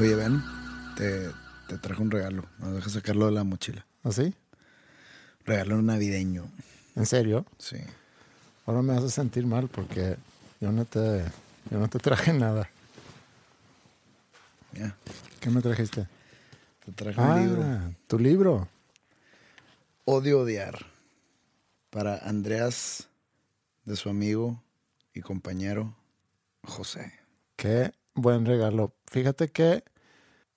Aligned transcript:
Oye, 0.00 0.14
ven, 0.14 0.42
te, 0.96 1.28
te 1.68 1.76
traje 1.76 2.00
un 2.00 2.10
regalo. 2.10 2.46
No 2.58 2.72
deja 2.72 2.88
sacarlo 2.88 3.26
de 3.26 3.32
la 3.32 3.44
mochila. 3.44 3.84
¿Así? 4.02 4.32
Regalo 5.44 5.82
navideño. 5.82 6.50
¿En 6.96 7.04
serio? 7.04 7.44
Sí. 7.58 7.76
Ahora 8.64 8.80
me 8.80 8.94
hace 8.94 9.10
sentir 9.10 9.46
mal 9.46 9.68
porque 9.68 10.16
yo 10.58 10.72
no 10.72 10.86
te, 10.86 11.22
yo 11.70 11.78
no 11.78 11.86
te 11.88 11.98
traje 11.98 12.32
nada. 12.32 12.70
Ya. 14.72 14.96
¿Qué 15.38 15.50
me 15.50 15.60
trajiste? 15.60 16.06
Te 16.86 16.92
traje 16.92 17.20
ah, 17.20 17.34
un 17.34 17.42
libro. 17.42 17.94
tu 18.06 18.18
libro. 18.18 18.68
Odio 20.06 20.40
odiar. 20.40 20.86
Para 21.90 22.16
Andreas, 22.26 23.06
de 23.84 23.96
su 23.96 24.08
amigo 24.08 24.62
y 25.12 25.20
compañero 25.20 25.94
José. 26.62 27.12
Qué 27.56 27.92
buen 28.14 28.46
regalo. 28.46 28.94
Fíjate 29.10 29.48
que 29.48 29.82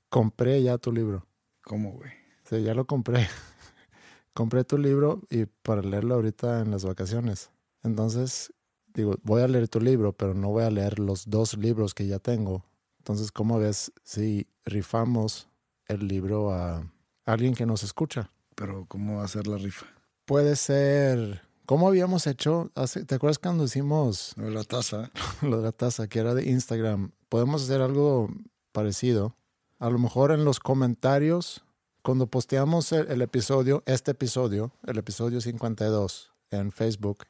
compré 0.09 0.61
ya 0.61 0.77
tu 0.77 0.91
libro. 0.91 1.25
¿Cómo, 1.63 1.93
güey? 1.93 2.11
Sí, 2.43 2.61
ya 2.61 2.75
lo 2.75 2.85
compré. 2.85 3.27
compré 4.33 4.63
tu 4.63 4.77
libro 4.77 5.23
y 5.31 5.45
para 5.45 5.81
leerlo 5.81 6.13
ahorita 6.13 6.61
en 6.61 6.69
las 6.69 6.85
vacaciones. 6.85 7.49
Entonces, 7.81 8.53
digo, 8.93 9.15
voy 9.23 9.41
a 9.41 9.47
leer 9.47 9.69
tu 9.69 9.81
libro, 9.81 10.13
pero 10.13 10.35
no 10.35 10.49
voy 10.49 10.65
a 10.65 10.69
leer 10.69 10.99
los 10.99 11.31
dos 11.31 11.57
libros 11.57 11.95
que 11.95 12.05
ya 12.05 12.19
tengo. 12.19 12.63
Entonces, 12.99 13.31
¿cómo 13.31 13.57
ves 13.57 13.91
si 14.03 14.45
rifamos 14.65 15.49
el 15.87 16.07
libro 16.07 16.51
a 16.51 16.87
alguien 17.25 17.55
que 17.55 17.65
nos 17.65 17.81
escucha? 17.81 18.29
Pero, 18.53 18.85
¿cómo 18.87 19.17
va 19.17 19.23
a 19.23 19.27
ser 19.27 19.47
la 19.47 19.57
rifa? 19.57 19.87
Puede 20.25 20.55
ser. 20.57 21.41
¿Cómo 21.65 21.87
habíamos 21.87 22.27
hecho? 22.27 22.71
¿Te 23.07 23.15
acuerdas 23.15 23.39
cuando 23.39 23.63
hicimos 23.63 24.33
No, 24.37 24.47
La 24.49 24.63
taza. 24.63 25.09
lo 25.41 25.57
de 25.57 25.63
la 25.63 25.71
taza, 25.71 26.07
que 26.07 26.19
era 26.19 26.35
de 26.35 26.47
Instagram? 26.47 27.13
Podemos 27.33 27.63
hacer 27.63 27.81
algo 27.81 28.29
parecido. 28.71 29.35
A 29.79 29.89
lo 29.89 29.97
mejor 29.97 30.31
en 30.31 30.45
los 30.45 30.59
comentarios, 30.59 31.65
cuando 32.03 32.27
posteamos 32.27 32.91
el, 32.91 33.23
episodio, 33.23 33.81
este 33.87 34.11
episodio, 34.11 34.71
el 34.85 34.99
episodio 34.99 35.41
52 35.41 36.31
en 36.51 36.71
Facebook, 36.71 37.25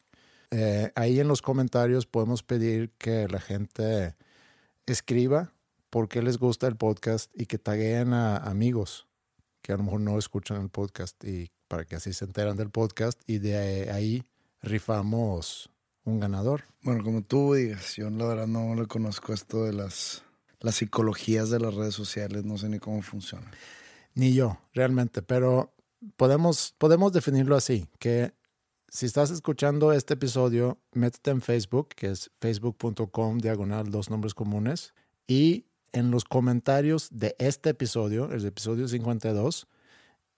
eh, 0.51 0.91
ahí 0.95 1.21
en 1.21 1.29
los 1.29 1.41
comentarios 1.41 2.05
podemos 2.05 2.43
pedir 2.43 2.91
que 2.97 3.29
la 3.29 3.39
gente 3.39 4.17
escriba 4.85 5.53
por 5.89 6.09
qué 6.09 6.21
les 6.21 6.37
gusta 6.37 6.67
el 6.67 6.75
podcast 6.75 7.31
y 7.33 7.45
que 7.45 7.57
tagueen 7.57 8.11
a 8.11 8.35
amigos 8.35 9.07
que 9.61 9.71
a 9.71 9.77
lo 9.77 9.83
mejor 9.83 10.01
no 10.01 10.19
escuchan 10.19 10.61
el 10.61 10.69
podcast 10.69 11.23
y 11.23 11.49
para 11.69 11.85
que 11.85 11.95
así 11.95 12.11
se 12.11 12.25
enteran 12.25 12.57
del 12.57 12.71
podcast 12.71 13.21
y 13.25 13.37
de 13.37 13.89
ahí 13.89 14.25
rifamos 14.61 15.69
un 16.05 16.19
ganador. 16.19 16.63
Bueno, 16.81 17.03
como 17.03 17.21
tú 17.21 17.53
digas, 17.53 17.95
yo 17.95 18.09
la 18.09 18.25
verdad 18.25 18.47
no 18.47 18.75
le 18.75 18.87
conozco 18.87 19.33
esto 19.33 19.65
de 19.65 19.73
las, 19.73 20.23
las 20.59 20.75
psicologías 20.75 21.49
de 21.49 21.59
las 21.59 21.73
redes 21.73 21.95
sociales, 21.95 22.43
no 22.45 22.57
sé 22.57 22.69
ni 22.69 22.79
cómo 22.79 23.01
funciona. 23.01 23.49
Ni 24.15 24.33
yo, 24.33 24.59
realmente, 24.73 25.21
pero 25.21 25.73
podemos, 26.17 26.75
podemos 26.77 27.13
definirlo 27.13 27.55
así, 27.55 27.87
que 27.99 28.33
si 28.89 29.05
estás 29.05 29.31
escuchando 29.31 29.91
este 29.91 30.13
episodio, 30.13 30.77
métete 30.91 31.31
en 31.31 31.41
Facebook, 31.41 31.89
que 31.95 32.11
es 32.11 32.29
facebook.com 32.37 33.39
diagonal 33.39 33.89
dos 33.89 34.09
nombres 34.09 34.33
comunes, 34.33 34.93
y 35.25 35.65
en 35.93 36.11
los 36.11 36.25
comentarios 36.25 37.07
de 37.11 37.35
este 37.39 37.71
episodio, 37.71 38.31
el 38.31 38.45
episodio 38.45 38.87
52, 38.87 39.67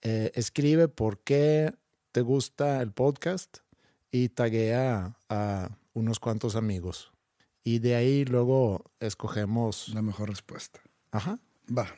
eh, 0.02 0.30
escribe 0.34 0.88
por 0.88 1.18
qué 1.18 1.74
te 2.12 2.20
gusta 2.20 2.80
el 2.80 2.92
podcast 2.92 3.58
y 4.24 4.28
taguea 4.30 5.16
a 5.28 5.68
unos 5.92 6.18
cuantos 6.20 6.56
amigos. 6.56 7.12
Y 7.62 7.80
de 7.80 7.94
ahí 7.96 8.24
luego 8.24 8.84
escogemos... 9.00 9.88
La 9.90 10.02
mejor 10.02 10.28
respuesta. 10.30 10.80
Ajá. 11.10 11.38
Va, 11.76 11.88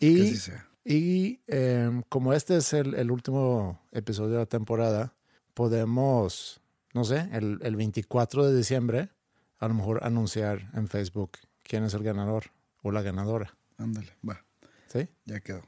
Y, 0.00 0.16
que 0.16 0.22
así 0.22 0.36
sea. 0.36 0.68
y 0.84 1.40
em, 1.46 2.02
como 2.08 2.32
este 2.32 2.56
es 2.56 2.72
el, 2.72 2.94
el 2.94 3.10
último 3.10 3.80
episodio 3.92 4.32
de 4.32 4.38
la 4.38 4.46
temporada, 4.46 5.14
podemos, 5.52 6.60
no 6.94 7.04
sé, 7.04 7.28
el, 7.32 7.58
el 7.62 7.76
24 7.76 8.46
de 8.46 8.56
diciembre, 8.56 9.10
a 9.58 9.68
lo 9.68 9.74
mejor 9.74 10.00
anunciar 10.04 10.70
en 10.74 10.88
Facebook 10.88 11.32
quién 11.62 11.84
es 11.84 11.94
el 11.94 12.02
ganador 12.02 12.44
o 12.82 12.90
la 12.92 13.02
ganadora. 13.02 13.56
Ándale, 13.76 14.12
va, 14.28 14.44
¿Sí? 14.88 15.06
ya 15.26 15.40
quedó. 15.40 15.62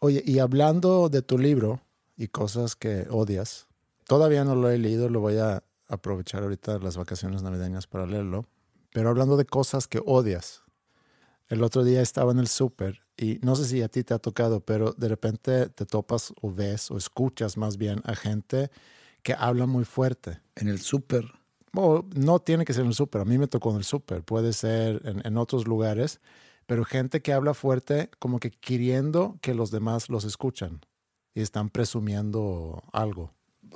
Oye, 0.00 0.22
y 0.26 0.38
hablando 0.40 1.08
de 1.08 1.22
tu 1.22 1.38
libro 1.38 1.80
y 2.16 2.28
cosas 2.28 2.76
que 2.76 3.06
odias, 3.10 3.66
todavía 4.06 4.44
no 4.44 4.54
lo 4.54 4.70
he 4.70 4.78
leído, 4.78 5.08
lo 5.08 5.20
voy 5.20 5.38
a 5.38 5.62
aprovechar 5.88 6.42
ahorita 6.42 6.78
las 6.78 6.96
vacaciones 6.96 7.42
navideñas 7.42 7.86
para 7.86 8.06
leerlo, 8.06 8.46
pero 8.92 9.10
hablando 9.10 9.36
de 9.36 9.44
cosas 9.44 9.86
que 9.88 10.00
odias, 10.04 10.62
el 11.48 11.62
otro 11.62 11.84
día 11.84 12.00
estaba 12.00 12.32
en 12.32 12.38
el 12.38 12.48
súper 12.48 13.02
y 13.16 13.38
no 13.42 13.54
sé 13.54 13.64
si 13.66 13.82
a 13.82 13.88
ti 13.88 14.02
te 14.02 14.14
ha 14.14 14.18
tocado, 14.18 14.60
pero 14.60 14.92
de 14.92 15.08
repente 15.08 15.68
te 15.68 15.86
topas 15.86 16.32
o 16.40 16.52
ves 16.52 16.90
o 16.90 16.96
escuchas 16.96 17.56
más 17.56 17.76
bien 17.76 18.00
a 18.04 18.14
gente 18.16 18.70
que 19.22 19.34
habla 19.34 19.66
muy 19.66 19.84
fuerte. 19.84 20.40
En 20.56 20.68
el 20.68 20.80
súper, 20.80 21.24
Bueno, 21.72 22.08
no 22.14 22.38
tiene 22.40 22.64
que 22.64 22.72
ser 22.72 22.82
en 22.82 22.88
el 22.88 22.94
súper, 22.94 23.20
a 23.22 23.24
mí 23.24 23.38
me 23.38 23.46
tocó 23.48 23.70
en 23.70 23.76
el 23.76 23.84
súper, 23.84 24.22
puede 24.22 24.52
ser 24.52 25.02
en, 25.04 25.26
en 25.26 25.36
otros 25.36 25.66
lugares, 25.66 26.20
pero 26.66 26.84
gente 26.84 27.20
que 27.20 27.32
habla 27.32 27.52
fuerte 27.54 28.10
como 28.18 28.38
que 28.40 28.50
queriendo 28.50 29.38
que 29.42 29.54
los 29.54 29.70
demás 29.70 30.08
los 30.08 30.24
escuchan 30.24 30.80
y 31.34 31.42
están 31.42 31.68
presumiendo 31.70 32.82
algo. 32.92 33.32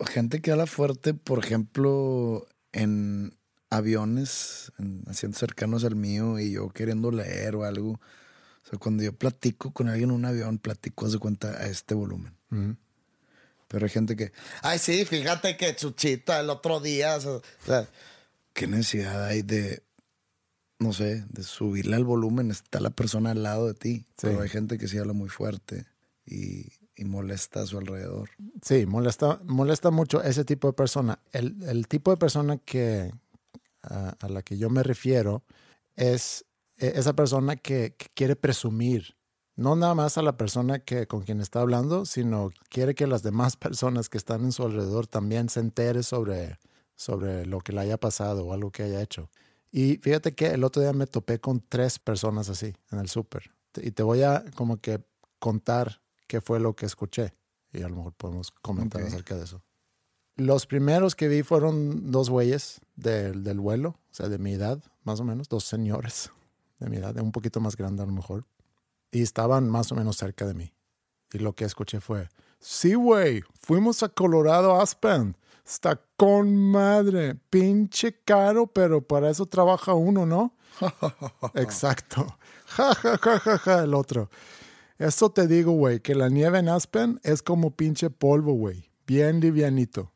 Gente 0.06 0.40
que 0.40 0.50
habla 0.50 0.66
fuerte, 0.66 1.14
por 1.14 1.44
ejemplo, 1.44 2.46
en 2.72 3.36
aviones, 3.70 4.72
en 4.78 5.02
asientos 5.06 5.40
cercanos 5.40 5.84
al 5.84 5.96
mío 5.96 6.38
y 6.38 6.52
yo 6.52 6.68
queriendo 6.70 7.10
leer 7.10 7.56
o 7.56 7.64
algo. 7.64 7.92
O 7.92 8.70
sea, 8.70 8.78
cuando 8.78 9.02
yo 9.02 9.12
platico 9.12 9.72
con 9.72 9.88
alguien 9.88 10.10
en 10.10 10.16
un 10.16 10.24
avión, 10.24 10.58
platico, 10.58 11.08
de 11.08 11.18
cuenta, 11.18 11.48
a 11.48 11.66
este 11.66 11.94
volumen. 11.94 12.36
Pero 13.68 13.84
hay 13.84 13.90
gente 13.90 14.16
que, 14.16 14.32
ay, 14.62 14.78
sí, 14.78 15.04
fíjate 15.04 15.56
que 15.56 15.74
Chuchita 15.76 16.40
el 16.40 16.50
otro 16.50 16.80
día. 16.80 17.16
O 17.16 17.42
sea, 17.64 17.88
¿qué 18.52 18.66
necesidad 18.66 19.26
hay 19.26 19.42
de, 19.42 19.82
no 20.78 20.92
sé, 20.92 21.24
de 21.28 21.42
subirle 21.42 21.96
al 21.96 22.04
volumen? 22.04 22.50
Está 22.50 22.80
la 22.80 22.90
persona 22.90 23.32
al 23.32 23.42
lado 23.42 23.66
de 23.66 23.74
ti. 23.74 24.06
Pero 24.20 24.40
hay 24.40 24.48
gente 24.48 24.78
que 24.78 24.88
sí 24.88 24.98
habla 24.98 25.12
muy 25.12 25.28
fuerte 25.28 25.86
y, 26.26 26.72
y 26.98 27.04
molesta 27.04 27.62
a 27.62 27.66
su 27.66 27.78
alrededor. 27.78 28.30
Sí, 28.60 28.84
molesta, 28.84 29.40
molesta 29.44 29.90
mucho 29.90 30.22
ese 30.22 30.44
tipo 30.44 30.66
de 30.66 30.74
persona. 30.74 31.20
El, 31.32 31.62
el 31.62 31.86
tipo 31.86 32.10
de 32.10 32.16
persona 32.16 32.58
que, 32.58 33.12
a, 33.82 34.16
a 34.20 34.28
la 34.28 34.42
que 34.42 34.58
yo 34.58 34.68
me 34.68 34.82
refiero 34.82 35.44
es 35.94 36.44
eh, 36.76 36.92
esa 36.96 37.14
persona 37.14 37.56
que, 37.56 37.94
que 37.96 38.08
quiere 38.14 38.34
presumir, 38.34 39.16
no 39.54 39.76
nada 39.76 39.94
más 39.94 40.18
a 40.18 40.22
la 40.22 40.36
persona 40.36 40.80
que, 40.80 41.06
con 41.06 41.22
quien 41.22 41.40
está 41.40 41.60
hablando, 41.60 42.04
sino 42.04 42.50
quiere 42.68 42.96
que 42.96 43.06
las 43.06 43.22
demás 43.22 43.56
personas 43.56 44.08
que 44.08 44.18
están 44.18 44.44
en 44.44 44.52
su 44.52 44.64
alrededor 44.64 45.06
también 45.06 45.48
se 45.48 45.60
entere 45.60 46.02
sobre, 46.02 46.58
sobre 46.96 47.46
lo 47.46 47.60
que 47.60 47.72
le 47.72 47.80
haya 47.80 47.96
pasado 47.96 48.44
o 48.44 48.52
algo 48.52 48.72
que 48.72 48.82
haya 48.82 49.00
hecho. 49.00 49.30
Y 49.70 49.98
fíjate 49.98 50.34
que 50.34 50.46
el 50.46 50.64
otro 50.64 50.82
día 50.82 50.92
me 50.92 51.06
topé 51.06 51.38
con 51.38 51.60
tres 51.60 52.00
personas 52.00 52.48
así 52.48 52.74
en 52.90 52.98
el 52.98 53.08
súper. 53.08 53.52
Y 53.76 53.92
te 53.92 54.02
voy 54.02 54.22
a 54.22 54.44
como 54.56 54.78
que 54.80 55.00
contar 55.38 56.00
qué 56.28 56.40
fue 56.40 56.60
lo 56.60 56.76
que 56.76 56.86
escuché. 56.86 57.34
Y 57.72 57.82
a 57.82 57.88
lo 57.88 57.96
mejor 57.96 58.12
podemos 58.12 58.52
comentar 58.52 59.02
acerca 59.02 59.34
de 59.34 59.44
eso. 59.44 59.62
Los 60.36 60.66
primeros 60.66 61.16
que 61.16 61.26
vi 61.26 61.42
fueron 61.42 62.12
dos 62.12 62.30
güeyes 62.30 62.80
del, 62.94 63.42
del 63.42 63.58
vuelo, 63.58 63.88
o 63.90 64.14
sea, 64.14 64.28
de 64.28 64.38
mi 64.38 64.52
edad, 64.52 64.80
más 65.02 65.18
o 65.18 65.24
menos, 65.24 65.48
dos 65.48 65.64
señores 65.64 66.30
de 66.78 66.88
mi 66.88 66.98
edad, 66.98 67.16
un 67.18 67.32
poquito 67.32 67.60
más 67.60 67.76
grande 67.76 68.04
a 68.04 68.06
lo 68.06 68.12
mejor. 68.12 68.46
Y 69.10 69.22
estaban 69.22 69.68
más 69.68 69.90
o 69.90 69.96
menos 69.96 70.16
cerca 70.16 70.46
de 70.46 70.54
mí. 70.54 70.72
Y 71.32 71.38
lo 71.38 71.54
que 71.54 71.64
escuché 71.64 72.00
fue, 72.00 72.28
sí, 72.60 72.94
güey, 72.94 73.42
fuimos 73.60 74.02
a 74.02 74.08
Colorado 74.08 74.80
Aspen. 74.80 75.36
Está 75.66 76.00
con 76.16 76.56
madre. 76.56 77.34
Pinche 77.50 78.22
caro, 78.24 78.66
pero 78.66 79.06
para 79.06 79.28
eso 79.28 79.44
trabaja 79.44 79.92
uno, 79.92 80.24
¿no? 80.24 80.54
Exacto. 81.54 82.38
Ja, 82.66 82.94
ja, 82.94 83.18
ja, 83.18 83.38
ja, 83.38 83.58
ja, 83.58 83.82
el 83.82 83.94
otro. 83.94 84.30
Eso 84.98 85.30
te 85.30 85.46
digo, 85.46 85.72
güey, 85.72 86.00
que 86.00 86.14
la 86.14 86.28
nieve 86.28 86.58
en 86.58 86.68
Aspen 86.68 87.20
es 87.22 87.42
como 87.42 87.76
pinche 87.76 88.10
polvo, 88.10 88.52
güey. 88.52 88.90
Bien 89.06 89.40
livianito. 89.40 90.12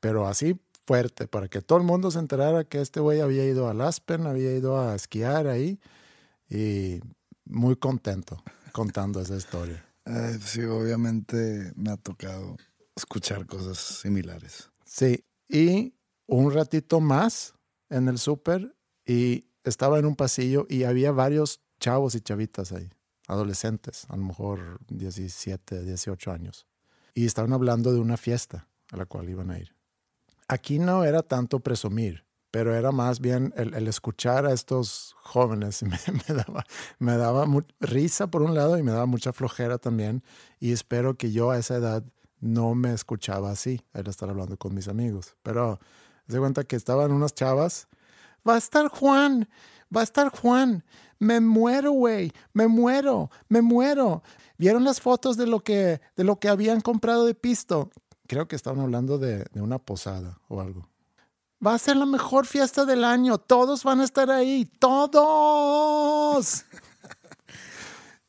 Pero 0.00 0.26
así 0.26 0.60
fuerte, 0.86 1.28
para 1.28 1.48
que 1.48 1.60
todo 1.60 1.78
el 1.78 1.84
mundo 1.84 2.10
se 2.10 2.18
enterara 2.18 2.64
que 2.64 2.80
este 2.80 3.00
güey 3.00 3.20
había 3.20 3.44
ido 3.44 3.68
al 3.68 3.80
Aspen, 3.80 4.26
había 4.26 4.56
ido 4.56 4.80
a 4.80 4.94
esquiar 4.94 5.46
ahí. 5.46 5.78
Y 6.48 7.00
muy 7.44 7.76
contento 7.76 8.42
contando 8.72 9.20
esa 9.20 9.36
historia. 9.36 9.84
Ay, 10.04 10.38
sí, 10.40 10.62
obviamente 10.62 11.72
me 11.76 11.90
ha 11.90 11.96
tocado 11.96 12.56
escuchar 12.96 13.46
cosas 13.46 13.78
similares. 13.78 14.70
Sí, 14.84 15.24
y 15.48 15.94
un 16.26 16.52
ratito 16.52 17.00
más 17.00 17.54
en 17.88 18.08
el 18.08 18.18
súper 18.18 18.74
y 19.04 19.46
estaba 19.64 19.98
en 19.98 20.06
un 20.06 20.16
pasillo 20.16 20.66
y 20.68 20.84
había 20.84 21.12
varios 21.12 21.60
chavos 21.80 22.14
y 22.14 22.20
chavitas 22.20 22.72
ahí, 22.72 22.90
adolescentes, 23.30 24.06
a 24.08 24.16
lo 24.16 24.24
mejor 24.24 24.80
17, 24.88 25.84
18 25.84 26.32
años. 26.32 26.66
Y 27.14 27.26
estaban 27.26 27.52
hablando 27.52 27.92
de 27.92 28.00
una 28.00 28.16
fiesta 28.16 28.68
a 28.90 28.96
la 28.96 29.06
cual 29.06 29.28
iban 29.28 29.50
a 29.50 29.58
ir. 29.58 29.74
Aquí 30.48 30.78
no 30.80 31.04
era 31.04 31.22
tanto 31.22 31.60
presumir, 31.60 32.24
pero 32.50 32.74
era 32.74 32.90
más 32.90 33.20
bien 33.20 33.54
el, 33.56 33.86
escuchar 33.86 34.46
a 34.46 34.52
estos 34.52 35.14
jóvenes. 35.22 35.82
Me, 35.84 35.98
me 36.28 36.34
daba, 36.34 36.64
me 36.98 37.16
daba 37.16 37.46
risa 37.78 38.26
por 38.26 38.42
un 38.42 38.54
lado 38.54 38.76
y 38.78 38.82
me 38.82 38.90
daba 38.90 39.06
mucha 39.06 39.32
flojera 39.32 39.78
también. 39.78 40.24
Y 40.58 40.72
espero 40.72 41.16
que 41.16 41.30
yo 41.30 41.52
a 41.52 41.58
esa 41.58 41.76
edad 41.76 42.04
no 42.40 42.74
me 42.74 42.92
escuchaba 42.92 43.50
así, 43.50 43.80
al 43.92 44.08
estar 44.08 44.28
hablando 44.28 44.56
con 44.56 44.74
mis 44.74 44.88
amigos. 44.88 45.36
Pero 45.42 45.78
se 46.28 46.38
cuenta 46.38 46.64
que 46.64 46.76
estaban 46.76 47.12
unas 47.12 47.34
chavas. 47.34 47.86
Va 48.48 48.54
a 48.54 48.58
estar 48.58 48.88
Juan, 48.88 49.48
va 49.94 50.00
a 50.00 50.04
estar 50.04 50.30
Juan. 50.30 50.84
Me 51.20 51.38
muero, 51.38 51.92
güey, 51.92 52.32
me 52.54 52.66
muero, 52.66 53.30
me 53.48 53.60
muero. 53.60 54.22
¿Vieron 54.56 54.84
las 54.84 55.00
fotos 55.00 55.36
de 55.36 55.46
lo 55.46 55.60
que, 55.60 56.00
de 56.16 56.24
lo 56.24 56.40
que 56.40 56.48
habían 56.48 56.80
comprado 56.80 57.26
de 57.26 57.34
pisto? 57.34 57.90
Creo 58.26 58.48
que 58.48 58.56
estaban 58.56 58.80
hablando 58.80 59.18
de, 59.18 59.44
de 59.52 59.60
una 59.60 59.78
posada 59.78 60.40
o 60.48 60.62
algo. 60.62 60.88
Va 61.64 61.74
a 61.74 61.78
ser 61.78 61.96
la 61.96 62.06
mejor 62.06 62.46
fiesta 62.46 62.86
del 62.86 63.04
año. 63.04 63.36
Todos 63.36 63.84
van 63.84 64.00
a 64.00 64.04
estar 64.04 64.30
ahí. 64.30 64.64
Todos. 64.78 66.64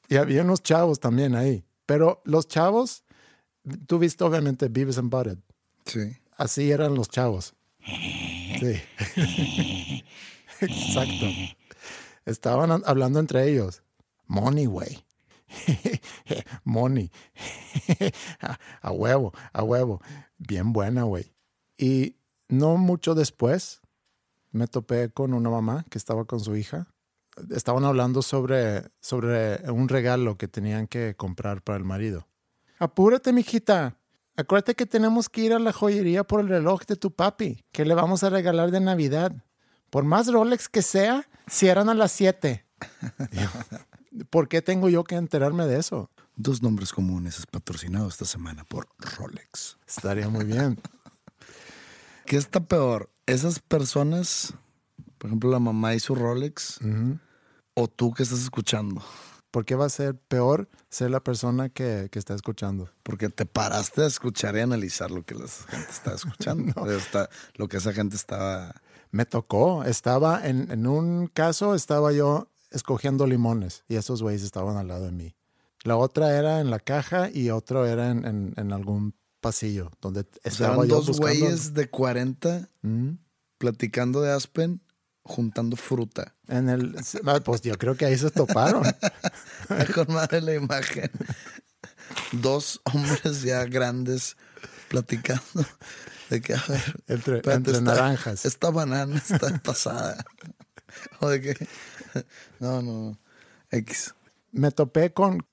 y 0.09 0.17
había 0.17 0.41
unos 0.41 0.61
chavos 0.61 0.99
también 0.99 1.33
ahí. 1.35 1.63
Pero 1.85 2.21
los 2.25 2.47
chavos, 2.49 3.05
tú 3.88 3.99
viste 3.99 4.25
obviamente 4.25 4.67
Beavis 4.67 4.97
and 4.97 5.09
Butthead. 5.09 5.38
Sí. 5.85 6.17
Así 6.35 6.71
eran 6.71 6.93
los 6.93 7.07
chavos. 7.07 7.53
Sí. 7.85 8.81
Exacto. 10.59 11.25
Estaban 12.25 12.83
hablando 12.85 13.19
entre 13.19 13.50
ellos. 13.50 13.83
Money, 14.27 14.65
güey. 14.65 15.06
Money. 16.63 17.12
a, 18.41 18.59
a 18.81 18.91
huevo, 18.91 19.33
a 19.53 19.63
huevo. 19.63 20.01
Bien 20.38 20.73
buena, 20.73 21.03
güey. 21.03 21.33
Y 21.77 22.15
no 22.47 22.77
mucho 22.77 23.15
después 23.15 23.81
me 24.51 24.68
topé 24.68 25.09
con 25.09 25.33
una 25.33 25.50
mamá 25.50 25.85
que 25.89 25.97
estaba 25.97 26.25
con 26.25 26.39
su 26.39 26.56
hija. 26.56 26.88
Estaban 27.50 27.85
hablando 27.85 28.21
sobre, 28.21 28.83
sobre 29.00 29.69
un 29.71 29.88
regalo 29.88 30.38
que 30.38 30.47
tenían 30.47 30.88
que 30.88 31.15
comprar 31.15 31.62
para 31.62 31.77
el 31.77 31.85
marido. 31.85 32.27
Apúrate, 32.77 33.31
mijita. 33.31 33.97
Acuérdate 34.35 34.75
que 34.75 34.85
tenemos 34.85 35.29
que 35.29 35.41
ir 35.41 35.53
a 35.53 35.59
la 35.59 35.71
joyería 35.71 36.24
por 36.24 36.41
el 36.41 36.50
reloj 36.50 36.81
de 36.85 36.95
tu 36.95 37.12
papi, 37.12 37.63
que 37.71 37.85
le 37.85 37.94
vamos 37.94 38.24
a 38.24 38.29
regalar 38.29 38.71
de 38.71 38.79
Navidad. 38.79 39.33
Por 39.91 40.03
más 40.03 40.27
Rolex 40.31 40.67
que 40.69 40.81
sea, 40.81 41.27
cierran 41.47 41.89
a 41.89 41.93
las 41.93 42.11
7. 42.13 42.65
¿Por 44.29 44.47
qué 44.47 44.61
tengo 44.63 44.89
yo 44.89 45.03
que 45.03 45.15
enterarme 45.15 45.67
de 45.67 45.77
eso? 45.79 46.09
Dos 46.35 46.61
nombres 46.63 46.91
comunes 46.93 47.38
es 47.38 47.45
patrocinado 47.45 48.07
esta 48.07 48.25
semana 48.25 48.63
por 48.63 48.88
Rolex. 48.97 49.77
Estaría 49.88 50.27
muy 50.29 50.45
bien. 50.45 50.79
¿Qué 52.25 52.38
está 52.38 52.59
peor? 52.61 53.09
¿Esas 53.25 53.59
personas, 53.59 54.53
por 55.17 55.29
ejemplo, 55.29 55.49
la 55.51 55.59
mamá 55.59 55.93
y 55.93 55.99
su 55.99 56.15
Rolex, 56.15 56.79
o 57.73 57.88
tú 57.88 58.13
que 58.13 58.23
estás 58.23 58.39
escuchando? 58.41 59.03
¿Por 59.51 59.65
qué 59.65 59.75
va 59.75 59.85
a 59.85 59.89
ser 59.89 60.15
peor 60.15 60.69
ser 60.89 61.11
la 61.11 61.19
persona 61.19 61.67
que, 61.67 62.07
que 62.09 62.19
está 62.19 62.33
escuchando? 62.33 62.89
Porque 63.03 63.27
te 63.27 63.45
paraste 63.45 64.03
a 64.03 64.07
escuchar 64.07 64.55
y 64.55 64.61
analizar 64.61 65.11
lo 65.11 65.23
que 65.23 65.35
la 65.35 65.45
gente 65.47 65.91
estaba 65.91 66.15
escuchando. 66.15 66.88
Está- 66.95 67.29
lo 67.55 67.67
que 67.67 67.77
esa 67.77 67.91
gente 67.91 68.15
estaba. 68.15 68.73
Me 69.11 69.25
tocó. 69.25 69.83
Estaba 69.83 70.47
en, 70.47 70.71
en 70.71 70.87
un 70.87 71.27
caso, 71.27 71.75
estaba 71.75 72.11
yo 72.13 72.47
escogiendo 72.71 73.27
limones 73.27 73.83
y 73.89 73.95
esos 73.95 74.21
güeyes 74.21 74.43
estaban 74.43 74.77
al 74.77 74.87
lado 74.87 75.05
de 75.05 75.11
mí. 75.11 75.35
La 75.83 75.97
otra 75.97 76.37
era 76.37 76.59
en 76.61 76.69
la 76.69 76.79
caja 76.79 77.29
y 77.33 77.49
otro 77.49 77.85
era 77.85 78.09
en, 78.11 78.25
en- 78.25 78.53
en 78.55 78.71
algún 78.71 79.13
pasillo 79.41 79.91
donde 79.99 80.21
O 80.21 80.23
sea, 80.23 80.41
estaba 80.51 80.73
eran 80.75 80.87
yo 80.87 80.95
dos 80.97 81.07
buscando. 81.07 81.39
güeyes 81.39 81.73
de 81.73 81.89
40 81.89 82.69
Mm. 82.83 83.09
platicando 83.57 84.21
de 84.21 84.31
Aspen, 84.31 84.81
juntando 85.23 85.75
fruta. 85.75 86.35
En 86.47 86.69
el, 86.69 86.95
pues 87.43 87.61
yo 87.61 87.77
creo 87.77 87.95
que 87.95 88.05
ahí 88.05 88.17
se 88.17 88.31
toparon. 88.31 88.83
Con 89.95 90.13
madre 90.13 90.41
la 90.41 90.53
imagen. 90.55 91.09
Dos 92.31 92.81
hombres 92.93 93.41
ya 93.43 93.65
grandes 93.65 94.35
platicando 94.89 95.41
de 96.31 96.41
que, 96.41 96.53
a 96.55 96.63
ver, 96.67 97.03
Entre- 97.07 97.35
espérate, 97.37 97.53
entre 97.53 97.73
esta- 97.73 97.83
naranjas. 97.83 98.45
Esta 98.45 98.69
banana 98.71 99.17
está 99.17 99.59
pasada. 99.63 100.25
O 101.21 101.29
de 101.29 101.39
que, 101.39 101.67
no, 102.59 102.81
no, 102.81 103.17
X. 103.69 104.13
Me 104.51 104.71
topé 104.71 105.13
con, 105.13 105.47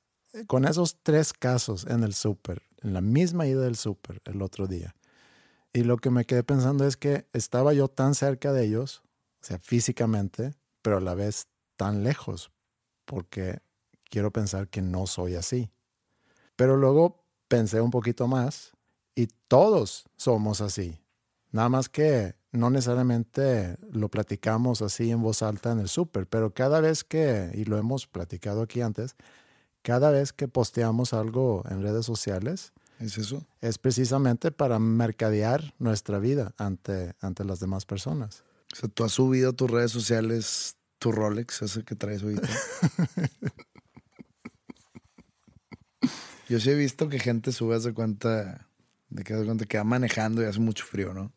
con 0.49 0.65
esos 0.65 0.97
tres 1.05 1.33
casos 1.33 1.87
en 1.87 2.03
el 2.03 2.13
súper, 2.13 2.63
en 2.83 2.93
la 2.93 3.01
misma 3.01 3.47
ida 3.47 3.61
del 3.61 3.77
súper 3.77 4.21
el 4.25 4.43
otro 4.43 4.67
día. 4.67 4.97
Y 5.73 5.85
lo 5.85 5.97
que 5.99 6.11
me 6.11 6.25
quedé 6.25 6.43
pensando 6.43 6.85
es 6.87 6.97
que 6.97 7.29
estaba 7.33 7.73
yo 7.73 7.87
tan 7.87 8.17
cerca 8.17 8.53
de 8.53 8.65
ellos, 8.65 9.03
o 9.41 9.45
sea, 9.47 9.59
físicamente, 9.61 10.55
pero 10.83 10.97
a 10.97 11.01
la 11.01 11.15
vez 11.15 11.47
tan 11.77 12.03
lejos, 12.03 12.51
porque 13.05 13.61
quiero 14.11 14.33
pensar 14.33 14.67
que 14.69 14.83
no 14.83 15.07
soy 15.07 15.37
así. 15.37 15.71
Pero 16.57 16.77
luego 16.77 17.25
pensé 17.47 17.81
un 17.81 17.93
poquito 17.93 18.27
más 18.27 18.73
y 19.19 19.27
todos 19.49 20.05
somos 20.17 20.61
así. 20.61 21.01
Nada 21.51 21.69
más 21.69 21.89
que 21.89 22.37
no 22.53 22.71
necesariamente 22.71 23.77
lo 23.91 24.09
platicamos 24.09 24.81
así 24.81 25.11
en 25.11 25.23
voz 25.23 25.43
alta 25.43 25.73
en 25.73 25.81
el 25.81 25.89
súper, 25.89 26.29
pero 26.29 26.55
cada 26.55 26.81
vez 26.81 27.03
que, 27.03 27.51
y 27.53 27.65
lo 27.65 27.79
hemos 27.79 28.07
platicado 28.07 28.63
aquí 28.63 28.81
antes, 28.81 29.17
cada 29.83 30.13
vez 30.13 30.33
que 30.33 30.47
posteamos 30.47 31.15
algo 31.15 31.65
en 31.69 31.83
redes 31.83 32.07
sociales, 32.07 32.73
¿Es 33.01 33.19
eso? 33.19 33.45
es 33.61 33.79
precisamente 33.79 34.53
para 34.53 34.79
mercadear 34.79 35.75
nuestra 35.81 36.21
vida 36.21 36.55
ante, 36.57 37.17
ante 37.21 37.45
las 37.45 37.59
demás 37.59 37.87
personas. 37.87 38.45
O 38.73 38.77
sea, 38.77 38.89
tú 38.89 39.03
has 39.03 39.11
subido 39.11 39.51
a 39.51 39.53
tus 39.53 39.69
redes 39.69 39.91
sociales 39.91 40.77
tu 41.01 41.11
Rolex, 41.11 41.63
ese 41.63 41.83
que 41.83 41.97
traes 41.97 42.23
ahorita. 42.23 42.49
Yo 46.49 46.61
sí 46.61 46.71
he 46.71 46.77
visto 46.77 47.09
que 47.09 47.19
gente 47.19 47.51
sube, 47.51 47.75
hace 47.75 47.93
cuenta, 47.93 48.68
de 49.11 49.25
que, 49.25 49.35
cuenta 49.45 49.65
que 49.67 49.79
va 49.79 49.85
manejando 49.85 50.43
y 50.43 50.47
hace 50.47 50.61
mucho 50.61 50.85
frío, 50.85 51.15
¿no? 51.15 51.33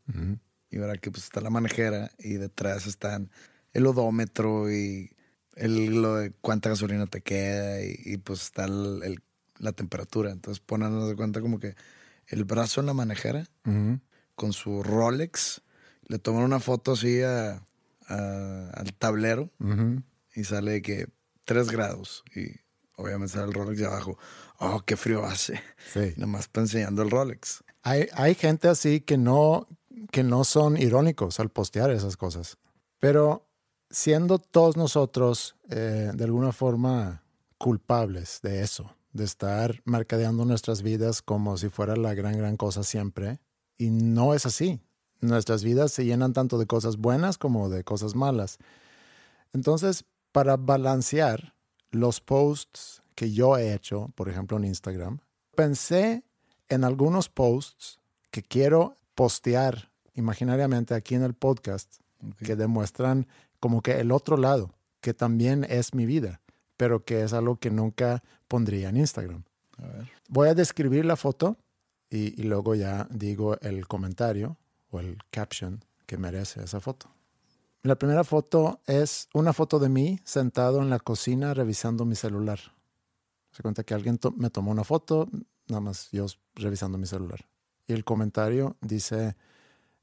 Y 0.69 0.77
ahora 0.79 0.97
que 0.97 1.11
pues 1.11 1.23
está 1.25 1.41
la 1.41 1.49
manejera 1.49 2.11
y 2.19 2.33
detrás 2.35 2.87
están 2.87 3.29
el 3.73 3.85
odómetro 3.87 4.71
y 4.71 5.11
el, 5.55 6.01
lo 6.01 6.15
de 6.15 6.31
cuánta 6.31 6.69
gasolina 6.69 7.07
te 7.07 7.21
queda 7.21 7.81
y, 7.83 7.95
y, 8.05 8.17
pues 8.17 8.41
está 8.43 8.65
el- 8.65 9.01
el- 9.03 9.23
la 9.59 9.73
temperatura. 9.73 10.31
Entonces 10.31 10.61
ponen, 10.65 11.07
de 11.07 11.15
cuenta 11.15 11.41
como 11.41 11.59
que 11.59 11.75
el 12.27 12.45
brazo 12.45 12.79
en 12.81 12.87
la 12.87 12.93
manejera 12.93 13.47
con 14.35 14.53
su 14.53 14.81
Rolex, 14.81 15.61
le 16.07 16.19
toman 16.19 16.43
una 16.43 16.59
foto 16.59 16.93
así 16.93 17.21
a- 17.21 17.63
a- 18.07 18.69
al 18.73 18.93
tablero 18.97 19.49
y 20.33 20.43
sale 20.45 20.71
de 20.71 20.81
que 20.81 21.07
3 21.45 21.69
grados 21.69 22.23
y 22.35 22.47
obviamente 22.95 23.33
sale 23.33 23.47
el 23.47 23.53
Rolex 23.53 23.77
de 23.79 23.85
abajo. 23.85 24.17
Oh, 24.63 24.83
qué 24.85 24.95
frío 24.95 25.25
hace. 25.25 25.59
Sí. 25.91 26.13
Nada 26.17 26.27
más 26.27 26.41
está 26.41 26.61
enseñando 26.61 27.01
el 27.01 27.09
Rolex. 27.09 27.63
Hay, 27.81 28.07
hay 28.13 28.35
gente 28.35 28.67
así 28.67 29.01
que 29.01 29.17
no, 29.17 29.67
que 30.11 30.23
no 30.23 30.43
son 30.43 30.77
irónicos 30.77 31.39
al 31.39 31.49
postear 31.49 31.89
esas 31.89 32.15
cosas. 32.15 32.59
Pero 32.99 33.47
siendo 33.89 34.37
todos 34.37 34.77
nosotros 34.77 35.55
eh, 35.69 36.11
de 36.13 36.23
alguna 36.23 36.51
forma 36.51 37.23
culpables 37.57 38.39
de 38.43 38.61
eso, 38.61 38.95
de 39.13 39.23
estar 39.23 39.81
mercadeando 39.83 40.45
nuestras 40.45 40.83
vidas 40.83 41.23
como 41.23 41.57
si 41.57 41.69
fuera 41.69 41.95
la 41.95 42.13
gran, 42.13 42.37
gran 42.37 42.55
cosa 42.55 42.83
siempre. 42.83 43.39
Y 43.79 43.89
no 43.89 44.35
es 44.35 44.45
así. 44.45 44.79
Nuestras 45.21 45.63
vidas 45.63 45.91
se 45.91 46.05
llenan 46.05 46.33
tanto 46.33 46.59
de 46.59 46.67
cosas 46.67 46.97
buenas 46.97 47.39
como 47.39 47.69
de 47.69 47.83
cosas 47.83 48.13
malas. 48.13 48.59
Entonces, 49.53 50.05
para 50.31 50.55
balancear 50.55 51.55
los 51.89 52.21
posts 52.21 53.00
que 53.21 53.31
yo 53.31 53.55
he 53.55 53.75
hecho, 53.75 54.11
por 54.15 54.29
ejemplo 54.29 54.57
en 54.57 54.65
Instagram, 54.65 55.19
pensé 55.53 56.23
en 56.69 56.83
algunos 56.83 57.29
posts 57.29 57.99
que 58.31 58.41
quiero 58.41 58.95
postear 59.13 59.91
imaginariamente 60.15 60.95
aquí 60.95 61.13
en 61.13 61.21
el 61.21 61.35
podcast 61.35 61.97
que 62.43 62.55
demuestran 62.55 63.27
como 63.59 63.83
que 63.83 63.99
el 63.99 64.11
otro 64.11 64.37
lado, 64.37 64.73
que 65.01 65.13
también 65.13 65.67
es 65.69 65.93
mi 65.93 66.07
vida, 66.07 66.41
pero 66.77 67.05
que 67.05 67.21
es 67.21 67.33
algo 67.33 67.57
que 67.57 67.69
nunca 67.69 68.23
pondría 68.47 68.89
en 68.89 68.97
Instagram. 68.97 69.43
Voy 70.27 70.49
a 70.49 70.55
describir 70.55 71.05
la 71.05 71.15
foto 71.15 71.57
y, 72.09 72.41
y 72.41 72.45
luego 72.45 72.73
ya 72.73 73.07
digo 73.11 73.55
el 73.61 73.87
comentario 73.87 74.57
o 74.89 74.99
el 74.99 75.19
caption 75.29 75.85
que 76.07 76.17
merece 76.17 76.63
esa 76.63 76.79
foto. 76.79 77.11
La 77.83 77.97
primera 77.97 78.23
foto 78.23 78.81
es 78.87 79.27
una 79.31 79.53
foto 79.53 79.77
de 79.77 79.89
mí 79.89 80.19
sentado 80.23 80.81
en 80.81 80.89
la 80.89 80.97
cocina 80.97 81.53
revisando 81.53 82.03
mi 82.03 82.15
celular. 82.15 82.59
Se 83.51 83.61
cuenta 83.63 83.83
que 83.83 83.93
alguien 83.93 84.17
to- 84.17 84.31
me 84.31 84.49
tomó 84.49 84.71
una 84.71 84.83
foto, 84.83 85.29
nada 85.67 85.81
más 85.81 86.09
yo 86.11 86.25
revisando 86.55 86.97
mi 86.97 87.05
celular. 87.05 87.45
Y 87.87 87.93
el 87.93 88.03
comentario 88.05 88.77
dice, 88.81 89.35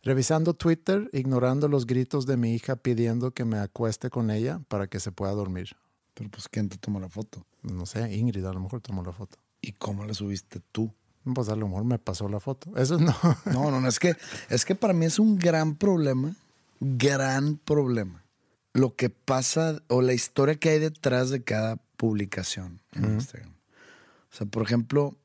revisando 0.02 0.54
Twitter, 0.54 1.08
ignorando 1.12 1.68
los 1.68 1.86
gritos 1.86 2.26
de 2.26 2.36
mi 2.36 2.52
hija 2.54 2.76
pidiendo 2.76 3.32
que 3.32 3.44
me 3.44 3.58
acueste 3.58 4.10
con 4.10 4.30
ella 4.30 4.60
para 4.68 4.86
que 4.86 5.00
se 5.00 5.12
pueda 5.12 5.32
dormir. 5.32 5.76
Pero 6.14 6.30
pues, 6.30 6.48
¿quién 6.48 6.68
te 6.68 6.76
tomó 6.78 7.00
la 7.00 7.08
foto? 7.08 7.44
No 7.62 7.86
sé, 7.86 8.14
Ingrid 8.14 8.44
a 8.44 8.52
lo 8.52 8.60
mejor 8.60 8.80
tomó 8.80 9.02
la 9.02 9.12
foto. 9.12 9.38
¿Y 9.60 9.72
cómo 9.72 10.04
la 10.04 10.14
subiste 10.14 10.60
tú? 10.72 10.92
Pues 11.34 11.48
a 11.48 11.56
lo 11.56 11.68
mejor 11.68 11.84
me 11.84 11.98
pasó 11.98 12.28
la 12.28 12.40
foto. 12.40 12.70
Eso 12.76 12.98
no. 12.98 13.14
No, 13.46 13.70
no, 13.70 13.80
no, 13.80 13.88
es 13.88 13.98
que, 13.98 14.14
es 14.50 14.64
que 14.64 14.74
para 14.74 14.92
mí 14.94 15.06
es 15.06 15.18
un 15.18 15.38
gran 15.38 15.76
problema, 15.76 16.34
gran 16.80 17.56
problema. 17.58 18.24
Lo 18.72 18.94
que 18.94 19.10
pasa 19.10 19.82
o 19.88 20.02
la 20.02 20.12
historia 20.12 20.56
que 20.56 20.70
hay 20.70 20.78
detrás 20.78 21.30
de 21.30 21.42
cada 21.42 21.78
publicación 21.98 22.80
en 22.92 23.04
Instagram. 23.16 23.52
O 24.32 24.34
sea, 24.34 24.46
por 24.46 24.62
ejemplo, 24.62 25.16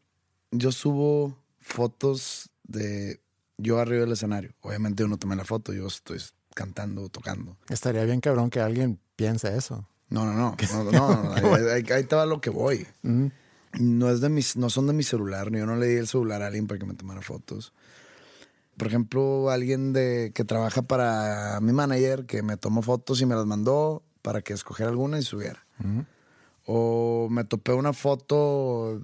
yo 0.52 0.72
subo 0.74 1.38
fotos 1.62 2.50
de 2.64 3.22
yo 3.58 3.80
arriba 3.80 4.02
del 4.02 4.12
escenario. 4.12 4.54
Obviamente 4.62 5.04
yo 5.04 5.08
no 5.08 5.18
tomé 5.18 5.38
la 5.38 5.46
foto, 5.46 5.72
yo 5.72 5.88
estoy 5.88 6.20
cantando, 6.54 7.08
tocando. 7.08 7.56
Estaría 7.70 8.04
bien 8.04 8.20
cabrón 8.20 8.50
que 8.50 8.60
alguien 8.60 9.00
piense 9.16 9.56
eso. 9.56 9.88
No, 10.10 10.26
no, 10.26 10.34
no, 10.34 10.56
no, 10.74 10.84
no, 10.84 10.92
no, 10.92 11.34
ahí, 11.34 11.44
ahí- 11.72 11.92
ahí 11.92 12.04
te 12.04 12.16
va 12.16 12.26
lo 12.26 12.42
que 12.42 12.50
voy. 12.50 12.86
No 13.80 14.10
es 14.10 14.20
de 14.22 14.30
mis, 14.30 14.56
no 14.58 14.70
son 14.70 14.88
de 14.88 14.94
mi 14.94 15.04
celular, 15.04 15.52
ni 15.52 15.60
yo 15.60 15.66
no 15.66 15.76
le 15.76 15.88
di 15.88 15.96
el 15.98 16.08
celular 16.08 16.42
a 16.44 16.48
alguien 16.48 16.68
para 16.68 16.80
que 16.80 16.86
me 16.86 16.94
tomara 16.96 17.22
fotos. 17.22 17.74
Por 18.78 18.88
ejemplo, 18.88 19.50
alguien 19.52 19.94
de 19.94 20.32
que 20.34 20.44
trabaja 20.44 20.82
para 20.82 21.60
mi 21.62 21.72
manager 21.74 22.26
que 22.26 22.42
me 22.42 22.58
tomó 22.58 22.82
fotos 22.82 23.22
y 23.22 23.26
me 23.28 23.36
las 23.36 23.46
mandó 23.46 24.04
para 24.24 24.42
que 24.42 24.54
escogiera 24.54 24.90
alguna 24.92 25.20
y 25.20 25.22
subiera. 25.24 25.66
O 26.66 27.28
me 27.30 27.44
topé 27.44 27.74
una 27.74 27.94
foto 27.94 29.02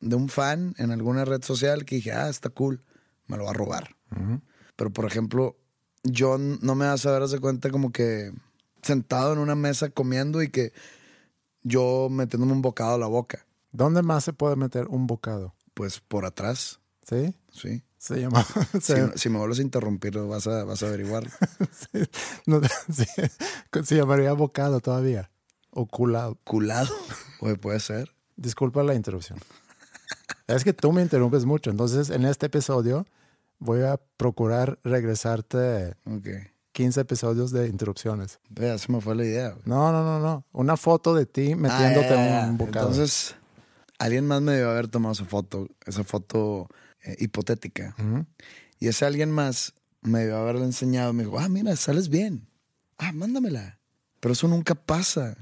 de 0.00 0.16
un 0.16 0.28
fan 0.28 0.74
en 0.78 0.90
alguna 0.90 1.24
red 1.24 1.42
social 1.42 1.84
que 1.84 1.96
dije, 1.96 2.12
ah, 2.12 2.28
está 2.28 2.50
cool, 2.50 2.82
me 3.26 3.36
lo 3.36 3.44
va 3.44 3.50
a 3.50 3.54
robar. 3.54 3.96
Pero 4.76 4.90
por 4.90 5.04
ejemplo, 5.06 5.56
yo 6.02 6.38
no 6.38 6.74
me 6.74 6.86
vas 6.86 7.06
a 7.06 7.12
ver, 7.12 7.22
haz 7.22 7.30
de 7.30 7.40
cuenta 7.40 7.70
como 7.70 7.92
que 7.92 8.32
sentado 8.82 9.32
en 9.32 9.38
una 9.38 9.54
mesa 9.54 9.90
comiendo 9.90 10.42
y 10.42 10.48
que 10.50 10.72
yo 11.62 12.08
metiéndome 12.10 12.52
un 12.52 12.62
bocado 12.62 12.94
a 12.94 12.98
la 12.98 13.06
boca. 13.06 13.46
¿Dónde 13.72 14.02
más 14.02 14.24
se 14.24 14.32
puede 14.32 14.56
meter 14.56 14.86
un 14.88 15.06
bocado? 15.06 15.54
Pues 15.74 16.00
por 16.00 16.24
atrás, 16.24 16.80
¿Sí? 17.06 17.34
sí. 17.52 17.82
Se 17.98 18.18
llama. 18.18 18.44
Si, 19.14 19.28
me 19.28 19.38
vuelves 19.38 19.58
a 19.58 19.62
interrumpir, 19.62 20.18
vas 20.18 20.46
a, 20.46 20.64
vas 20.64 20.82
a 20.82 20.88
averiguar. 20.88 21.30
no, 22.46 22.60
sí, 22.92 23.04
se 23.84 23.96
llamaría 23.96 24.32
bocado 24.32 24.80
todavía. 24.80 25.30
O 25.70 25.86
culado. 25.86 26.36
Culado. 26.44 26.92
Oye, 27.40 27.56
puede 27.56 27.80
ser. 27.80 28.12
Disculpa 28.36 28.82
la 28.82 28.94
interrupción. 28.94 29.38
Es 30.46 30.64
que 30.64 30.72
tú 30.72 30.92
me 30.92 31.02
interrumpes 31.02 31.44
mucho. 31.44 31.70
Entonces, 31.70 32.10
en 32.10 32.24
este 32.24 32.46
episodio 32.46 33.06
voy 33.58 33.82
a 33.82 34.00
procurar 34.16 34.78
regresarte 34.82 35.94
Ok. 36.06 36.26
15 36.72 37.00
episodios 37.00 37.50
de 37.50 37.66
interrupciones. 37.68 38.38
Ya 38.50 38.78
se 38.78 38.90
me 38.90 39.00
fue 39.00 39.14
la 39.14 39.24
idea. 39.24 39.50
güey. 39.50 39.62
No, 39.66 39.92
no, 39.92 40.02
no, 40.04 40.18
no. 40.20 40.44
Una 40.52 40.76
foto 40.76 41.14
de 41.14 41.26
ti 41.26 41.54
metiéndote 41.54 42.14
Ah, 42.14 42.46
un 42.48 42.56
bocado. 42.58 42.88
Entonces, 42.88 43.34
alguien 43.98 44.26
más 44.26 44.40
me 44.40 44.52
debió 44.52 44.70
haber 44.70 44.88
tomado 44.88 45.12
esa 45.12 45.24
foto, 45.24 45.68
esa 45.86 46.04
foto 46.04 46.68
eh, 47.02 47.16
hipotética. 47.18 47.94
Y 48.78 48.88
ese 48.88 49.04
alguien 49.04 49.30
más 49.30 49.74
me 50.00 50.20
debió 50.20 50.38
haberla 50.38 50.64
enseñado. 50.64 51.12
Me 51.12 51.24
dijo, 51.24 51.38
ah, 51.38 51.48
mira, 51.48 51.74
sales 51.76 52.08
bien. 52.08 52.48
Ah, 52.98 53.12
mándamela. 53.12 53.78
Pero 54.20 54.32
eso 54.32 54.48
nunca 54.48 54.74
pasa. 54.74 55.36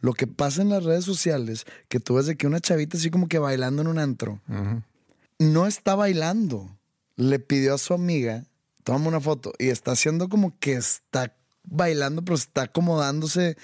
Lo 0.00 0.12
que 0.12 0.26
pasa 0.26 0.62
en 0.62 0.70
las 0.70 0.84
redes 0.84 1.04
sociales, 1.04 1.64
que 1.88 2.00
tú 2.00 2.14
ves 2.14 2.26
de 2.26 2.36
que 2.36 2.46
una 2.46 2.60
chavita 2.60 2.96
así 2.96 3.10
como 3.10 3.28
que 3.28 3.38
bailando 3.38 3.82
en 3.82 3.88
un 3.88 3.98
antro, 3.98 4.40
no 5.38 5.66
está 5.66 5.94
bailando. 5.94 6.70
Le 7.16 7.38
pidió 7.40 7.74
a 7.74 7.78
su 7.78 7.94
amiga, 7.94 8.44
toma 8.84 9.08
una 9.08 9.20
foto, 9.20 9.52
y 9.58 9.68
está 9.68 9.92
haciendo 9.92 10.28
como 10.28 10.56
que 10.58 10.74
está 10.74 11.34
bailando, 11.64 12.24
pero 12.24 12.36
está 12.36 12.62
acomodándose 12.62 13.56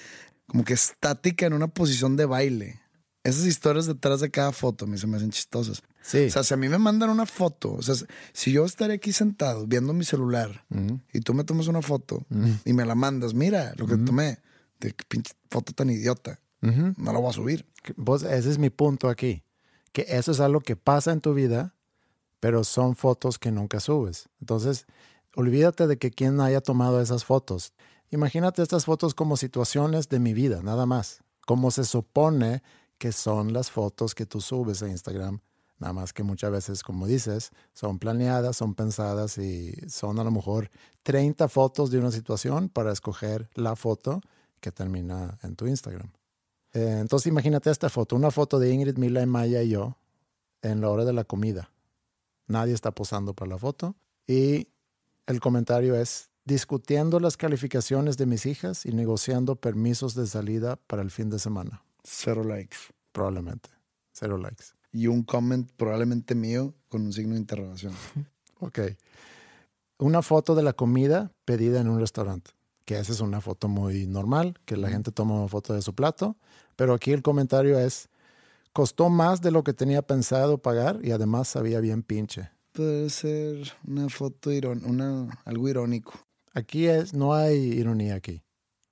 como 0.47 0.63
que 0.63 0.73
estática 0.73 1.45
en 1.45 1.53
una 1.53 1.67
posición 1.67 2.17
de 2.17 2.25
baile. 2.25 2.81
Esas 3.23 3.45
historias 3.45 3.87
detrás 3.87 4.19
de 4.19 4.29
cada 4.29 4.51
foto 4.51 4.85
a 4.85 4.87
mí 4.87 4.99
se 4.99 5.07
me 5.07 5.17
hacen 5.17 5.31
chistosas. 5.31 5.81
Sí. 6.01 6.25
O 6.25 6.29
sea, 6.29 6.43
si 6.43 6.53
a 6.53 6.57
mí 6.57 6.69
me 6.69 6.77
mandan 6.77 7.09
una 7.09 7.25
foto, 7.25 7.73
o 7.73 7.81
sea, 7.81 7.95
si 8.33 8.51
yo 8.51 8.65
estaré 8.65 8.93
aquí 8.93 9.11
sentado 9.11 9.65
viendo 9.65 9.93
mi 9.93 10.05
celular 10.05 10.63
y 11.11 11.21
tú 11.21 11.33
me 11.33 11.43
tomas 11.43 11.67
una 11.67 11.81
foto 11.81 12.23
y 12.63 12.73
me 12.73 12.85
la 12.85 12.93
mandas, 12.93 13.33
mira 13.33 13.73
lo 13.77 13.87
que 13.87 13.97
tomé, 13.97 14.37
de 14.85 14.93
qué 14.93 15.05
pinche 15.07 15.33
foto 15.49 15.73
tan 15.73 15.89
idiota, 15.89 16.39
no 16.61 17.13
la 17.13 17.19
voy 17.19 17.29
a 17.29 17.33
subir. 17.33 17.65
Vos, 17.95 18.23
ese 18.23 18.49
es 18.49 18.57
mi 18.57 18.69
punto 18.69 19.09
aquí. 19.09 19.43
Que 19.91 20.05
eso 20.09 20.31
es 20.31 20.39
algo 20.39 20.61
que 20.61 20.75
pasa 20.75 21.11
en 21.11 21.21
tu 21.21 21.33
vida, 21.33 21.75
pero 22.39 22.63
son 22.63 22.95
fotos 22.95 23.37
que 23.37 23.51
nunca 23.51 23.79
subes. 23.79 24.29
Entonces, 24.41 24.85
olvídate 25.35 25.87
de 25.87 25.97
que 25.97 26.11
quien 26.11 26.41
haya 26.41 26.61
tomado 26.61 27.01
esas 27.01 27.23
fotos. 27.23 27.73
Imagínate 28.09 28.61
estas 28.61 28.85
fotos 28.85 29.13
como 29.13 29.37
situaciones 29.37 30.09
de 30.09 30.19
mi 30.19 30.33
vida, 30.33 30.61
nada 30.63 30.85
más. 30.85 31.21
Como 31.45 31.69
se 31.71 31.83
supone 31.83 32.63
que 32.97 33.11
son 33.11 33.53
las 33.53 33.69
fotos 33.69 34.15
que 34.15 34.25
tú 34.25 34.41
subes 34.41 34.81
a 34.81 34.89
Instagram. 34.89 35.39
Nada 35.77 35.93
más 35.93 36.13
que 36.13 36.23
muchas 36.23 36.51
veces, 36.51 36.83
como 36.83 37.05
dices, 37.05 37.51
son 37.73 37.99
planeadas, 37.99 38.55
son 38.55 38.75
pensadas 38.75 39.37
y 39.37 39.73
son 39.89 40.19
a 40.19 40.23
lo 40.23 40.31
mejor 40.31 40.71
30 41.03 41.49
fotos 41.49 41.91
de 41.91 41.99
una 41.99 42.11
situación 42.11 42.69
para 42.69 42.93
escoger 42.93 43.49
la 43.55 43.75
foto 43.75 44.21
que 44.59 44.71
termina 44.71 45.37
en 45.43 45.55
tu 45.55 45.67
Instagram. 45.67 46.11
Eh, 46.73 46.97
entonces 46.99 47.27
imagínate 47.27 47.69
esta 47.69 47.89
foto, 47.89 48.15
una 48.15 48.31
foto 48.31 48.59
de 48.59 48.71
Ingrid, 48.73 48.97
Mila 48.97 49.21
y 49.21 49.25
Maya 49.25 49.63
y 49.63 49.69
yo 49.69 49.97
en 50.61 50.81
la 50.81 50.89
hora 50.89 51.05
de 51.05 51.13
la 51.13 51.23
comida. 51.23 51.71
Nadie 52.47 52.73
está 52.73 52.91
posando 52.91 53.33
para 53.33 53.49
la 53.51 53.57
foto 53.57 53.95
y 54.27 54.67
el 55.25 55.39
comentario 55.39 55.95
es 55.95 56.29
discutiendo 56.43 57.19
las 57.19 57.37
calificaciones 57.37 58.17
de 58.17 58.25
mis 58.25 58.45
hijas 58.45 58.85
y 58.85 58.91
negociando 58.91 59.55
permisos 59.55 60.13
de 60.15 60.27
salida 60.27 60.75
para 60.87 61.01
el 61.01 61.11
fin 61.11 61.29
de 61.29 61.39
semana. 61.39 61.83
Cero 62.03 62.43
likes. 62.43 62.77
Probablemente. 63.11 63.69
Cero 64.11 64.37
likes. 64.37 64.65
Y 64.91 65.07
un 65.07 65.23
comment 65.23 65.69
probablemente 65.75 66.35
mío 66.35 66.73
con 66.89 67.01
un 67.01 67.13
signo 67.13 67.33
de 67.33 67.39
interrogación. 67.39 67.93
Ok. 68.61 68.79
Una 69.97 70.21
foto 70.21 70.55
de 70.55 70.63
la 70.63 70.71
comida 70.71 71.29
pedida 71.43 71.81
en 71.81 71.89
un 71.89 71.99
restaurante, 71.99 72.51
que 72.85 72.99
esa 72.99 73.11
es 73.11 73.19
una 73.19 73.41
foto 73.41 73.67
muy 73.67 74.07
normal, 74.07 74.59
que 74.65 74.77
la 74.77 74.89
gente 74.89 75.11
toma 75.11 75.35
una 75.35 75.47
foto 75.47 75.73
de 75.73 75.81
su 75.81 75.93
plato, 75.93 76.37
pero 76.75 76.93
aquí 76.93 77.11
el 77.11 77.23
comentario 77.23 77.79
es, 77.79 78.09
costó 78.73 79.09
más 79.09 79.41
de 79.41 79.51
lo 79.51 79.63
que 79.63 79.73
tenía 79.73 80.03
pensado 80.03 80.59
pagar 80.59 80.99
y 81.03 81.11
además 81.11 81.47
sabía 81.47 81.79
bien 81.79 82.03
pinche. 82.03 82.51
Puede 82.73 83.09
ser 83.09 83.73
una 83.87 84.09
foto 84.09 84.49
una, 84.49 85.27
algo 85.45 85.67
irónico. 85.67 86.13
Aquí 86.53 86.85
es, 86.85 87.13
no 87.13 87.33
hay 87.33 87.57
ironía 87.57 88.15
aquí. 88.15 88.43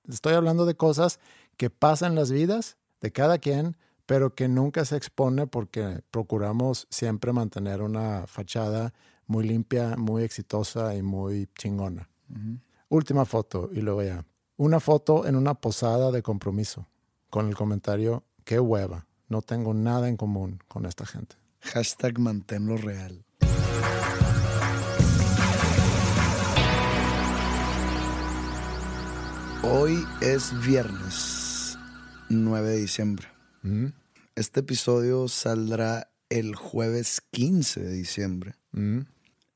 Estoy 0.08 0.34
hablando 0.34 0.66
de 0.66 0.74
cosas 0.74 1.20
que 1.56 1.70
pasan 1.70 2.12
en 2.12 2.16
las 2.16 2.30
vidas 2.30 2.76
de 3.00 3.12
cada 3.12 3.38
quien, 3.38 3.76
pero 4.06 4.34
que 4.34 4.48
nunca 4.48 4.84
se 4.84 4.96
expone 4.96 5.46
porque 5.46 6.02
procuramos 6.10 6.86
siempre 6.90 7.32
mantener 7.32 7.80
una 7.80 8.26
fachada 8.26 8.92
muy 9.26 9.46
limpia, 9.46 9.96
muy 9.96 10.24
exitosa 10.24 10.94
y 10.94 11.02
muy 11.02 11.48
chingona. 11.58 12.08
Última 12.94 13.24
foto 13.24 13.70
y 13.72 13.80
luego 13.80 14.04
ya. 14.04 14.24
Una 14.56 14.78
foto 14.78 15.26
en 15.26 15.34
una 15.34 15.54
posada 15.54 16.12
de 16.12 16.22
compromiso 16.22 16.86
con 17.28 17.48
el 17.48 17.56
comentario, 17.56 18.22
qué 18.44 18.60
hueva, 18.60 19.08
no 19.28 19.42
tengo 19.42 19.74
nada 19.74 20.08
en 20.08 20.16
común 20.16 20.60
con 20.68 20.86
esta 20.86 21.04
gente. 21.04 21.34
Hashtag 21.62 22.20
manténlo 22.20 22.76
real. 22.76 23.24
Hoy 29.64 29.98
es 30.20 30.52
viernes 30.64 31.76
9 32.28 32.68
de 32.68 32.76
diciembre. 32.76 33.26
Este 34.36 34.60
episodio 34.60 35.26
saldrá 35.26 36.12
el 36.28 36.54
jueves 36.54 37.22
15 37.32 37.80
de 37.80 37.92
diciembre. 37.92 38.54
Mm. 38.70 39.00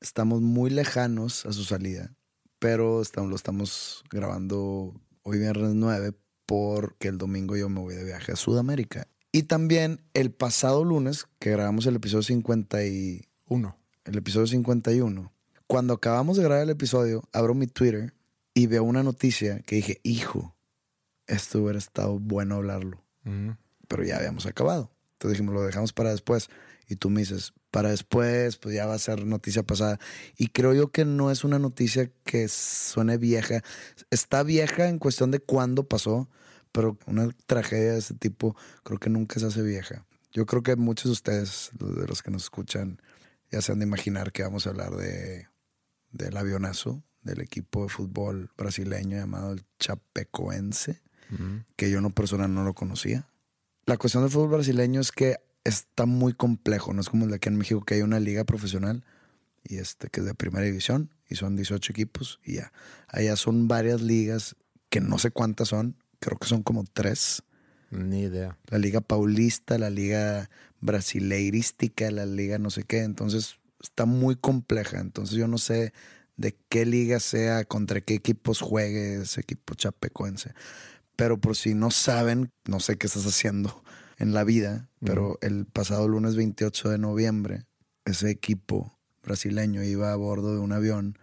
Estamos 0.01 0.41
muy 0.41 0.71
lejanos 0.71 1.45
a 1.45 1.53
su 1.53 1.63
salida, 1.63 2.11
pero 2.59 3.01
estamos, 3.01 3.29
lo 3.29 3.35
estamos 3.35 4.03
grabando 4.11 4.93
hoy 5.23 5.39
viernes 5.39 5.73
9 5.73 6.13
porque 6.45 7.07
el 7.07 7.17
domingo 7.17 7.55
yo 7.55 7.69
me 7.69 7.79
voy 7.79 7.95
de 7.95 8.03
viaje 8.03 8.31
a 8.31 8.35
Sudamérica. 8.35 9.07
Y 9.31 9.43
también 9.43 10.01
el 10.13 10.31
pasado 10.31 10.83
lunes, 10.83 11.27
que 11.39 11.51
grabamos 11.51 11.85
el 11.85 11.95
episodio 11.95 12.23
50 12.23 12.85
y, 12.85 13.27
Uno. 13.45 13.77
el 14.05 14.17
episodio 14.17 14.47
51, 14.47 15.31
cuando 15.67 15.93
acabamos 15.93 16.37
de 16.37 16.43
grabar 16.43 16.63
el 16.63 16.71
episodio, 16.71 17.23
abro 17.31 17.53
mi 17.53 17.67
Twitter 17.67 18.13
y 18.55 18.65
veo 18.65 18.83
una 18.83 19.03
noticia 19.03 19.59
que 19.59 19.75
dije, 19.75 19.99
hijo, 20.03 20.55
esto 21.27 21.61
hubiera 21.61 21.77
estado 21.77 22.17
bueno 22.17 22.55
hablarlo, 22.55 23.03
pero 23.87 24.03
ya 24.03 24.17
habíamos 24.17 24.47
acabado. 24.47 24.91
Entonces 25.13 25.37
dijimos, 25.37 25.53
lo 25.53 25.63
dejamos 25.63 25.93
para 25.93 26.09
después. 26.09 26.49
Y 26.87 26.95
tú 26.95 27.11
me 27.11 27.19
dices, 27.19 27.53
para 27.71 27.89
después, 27.89 28.57
pues 28.57 28.75
ya 28.75 28.85
va 28.85 28.95
a 28.95 28.99
ser 28.99 29.25
noticia 29.25 29.63
pasada. 29.63 29.99
Y 30.37 30.47
creo 30.47 30.73
yo 30.73 30.91
que 30.91 31.05
no 31.05 31.31
es 31.31 31.43
una 31.43 31.59
noticia 31.59 32.09
que 32.23 32.47
suene 32.47 33.17
vieja. 33.17 33.63
Está 34.09 34.43
vieja 34.43 34.87
en 34.89 34.99
cuestión 34.99 35.31
de 35.31 35.39
cuándo 35.39 35.87
pasó, 35.87 36.29
pero 36.71 36.97
una 37.05 37.29
tragedia 37.45 37.93
de 37.93 37.99
ese 37.99 38.13
tipo 38.15 38.55
creo 38.83 38.99
que 38.99 39.09
nunca 39.09 39.39
se 39.39 39.45
hace 39.47 39.61
vieja. 39.61 40.05
Yo 40.31 40.45
creo 40.45 40.61
que 40.63 40.75
muchos 40.75 41.05
de 41.05 41.11
ustedes, 41.13 41.71
de 41.79 42.07
los 42.07 42.21
que 42.21 42.31
nos 42.31 42.43
escuchan, 42.43 43.01
ya 43.51 43.61
se 43.61 43.71
han 43.71 43.79
de 43.79 43.85
imaginar 43.85 44.31
que 44.31 44.43
vamos 44.43 44.67
a 44.67 44.69
hablar 44.71 44.95
de 44.95 45.47
del 46.11 46.35
avionazo 46.37 47.03
del 47.21 47.41
equipo 47.41 47.83
de 47.83 47.89
fútbol 47.89 48.49
brasileño 48.57 49.17
llamado 49.17 49.51
el 49.51 49.63
Chapecoense, 49.79 51.01
Mm. 51.29 51.65
que 51.75 51.91
yo 51.91 52.01
no 52.01 52.09
personal 52.09 52.51
no 52.51 52.63
lo 52.63 52.73
conocía. 52.73 53.29
La 53.85 53.97
cuestión 53.97 54.23
del 54.23 54.31
fútbol 54.31 54.49
brasileño 54.49 54.99
es 54.99 55.11
que 55.11 55.37
está 55.63 56.05
muy 56.05 56.33
complejo, 56.33 56.93
no 56.93 57.01
es 57.01 57.09
como 57.09 57.25
el 57.25 57.31
de 57.31 57.37
aquí 57.37 57.49
en 57.49 57.57
México 57.57 57.81
que 57.81 57.95
hay 57.95 58.01
una 58.01 58.19
liga 58.19 58.43
profesional 58.43 59.03
y 59.63 59.77
este 59.77 60.09
que 60.09 60.21
es 60.21 60.25
de 60.25 60.33
primera 60.33 60.65
división 60.65 61.09
y 61.27 61.35
son 61.35 61.55
18 61.55 61.91
equipos 61.91 62.39
y 62.43 62.55
ya. 62.55 62.71
Allá 63.07 63.35
son 63.35 63.67
varias 63.67 64.01
ligas 64.01 64.55
que 64.89 65.01
no 65.01 65.19
sé 65.19 65.31
cuántas 65.31 65.69
son, 65.69 65.95
creo 66.19 66.37
que 66.37 66.47
son 66.47 66.63
como 66.63 66.83
tres. 66.91 67.43
Ni 67.91 68.21
idea. 68.21 68.57
La 68.67 68.77
liga 68.77 69.01
paulista, 69.01 69.77
la 69.77 69.89
liga 69.89 70.49
brasileirística, 70.79 72.09
la 72.11 72.25
liga 72.25 72.57
no 72.57 72.69
sé 72.69 72.83
qué, 72.83 72.99
entonces 72.99 73.59
está 73.81 74.05
muy 74.05 74.35
compleja, 74.35 74.99
entonces 74.99 75.37
yo 75.37 75.47
no 75.47 75.57
sé 75.57 75.93
de 76.37 76.55
qué 76.69 76.85
liga 76.85 77.19
sea, 77.19 77.65
contra 77.65 78.01
qué 78.01 78.13
equipos 78.13 78.61
juegue 78.61 79.21
ese 79.21 79.41
equipo 79.41 79.75
chapecoense. 79.75 80.53
Pero 81.15 81.37
por 81.37 81.57
si 81.57 81.73
no 81.73 81.91
saben, 81.91 82.51
no 82.65 82.79
sé 82.79 82.97
qué 82.97 83.07
estás 83.07 83.25
haciendo 83.25 83.83
en 84.19 84.33
la 84.33 84.43
vida, 84.43 84.89
pero 85.03 85.37
el 85.41 85.65
pasado 85.65 86.07
lunes 86.07 86.35
28 86.35 86.89
de 86.89 86.97
noviembre, 86.97 87.65
ese 88.05 88.29
equipo 88.29 88.99
brasileño 89.23 89.83
iba 89.83 90.11
a 90.11 90.15
bordo 90.15 90.53
de 90.53 90.59
un 90.59 90.71
avión 90.71 91.17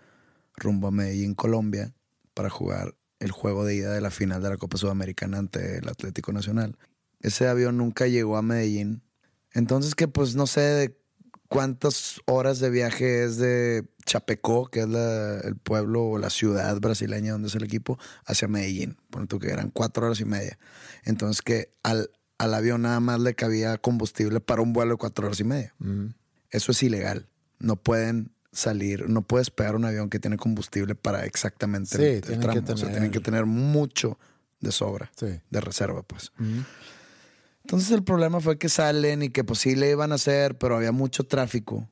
rumbo 0.56 0.88
a 0.88 0.90
Medellín, 0.90 1.34
Colombia, 1.34 1.94
para 2.34 2.50
jugar 2.50 2.94
el 3.18 3.30
juego 3.30 3.64
de 3.64 3.74
ida 3.76 3.92
de 3.92 4.00
la 4.00 4.10
final 4.10 4.42
de 4.42 4.48
la 4.50 4.56
Copa 4.56 4.76
Sudamericana 4.78 5.38
ante 5.38 5.78
el 5.78 5.88
Atlético 5.88 6.32
Nacional. 6.32 6.76
Ese 7.20 7.46
avión 7.48 7.76
nunca 7.78 8.06
llegó 8.06 8.36
a 8.36 8.42
Medellín. 8.42 9.02
Entonces 9.52 9.94
que 9.94 10.08
pues 10.08 10.34
no 10.34 10.46
sé 10.46 10.60
de 10.60 10.98
cuántas 11.48 12.20
horas 12.26 12.58
de 12.60 12.70
viaje 12.70 13.24
es 13.24 13.36
de 13.38 13.86
Chapecó, 14.04 14.66
que 14.66 14.80
es 14.80 14.88
la- 14.88 15.38
el 15.40 15.56
pueblo 15.56 16.04
o 16.10 16.18
la 16.18 16.30
ciudad 16.30 16.78
brasileña 16.80 17.32
donde 17.32 17.48
es 17.48 17.54
el 17.54 17.64
equipo, 17.64 17.98
hacia 18.24 18.48
Medellín. 18.48 18.96
Por 19.10 19.26
tú 19.26 19.38
que 19.38 19.48
eran 19.50 19.70
cuatro 19.70 20.06
horas 20.06 20.20
y 20.20 20.24
media. 20.24 20.58
Entonces 21.04 21.42
que 21.42 21.72
al, 21.82 22.10
al 22.38 22.54
avión 22.54 22.82
nada 22.82 23.00
más 23.00 23.20
le 23.20 23.34
cabía 23.34 23.78
combustible 23.78 24.40
para 24.40 24.62
un 24.62 24.72
vuelo 24.72 24.92
de 24.92 24.98
cuatro 24.98 25.26
horas 25.26 25.40
y 25.40 25.44
media. 25.44 25.74
Mm. 25.78 26.06
Eso 26.50 26.72
es 26.72 26.82
ilegal. 26.82 27.28
No 27.58 27.76
pueden 27.76 28.32
salir, 28.52 29.08
no 29.08 29.22
puedes 29.22 29.50
pegar 29.50 29.76
un 29.76 29.84
avión 29.84 30.08
que 30.10 30.18
tiene 30.18 30.36
combustible 30.36 30.94
para 30.94 31.24
exactamente 31.26 31.96
Sí, 31.96 32.02
el, 32.04 32.20
tienen 32.22 32.40
tramo. 32.40 32.64
que 32.64 32.72
O 32.72 32.76
sea, 32.76 32.86
tener- 32.86 32.92
tienen 32.92 33.10
que 33.10 33.20
tener 33.20 33.44
mucho 33.46 34.18
de 34.60 34.72
sobra, 34.72 35.10
Sí. 35.16 35.40
de 35.50 35.60
reserva, 35.60 36.02
pues. 36.02 36.32
Mm. 36.38 36.60
Entonces 37.64 37.90
el 37.90 38.04
problema 38.04 38.40
fue 38.40 38.58
que 38.58 38.68
salen 38.68 39.22
y 39.22 39.30
que 39.30 39.42
pues 39.44 39.58
sí 39.60 39.74
le 39.74 39.90
iban 39.90 40.12
a 40.12 40.16
hacer, 40.16 40.56
pero 40.56 40.76
había 40.76 40.92
mucho 40.92 41.24
tráfico. 41.24 41.88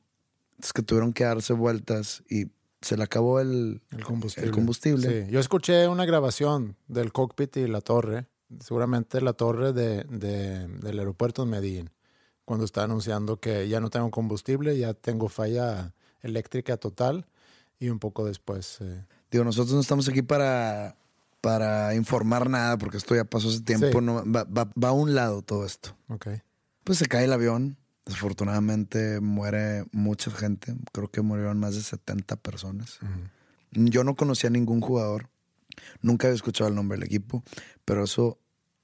Entonces 0.51 0.73
que 0.73 0.81
tuvieron 0.83 1.11
que 1.13 1.25
darse 1.25 1.53
vueltas 1.53 2.23
y 2.29 2.47
se 2.81 2.95
le 2.97 3.03
acabó 3.03 3.39
el, 3.41 3.81
El 3.91 4.03
combustible. 4.03 4.47
el 4.47 4.53
combustible. 4.55 5.25
Sí. 5.25 5.31
Yo 5.31 5.39
escuché 5.39 5.87
una 5.87 6.05
grabación 6.05 6.77
del 6.87 7.11
cockpit 7.11 7.57
y 7.57 7.67
la 7.67 7.81
torre, 7.81 8.27
seguramente 8.61 9.21
la 9.21 9.33
torre 9.33 9.73
de, 9.73 10.03
de- 10.05 10.67
del 10.67 10.99
aeropuerto 10.99 11.43
de 11.45 11.51
Medellín, 11.51 11.89
cuando 12.45 12.65
está 12.65 12.83
anunciando 12.83 13.39
que 13.39 13.67
ya 13.67 13.79
no 13.79 13.89
tengo 13.89 14.11
combustible, 14.11 14.77
ya 14.77 14.93
tengo 14.93 15.29
falla 15.29 15.93
eléctrica 16.21 16.77
total 16.77 17.25
y 17.79 17.89
un 17.89 17.99
poco 17.99 18.25
después. 18.25 18.77
eh, 18.81 19.05
Digo, 19.31 19.43
nosotros 19.43 19.73
no 19.73 19.81
estamos 19.81 20.07
aquí 20.07 20.21
para, 20.21 20.95
para 21.41 21.93
informar 21.95 22.49
nada 22.49 22.77
porque 22.77 22.97
esto 22.97 23.15
ya 23.15 23.25
pasó 23.25 23.49
hace 23.49 23.61
tiempo. 23.61 23.87
Sí. 23.99 24.05
no- 24.05 24.23
va, 24.31 24.43
va- 24.45 24.71
va 24.81 24.89
a 24.89 24.93
un 24.93 25.13
lado 25.15 25.41
todo 25.41 25.65
esto. 25.65 25.95
ok. 26.09 26.27
Pues 26.83 26.99
se 26.99 27.07
cae 27.07 27.25
el 27.25 27.33
avión. 27.33 27.77
Desafortunadamente 28.05 29.19
muere 29.19 29.85
mucha 29.91 30.29
gente. 30.29 30.75
Creo 30.91 31.09
que 31.09 31.21
murieron 31.21 31.59
más 31.59 31.73
de 31.75 31.81
70 31.81 32.35
personas. 32.35 32.99
Yo 33.71 34.03
no 34.03 34.15
conocía 34.15 34.49
a 34.49 34.51
ningún 34.51 34.81
jugador. 34.81 35.29
Nunca 36.01 36.27
había 36.27 36.35
escuchado 36.35 36.69
el 36.69 36.75
nombre 36.75 36.97
del 36.99 37.07
equipo. 37.07 37.43
Pero 37.83 38.03
eso, 38.03 38.37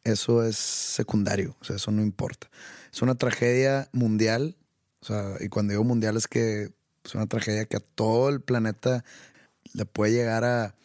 eso 0.04 0.44
es 0.46 0.58
secundario. 0.58 1.56
O 1.62 1.66
sea, 1.66 1.76
eso 1.76 1.92
no 1.92 2.02
importa. 2.02 2.50
Es 2.92 3.02
una 3.02 3.16
tragedia 3.16 3.90
mundial. 3.92 4.56
O 5.02 5.06
sea, 5.06 5.36
y 5.40 5.50
cuando 5.50 5.72
digo 5.72 5.84
mundial 5.84 6.18
es 6.18 6.28
que 6.28 6.72
es 7.04 7.16
una 7.16 7.28
tragedia 7.28 7.66
que 7.66 7.78
a 7.78 7.80
todo 7.80 8.30
el 8.30 8.42
planeta 8.42 9.04
le 9.74 9.86
puede 9.86 10.14
llegar 10.14 10.44
a, 10.44 10.76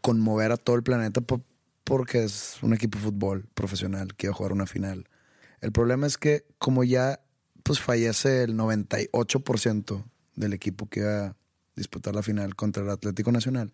conmover 0.00 0.52
a 0.52 0.56
todo 0.56 0.76
el 0.76 0.82
planeta 0.82 1.20
por- 1.20 1.42
porque 1.84 2.24
es 2.24 2.58
un 2.62 2.74
equipo 2.74 2.98
de 2.98 3.04
fútbol 3.04 3.46
profesional 3.54 4.14
que 4.16 4.26
va 4.28 4.32
a 4.32 4.36
jugar 4.36 4.52
una 4.52 4.66
final. 4.66 5.08
El 5.60 5.72
problema 5.72 6.06
es 6.06 6.18
que 6.18 6.44
como 6.58 6.82
ya 6.84 7.20
pues 7.62 7.80
fallece 7.80 8.42
el 8.42 8.56
98% 8.56 10.04
del 10.34 10.52
equipo 10.52 10.88
que 10.88 11.00
iba 11.00 11.26
a 11.26 11.36
disputar 11.76 12.14
la 12.14 12.22
final 12.22 12.56
contra 12.56 12.82
el 12.82 12.90
Atlético 12.90 13.32
Nacional, 13.32 13.70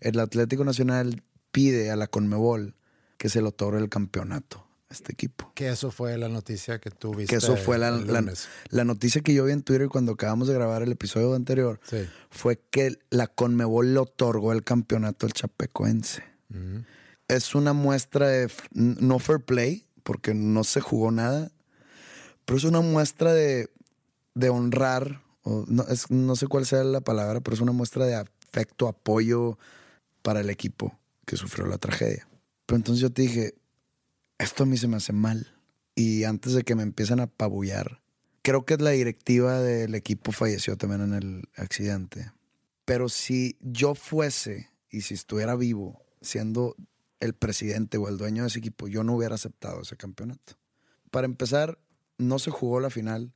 el 0.00 0.18
Atlético 0.18 0.64
Nacional 0.64 1.22
pide 1.50 1.90
a 1.90 1.96
la 1.96 2.06
Conmebol 2.06 2.74
que 3.18 3.28
se 3.28 3.40
le 3.42 3.48
otorgue 3.48 3.78
el 3.80 3.88
campeonato 3.88 4.66
a 4.90 4.92
este 4.92 5.12
equipo. 5.12 5.50
Que 5.54 5.68
eso 5.68 5.90
fue 5.90 6.16
la 6.18 6.28
noticia 6.28 6.78
que 6.80 6.90
tú 6.90 7.14
viste. 7.14 7.30
Que 7.30 7.36
eso 7.36 7.56
fue 7.56 7.78
la, 7.78 7.90
la- 7.90 8.84
noticia 8.84 9.20
que 9.22 9.32
yo 9.34 9.44
vi 9.44 9.52
en 9.52 9.62
Twitter 9.62 9.88
cuando 9.88 10.12
acabamos 10.12 10.48
de 10.48 10.54
grabar 10.54 10.82
el 10.82 10.92
episodio 10.92 11.34
anterior. 11.34 11.80
Sí. 11.88 12.06
Fue 12.30 12.60
que 12.70 12.98
la 13.10 13.26
Conmebol 13.26 13.94
le 13.94 14.00
otorgó 14.00 14.52
el 14.52 14.62
campeonato 14.64 15.26
al 15.26 15.32
Chapecoense. 15.32 16.22
Es 17.28 17.54
una 17.54 17.72
muestra 17.72 18.28
de 18.28 18.50
no 18.74 19.18
fair 19.18 19.40
play, 19.40 19.86
porque 20.02 20.34
no 20.34 20.62
se 20.62 20.80
jugó 20.80 21.10
nada, 21.10 21.50
pero 22.44 22.58
es 22.58 22.64
una 22.64 22.80
muestra 22.82 23.32
de, 23.32 23.70
de 24.34 24.50
honrar, 24.50 25.22
o 25.42 25.64
no, 25.66 25.84
es- 25.88 26.10
no 26.10 26.36
sé 26.36 26.46
cuál 26.46 26.66
sea 26.66 26.84
la 26.84 27.00
palabra, 27.00 27.40
pero 27.40 27.54
es 27.54 27.60
una 27.60 27.72
muestra 27.72 28.04
de 28.06 28.14
afecto, 28.16 28.86
apoyo 28.86 29.58
para 30.22 30.40
el 30.40 30.50
equipo 30.50 30.96
que 31.26 31.36
sufrió 31.38 31.66
la 31.66 31.78
tragedia. 31.78 32.28
Pero 32.66 32.76
entonces 32.76 33.00
yo 33.00 33.10
te 33.10 33.22
dije, 33.22 33.54
esto 34.38 34.62
a 34.62 34.66
mí 34.66 34.76
se 34.76 34.88
me 34.88 34.96
hace 34.96 35.12
mal. 35.12 35.54
Y 35.94 36.24
antes 36.24 36.54
de 36.54 36.62
que 36.64 36.74
me 36.74 36.82
empiecen 36.82 37.20
a 37.20 37.24
apabullar, 37.24 38.00
creo 38.42 38.64
que 38.64 38.76
la 38.76 38.90
directiva 38.90 39.60
del 39.60 39.94
equipo 39.94 40.32
falleció 40.32 40.76
también 40.76 41.02
en 41.02 41.14
el 41.14 41.48
accidente. 41.56 42.32
Pero 42.84 43.08
si 43.08 43.56
yo 43.60 43.94
fuese 43.94 44.70
y 44.90 45.02
si 45.02 45.14
estuviera 45.14 45.56
vivo, 45.56 46.04
siendo 46.20 46.76
el 47.20 47.34
presidente 47.34 47.96
o 47.96 48.08
el 48.08 48.18
dueño 48.18 48.42
de 48.42 48.48
ese 48.48 48.58
equipo, 48.58 48.88
yo 48.88 49.04
no 49.04 49.14
hubiera 49.14 49.36
aceptado 49.36 49.82
ese 49.82 49.96
campeonato. 49.96 50.58
Para 51.10 51.26
empezar, 51.26 51.78
no 52.18 52.38
se 52.38 52.50
jugó 52.50 52.80
la 52.80 52.90
final. 52.90 53.32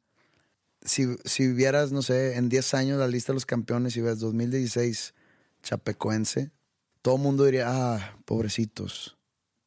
Si, 0.82 1.16
si 1.24 1.52
vieras, 1.52 1.92
no 1.92 2.02
sé, 2.02 2.36
en 2.36 2.48
10 2.48 2.74
años 2.74 2.98
la 2.98 3.08
lista 3.08 3.32
de 3.32 3.34
los 3.34 3.46
campeones 3.46 3.96
y 3.96 4.00
ves 4.00 4.18
2016 4.18 5.14
Chapecoense, 5.62 6.50
todo 7.02 7.16
el 7.16 7.22
mundo 7.22 7.44
diría, 7.44 7.66
ah, 7.68 8.18
pobrecitos. 8.24 9.17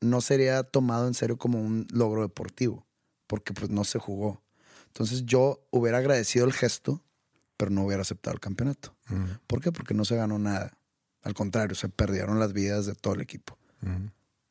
No 0.02 0.22
sería 0.22 0.64
tomado 0.64 1.08
en 1.08 1.14
serio 1.14 1.38
como 1.38 1.62
un 1.62 1.88
logro 1.92 2.24
deportivo, 2.24 2.86
porque 3.28 3.54
pues 3.54 3.70
no 3.70 3.84
se 3.84 4.00
jugó. 4.00 4.42
Entonces 4.88 5.26
yo 5.26 5.66
hubiera 5.72 6.00
agradecido 6.00 6.46
el 6.46 6.54
gesto, 6.54 7.02
pero 7.56 7.72
no 7.72 7.86
hubiera 7.86 8.02
aceptado 8.02 8.34
el 8.34 8.40
campeonato. 8.40 8.96
¿Por 9.48 9.62
qué? 9.62 9.72
Porque 9.72 9.94
no 9.94 10.04
se 10.04 10.16
ganó 10.16 10.40
nada. 10.40 10.78
Al 11.22 11.34
contrario, 11.34 11.76
se 11.76 11.90
perdieron 11.90 12.40
las 12.40 12.54
vidas 12.54 12.86
de 12.86 12.96
todo 12.96 13.14
el 13.14 13.22
equipo. 13.22 13.58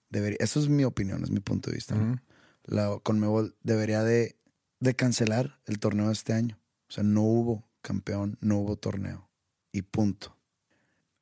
Debería, 0.09 0.39
eso 0.41 0.61
es 0.61 0.69
mi 0.69 0.85
opinión, 0.85 1.23
es 1.23 1.31
mi 1.31 1.41
punto 1.41 1.71
de 1.71 1.77
vista. 1.77 1.95
¿no? 1.95 2.05
Mm. 2.05 2.21
La 2.65 2.99
Conmebol 3.03 3.55
debería 3.63 4.03
de, 4.03 4.37
de 4.79 4.95
cancelar 4.95 5.59
el 5.67 5.79
torneo 5.79 6.07
de 6.07 6.13
este 6.13 6.33
año. 6.33 6.59
O 6.89 6.93
sea, 6.93 7.05
no 7.05 7.23
hubo 7.23 7.65
campeón, 7.83 8.39
no 8.41 8.59
hubo 8.59 8.77
torneo. 8.77 9.29
Y 9.73 9.83
punto. 9.83 10.37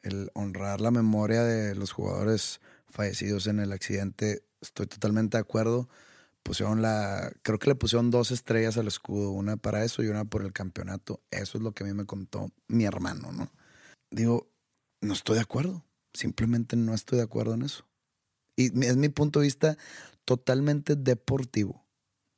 El 0.02 0.30
honrar 0.34 0.80
la 0.80 0.90
memoria 0.90 1.42
de 1.42 1.74
los 1.74 1.92
jugadores 1.92 2.60
fallecidos 2.90 3.46
en 3.46 3.60
el 3.60 3.72
accidente, 3.72 4.44
estoy 4.60 4.86
totalmente 4.86 5.36
de 5.36 5.42
acuerdo, 5.42 5.88
pusieron 6.42 6.82
la, 6.82 7.32
creo 7.42 7.58
que 7.58 7.70
le 7.70 7.74
pusieron 7.74 8.10
dos 8.10 8.30
estrellas 8.30 8.78
al 8.78 8.86
escudo, 8.86 9.30
una 9.30 9.56
para 9.56 9.84
eso 9.84 10.02
y 10.02 10.08
una 10.08 10.24
por 10.24 10.42
el 10.42 10.52
campeonato. 10.52 11.20
Eso 11.30 11.58
es 11.58 11.64
lo 11.64 11.72
que 11.72 11.84
a 11.84 11.86
mí 11.86 11.92
me 11.92 12.06
contó 12.06 12.50
mi 12.68 12.84
hermano, 12.84 13.32
¿no? 13.32 13.52
Digo, 14.10 14.50
no 15.00 15.12
estoy 15.12 15.36
de 15.36 15.42
acuerdo, 15.42 15.84
simplemente 16.14 16.76
no 16.76 16.94
estoy 16.94 17.18
de 17.18 17.24
acuerdo 17.24 17.54
en 17.54 17.62
eso. 17.62 17.86
Y 18.56 18.66
es 18.84 18.96
mi 18.96 19.08
punto 19.08 19.40
de 19.40 19.46
vista 19.46 19.76
totalmente 20.24 20.96
deportivo. 20.96 21.84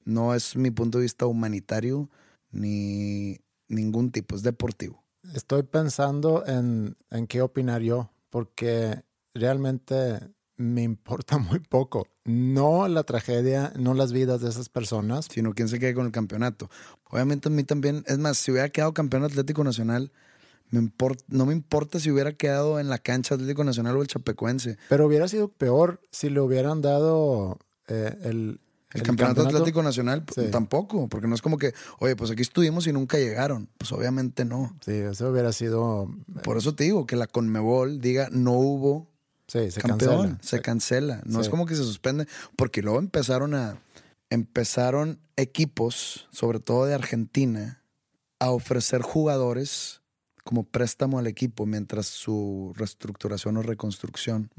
No 0.04 0.34
es 0.34 0.56
mi 0.56 0.70
punto 0.70 0.98
de 0.98 1.02
vista 1.02 1.26
humanitario 1.26 2.10
ni 2.50 3.38
ningún 3.68 4.10
tipo, 4.10 4.34
es 4.34 4.42
deportivo. 4.42 5.04
Estoy 5.34 5.62
pensando 5.62 6.44
en, 6.46 6.96
en 7.10 7.26
qué 7.26 7.42
opinar 7.42 7.82
yo, 7.82 8.10
porque 8.30 9.04
realmente 9.34 10.20
me 10.60 10.82
importa 10.82 11.38
muy 11.38 11.58
poco. 11.58 12.06
No 12.24 12.86
la 12.86 13.02
tragedia, 13.02 13.72
no 13.76 13.94
las 13.94 14.12
vidas 14.12 14.40
de 14.40 14.50
esas 14.50 14.68
personas. 14.68 15.26
Sino 15.30 15.54
quién 15.54 15.68
se 15.68 15.78
quede 15.78 15.94
con 15.94 16.06
el 16.06 16.12
campeonato. 16.12 16.70
Obviamente 17.08 17.48
a 17.48 17.50
mí 17.50 17.64
también, 17.64 18.04
es 18.06 18.18
más, 18.18 18.36
si 18.36 18.52
hubiera 18.52 18.68
quedado 18.68 18.94
campeón 18.94 19.24
Atlético 19.24 19.64
Nacional, 19.64 20.12
me 20.70 20.88
no 21.28 21.46
me 21.46 21.52
importa 21.52 21.98
si 21.98 22.10
hubiera 22.10 22.32
quedado 22.32 22.78
en 22.78 22.88
la 22.88 22.98
cancha 22.98 23.34
Atlético 23.34 23.64
Nacional 23.64 23.96
o 23.96 24.02
el 24.02 24.08
Chapecuense. 24.08 24.78
Pero 24.88 25.06
hubiera 25.06 25.26
sido 25.26 25.48
peor 25.48 26.00
si 26.12 26.30
le 26.30 26.40
hubieran 26.40 26.80
dado 26.80 27.58
eh, 27.88 28.16
el, 28.22 28.60
el, 28.92 29.02
campeonato, 29.02 29.42
Atlético 29.42 29.82
Nacional 29.82 30.24
tampoco, 30.52 31.08
porque 31.08 31.26
no 31.26 31.34
es 31.34 31.42
como 31.42 31.58
que, 31.58 31.74
oye, 31.98 32.14
pues 32.14 32.30
aquí 32.30 32.42
estuvimos 32.42 32.86
y 32.86 32.92
nunca 32.92 33.18
llegaron. 33.18 33.68
Pues 33.78 33.90
obviamente 33.90 34.44
no. 34.44 34.76
Sí, 34.84 34.92
eso 34.92 35.30
hubiera 35.30 35.52
sido. 35.52 36.08
Por 36.44 36.58
eso 36.58 36.74
te 36.76 36.84
digo 36.84 37.04
que 37.06 37.16
la 37.16 37.26
Conmebol 37.26 38.00
diga 38.00 38.28
no 38.30 38.52
hubo 38.52 39.10
sí, 39.50 39.70
se 39.70 39.80
campeón, 39.80 40.36
cancela. 40.36 40.38
se 40.42 40.62
cancela. 40.62 41.22
No 41.24 41.40
es 41.40 41.48
como 41.48 41.66
que 41.66 41.74
se 41.74 41.82
suspende, 41.82 42.26
porque 42.56 42.82
luego 42.82 42.98
empezaron 42.98 43.54
a 43.54 43.78
empezaron 44.30 45.20
equipos, 45.36 46.28
sobre 46.30 46.60
todo 46.60 46.86
de 46.86 46.94
Argentina, 46.94 47.82
a 48.38 48.50
ofrecer 48.50 49.02
jugadores 49.02 50.00
como 50.44 50.64
préstamo 50.64 51.18
al 51.18 51.26
equipo 51.26 51.66
mientras 51.66 52.06
su 52.06 52.72
reestructuración 52.76 53.56
o 53.56 53.62
reconstrucción. 53.62 54.50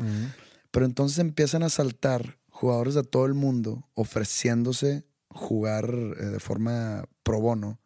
Pero 0.69 0.85
entonces 0.85 1.19
empiezan 1.19 1.63
a 1.63 1.69
saltar 1.69 2.37
jugadores 2.49 2.93
de 2.93 3.03
todo 3.03 3.25
el 3.25 3.33
mundo 3.33 3.87
ofreciéndose 3.95 5.05
jugar 5.29 5.89
eh, 5.89 6.25
de 6.25 6.39
forma 6.39 7.05
pro 7.23 7.39
bono. 7.39 7.79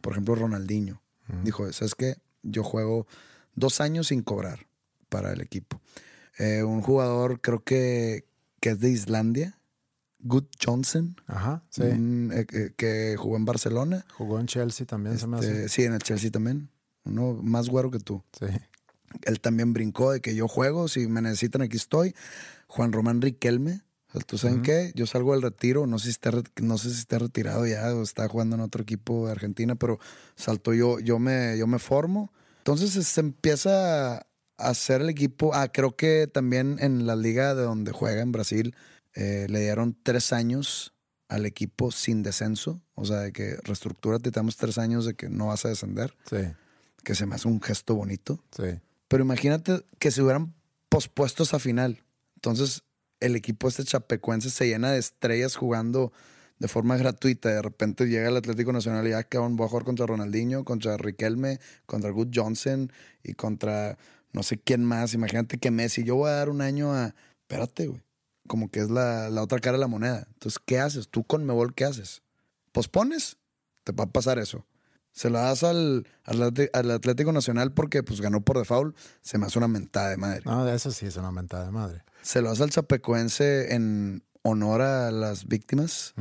Por 0.00 0.12
ejemplo, 0.12 0.34
Ronaldinho. 0.34 1.02
Dijo, 1.42 1.70
¿sabes 1.72 1.94
qué? 1.94 2.16
Yo 2.42 2.62
juego 2.62 3.06
dos 3.54 3.80
años 3.80 4.08
sin 4.08 4.22
cobrar 4.22 4.68
para 5.08 5.32
el 5.32 5.40
equipo. 5.40 5.80
Eh, 6.38 6.62
un 6.62 6.82
jugador, 6.82 7.40
creo 7.40 7.62
que, 7.64 8.26
que 8.60 8.70
es 8.70 8.80
de 8.80 8.90
Islandia, 8.90 9.58
Good 10.20 10.44
Johnson. 10.64 11.16
Ajá, 11.26 11.62
sí. 11.70 11.82
Eh, 11.84 12.72
que 12.76 13.16
jugó 13.18 13.36
en 13.36 13.44
Barcelona. 13.44 14.04
Jugó 14.16 14.38
en 14.40 14.46
Chelsea 14.46 14.86
también, 14.86 15.18
se 15.18 15.26
me 15.26 15.38
Este, 15.38 15.50
hace. 15.52 15.68
sí, 15.68 15.82
en 15.84 15.92
el 15.94 16.00
Chelsea 16.00 16.30
también. 16.30 16.70
Uno 17.04 17.34
más 17.42 17.68
güero 17.68 17.90
que 17.90 18.00
tú. 18.00 18.22
Sí. 18.38 18.46
Él 19.22 19.40
también 19.40 19.72
brincó 19.72 20.10
de 20.12 20.20
que 20.20 20.34
yo 20.34 20.48
juego, 20.48 20.88
si 20.88 21.06
me 21.06 21.22
necesitan 21.22 21.62
aquí 21.62 21.76
estoy. 21.76 22.14
Juan 22.66 22.92
Román 22.92 23.22
Riquelme. 23.22 23.82
¿Tú 24.26 24.38
saben 24.38 24.62
qué? 24.62 24.92
Yo 24.94 25.06
salgo 25.06 25.32
del 25.32 25.42
retiro, 25.42 25.86
no 25.86 25.98
sé, 25.98 26.04
si 26.06 26.10
está, 26.12 26.30
no 26.62 26.78
sé 26.78 26.90
si 26.90 27.00
está 27.00 27.18
retirado 27.18 27.66
ya 27.66 27.94
o 27.94 28.02
está 28.02 28.26
jugando 28.28 28.56
en 28.56 28.62
otro 28.62 28.82
equipo 28.82 29.26
de 29.26 29.32
Argentina, 29.32 29.74
pero 29.74 29.98
salto 30.36 30.72
yo, 30.72 30.98
yo 31.00 31.18
me, 31.18 31.58
yo 31.58 31.66
me 31.66 31.78
formo. 31.78 32.32
Entonces 32.58 32.92
se 33.06 33.20
empieza 33.20 34.26
hacer 34.58 35.00
el 35.02 35.08
equipo. 35.10 35.54
Ah, 35.54 35.68
creo 35.72 35.96
que 35.96 36.26
también 36.26 36.76
en 36.80 37.06
la 37.06 37.16
liga 37.16 37.54
de 37.54 37.62
donde 37.62 37.92
juega 37.92 38.22
en 38.22 38.32
Brasil 38.32 38.74
eh, 39.14 39.46
le 39.48 39.60
dieron 39.60 39.96
tres 40.02 40.32
años 40.32 40.92
al 41.28 41.46
equipo 41.46 41.90
sin 41.90 42.22
descenso. 42.22 42.80
O 42.94 43.04
sea, 43.04 43.18
de 43.18 43.32
que 43.32 43.56
reestructúrate, 43.64 44.30
te 44.30 44.38
damos 44.38 44.56
tres 44.56 44.78
años 44.78 45.04
de 45.04 45.14
que 45.14 45.28
no 45.28 45.48
vas 45.48 45.64
a 45.64 45.68
descender, 45.68 46.14
Sí, 46.28 46.36
que 47.04 47.14
se 47.14 47.26
me 47.26 47.34
hace 47.34 47.48
un 47.48 47.60
gesto 47.60 47.94
bonito. 47.94 48.42
sí. 48.56 48.80
Pero 49.08 49.22
imagínate 49.22 49.84
que 50.00 50.10
se 50.10 50.20
hubieran 50.22 50.52
pospuesto 50.88 51.44
esa 51.44 51.60
final. 51.60 52.02
Entonces, 52.34 52.82
el 53.20 53.36
equipo 53.36 53.68
este 53.68 53.84
chapecuense 53.84 54.50
se 54.50 54.66
llena 54.66 54.90
de 54.90 54.98
estrellas 54.98 55.54
jugando 55.54 56.12
de 56.58 56.66
forma 56.66 56.96
gratuita. 56.96 57.50
De 57.50 57.62
repente 57.62 58.06
llega 58.06 58.28
el 58.28 58.36
Atlético 58.36 58.72
Nacional 58.72 59.06
y 59.06 59.10
ya 59.10 59.22
cabrón, 59.22 59.54
voy 59.56 59.66
a 59.66 59.68
jugar 59.68 59.84
contra 59.84 60.06
Ronaldinho, 60.06 60.64
contra 60.64 60.96
Riquelme, 60.96 61.60
contra 61.86 62.10
Good 62.10 62.30
Johnson 62.34 62.90
y 63.22 63.34
contra 63.34 63.96
no 64.32 64.42
sé 64.42 64.58
quién 64.58 64.84
más. 64.84 65.14
Imagínate 65.14 65.58
que 65.58 65.70
Messi, 65.70 66.04
yo 66.04 66.16
voy 66.16 66.30
a 66.30 66.34
dar 66.34 66.48
un 66.48 66.60
año 66.60 66.92
a. 66.92 67.14
Espérate, 67.42 67.86
güey. 67.86 68.02
Como 68.46 68.70
que 68.70 68.80
es 68.80 68.90
la, 68.90 69.28
la 69.30 69.42
otra 69.42 69.58
cara 69.58 69.76
de 69.76 69.80
la 69.80 69.88
moneda. 69.88 70.26
Entonces, 70.34 70.60
¿qué 70.64 70.78
haces? 70.78 71.08
Tú 71.08 71.24
con 71.24 71.44
Mebol, 71.44 71.74
¿qué 71.74 71.84
haces? 71.84 72.22
¿Pospones? 72.72 73.38
Te 73.82 73.92
va 73.92 74.04
a 74.04 74.08
pasar 74.08 74.38
eso. 74.38 74.66
Se 75.16 75.30
lo 75.30 75.38
das 75.38 75.62
al, 75.62 76.06
al, 76.24 76.90
Atlético 76.90 77.32
Nacional 77.32 77.72
porque 77.72 78.02
pues 78.02 78.20
ganó 78.20 78.42
por 78.42 78.58
default. 78.58 78.94
Se 79.22 79.38
me 79.38 79.46
hace 79.46 79.58
una 79.58 79.66
mentada 79.66 80.10
de 80.10 80.18
madre. 80.18 80.42
No, 80.44 80.66
de 80.66 80.76
eso 80.76 80.90
sí 80.90 81.06
es 81.06 81.16
una 81.16 81.32
mentada 81.32 81.64
de 81.64 81.70
madre. 81.70 82.04
Se 82.20 82.42
lo 82.42 82.50
das 82.50 82.60
al 82.60 82.68
Chapecoense 82.68 83.74
en 83.74 84.22
honor 84.42 84.82
a 84.82 85.10
las 85.10 85.46
víctimas. 85.46 86.12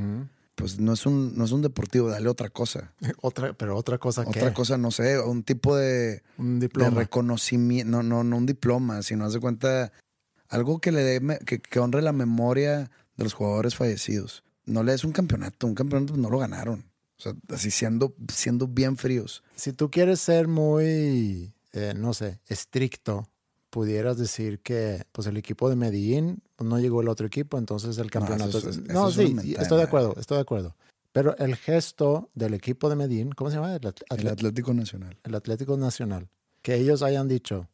Pues 0.55 0.79
no 0.79 0.93
es 0.93 1.05
un, 1.05 1.37
no 1.37 1.43
es 1.45 1.51
un 1.51 1.61
deportivo, 1.61 2.09
dale 2.09 2.29
otra 2.29 2.49
cosa. 2.49 2.93
Otra, 3.21 3.53
pero 3.53 3.75
otra 3.75 3.97
cosa 3.97 4.23
que. 4.23 4.39
Otra 4.39 4.53
cosa, 4.53 4.77
no 4.77 4.89
sé, 4.89 5.19
un 5.19 5.43
tipo 5.43 5.75
de, 5.75 6.23
Un 6.37 6.59
de 6.59 6.67
diploma. 6.67 6.97
reconocimiento, 7.01 7.91
no, 7.91 8.03
no, 8.03 8.23
no 8.23 8.37
un 8.37 8.45
diploma, 8.45 9.01
sino 9.03 9.25
haz 9.25 9.33
de 9.33 9.39
cuenta 9.41 9.91
algo 10.47 10.79
que 10.79 10.91
le 10.91 11.03
dé, 11.03 11.39
que, 11.45 11.59
que 11.59 11.79
honre 11.79 12.01
la 12.01 12.13
memoria 12.13 12.89
de 13.17 13.23
los 13.23 13.33
jugadores 13.33 13.75
fallecidos. 13.75 14.43
No 14.65 14.83
le 14.83 14.93
des 14.93 15.03
un 15.03 15.11
campeonato, 15.11 15.67
un 15.67 15.75
campeonato 15.75 16.13
pues, 16.13 16.21
no 16.23 16.29
lo 16.29 16.39
ganaron. 16.39 16.89
O 17.17 17.21
sea, 17.21 17.33
así 17.49 17.71
siendo, 17.71 18.15
siendo 18.33 18.67
bien 18.67 18.97
fríos. 18.97 19.43
Si 19.55 19.73
tú 19.73 19.89
quieres 19.89 20.19
ser 20.19 20.47
muy, 20.47 21.53
eh, 21.73 21.93
no 21.95 22.13
sé, 22.13 22.39
estricto, 22.47 23.29
pudieras 23.69 24.17
decir 24.17 24.59
que 24.61 25.03
pues 25.11 25.27
el 25.27 25.37
equipo 25.37 25.69
de 25.69 25.75
Medellín 25.75 26.41
no 26.59 26.79
llegó 26.79 27.01
el 27.01 27.09
otro 27.09 27.27
equipo, 27.27 27.57
entonces 27.57 27.97
el 27.97 28.09
campeonato... 28.11 28.57
es- 28.57 28.77
no, 28.87 29.11
sí, 29.11 29.35
estoy 29.57 29.69
de 29.69 29.75
de 29.77 29.83
acuerdo, 29.83 30.15
estoy 30.17 30.35
de 30.37 30.41
acuerdo. 30.41 30.75
Pero 31.11 31.35
el 31.37 31.55
gesto 31.55 32.29
del 32.33 32.53
equipo 32.53 32.89
de 32.89 32.95
Medellín, 32.95 33.31
¿cómo 33.31 33.49
se 33.49 33.55
llama? 33.57 33.75
El, 33.75 33.87
At- 33.87 34.01
El 34.09 34.17
Atlet- 34.19 34.31
Atlético 34.31 34.73
Nacional. 34.73 35.17
el 35.23 35.35
Atlético 35.35 35.77
Nacional. 35.77 36.29
Que 36.61 36.75
ellos 36.75 37.03
hayan 37.03 37.27
dicho, 37.27 37.69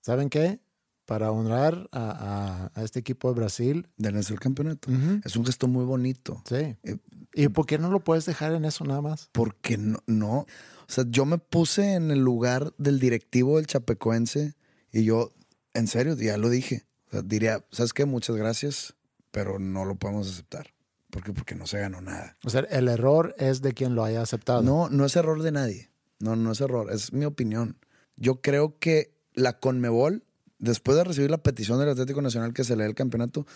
¿saben 0.00 0.28
qué? 0.30 0.60
Para 1.06 1.30
honrar 1.30 1.88
a, 1.92 2.70
a- 2.74 2.80
a 2.80 2.82
este 2.84 3.00
equipo 3.00 3.28
de 3.28 3.34
Brasil, 3.34 3.88
Denles 3.96 4.30
el 4.30 4.38
campeonato. 4.40 4.90
Es 5.24 5.36
un 5.36 5.44
gesto 5.44 5.66
muy 5.68 5.84
bonito. 5.84 6.42
sí. 6.46 6.76
Eh, 6.82 6.96
¿Y 7.36 7.48
por 7.48 7.66
qué 7.66 7.78
no 7.78 7.90
lo 7.90 7.98
puedes 7.98 8.26
dejar 8.26 8.52
en 8.52 8.64
eso 8.64 8.84
nada 8.84 9.00
más? 9.00 9.28
porque 9.32 9.76
no, 9.76 9.98
no. 10.06 10.38
O 10.38 10.46
sea, 10.86 11.04
yo 11.08 11.24
me 11.24 11.38
puse 11.38 11.94
en 11.94 12.12
el 12.12 12.20
lugar 12.20 12.72
del 12.78 13.00
directivo 13.00 13.56
del 13.56 13.66
Chapecoense 13.66 14.54
y 14.92 15.02
yo, 15.04 15.32
en 15.72 15.88
serio, 15.88 16.14
ya 16.14 16.36
lo 16.38 16.48
dije. 16.48 16.84
O 17.14 17.16
sea, 17.16 17.22
diría, 17.22 17.64
¿sabes 17.70 17.92
qué? 17.92 18.06
Muchas 18.06 18.34
gracias, 18.34 18.94
pero 19.30 19.60
no 19.60 19.84
lo 19.84 19.94
podemos 19.94 20.28
aceptar. 20.28 20.74
¿Por 21.10 21.22
qué? 21.22 21.32
Porque 21.32 21.54
no 21.54 21.64
se 21.64 21.78
ganó 21.78 22.00
nada. 22.00 22.36
O 22.42 22.50
sea, 22.50 22.62
el 22.62 22.88
error 22.88 23.36
es 23.38 23.62
de 23.62 23.72
quien 23.72 23.94
lo 23.94 24.02
haya 24.02 24.20
aceptado. 24.20 24.62
No, 24.62 24.88
no 24.88 25.04
es 25.04 25.14
error 25.14 25.40
de 25.42 25.52
nadie. 25.52 25.90
No, 26.18 26.34
no 26.34 26.50
es 26.50 26.60
error. 26.60 26.90
Es 26.90 27.12
mi 27.12 27.24
opinión. 27.24 27.76
Yo 28.16 28.40
creo 28.40 28.80
que 28.80 29.14
la 29.32 29.60
Conmebol, 29.60 30.24
después 30.58 30.96
de 30.96 31.04
recibir 31.04 31.30
la 31.30 31.38
petición 31.38 31.78
del 31.78 31.90
Atlético 31.90 32.20
Nacional 32.20 32.52
que 32.52 32.64
se 32.64 32.74
le 32.74 32.82
dé 32.82 32.88
el 32.88 32.96
campeonato, 32.96 33.46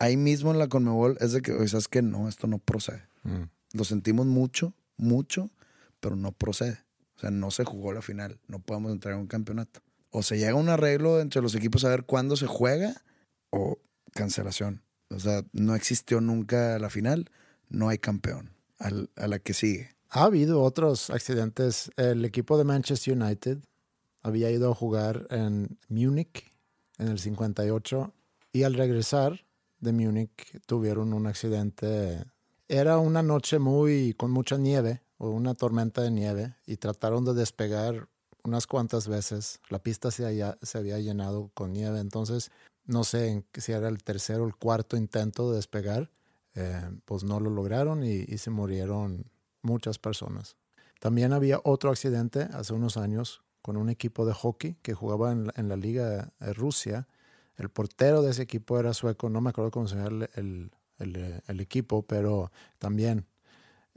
ahí 0.00 0.16
mismo 0.16 0.50
en 0.50 0.58
la 0.58 0.66
Conmebol 0.66 1.16
es 1.20 1.30
de 1.30 1.40
que, 1.40 1.52
oye, 1.52 1.68
¿sabes 1.68 1.86
qué? 1.86 2.02
No, 2.02 2.28
esto 2.28 2.48
no 2.48 2.58
procede. 2.58 3.06
Mm. 3.22 3.44
Lo 3.74 3.84
sentimos 3.84 4.26
mucho, 4.26 4.74
mucho, 4.96 5.50
pero 6.00 6.16
no 6.16 6.32
procede. 6.32 6.80
O 7.14 7.20
sea, 7.20 7.30
no 7.30 7.52
se 7.52 7.64
jugó 7.64 7.92
la 7.92 8.02
final. 8.02 8.40
No 8.48 8.58
podemos 8.58 8.90
entrar 8.90 9.14
en 9.14 9.20
un 9.20 9.28
campeonato. 9.28 9.82
O 10.12 10.22
se 10.22 10.38
llega 10.38 10.52
a 10.52 10.54
un 10.54 10.68
arreglo 10.68 11.20
entre 11.20 11.42
los 11.42 11.56
equipos 11.56 11.84
a 11.84 11.88
ver 11.88 12.04
cuándo 12.04 12.36
se 12.36 12.46
juega 12.46 13.02
o 13.50 13.78
cancelación. 14.12 14.82
O 15.10 15.18
sea, 15.18 15.42
no 15.52 15.74
existió 15.74 16.20
nunca 16.20 16.78
la 16.78 16.90
final, 16.90 17.30
no 17.68 17.88
hay 17.88 17.98
campeón 17.98 18.54
a 18.78 19.26
la 19.26 19.38
que 19.38 19.54
sigue. 19.54 19.90
Ha 20.14 20.24
habido 20.24 20.62
otros 20.62 21.08
accidentes. 21.10 21.90
El 21.96 22.24
equipo 22.24 22.58
de 22.58 22.64
Manchester 22.64 23.16
United 23.16 23.58
había 24.22 24.50
ido 24.50 24.70
a 24.70 24.74
jugar 24.74 25.26
en 25.30 25.78
Múnich 25.88 26.52
en 26.98 27.08
el 27.08 27.18
58 27.18 28.12
y 28.52 28.64
al 28.64 28.74
regresar 28.74 29.44
de 29.80 29.92
Múnich 29.92 30.60
tuvieron 30.66 31.14
un 31.14 31.26
accidente. 31.26 32.24
Era 32.68 32.98
una 32.98 33.22
noche 33.22 33.58
muy 33.58 34.14
con 34.14 34.30
mucha 34.30 34.58
nieve 34.58 35.02
o 35.16 35.30
una 35.30 35.54
tormenta 35.54 36.02
de 36.02 36.10
nieve 36.10 36.56
y 36.66 36.76
trataron 36.76 37.24
de 37.24 37.34
despegar 37.34 38.08
unas 38.44 38.66
cuantas 38.66 39.08
veces. 39.08 39.60
La 39.68 39.78
pista 39.82 40.10
se, 40.10 40.54
se 40.62 40.78
había 40.78 40.98
llenado 40.98 41.50
con 41.54 41.72
nieve, 41.72 42.00
entonces 42.00 42.50
no 42.84 43.04
sé 43.04 43.44
si 43.54 43.72
era 43.72 43.88
el 43.88 44.02
tercer 44.02 44.40
o 44.40 44.46
el 44.46 44.56
cuarto 44.56 44.96
intento 44.96 45.50
de 45.50 45.56
despegar. 45.56 46.10
Eh, 46.54 46.82
pues 47.06 47.24
no 47.24 47.40
lo 47.40 47.48
lograron 47.48 48.04
y, 48.04 48.24
y 48.28 48.38
se 48.38 48.50
murieron 48.50 49.30
muchas 49.62 49.98
personas. 49.98 50.56
También 51.00 51.32
había 51.32 51.60
otro 51.64 51.90
accidente 51.90 52.42
hace 52.52 52.74
unos 52.74 52.96
años 52.96 53.42
con 53.62 53.76
un 53.76 53.88
equipo 53.88 54.26
de 54.26 54.34
hockey 54.34 54.76
que 54.82 54.92
jugaba 54.92 55.32
en 55.32 55.68
la, 55.68 55.76
Liga 55.76 56.32
de 56.40 56.52
Rusia. 56.52 57.08
El 57.56 57.70
portero 57.70 58.22
de 58.22 58.32
ese 58.32 58.42
equipo 58.42 58.78
era 58.78 58.92
sueco, 58.92 59.30
no 59.30 59.40
me 59.40 59.50
acuerdo 59.50 59.70
cómo 59.70 59.88
se 59.88 59.96
llama 59.96 60.26
el, 60.34 60.70
el- 60.98 61.16
eh, 61.16 61.40
equipo, 61.48 62.02
pero 62.02 62.52
también 62.78 63.26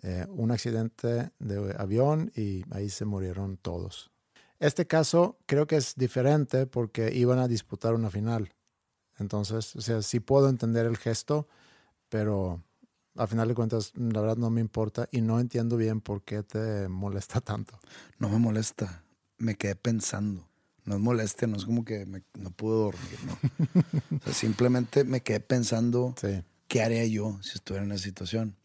eh, 0.02 0.26
un 0.30 0.52
accidente 0.52 1.32
de 1.40 1.76
avión 1.78 2.32
y 2.36 2.64
ahí 2.72 2.90
se 2.90 3.06
murieron 3.06 3.58
todos. 3.58 4.12
Este 4.60 4.88
caso 4.88 5.38
creo 5.46 5.68
que 5.68 5.76
es 5.78 5.96
diferente 5.96 6.66
porque 6.66 7.14
iban 7.14 7.40
a 7.40 7.48
disputar 7.48 7.94
una 7.94 8.10
final. 8.10 8.54
Entonces, 9.18 9.76
o 9.76 9.82
sea, 9.82 10.02
sí 10.02 10.20
puedo 10.20 10.50
entender 10.50 10.86
el 10.86 10.98
gesto, 10.98 11.48
pero 12.10 12.62
a 13.16 13.28
final 13.28 13.48
de 13.48 13.56
cuentas, 13.56 13.92
la 13.96 14.22
verdad 14.22 14.38
no 14.38 14.50
me 14.50 14.62
importa 14.62 15.08
y 15.12 15.22
no 15.22 15.40
entiendo 15.40 15.78
bien 15.78 16.02
por 16.02 16.22
qué 16.24 16.44
te 16.44 16.88
molesta 16.88 17.42
tanto. 17.42 17.80
No 18.20 18.30
me 18.30 18.40
molesta, 18.40 19.04
me 19.38 19.56
quedé 19.56 19.76
pensando. 19.76 20.48
No 20.84 20.96
es 20.96 21.02
molestia, 21.02 21.48
no 21.48 21.58
es 21.58 21.66
como 21.66 21.84
que 21.84 22.06
me- 22.06 22.24
no 22.38 22.52
pude 22.52 22.76
dormir, 22.78 23.20
¿no? 23.26 23.38
O 24.22 24.24
sea, 24.26 24.34
simplemente 24.34 25.04
me 25.04 25.22
quedé 25.22 25.40
pensando 25.40 26.14
Sí. 26.20 26.44
qué 26.68 26.84
haría 26.84 27.06
yo 27.06 27.40
si 27.42 27.54
estuviera 27.56 27.86
en 27.86 27.92
esa 27.92 28.04
situación. 28.04 28.56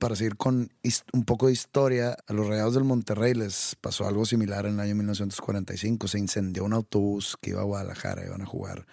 Para 0.00 0.16
seguir 0.16 0.38
con 0.38 0.72
un 1.12 1.24
poco 1.26 1.48
de 1.48 1.52
historia, 1.52 2.16
a 2.26 2.32
los 2.32 2.46
Rayados 2.46 2.72
del 2.72 2.84
Monterrey 2.84 3.34
les 3.34 3.76
pasó 3.82 4.08
algo 4.08 4.24
similar 4.24 4.64
en 4.64 4.72
el 4.72 4.80
año 4.80 4.94
1945. 4.94 6.08
Se 6.08 6.18
incendió 6.18 6.64
un 6.64 6.72
autobús 6.72 7.36
que 7.38 7.50
iba 7.50 7.60
a 7.60 7.64
Guadalajara, 7.64 8.24
iban 8.24 8.40
a 8.40 8.46
jugar 8.46 8.86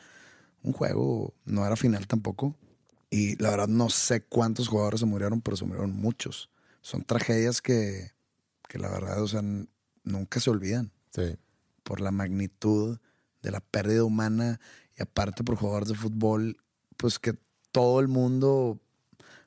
un 0.63 0.73
juego, 0.73 1.33
no 1.45 1.65
era 1.65 1.77
final 1.77 2.07
tampoco. 2.07 2.57
Y 3.09 3.41
la 3.41 3.51
verdad 3.51 3.69
no 3.69 3.89
sé 3.89 4.19
cuántos 4.19 4.67
jugadores 4.67 4.99
se 4.99 5.05
murieron, 5.05 5.39
pero 5.39 5.55
se 5.55 5.63
murieron 5.63 5.93
muchos. 5.93 6.49
Son 6.81 7.03
tragedias 7.05 7.61
que, 7.61 8.11
que 8.67 8.77
la 8.77 8.89
verdad, 8.89 9.23
o 9.23 9.29
sea, 9.29 9.41
nunca 10.03 10.41
se 10.41 10.49
olvidan 10.49 10.91
Sí. 11.15 11.37
por 11.83 12.01
la 12.01 12.11
magnitud 12.11 12.99
de 13.41 13.51
la 13.51 13.61
pérdida 13.61 14.03
humana 14.03 14.59
y 14.99 15.03
aparte 15.03 15.45
por 15.45 15.55
jugadores 15.55 15.87
de 15.87 15.95
fútbol, 15.95 16.57
pues 16.97 17.17
que 17.17 17.33
todo 17.71 18.01
el 18.01 18.09
mundo 18.09 18.81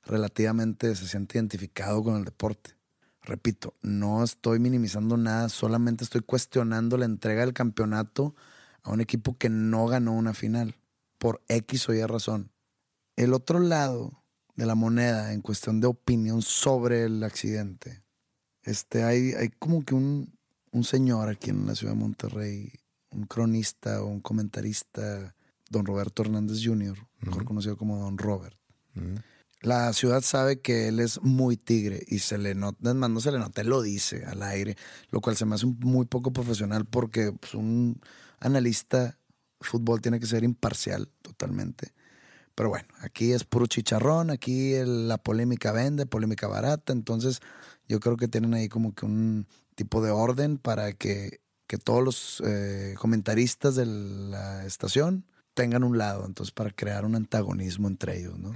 relativamente 0.04 0.94
se 0.94 1.06
siente 1.06 1.38
identificado 1.38 2.02
con 2.02 2.16
el 2.16 2.24
deporte. 2.24 2.76
Repito, 3.22 3.74
no 3.82 4.24
estoy 4.24 4.58
minimizando 4.58 5.16
nada, 5.16 5.48
solamente 5.48 6.04
estoy 6.04 6.22
cuestionando 6.22 6.96
la 6.96 7.04
entrega 7.04 7.42
del 7.42 7.52
campeonato 7.52 8.34
a 8.82 8.90
un 8.90 9.00
equipo 9.00 9.36
que 9.36 9.50
no 9.50 9.86
ganó 9.86 10.12
una 10.12 10.32
final, 10.32 10.76
por 11.18 11.42
X 11.48 11.88
o 11.88 11.94
Y 11.94 12.02
razón. 12.04 12.50
El 13.16 13.34
otro 13.34 13.60
lado 13.60 14.24
de 14.56 14.66
la 14.66 14.74
moneda 14.74 15.32
en 15.32 15.42
cuestión 15.42 15.80
de 15.80 15.86
opinión 15.86 16.40
sobre 16.40 17.04
el 17.04 17.22
accidente, 17.22 18.02
este, 18.62 19.04
hay, 19.04 19.32
hay 19.32 19.50
como 19.50 19.84
que 19.84 19.94
un, 19.94 20.32
un 20.72 20.84
señor 20.84 21.28
aquí 21.28 21.50
en 21.50 21.66
la 21.66 21.74
ciudad 21.74 21.92
de 21.92 22.00
Monterrey, 22.00 22.72
un 23.10 23.26
cronista 23.26 24.02
o 24.02 24.06
un 24.06 24.20
comentarista, 24.20 25.34
don 25.68 25.84
Roberto 25.84 26.22
Hernández 26.22 26.60
Jr., 26.64 26.96
mejor 27.20 27.44
conocido 27.44 27.76
como 27.76 27.98
don 27.98 28.18
Robert. 28.18 28.56
La 29.62 29.92
ciudad 29.92 30.22
sabe 30.22 30.60
que 30.60 30.88
él 30.88 31.00
es 31.00 31.20
muy 31.22 31.56
tigre 31.58 32.02
y 32.08 32.20
se 32.20 32.38
le 32.38 32.54
nota, 32.54 32.94
más, 32.94 33.10
no 33.10 33.20
se 33.20 33.30
le 33.30 33.38
nota, 33.38 33.60
él 33.60 33.68
lo 33.68 33.82
dice 33.82 34.24
al 34.24 34.42
aire, 34.42 34.76
lo 35.10 35.20
cual 35.20 35.36
se 35.36 35.44
me 35.44 35.54
hace 35.54 35.66
muy 35.66 36.06
poco 36.06 36.32
profesional 36.32 36.86
porque 36.86 37.32
pues, 37.32 37.54
un 37.54 38.00
analista 38.38 39.04
de 39.04 39.14
fútbol 39.60 40.00
tiene 40.00 40.18
que 40.18 40.26
ser 40.26 40.44
imparcial 40.44 41.08
totalmente. 41.20 41.92
Pero 42.54 42.70
bueno, 42.70 42.88
aquí 43.00 43.32
es 43.32 43.44
puro 43.44 43.66
chicharrón, 43.66 44.30
aquí 44.30 44.72
el- 44.72 45.08
la 45.08 45.18
polémica 45.18 45.72
vende, 45.72 46.06
polémica 46.06 46.46
barata, 46.46 46.92
entonces 46.92 47.40
yo 47.86 48.00
creo 48.00 48.16
que 48.16 48.28
tienen 48.28 48.54
ahí 48.54 48.68
como 48.68 48.94
que 48.94 49.04
un 49.06 49.46
tipo 49.74 50.02
de 50.02 50.10
orden 50.10 50.56
para 50.58 50.92
que, 50.94 51.40
que 51.66 51.76
todos 51.78 52.02
los 52.02 52.42
eh, 52.46 52.94
comentaristas 52.98 53.76
de 53.76 53.84
la 53.86 54.64
estación 54.64 55.26
tengan 55.54 55.84
un 55.84 55.98
lado, 55.98 56.24
entonces 56.26 56.52
para 56.52 56.70
crear 56.70 57.04
un 57.04 57.14
antagonismo 57.14 57.88
entre 57.88 58.18
ellos, 58.20 58.38
¿no? 58.38 58.52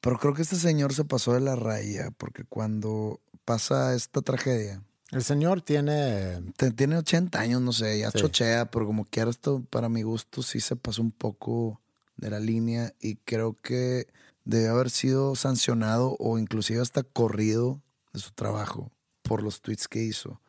Pero 0.00 0.18
creo 0.18 0.34
que 0.34 0.42
este 0.42 0.56
señor 0.56 0.92
se 0.94 1.04
pasó 1.04 1.32
de 1.34 1.40
la 1.40 1.56
raya, 1.56 2.10
porque 2.16 2.44
cuando 2.44 3.20
pasa 3.44 3.94
esta 3.94 4.22
tragedia, 4.22 4.82
El 5.12 5.22
señor 5.22 5.62
tiene, 5.62 6.42
te- 6.56 6.72
tiene 6.72 6.96
80 6.96 7.38
años, 7.40 7.62
no 7.62 7.72
sé, 7.72 7.98
ya 8.00 8.10
Sí. 8.10 8.18
chochea, 8.18 8.70
pero 8.72 8.86
como 8.86 9.04
quiera 9.04 9.30
esto, 9.30 9.62
para 9.70 9.88
mi 9.88 10.02
gusto, 10.02 10.42
sí 10.42 10.58
se 10.60 10.74
pasó 10.74 11.00
un 11.00 11.12
poco 11.12 11.80
de 12.16 12.30
la 12.30 12.40
línea 12.40 12.92
y 13.00 13.14
creo 13.16 13.54
que 13.54 14.08
debe 14.44 14.66
haber 14.68 14.90
sido 14.90 15.36
sancionado 15.36 16.16
o 16.18 16.38
inclusive 16.40 16.80
hasta 16.82 17.04
corrido 17.04 17.80
de 18.12 18.18
su 18.20 18.32
trabajo 18.32 18.90
por 19.22 19.44
los 19.44 19.60
tweets 19.60 19.86
que 19.86 20.02
hizo. 20.02 20.40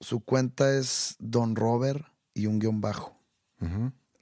Su 0.00 0.18
cuenta 0.20 0.74
es 0.76 1.14
Don 1.20 1.54
Robert 1.54 2.04
y 2.34 2.46
un 2.46 2.58
guion 2.58 2.80
bajo. 2.80 3.16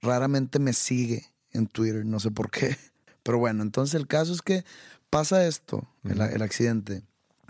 Raramente 0.03 0.59
me 0.59 0.73
sigue 0.75 1.25
en 1.53 1.67
Twitter, 1.67 2.05
no 2.05 2.21
sé 2.21 2.31
por 2.31 2.51
qué. 2.51 2.77
Pero 3.23 3.39
bueno, 3.39 3.63
entonces 3.63 3.95
el 3.95 4.07
caso 4.07 4.33
es 4.33 4.43
que 4.43 4.65
pasa 5.11 5.47
esto, 5.47 5.89
el, 6.05 6.21
el 6.21 6.43
accidente. 6.43 7.03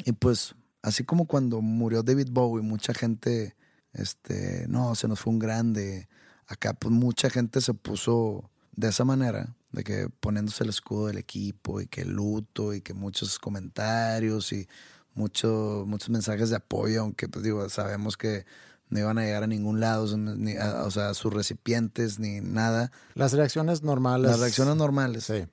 Y 0.04 0.12
pues, 0.12 0.54
así 0.82 1.04
como 1.04 1.26
cuando 1.26 1.60
murió 1.60 2.02
David 2.02 2.28
Bowie, 2.30 2.62
mucha 2.62 2.92
gente, 2.94 3.56
este, 3.92 4.66
no, 4.68 4.94
se 4.94 5.08
nos 5.08 5.20
fue 5.20 5.32
un 5.32 5.38
grande. 5.38 6.08
Acá, 6.46 6.74
pues 6.74 6.92
mucha 6.92 7.30
gente 7.30 7.60
se 7.60 7.72
puso 7.74 8.50
de 8.74 8.88
esa 8.88 9.04
manera, 9.04 9.54
de 9.70 9.84
que 9.84 10.08
poniéndose 10.20 10.64
el 10.64 10.70
escudo 10.70 11.06
del 11.06 11.18
equipo 11.18 11.80
y 11.80 11.86
que 11.86 12.04
luto 12.04 12.74
y 12.74 12.80
que 12.80 12.94
muchos 12.94 13.38
comentarios 13.38 14.52
y 14.52 14.66
mucho, 15.14 15.84
muchos 15.86 16.10
mensajes 16.10 16.50
de 16.50 16.56
apoyo, 16.56 17.02
aunque 17.02 17.28
pues 17.28 17.44
digo, 17.44 17.68
sabemos 17.68 18.16
que 18.16 18.44
no 18.92 18.98
iban 19.00 19.18
a 19.18 19.24
llegar 19.24 19.42
a 19.42 19.46
ningún 19.46 19.80
lado, 19.80 20.04
o 20.04 20.06
sea, 20.08 20.16
ni 20.18 20.56
a- 20.56 20.84
o 20.84 20.90
sea, 20.90 21.14
sus 21.14 21.32
recipientes 21.32 22.18
ni 22.18 22.40
nada. 22.40 22.92
las 23.14 23.32
reacciones 23.32 23.82
normales. 23.82 24.30
Las 24.30 24.40
reacciones 24.40 24.76
normales. 24.76 25.24
Sí. 25.24 25.46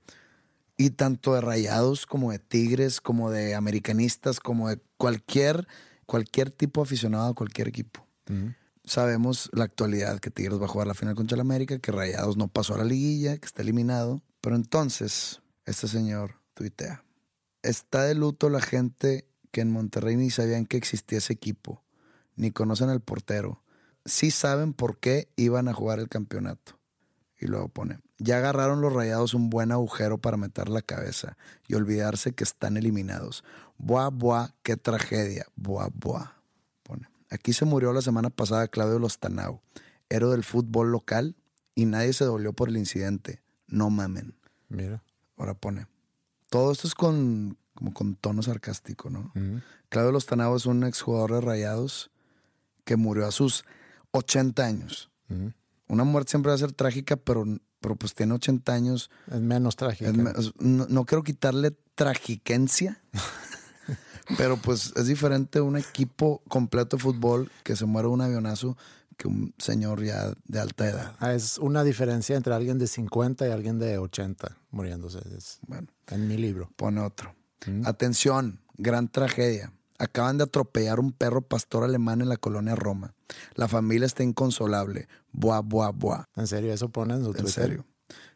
Y 0.78 0.92
tanto 0.92 1.34
de 1.34 1.42
rayados 1.42 2.06
como 2.06 2.32
de 2.32 2.40
tigres, 2.40 3.02
como 3.02 3.32
de 3.32 3.56
americanistas, 3.56 4.40
como 4.40 4.70
de 4.70 4.80
cualquier, 4.98 5.68
cualquier 6.06 6.52
tipo 6.52 6.82
aficionado 6.82 7.28
a 7.30 7.34
cualquier 7.34 7.68
equipo. 7.68 8.06
Sabemos 8.86 9.50
la 9.54 9.66
actualidad 9.66 10.20
que 10.20 10.32
Tigres 10.32 10.60
va 10.60 10.66
a 10.66 10.70
jugar 10.70 10.88
la 10.88 10.94
final 10.94 11.16
contra 11.16 11.36
el 11.36 11.42
América, 11.42 11.78
que 11.80 11.92
Rayados 11.92 12.38
no 12.38 12.48
pasó 12.48 12.74
a 12.76 12.80
la 12.80 12.84
liguilla, 12.86 13.38
que 13.38 13.46
está 13.46 13.62
eliminado. 13.62 14.22
Pero 14.42 14.56
entonces, 14.56 15.42
este 15.66 15.88
señor 15.88 16.36
tuitea. 16.56 17.04
Está 17.62 18.04
de 18.04 18.16
luto 18.16 18.50
la 18.50 18.62
gente 18.62 19.28
que 19.52 19.62
en 19.62 19.72
Monterrey 19.72 20.16
ni 20.16 20.30
sabían 20.32 20.66
que 20.66 20.78
existía 20.78 21.18
ese 21.20 21.34
equipo, 21.34 21.84
ni 22.40 22.52
conocen 22.52 22.90
al 22.90 23.02
portero. 23.02 23.62
Sí 24.06 24.32
saben 24.32 24.74
por 24.74 24.98
qué 24.98 25.28
iban 25.36 25.68
a 25.68 25.74
jugar 25.74 26.00
el 26.00 26.08
campeonato. 26.08 26.80
Y 27.38 27.48
luego 27.48 27.68
pone, 27.68 28.00
ya 28.18 28.38
agarraron 28.38 28.82
los 28.82 28.94
rayados 28.94 29.34
un 29.34 29.50
buen 29.50 29.72
agujero 29.72 30.18
para 30.18 30.38
meter 30.38 30.70
la 30.70 30.82
cabeza 30.82 31.38
y 31.68 31.76
olvidarse 31.76 32.34
que 32.34 32.46
están 32.46 32.78
eliminados. 32.78 33.44
Buah, 33.78 34.10
buah, 34.10 34.52
qué 34.64 34.78
tragedia. 34.78 35.48
Buah, 35.56 35.90
buah. 35.94 36.34
Pone, 36.84 37.10
aquí 37.30 37.54
se 37.54 37.66
murió 37.66 37.92
la 37.94 38.02
semana 38.02 38.30
pasada 38.30 38.68
Claudio 38.68 39.00
Lostanau, 39.00 39.62
héroe 40.10 40.32
del 40.32 40.44
fútbol 40.44 40.92
local, 40.92 41.36
y 41.76 41.86
nadie 41.86 42.14
se 42.14 42.26
dolió 42.26 42.54
por 42.54 42.70
el 42.70 42.78
incidente. 42.78 43.42
No 43.68 43.90
mamen. 43.90 44.36
Mira. 44.70 45.04
Ahora 45.38 45.54
pone, 45.54 45.88
todo 46.50 46.72
esto 46.72 46.88
es 46.88 46.96
con, 46.96 47.58
como 47.74 47.94
con 47.94 48.16
tono 48.16 48.44
sarcástico, 48.44 49.10
¿no? 49.10 49.32
Claudio 49.90 50.12
Lostanau 50.12 50.56
es 50.56 50.66
un 50.66 50.84
exjugador 50.84 51.34
de 51.34 51.42
rayados 51.42 52.12
que 52.90 52.96
murió 52.96 53.28
a 53.28 53.32
sus 53.32 53.66
80 54.14 54.66
años. 54.66 55.12
Una 55.88 56.04
muerte 56.06 56.32
siempre 56.32 56.50
va 56.50 56.56
a 56.56 56.58
ser 56.58 56.72
trágica, 56.72 57.18
pero, 57.18 57.46
pero 57.80 57.96
pues 57.96 58.16
tiene 58.16 58.34
80 58.34 58.74
años. 58.74 59.12
Es 59.32 59.40
menos 59.40 59.76
trágico. 59.76 60.10
Es 60.10 60.18
me- 60.18 60.32
es- 60.32 60.54
no, 60.60 60.88
no 60.90 61.06
quiero 61.06 61.22
quitarle 61.22 61.78
tragiquencia, 61.94 63.00
pero 64.40 64.58
pues 64.58 64.92
es 64.96 65.06
diferente 65.06 65.62
un 65.62 65.78
equipo 65.78 66.42
completo 66.48 66.98
de 66.98 67.04
fútbol 67.04 67.52
que 67.64 67.76
se 67.76 67.86
muere 67.86 68.08
un 68.08 68.22
avionazo 68.22 68.76
que 69.18 69.28
un 69.28 69.54
señor 69.60 70.04
ya 70.04 70.34
de 70.46 70.60
alta 70.60 70.90
edad. 70.90 71.16
Ah, 71.20 71.34
es 71.34 71.60
una 71.60 71.84
diferencia 71.84 72.36
entre 72.38 72.56
alguien 72.56 72.80
de 72.80 72.88
50 72.88 73.48
y 73.48 73.52
alguien 73.52 73.78
de 73.78 74.00
80 74.00 74.58
muriéndose. 74.72 75.20
Es 75.38 75.60
Bueno, 75.68 75.90
en 76.08 76.28
mi 76.28 76.38
libro. 76.38 76.72
pone 76.76 77.02
otro. 77.02 77.36
Atención, 77.86 78.62
gran 78.78 79.10
tragedia. 79.10 79.74
Acaban 80.00 80.38
de 80.38 80.46
atropellar 80.46 81.00
un 81.00 81.12
perro 81.12 81.42
pastor 81.42 81.84
alemán 81.84 82.22
en 82.22 82.30
la 82.30 82.38
colonia 82.38 82.74
Roma. 82.76 83.14
La 83.56 83.68
familia 83.68 84.06
está 84.06 84.24
inconsolable. 84.24 85.08
Buah, 85.34 85.62
buah, 85.62 85.92
buah. 85.92 86.24
En 86.36 86.48
serio, 86.48 86.74
eso 86.74 86.90
pone 86.90 87.14
en 87.16 87.22
su 87.22 87.28
En 87.28 87.34
Twitter. 87.34 87.52
serio. 87.52 87.86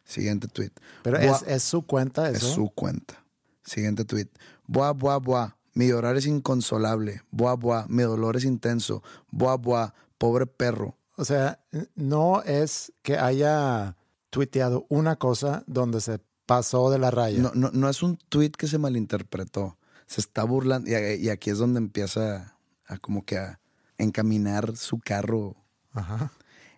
Siguiente 0.04 0.46
tweet. 0.48 0.70
Pero 1.02 1.18
Buah. 1.18 1.36
es, 1.36 1.42
es 1.46 1.62
su 1.62 1.82
cuenta 1.82 2.28
Es 2.30 2.36
eso. 2.38 2.54
su 2.54 2.68
cuenta. 2.70 3.24
Siguiente 3.64 4.04
tweet. 4.04 4.28
Buah, 4.66 4.92
buah, 4.92 5.18
buah. 5.18 5.56
Mi 5.72 5.88
llorar 5.88 6.16
es 6.16 6.26
inconsolable. 6.26 7.22
Buah, 7.30 7.54
buah. 7.56 7.86
Mi 7.88 8.02
dolor 8.02 8.36
es 8.36 8.44
intenso. 8.44 9.02
Buah, 9.30 9.56
buah. 9.56 9.92
Pobre 10.18 10.46
perro. 10.46 10.98
O 11.16 11.24
sea, 11.24 11.58
no 11.94 12.42
es 12.42 12.92
que 13.02 13.16
haya 13.18 13.96
tuiteado 14.30 14.84
una 14.90 15.16
cosa 15.16 15.64
donde 15.66 16.00
se 16.00 16.20
pasó 16.44 16.90
de 16.90 16.98
la 16.98 17.10
raya. 17.10 17.40
No, 17.40 17.52
no, 17.54 17.70
no 17.72 17.88
es 17.88 18.02
un 18.02 18.18
tweet 18.28 18.50
que 18.50 18.68
se 18.68 18.76
malinterpretó. 18.78 19.78
Se 20.14 20.20
está 20.20 20.44
burlando. 20.44 20.88
Y, 20.88 20.94
y 20.94 21.28
aquí 21.28 21.50
es 21.50 21.58
donde 21.58 21.78
empieza 21.78 22.56
a 22.86 22.98
como 22.98 23.24
que 23.24 23.36
a 23.36 23.58
encaminar 23.98 24.76
su 24.76 25.00
carro. 25.00 25.56
Ajá. 25.90 26.30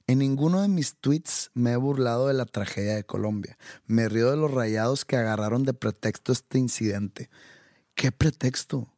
En 0.07 0.21
ninguno 0.21 0.63
de 0.63 0.69
mis 0.69 0.97
tweets 0.97 1.51
me 1.53 1.73
he 1.73 1.77
burlado 1.77 2.29
de 2.29 2.33
la 2.33 2.47
tragedia 2.47 2.95
de 2.95 3.05
Colombia. 3.05 3.59
Me 3.85 4.09
río 4.09 4.31
de 4.31 4.39
los 4.39 4.51
rayados 4.51 5.05
que 5.05 5.17
agarraron 5.17 5.65
de 5.65 5.75
pretexto 5.75 6.33
este 6.33 6.57
incidente. 6.59 7.29
¿Qué 7.95 8.11
pretexto? 8.11 8.91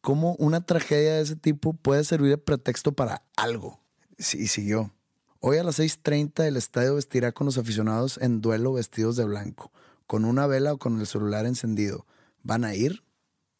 ¿Cómo 0.00 0.34
una 0.36 0.64
tragedia 0.64 1.16
de 1.16 1.20
ese 1.20 1.36
tipo 1.36 1.74
puede 1.74 2.04
servir 2.04 2.30
de 2.30 2.38
pretexto 2.38 2.92
para 2.92 3.22
algo? 3.36 3.82
Y 4.16 4.46
siguió. 4.46 4.94
Hoy 5.40 5.58
a 5.58 5.62
las 5.62 5.78
6.30 5.78 6.46
el 6.46 6.56
estadio 6.56 6.94
vestirá 6.94 7.32
con 7.32 7.44
los 7.44 7.58
aficionados 7.58 8.16
en 8.22 8.40
duelo 8.40 8.72
vestidos 8.72 9.16
de 9.16 9.26
blanco, 9.26 9.72
con 10.06 10.24
una 10.24 10.46
vela 10.46 10.72
o 10.72 10.78
con 10.78 10.98
el 11.00 11.06
celular 11.06 11.44
encendido. 11.44 12.06
¿Van 12.42 12.64
a 12.64 12.74
ir? 12.74 13.04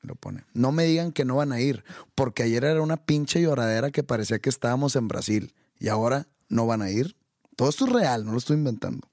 Lo 0.05 0.15
pone. 0.15 0.45
No 0.53 0.71
me 0.71 0.85
digan 0.85 1.13
que 1.13 1.25
no 1.25 1.37
van 1.37 1.53
a 1.53 1.61
ir, 1.61 1.85
porque 2.15 2.43
ayer 2.43 2.65
era 2.65 2.83
una 2.83 2.97
pinche 2.99 3.41
lloradera 3.41 3.91
que 3.91 4.03
parecía 4.03 4.39
que 4.39 4.51
estábamos 4.51 4.97
en 4.97 5.09
Brasil 5.09 5.55
y 5.79 5.89
ahora 5.89 6.29
no 6.49 6.67
van 6.67 6.83
a 6.83 6.91
ir. 6.91 7.17
Todo 7.57 7.69
esto 7.69 7.87
es 7.87 7.93
real, 7.93 8.25
no 8.25 8.33
lo 8.33 8.39
estoy 8.39 8.57
inventando. 8.57 9.09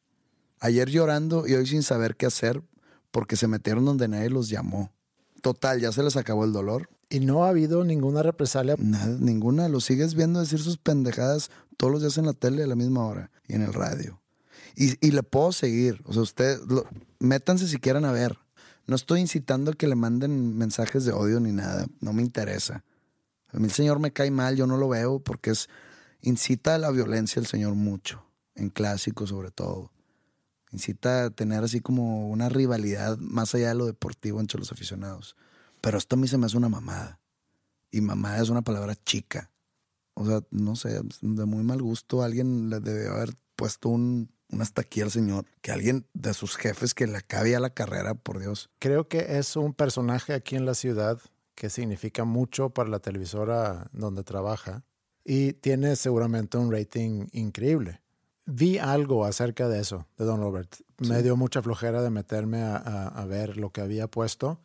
Ayer 0.60 0.90
llorando 0.90 1.48
y 1.48 1.54
hoy 1.54 1.66
sin 1.66 1.84
saber 1.84 2.16
qué 2.16 2.26
hacer 2.26 2.62
porque 3.12 3.36
se 3.36 3.48
metieron 3.48 3.86
donde 3.86 4.08
nadie 4.08 4.30
los 4.30 4.50
llamó. 4.50 4.92
Total, 5.42 5.80
ya 5.80 5.92
se 5.92 6.04
les 6.04 6.18
acabó 6.18 6.46
el 6.46 6.54
dolor. 6.54 6.90
Y 7.10 7.20
no 7.20 7.44
ha 7.44 7.50
habido 7.50 7.84
ninguna 7.84 8.24
represalia. 8.24 8.76
Nada, 8.78 9.18
ninguna. 9.20 9.68
Lo 9.68 9.82
sigues 9.82 10.14
viendo 10.14 10.40
decir 10.40 10.60
sus 10.60 10.78
pendejadas 10.78 11.50
todos 11.78 11.92
los 11.92 12.02
días 12.02 12.18
en 12.18 12.26
la 12.26 12.34
tele 12.34 12.64
a 12.64 12.68
la 12.68 12.76
misma 12.76 13.06
hora 13.06 13.32
y 13.48 13.54
en 13.54 13.64
el 13.64 13.74
radio. 13.74 14.22
Y, 14.76 15.06
y 15.06 15.12
le 15.12 15.24
puedo 15.24 15.52
seguir. 15.52 16.02
O 16.06 16.14
sea, 16.14 16.22
ustedes, 16.22 16.62
métanse 17.20 17.68
si 17.68 17.80
quieren 17.80 18.06
a 18.06 18.12
ver. 18.12 18.38
No 18.88 18.96
estoy 18.96 19.22
incitando 19.22 19.72
a 19.72 19.74
que 19.76 19.88
le 19.88 19.96
manden 19.96 20.58
mensajes 20.58 21.06
de 21.06 21.12
odio 21.12 21.40
ni 21.40 21.52
nada. 21.52 21.88
No 22.00 22.14
me 22.14 22.22
interesa. 22.22 22.84
A 23.50 23.58
mí 23.58 23.66
el 23.66 23.72
señor 23.72 24.00
me 24.00 24.12
cae 24.12 24.32
mal, 24.32 24.56
yo 24.56 24.66
no 24.68 24.78
lo 24.78 24.90
veo 24.90 25.20
porque 25.20 25.52
es 25.52 25.70
incita 26.22 26.76
a 26.76 26.78
la 26.78 26.92
violencia 26.92 27.40
el 27.40 27.48
Señor 27.48 27.76
mucho, 27.76 28.24
en 28.56 28.70
clásicos 28.70 29.30
sobre 29.30 29.52
todo. 29.52 29.92
Incita 30.72 31.26
a 31.26 31.30
tener 31.32 31.64
así 31.64 31.82
como 31.82 32.30
una 32.30 32.48
rivalidad 32.48 33.18
más 33.18 33.54
allá 33.56 33.70
de 33.70 33.76
lo 33.76 33.86
deportivo 33.86 34.40
entre 34.40 34.60
los 34.60 34.72
aficionados. 34.72 35.36
Pero 35.82 35.98
esto 35.98 36.16
a 36.16 36.20
mí 36.20 36.28
se 36.28 36.38
me 36.38 36.46
hace 36.46 36.58
una 36.58 36.70
mamada. 36.70 37.20
Y 37.92 38.00
mamada 38.00 38.42
es 38.42 38.50
una 38.50 38.62
palabra 38.62 38.96
chica. 38.96 39.52
O 40.14 40.26
sea, 40.26 40.42
no 40.52 40.76
sé, 40.76 41.02
de 41.22 41.46
muy 41.46 41.64
mal 41.64 41.82
gusto 41.82 42.24
alguien 42.24 42.70
le 42.70 42.80
debe 42.80 43.10
haber 43.10 43.34
puesto 43.56 43.90
un, 43.90 44.30
un 44.52 44.62
hasta 44.62 44.82
aquí 44.82 45.02
al 45.02 45.12
Señor. 45.12 45.46
Que 45.62 45.72
alguien 45.72 46.06
de 46.14 46.34
sus 46.34 46.56
jefes 46.56 46.94
que 46.94 47.08
le 47.08 47.18
acabe 47.18 47.56
a 47.56 47.60
la 47.60 47.72
carrera, 47.72 48.14
por 48.14 48.40
Dios. 48.40 48.70
Creo 48.80 49.08
que 49.08 49.38
es 49.38 49.56
un 49.56 49.74
personaje 49.74 50.34
aquí 50.34 50.56
en 50.56 50.66
la 50.66 50.74
ciudad 50.74 51.20
que 51.56 51.70
significa 51.70 52.24
mucho 52.24 52.72
para 52.72 52.90
la 52.90 53.00
televisora 53.00 53.88
donde 53.92 54.24
trabaja 54.24 54.84
y 55.24 55.54
tiene 55.54 55.96
seguramente 55.96 56.58
un 56.58 56.72
rating 56.72 57.28
increíble. 57.34 58.02
Vi 58.46 58.80
algo 58.80 59.26
acerca 59.26 59.70
de 59.70 59.80
eso, 59.80 60.08
de 60.18 60.26
Don 60.26 60.42
Robert. 60.42 60.76
Me 60.98 61.22
dio 61.22 61.38
mucha 61.38 61.62
flojera 61.62 62.02
de 62.02 62.10
meterme 62.10 62.64
a, 62.64 63.26
ver 63.28 63.58
lo 63.58 63.72
que 63.72 63.82
había 63.82 64.08
puesto, 64.08 64.60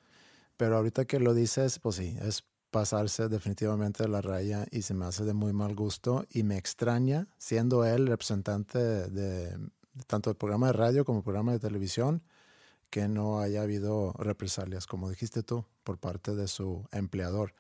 pero 0.57 0.77
ahorita 0.77 1.05
que 1.05 1.21
lo 1.21 1.35
dices, 1.35 1.79
pues 1.79 1.97
sí, 1.97 2.17
es 2.23 2.43
pasarse 2.71 3.29
definitivamente 3.29 4.03
de 4.03 4.09
la 4.09 4.21
raya 4.21 4.67
y 4.71 4.83
se 4.83 4.95
me 4.95 5.07
hace 5.07 5.25
de 5.25 5.35
muy 5.35 5.53
mal 5.53 5.75
gusto 5.75 6.27
y 6.31 6.43
me 6.43 6.57
extraña, 6.57 7.29
siendo 7.39 7.85
él 7.85 8.07
representante 8.07 8.79
de, 8.79 9.57
tanto 10.07 10.31
el 10.31 10.37
programa 10.37 10.69
de 10.69 10.73
radio 10.75 11.05
como 11.05 11.19
el 11.19 11.25
programa 11.25 11.53
de 11.53 11.59
televisión, 11.59 12.23
que 12.91 13.09
no 13.09 13.41
haya 13.41 13.63
habido 13.63 14.13
represalias, 14.19 14.87
como 14.87 15.11
dijiste 15.11 15.43
tú, 15.43 15.65
por 15.83 15.99
parte 15.99 16.35
de 16.35 16.49
su 16.49 16.87
empleador 16.93 17.53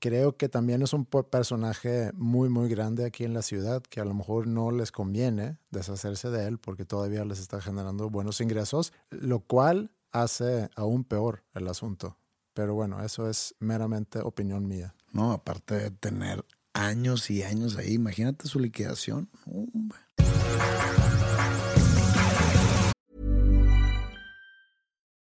creo 0.00 0.36
que 0.36 0.48
también 0.48 0.82
es 0.82 0.92
un 0.92 1.04
personaje 1.04 2.10
muy, 2.14 2.48
muy 2.48 2.68
grande 2.68 3.04
aquí 3.04 3.24
en 3.24 3.34
la 3.34 3.42
ciudad, 3.42 3.82
que 3.82 4.00
a 4.00 4.04
lo 4.04 4.14
mejor 4.14 4.48
no 4.48 4.72
les 4.72 4.90
conviene 4.90 5.58
deshacerse 5.70 6.30
de 6.30 6.48
él 6.48 6.58
porque 6.58 6.84
todavía 6.84 7.24
les 7.24 7.38
está 7.38 7.60
generando 7.60 8.10
buenos 8.10 8.40
ingresos, 8.40 8.92
lo 9.10 9.40
cual 9.40 9.92
hace 10.10 10.70
aún 10.74 11.04
peor 11.04 11.44
el 11.54 11.68
asunto. 11.68 12.16
Pero 12.54 12.74
bueno, 12.74 13.04
eso 13.04 13.28
es 13.28 13.54
meramente 13.60 14.18
opinión 14.18 14.66
mía. 14.66 14.94
No, 15.12 15.32
aparte 15.32 15.74
de 15.74 15.90
tener 15.90 16.44
años 16.72 17.30
y 17.30 17.42
años 17.42 17.76
ahí, 17.76 17.92
imagínate 17.92 18.48
su 18.48 18.58
liquidación. 18.58 19.28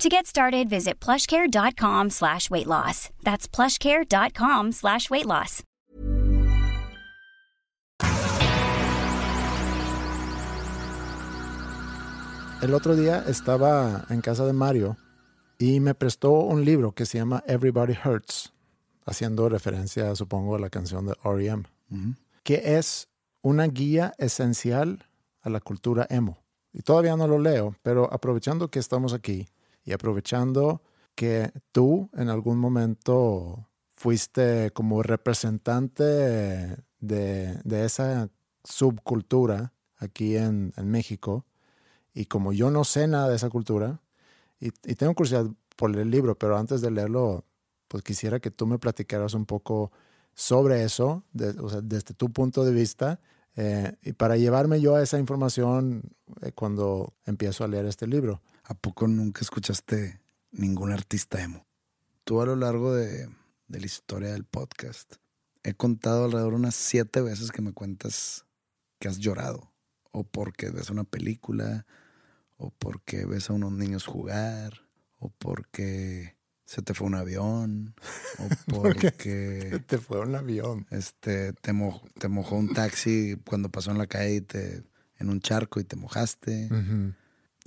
To 0.00 0.10
get 0.10 0.26
started, 0.26 0.68
visit 0.68 1.00
plushcare.com 1.00 2.10
slash 2.10 2.50
weight 2.50 2.66
loss. 2.66 3.08
That's 3.24 3.48
plushcare.com 3.48 4.72
slash 4.72 5.08
weight 5.08 5.26
loss. 5.26 5.62
El 12.62 12.74
otro 12.74 12.94
día 12.94 13.24
estaba 13.26 14.04
en 14.10 14.20
casa 14.20 14.44
de 14.44 14.52
Mario 14.52 14.96
y 15.58 15.80
me 15.80 15.94
prestó 15.94 16.32
un 16.40 16.64
libro 16.64 16.92
que 16.92 17.06
se 17.06 17.18
llama 17.18 17.42
Everybody 17.46 17.96
Hurts, 18.04 18.52
haciendo 19.06 19.48
referencia, 19.48 20.14
supongo, 20.14 20.56
a 20.56 20.58
la 20.58 20.68
canción 20.68 21.06
de 21.06 21.14
R.E.M., 21.24 21.64
que 22.42 22.76
es 22.78 23.08
una 23.40 23.66
guía 23.66 24.14
esencial 24.18 25.06
a 25.42 25.48
la 25.48 25.60
cultura 25.60 26.06
emo. 26.10 26.38
Y 26.72 26.82
todavía 26.82 27.16
no 27.16 27.26
lo 27.26 27.38
leo, 27.38 27.76
pero 27.82 28.12
aprovechando 28.12 28.68
que 28.68 28.78
estamos 28.78 29.14
aquí, 29.14 29.46
y 29.86 29.92
aprovechando 29.92 30.82
que 31.14 31.50
tú 31.72 32.10
en 32.12 32.28
algún 32.28 32.58
momento 32.58 33.70
fuiste 33.94 34.70
como 34.72 35.02
representante 35.02 36.02
de, 37.00 37.84
esa 37.84 38.28
subcultura 38.64 39.72
aquí 39.96 40.36
en, 40.36 40.72
México, 40.84 41.46
y 42.12 42.26
como 42.26 42.52
yo 42.52 42.70
no 42.70 42.84
sé 42.84 43.06
nada 43.06 43.30
de 43.30 43.36
esa 43.36 43.48
cultura, 43.48 44.02
y, 44.60 44.70
tengo 44.70 45.14
curiosidad 45.14 45.46
por 45.76 45.96
el 45.96 46.10
libro, 46.10 46.36
pero 46.36 46.58
antes 46.58 46.80
de 46.80 46.90
leerlo, 46.90 47.44
pues 47.88 48.02
quisiera 48.02 48.40
que 48.40 48.50
tú 48.50 48.66
me 48.66 48.78
platicaras 48.78 49.34
un 49.34 49.46
poco 49.46 49.92
sobre 50.34 50.82
eso, 50.84 51.24
desde 51.32 52.14
tu 52.14 52.30
punto 52.30 52.64
de 52.64 52.72
vista, 52.72 53.20
eh, 53.54 53.94
y 54.02 54.12
para 54.12 54.36
llevarme 54.36 54.82
yo 54.82 54.96
a 54.96 55.02
esa 55.02 55.18
información 55.18 56.02
eh, 56.42 56.52
cuando 56.52 57.14
empiezo 57.24 57.64
a 57.64 57.68
leer 57.68 57.86
este 57.86 58.06
libro. 58.06 58.42
¿A 58.68 58.74
poco 58.74 59.06
nunca 59.06 59.42
escuchaste 59.42 60.20
ningún 60.50 60.90
artista 60.90 61.40
emo? 61.40 61.64
Tú 62.24 62.42
a 62.42 62.46
lo 62.46 62.56
largo 62.56 62.92
de, 62.92 63.28
la 63.68 63.86
historia 63.86 64.32
del 64.32 64.42
podcast 64.42 65.14
he 65.62 65.74
contado 65.74 66.24
alrededor 66.24 66.54
unas 66.54 66.74
siete 66.74 67.20
veces 67.20 67.52
que 67.52 67.62
me 67.62 67.72
cuentas 67.72 68.44
que 68.98 69.06
has 69.06 69.18
llorado. 69.18 69.72
O 70.10 70.24
porque 70.24 70.70
ves 70.70 70.90
una 70.90 71.04
película, 71.04 71.86
o 72.56 72.70
porque 72.70 73.24
ves 73.24 73.50
a 73.50 73.52
unos 73.52 73.70
niños 73.70 74.04
jugar, 74.04 74.88
o 75.18 75.30
porque 75.30 76.36
se 76.64 76.82
te 76.82 76.92
fue 76.92 77.06
un 77.06 77.14
avión, 77.14 77.94
o 78.38 78.48
porque... 78.66 79.70
se 79.70 79.78
te 79.78 79.98
fue 79.98 80.18
un 80.18 80.34
avión. 80.34 80.88
Este, 80.90 81.52
te, 81.52 81.72
te 82.18 82.28
mojó 82.28 82.56
un 82.56 82.74
taxi 82.74 83.36
cuando 83.48 83.68
pasó 83.68 83.92
en 83.92 83.98
la 83.98 84.08
calle 84.08 84.40
te, 84.40 84.82
en 85.18 85.30
un 85.30 85.40
charco 85.40 85.78
y 85.78 85.84
te 85.84 85.94
mojaste. 85.94 86.68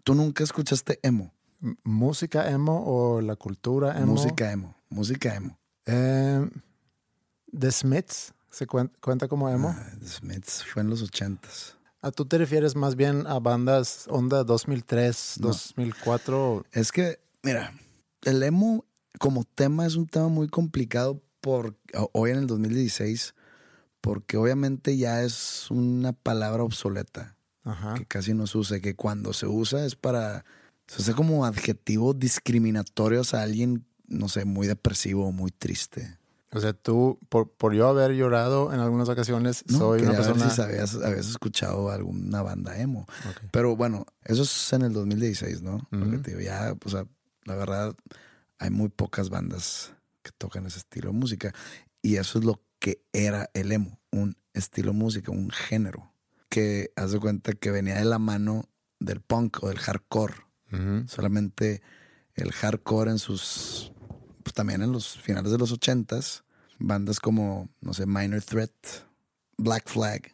¿Tú 0.04 0.16
nunca 0.16 0.44
escuchaste 0.44 1.00
emo? 1.04 1.34
¿Música 1.84 2.50
emo 2.50 2.84
o 2.86 3.22
la 3.22 3.36
cultura 3.36 3.98
emo? 3.98 4.14
Música 4.14 4.52
emo, 4.52 4.76
música 4.90 5.36
emo. 5.36 5.60
Eh, 5.86 6.50
The 7.58 7.72
Smiths, 7.72 8.34
¿se 8.50 8.68
cuenta, 8.68 9.28
como 9.28 9.50
emo? 9.50 9.76
Ah, 9.78 9.92
The 10.00 10.08
Smiths 10.08 10.64
fue 10.64 10.82
en 10.82 10.90
los 10.90 11.02
ochentas. 11.02 11.76
¿A 12.02 12.12
tú 12.12 12.26
te 12.26 12.38
refieres 12.38 12.76
más 12.76 12.96
bien 12.96 13.28
a 13.28 13.40
bandas 13.40 14.06
onda 14.08 14.44
2003, 14.44 15.36
2004? 15.40 16.66
Es 16.72 16.92
que 16.92 17.20
Mira, 17.42 17.74
el 18.24 18.44
emo 18.44 18.86
como 19.18 19.44
tema 19.44 19.86
es 19.86 19.96
un 19.96 20.08
tema 20.08 20.28
muy 20.28 20.50
complicado 20.50 21.22
por 21.40 21.78
hoy 22.12 22.32
en 22.32 22.38
el 22.38 22.48
2016 22.48 23.34
porque 24.02 24.38
obviamente 24.38 24.98
ya 24.98 25.24
es 25.24 25.70
una 25.72 26.14
palabra 26.14 26.64
obsoleta 26.64 27.38
Ajá. 27.64 27.94
que 27.96 28.06
casi 28.06 28.34
no 28.34 28.48
se 28.48 28.58
usa, 28.58 28.80
que 28.80 28.96
cuando 28.96 29.34
se 29.34 29.46
usa 29.46 29.86
es 29.86 29.96
para, 29.96 30.46
se 30.88 31.02
usa 31.02 31.14
como 31.14 31.46
adjetivo 31.46 32.14
discriminatorios 32.14 33.34
a 33.34 33.44
alguien, 33.44 33.86
no 34.08 34.30
sé, 34.30 34.46
muy 34.46 34.68
depresivo 34.68 35.28
o 35.28 35.32
muy 35.32 35.52
triste. 35.52 36.18
O 36.52 36.60
sea, 36.60 36.74
tú, 36.74 37.20
por, 37.30 37.52
por 37.52 37.74
yo 37.74 37.88
haber 37.88 38.14
llorado 38.14 38.74
en 38.74 38.80
algunas 38.80 39.08
ocasiones, 39.08 39.64
No, 39.68 39.78
soy 39.78 40.02
una 40.02 40.14
persona... 40.14 40.50
si 40.50 40.56
sabías, 40.56 40.96
habías 40.96 41.30
escuchado 41.30 41.92
alguna 41.92 42.42
banda 42.42 42.80
emo. 42.80 43.06
Pero 43.52 43.76
bueno, 43.76 44.08
eso 44.24 44.42
es 44.42 44.74
en 44.74 44.82
el 44.82 44.94
2016, 44.94 45.62
¿no? 45.62 45.88
Porque 45.92 46.18
te 46.18 46.32
digo, 46.32 46.42
ya, 46.42 46.76
o 46.84 46.90
sea, 46.90 47.06
la 47.46 47.56
verdad, 47.56 47.96
hay 48.58 48.72
muy 48.72 48.90
pocas 48.90 49.30
bandas 49.30 49.94
que 50.24 50.32
tocan 50.32 50.66
ese 50.66 50.80
estilo 50.80 51.12
de 51.12 51.18
música. 51.20 51.54
Y 52.02 52.16
eso 52.16 52.40
es 52.40 52.46
lo 52.46 52.62
que 52.80 53.04
era 53.14 53.52
el 53.54 53.72
emo, 53.72 54.00
un 54.12 54.36
estilo 54.54 54.92
de 54.92 54.98
música, 54.98 55.32
un 55.32 55.52
género. 55.52 56.12
Que 56.50 56.92
haz 56.96 57.12
de 57.12 57.20
cuenta 57.20 57.54
que 57.54 57.72
venía 57.72 57.96
de 57.96 58.06
la 58.06 58.20
mano 58.20 58.68
del 59.00 59.22
punk 59.22 59.64
o 59.64 59.70
del 59.70 59.80
hardcore. 59.80 60.34
Solamente 61.08 61.82
el 62.36 62.52
hardcore 62.52 63.12
en 63.12 63.20
sus. 63.20 63.92
Pues 64.44 64.54
también 64.54 64.82
en 64.82 64.92
los 64.92 65.20
finales 65.20 65.52
de 65.52 65.58
los 65.58 65.72
ochentas. 65.72 66.44
Bandas 66.80 67.20
como, 67.20 67.70
no 67.82 67.94
sé, 67.94 68.06
Minor 68.06 68.42
Threat, 68.42 68.72
Black 69.58 69.88
Flag. 69.90 70.32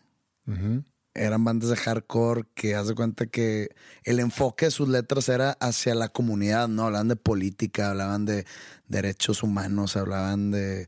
Eran 1.16 1.44
bandas 1.46 1.70
de 1.70 1.76
hardcore 1.78 2.44
que 2.54 2.76
haz 2.76 2.88
de 2.88 2.94
cuenta 2.96 3.26
que 3.26 3.70
el 4.04 4.20
enfoque 4.20 4.66
de 4.66 4.72
sus 4.72 4.88
letras 4.90 5.30
era 5.30 5.52
hacia 5.62 5.96
la 5.96 6.10
comunidad, 6.10 6.68
¿no? 6.68 6.84
Hablaban 6.84 7.08
de 7.08 7.16
política, 7.16 7.90
hablaban 7.90 8.26
de 8.26 8.46
derechos 8.90 9.42
humanos, 9.42 9.96
hablaban 9.96 10.52
de, 10.52 10.88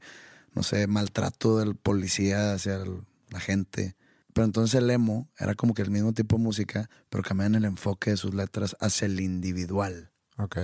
no 0.54 0.64
sé, 0.64 0.86
maltrato 0.88 1.58
del 1.60 1.76
policía 1.76 2.54
hacia 2.54 2.76
el- 2.76 3.02
la 3.30 3.40
gente. 3.40 3.96
Pero 4.38 4.46
entonces 4.46 4.76
el 4.76 4.88
emo 4.92 5.28
era 5.40 5.56
como 5.56 5.74
que 5.74 5.82
el 5.82 5.90
mismo 5.90 6.14
tipo 6.14 6.38
de 6.38 6.44
música, 6.44 6.92
pero 7.10 7.24
cambiaban 7.24 7.56
el 7.56 7.66
enfoque 7.66 8.12
de 8.12 8.18
sus 8.18 8.36
letras 8.36 8.78
hacia 8.80 9.08
el 9.08 9.20
individual. 9.20 10.12
Ok. 10.38 10.60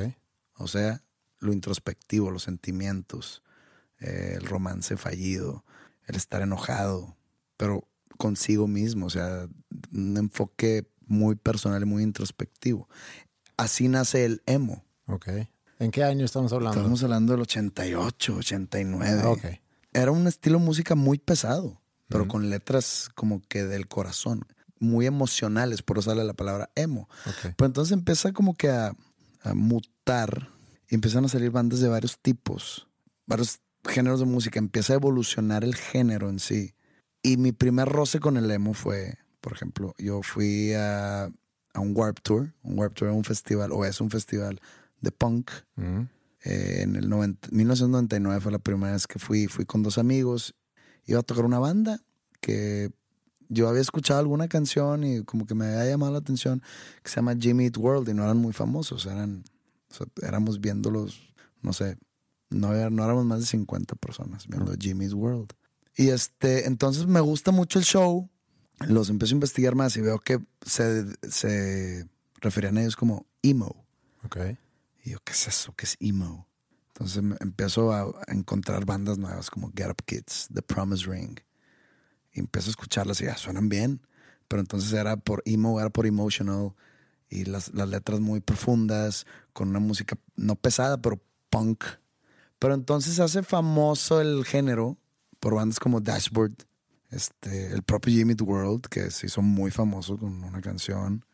O 0.57 0.67
sea, 0.67 1.01
lo 1.39 1.51
introspectivo, 1.51 2.29
los 2.29 2.43
sentimientos, 2.43 3.41
eh, 3.99 4.35
el 4.37 4.45
romance 4.45 4.95
fallido, 4.95 5.65
el 6.05 6.17
estar 6.17 6.43
enojado, 6.43 7.17
pero 7.57 7.87
consigo 8.19 8.67
mismo, 8.67 9.07
o 9.07 9.09
sea, 9.09 9.47
un 9.91 10.17
enfoque 10.17 10.87
muy 11.07 11.35
personal 11.35 11.81
y 11.81 11.85
muy 11.85 12.03
introspectivo. 12.03 12.87
Así 13.57 13.87
nace 13.87 14.25
el 14.25 14.43
emo. 14.45 14.85
Ok. 15.07 15.29
¿En 15.79 15.89
qué 15.89 16.03
año 16.03 16.25
estamos 16.25 16.53
hablando? 16.53 16.79
Estamos 16.79 17.01
hablando 17.01 17.33
del 17.33 17.41
88, 17.41 18.35
89. 18.35 19.21
Ah, 19.23 19.29
Ok. 19.31 19.45
Era 19.93 20.11
un 20.11 20.27
estilo 20.27 20.59
de 20.59 20.65
música 20.65 20.93
muy 20.93 21.17
pesado, 21.17 21.81
pero 22.13 22.27
con 22.27 22.49
letras 22.49 23.09
como 23.15 23.41
que 23.47 23.63
del 23.63 23.87
corazón, 23.87 24.45
muy 24.79 25.05
emocionales, 25.05 25.81
por 25.81 25.97
eso 25.97 26.11
sale 26.11 26.23
la 26.23 26.33
palabra 26.33 26.69
emo. 26.75 27.09
Ok. 27.25 27.53
Pero 27.55 27.65
entonces 27.65 27.91
empieza 27.91 28.31
como 28.33 28.55
que 28.55 28.69
a, 28.69 28.93
a 29.41 29.53
mutar 29.53 30.49
y 30.89 30.95
empiezan 30.95 31.25
a 31.25 31.29
salir 31.29 31.51
bandas 31.51 31.79
de 31.79 31.89
varios 31.89 32.19
tipos, 32.19 32.87
varios 33.25 33.59
géneros 33.83 34.19
de 34.19 34.25
música. 34.25 34.59
Empieza 34.59 34.93
a 34.93 34.97
evolucionar 34.97 35.63
el 35.63 35.75
género 35.75 36.29
en 36.29 36.39
sí. 36.39 36.75
Y 37.21 37.37
mi 37.37 37.51
primer 37.51 37.87
roce 37.87 38.19
con 38.19 38.37
el 38.37 38.51
emo 38.51 38.73
fue, 38.73 39.17
por 39.41 39.53
ejemplo, 39.53 39.95
yo 39.97 40.21
fui 40.21 40.73
a, 40.73 41.25
a 41.25 41.79
un 41.79 41.93
Warp 41.95 42.19
Tour. 42.21 42.53
Un 42.63 42.77
Warp 42.77 42.93
Tour 42.93 43.09
es 43.09 43.15
un 43.15 43.23
festival, 43.23 43.71
o 43.71 43.85
es 43.85 44.01
un 44.01 44.09
festival 44.09 44.59
de 45.01 45.11
punk. 45.11 45.51
Ujú. 45.77 46.07
Eh, 46.43 46.81
en 46.81 46.97
el 46.97 47.09
90 47.09 47.49
1999 47.51 48.41
fue 48.41 48.51
la 48.51 48.59
primera 48.59 48.93
vez 48.93 49.07
que 49.07 49.19
fui. 49.19 49.47
Fui 49.47 49.65
con 49.65 49.83
dos 49.83 49.97
amigos. 49.97 50.53
Iba 51.05 51.19
a 51.19 51.23
tocar 51.23 51.45
una 51.45 51.59
banda 51.59 51.99
que 52.39 52.91
yo 53.49 53.69
había 53.69 53.81
escuchado 53.81 54.19
alguna 54.19 54.47
canción 54.47 55.03
y 55.03 55.23
como 55.23 55.45
que 55.45 55.55
me 55.55 55.65
había 55.65 55.91
llamado 55.91 56.11
la 56.11 56.17
atención 56.19 56.61
que 57.03 57.09
se 57.09 57.17
llama 57.17 57.35
Jimmy 57.39 57.65
Eat 57.65 57.77
World 57.77 58.09
y 58.09 58.13
no 58.13 58.23
eran 58.23 58.37
muy 58.37 58.53
famosos. 58.53 59.05
Eran, 59.05 59.43
o 59.91 59.93
sea, 59.93 60.07
éramos 60.21 60.59
viéndolos, 60.59 61.33
no 61.61 61.73
sé, 61.73 61.97
no, 62.49 62.69
no 62.89 63.03
éramos 63.03 63.25
más 63.25 63.39
de 63.41 63.45
50 63.45 63.95
personas 63.95 64.47
viendo 64.47 64.73
Jimmy 64.79 65.05
Eat 65.05 65.13
World. 65.13 65.53
Y 65.95 66.09
este, 66.09 66.67
entonces 66.67 67.05
me 67.05 67.19
gusta 67.19 67.51
mucho 67.51 67.79
el 67.79 67.85
show. 67.85 68.29
Los 68.87 69.09
empiezo 69.09 69.33
a 69.33 69.37
investigar 69.37 69.75
más 69.75 69.95
y 69.95 70.01
veo 70.01 70.19
que 70.19 70.39
se, 70.65 71.05
se 71.29 72.07
referían 72.41 72.77
a 72.77 72.81
ellos 72.81 72.95
como 72.95 73.27
emo. 73.43 73.85
Ok. 74.25 74.37
Y 75.03 75.11
yo, 75.11 75.19
¿qué 75.23 75.33
es 75.33 75.47
eso? 75.47 75.73
¿Qué 75.75 75.85
es 75.85 75.95
emo? 75.99 76.47
Entonces 76.93 77.23
empiezo 77.39 77.91
a, 77.91 78.13
encontrar 78.27 78.85
bandas 78.85 79.17
nuevas 79.17 79.49
como 79.49 79.71
Get 79.75 79.89
Up 79.89 80.03
Kids, 80.05 80.47
The 80.53 80.61
Promise 80.61 81.09
Ring. 81.09 81.39
Y 82.33 82.39
empiezo 82.39 82.69
a 82.69 82.71
escucharlas 82.71 83.19
y 83.21 83.25
ya 83.25 83.35
suenan 83.35 83.67
bien. 83.67 84.01
Pero 84.47 84.61
entonces 84.61 84.93
era 84.93 85.17
por 85.17 85.41
emo, 85.45 85.79
era 85.79 85.89
por 85.89 86.05
emotional. 86.05 86.73
Y 87.29 87.45
las, 87.45 87.73
las 87.73 87.89
letras 87.89 88.19
muy 88.19 88.41
profundas, 88.41 89.25
con 89.53 89.69
una 89.69 89.79
música 89.79 90.17
no 90.35 90.55
pesada, 90.55 91.01
pero 91.01 91.19
punk. 91.49 91.83
Pero 92.59 92.75
entonces 92.75 93.19
hace 93.19 93.41
famoso 93.41 94.21
el 94.21 94.45
género 94.45 94.97
por 95.39 95.55
bandas 95.55 95.79
como 95.79 95.99
Dashboard, 95.99 96.53
este, 97.09 97.73
el 97.73 97.81
propio 97.81 98.13
Jimmy 98.13 98.33
Eat 98.33 98.41
World, 98.41 98.87
que 98.87 99.09
se 99.09 99.25
hizo 99.25 99.41
muy 99.41 99.71
famoso 99.71 100.17
con 100.17 100.43
una 100.43 100.61
canción. 100.61 101.25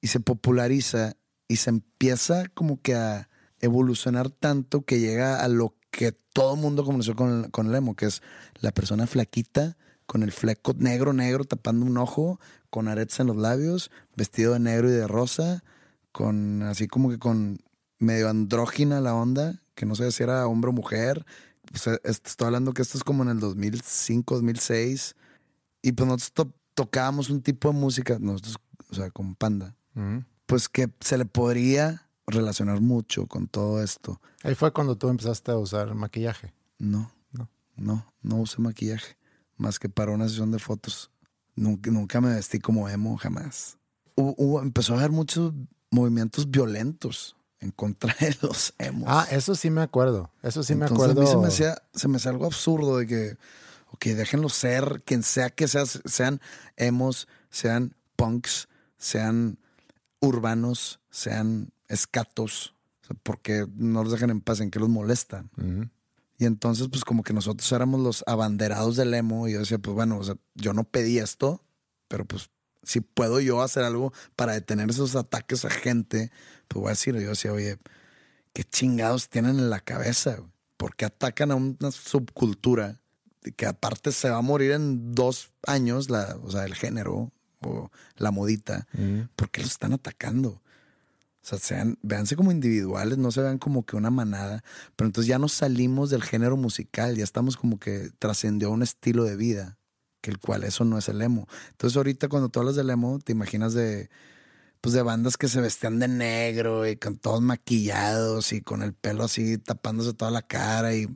Y 0.00 0.06
se 0.06 0.20
populariza 0.20 1.16
y 1.48 1.56
se 1.56 1.70
empieza 1.70 2.46
como 2.54 2.80
que 2.80 2.94
a 2.94 3.28
evolucionar 3.60 4.30
tanto 4.30 4.82
que 4.82 5.00
llega 5.00 5.42
a 5.42 5.48
lo 5.48 5.74
que 5.90 6.12
todo 6.12 6.54
el 6.54 6.60
mundo 6.60 6.84
conoció 6.84 7.16
con, 7.16 7.44
el- 7.44 7.50
con 7.50 7.66
el 7.68 7.74
emo, 7.74 7.94
que 7.96 8.06
es 8.06 8.22
la 8.60 8.70
persona 8.72 9.06
flaquita 9.06 9.76
con 10.06 10.22
el 10.22 10.32
fleco 10.32 10.72
negro, 10.76 11.12
negro 11.12 11.44
tapando 11.44 11.84
un 11.84 11.98
ojo, 11.98 12.40
con 12.70 12.88
aretes 12.88 13.20
en 13.20 13.26
los 13.26 13.36
labios, 13.36 13.90
vestido 14.16 14.54
de 14.54 14.60
negro 14.60 14.88
y 14.88 14.92
de 14.92 15.06
rosa, 15.06 15.62
con 16.12 16.62
así 16.62 16.88
como 16.88 17.10
que 17.10 17.18
con 17.18 17.58
medio 17.98 18.28
andrógina 18.30 19.00
la 19.02 19.14
onda, 19.14 19.60
que 19.74 19.84
no 19.86 19.94
sé 19.94 20.10
si 20.12 20.22
era 20.22 20.46
hombre 20.46 20.70
o 20.70 20.72
mujer. 20.72 21.26
O 21.74 21.78
sea, 21.78 21.94
est- 22.04 22.26
estoy 22.26 22.46
hablando 22.46 22.72
que 22.72 22.80
esto 22.82 22.96
es 22.96 23.04
como 23.04 23.22
en 23.22 23.28
el 23.28 23.40
2005, 23.40 24.36
2006. 24.36 25.14
Y 25.82 25.92
pues 25.92 26.08
nosotros 26.08 26.32
to- 26.32 26.54
tocábamos 26.74 27.28
un 27.28 27.42
tipo 27.42 27.70
de 27.70 27.78
música, 27.78 28.16
nosotros, 28.18 28.56
o 28.90 28.94
sea, 28.94 29.10
con 29.10 29.34
Panda, 29.34 29.76
pues 30.46 30.68
que 30.70 30.88
se 31.00 31.18
le 31.18 31.26
podría 31.26 32.07
relacionar 32.28 32.80
mucho 32.80 33.26
con 33.26 33.48
todo 33.48 33.82
esto. 33.82 34.20
Ahí 34.44 34.54
fue 34.54 34.72
cuando 34.72 34.96
tú 34.96 35.08
empezaste 35.08 35.50
a 35.50 35.56
usar 35.58 35.94
maquillaje. 35.94 36.52
No, 36.78 37.10
No. 37.32 37.48
no, 37.76 38.06
no 38.22 38.36
usé 38.36 38.60
maquillaje, 38.62 39.16
más 39.56 39.78
que 39.78 39.88
para 39.88 40.12
una 40.12 40.28
sesión 40.28 40.50
de 40.50 40.58
fotos. 40.58 41.10
Nunca, 41.56 41.90
nunca 41.90 42.20
me 42.20 42.34
vestí 42.34 42.58
como 42.60 42.88
emo, 42.88 43.16
jamás. 43.16 43.78
Hubo- 44.14 44.34
hubo- 44.38 44.62
empezó 44.62 44.94
a 44.94 44.98
haber 44.98 45.10
muchos 45.10 45.52
movimientos 45.90 46.50
violentos 46.50 47.34
en 47.60 47.70
contra 47.72 48.14
de 48.20 48.36
los 48.42 48.74
emos. 48.78 49.08
Ah, 49.08 49.26
eso 49.30 49.54
sí 49.56 49.70
me 49.70 49.80
acuerdo. 49.82 50.30
Eso 50.42 50.62
sí 50.62 50.74
me 50.76 50.84
acuerdo. 50.84 51.20
a 51.20 51.24
mí 51.24 51.28
se 51.30 51.36
me, 51.36 51.48
hacía, 51.48 51.82
se 51.94 52.06
me 52.08 52.16
hacía 52.18 52.30
algo 52.30 52.46
absurdo 52.46 52.98
de 52.98 53.06
que, 53.06 53.36
ok, 53.90 54.04
déjenlo 54.06 54.48
ser, 54.48 55.02
quien 55.04 55.22
sea 55.24 55.50
que 55.50 55.66
sea, 55.66 55.84
sean 55.86 56.40
emos, 56.76 57.26
sean 57.50 57.94
punks, 58.16 58.68
sean 58.98 59.58
urbanos, 60.20 61.00
sean 61.10 61.70
escatos, 61.88 62.74
porque 63.22 63.66
no 63.74 64.02
los 64.02 64.12
dejan 64.12 64.30
en 64.30 64.40
paz, 64.40 64.60
en 64.60 64.70
que 64.70 64.78
los 64.78 64.88
molestan. 64.88 65.50
Y 66.38 66.44
entonces, 66.44 66.88
pues 66.88 67.04
como 67.04 67.22
que 67.22 67.32
nosotros 67.32 67.70
éramos 67.72 68.00
los 68.00 68.22
abanderados 68.26 68.96
del 68.96 69.12
emo 69.14 69.48
y 69.48 69.52
yo 69.52 69.60
decía, 69.60 69.78
pues 69.78 69.94
bueno, 69.94 70.18
o 70.18 70.24
sea, 70.24 70.36
yo 70.54 70.72
no 70.72 70.84
pedí 70.84 71.18
esto, 71.18 71.64
pero 72.06 72.24
pues 72.24 72.50
si 72.84 73.00
puedo 73.00 73.40
yo 73.40 73.60
hacer 73.60 73.84
algo 73.84 74.12
para 74.36 74.52
detener 74.52 74.88
esos 74.88 75.16
ataques 75.16 75.64
a 75.64 75.70
gente, 75.70 76.30
pues 76.68 76.80
voy 76.80 76.86
a 76.88 76.90
decir, 76.90 77.14
yo 77.16 77.30
decía, 77.30 77.52
oye, 77.52 77.78
¿qué 78.52 78.64
chingados 78.64 79.28
tienen 79.28 79.58
en 79.58 79.68
la 79.68 79.80
cabeza? 79.80 80.36
güey? 80.36 80.50
¿Por 80.76 80.94
qué 80.94 81.06
atacan 81.06 81.50
a 81.50 81.56
una 81.56 81.90
subcultura 81.90 83.00
que 83.56 83.66
aparte 83.66 84.12
se 84.12 84.30
va 84.30 84.38
a 84.38 84.42
morir 84.42 84.70
en 84.72 85.14
dos 85.14 85.52
años, 85.66 86.08
la, 86.08 86.38
o 86.42 86.50
sea, 86.50 86.64
el 86.64 86.74
género 86.74 87.32
o 87.60 87.90
la 88.16 88.30
modita? 88.30 88.86
Ujú. 88.94 89.28
¿Por 89.34 89.50
qué 89.50 89.62
los 89.62 89.72
están 89.72 89.92
atacando? 89.92 90.62
Sea, 91.48 91.58
sean, 91.58 91.98
véanse 92.02 92.36
como 92.36 92.52
individuales, 92.52 93.16
no 93.16 93.30
se 93.32 93.40
vean 93.40 93.56
como 93.56 93.86
que 93.86 93.96
una 93.96 94.10
manada. 94.10 94.62
Pero 94.96 95.06
entonces 95.08 95.28
ya 95.28 95.38
nos 95.38 95.54
salimos 95.54 96.10
del 96.10 96.22
género 96.22 96.58
musical, 96.58 97.16
ya 97.16 97.24
estamos 97.24 97.56
como 97.56 97.78
que 97.78 98.10
trascendió 98.18 98.70
un 98.70 98.82
estilo 98.82 99.24
de 99.24 99.34
vida, 99.34 99.78
que 100.20 100.30
el 100.30 100.38
cual 100.38 100.62
eso 100.64 100.84
no 100.84 100.98
es 100.98 101.08
el 101.08 101.22
emo. 101.22 101.48
Entonces 101.70 101.96
ahorita 101.96 102.28
cuando 102.28 102.50
tú 102.50 102.60
hablas 102.60 102.76
del 102.76 102.90
emo, 102.90 103.18
te 103.18 103.32
imaginas 103.32 103.72
de, 103.72 104.10
pues 104.82 104.92
de 104.94 105.00
bandas 105.00 105.38
que 105.38 105.48
se 105.48 105.62
vestían 105.62 105.98
de 105.98 106.08
negro 106.08 106.86
y 106.86 106.96
con 106.96 107.16
todos 107.16 107.40
maquillados 107.40 108.52
y 108.52 108.60
con 108.60 108.82
el 108.82 108.92
pelo 108.92 109.24
así 109.24 109.56
tapándose 109.56 110.12
toda 110.12 110.30
la 110.30 110.42
cara 110.42 110.94
y 110.94 111.08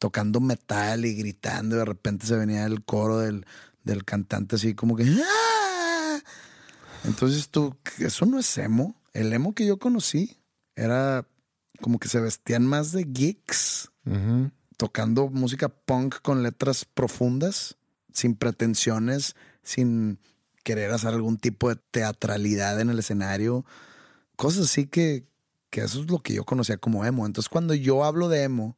tocando 0.00 0.40
metal 0.40 1.04
y 1.04 1.14
gritando 1.14 1.76
y 1.76 1.78
de 1.78 1.84
repente 1.84 2.26
se 2.26 2.34
venía 2.34 2.66
el 2.66 2.84
coro 2.84 3.18
del, 3.18 3.46
del 3.84 4.04
cantante 4.04 4.56
así 4.56 4.74
como 4.74 4.96
que... 4.96 5.04
"¡Ah!". 5.04 6.18
Entonces 7.04 7.48
tú, 7.50 7.76
eso 7.98 8.26
no 8.26 8.40
es 8.40 8.58
emo. 8.58 8.96
El 9.16 9.32
emo 9.32 9.54
que 9.54 9.64
yo 9.64 9.78
conocí 9.78 10.36
era 10.74 11.26
como 11.80 11.98
que 11.98 12.06
se 12.06 12.20
vestían 12.20 12.66
más 12.66 12.92
de 12.92 13.04
geeks, 13.04 13.90
tocando 14.76 15.30
música 15.30 15.70
punk 15.70 16.16
con 16.20 16.42
letras 16.42 16.84
profundas, 16.84 17.78
sin 18.12 18.36
pretensiones, 18.36 19.34
sin 19.62 20.18
querer 20.64 20.90
hacer 20.90 21.14
algún 21.14 21.38
tipo 21.38 21.70
de 21.70 21.76
teatralidad 21.90 22.78
en 22.78 22.90
el 22.90 22.98
escenario. 22.98 23.64
Cosas 24.36 24.64
así 24.64 24.86
que, 24.86 25.26
que 25.70 25.80
eso 25.80 26.02
es 26.02 26.10
lo 26.10 26.18
que 26.18 26.34
yo 26.34 26.44
conocía 26.44 26.76
como 26.76 27.06
emo. 27.06 27.24
Entonces 27.24 27.48
cuando 27.48 27.72
yo 27.72 28.04
hablo 28.04 28.28
de 28.28 28.42
emo, 28.42 28.76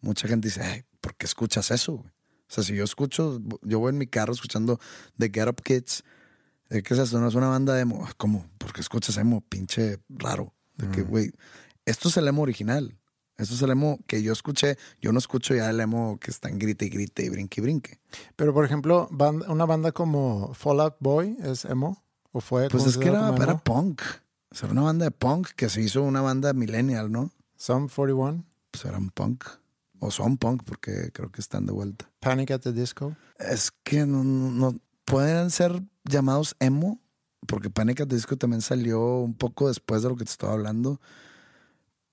mucha 0.00 0.26
gente 0.26 0.48
dice, 0.48 0.62
"Ay, 0.62 0.82
¿por 1.00 1.14
qué 1.14 1.26
escuchas 1.26 1.70
eso? 1.70 1.92
güey?" 1.98 2.08
O 2.08 2.52
sea, 2.52 2.64
si 2.64 2.74
yo 2.74 2.82
escucho, 2.82 3.40
yo 3.62 3.78
voy 3.78 3.90
en 3.90 3.98
mi 3.98 4.08
carro 4.08 4.32
escuchando 4.32 4.80
The 5.16 5.30
Get 5.32 5.48
Up 5.48 5.62
Kids, 5.62 6.02
¿de 6.68 6.82
qué 6.82 6.94
es 6.94 7.00
eso? 7.00 7.20
No 7.20 7.28
es 7.28 7.34
una 7.34 7.48
banda 7.48 7.74
de 7.74 7.82
emo. 7.82 8.06
¿Cómo? 8.16 8.46
¿Por 8.58 8.72
qué 8.72 8.80
escuchas 8.80 9.16
emo? 9.16 9.40
Pinche 9.48 9.98
raro. 10.08 10.52
De 10.76 10.88
que, 10.90 11.02
güey, 11.02 11.32
esto 11.86 12.08
es 12.08 12.16
el 12.18 12.28
emo 12.28 12.42
original. 12.42 12.96
Esto 13.38 13.54
es 13.54 13.62
el 13.62 13.70
emo 13.70 13.98
que 14.06 14.22
yo 14.22 14.32
escuché. 14.32 14.76
Yo 15.00 15.12
no 15.12 15.18
escucho 15.18 15.54
ya 15.54 15.68
el 15.70 15.80
emo 15.80 16.18
que 16.20 16.30
está 16.30 16.48
en 16.48 16.58
grite 16.58 16.86
y 16.86 16.88
grite 16.90 17.24
y 17.24 17.28
brinque 17.28 17.60
y 17.60 17.62
brinque. 17.62 17.98
Pero, 18.34 18.52
por 18.54 18.64
ejemplo, 18.64 19.08
una 19.48 19.64
banda 19.66 19.92
como 19.92 20.52
Fall 20.54 20.80
Out 20.80 20.96
Boy 21.00 21.36
es 21.42 21.64
emo. 21.64 22.02
¿O 22.32 22.40
fue 22.40 22.68
Pues 22.68 22.86
es 22.86 22.98
que 22.98 23.08
era, 23.08 23.34
era 23.36 23.58
punk. 23.58 24.02
O 24.50 24.54
sea, 24.54 24.66
era 24.66 24.72
una 24.72 24.82
banda 24.82 25.04
de 25.06 25.10
punk 25.10 25.48
que 25.56 25.68
se 25.68 25.80
hizo 25.82 26.02
una 26.02 26.20
banda 26.20 26.52
millennial, 26.52 27.10
¿no? 27.10 27.30
Sum 27.56 27.88
41, 27.88 28.44
Pues 28.70 28.84
eran 28.84 29.08
punk. 29.10 29.44
O 29.98 30.10
son 30.10 30.36
punk 30.36 30.62
porque 30.64 31.10
creo 31.12 31.30
que 31.32 31.40
están 31.40 31.64
de 31.64 31.72
vuelta. 31.72 32.10
Panic 32.20 32.50
at 32.50 32.60
the 32.60 32.72
Disco. 32.72 33.16
Es 33.38 33.70
que 33.82 34.04
no, 34.04 34.22
no, 34.24 34.50
no- 34.50 34.78
pueden 35.06 35.50
ser 35.50 35.82
llamados 36.08 36.56
emo, 36.60 37.00
porque 37.46 37.70
Panic 37.70 38.00
at 38.00 38.08
the 38.08 38.14
Disco 38.14 38.36
también 38.36 38.62
salió 38.62 39.18
un 39.18 39.34
poco 39.34 39.68
después 39.68 40.02
de 40.02 40.08
lo 40.08 40.16
que 40.16 40.24
te 40.24 40.30
estaba 40.30 40.52
hablando. 40.54 41.00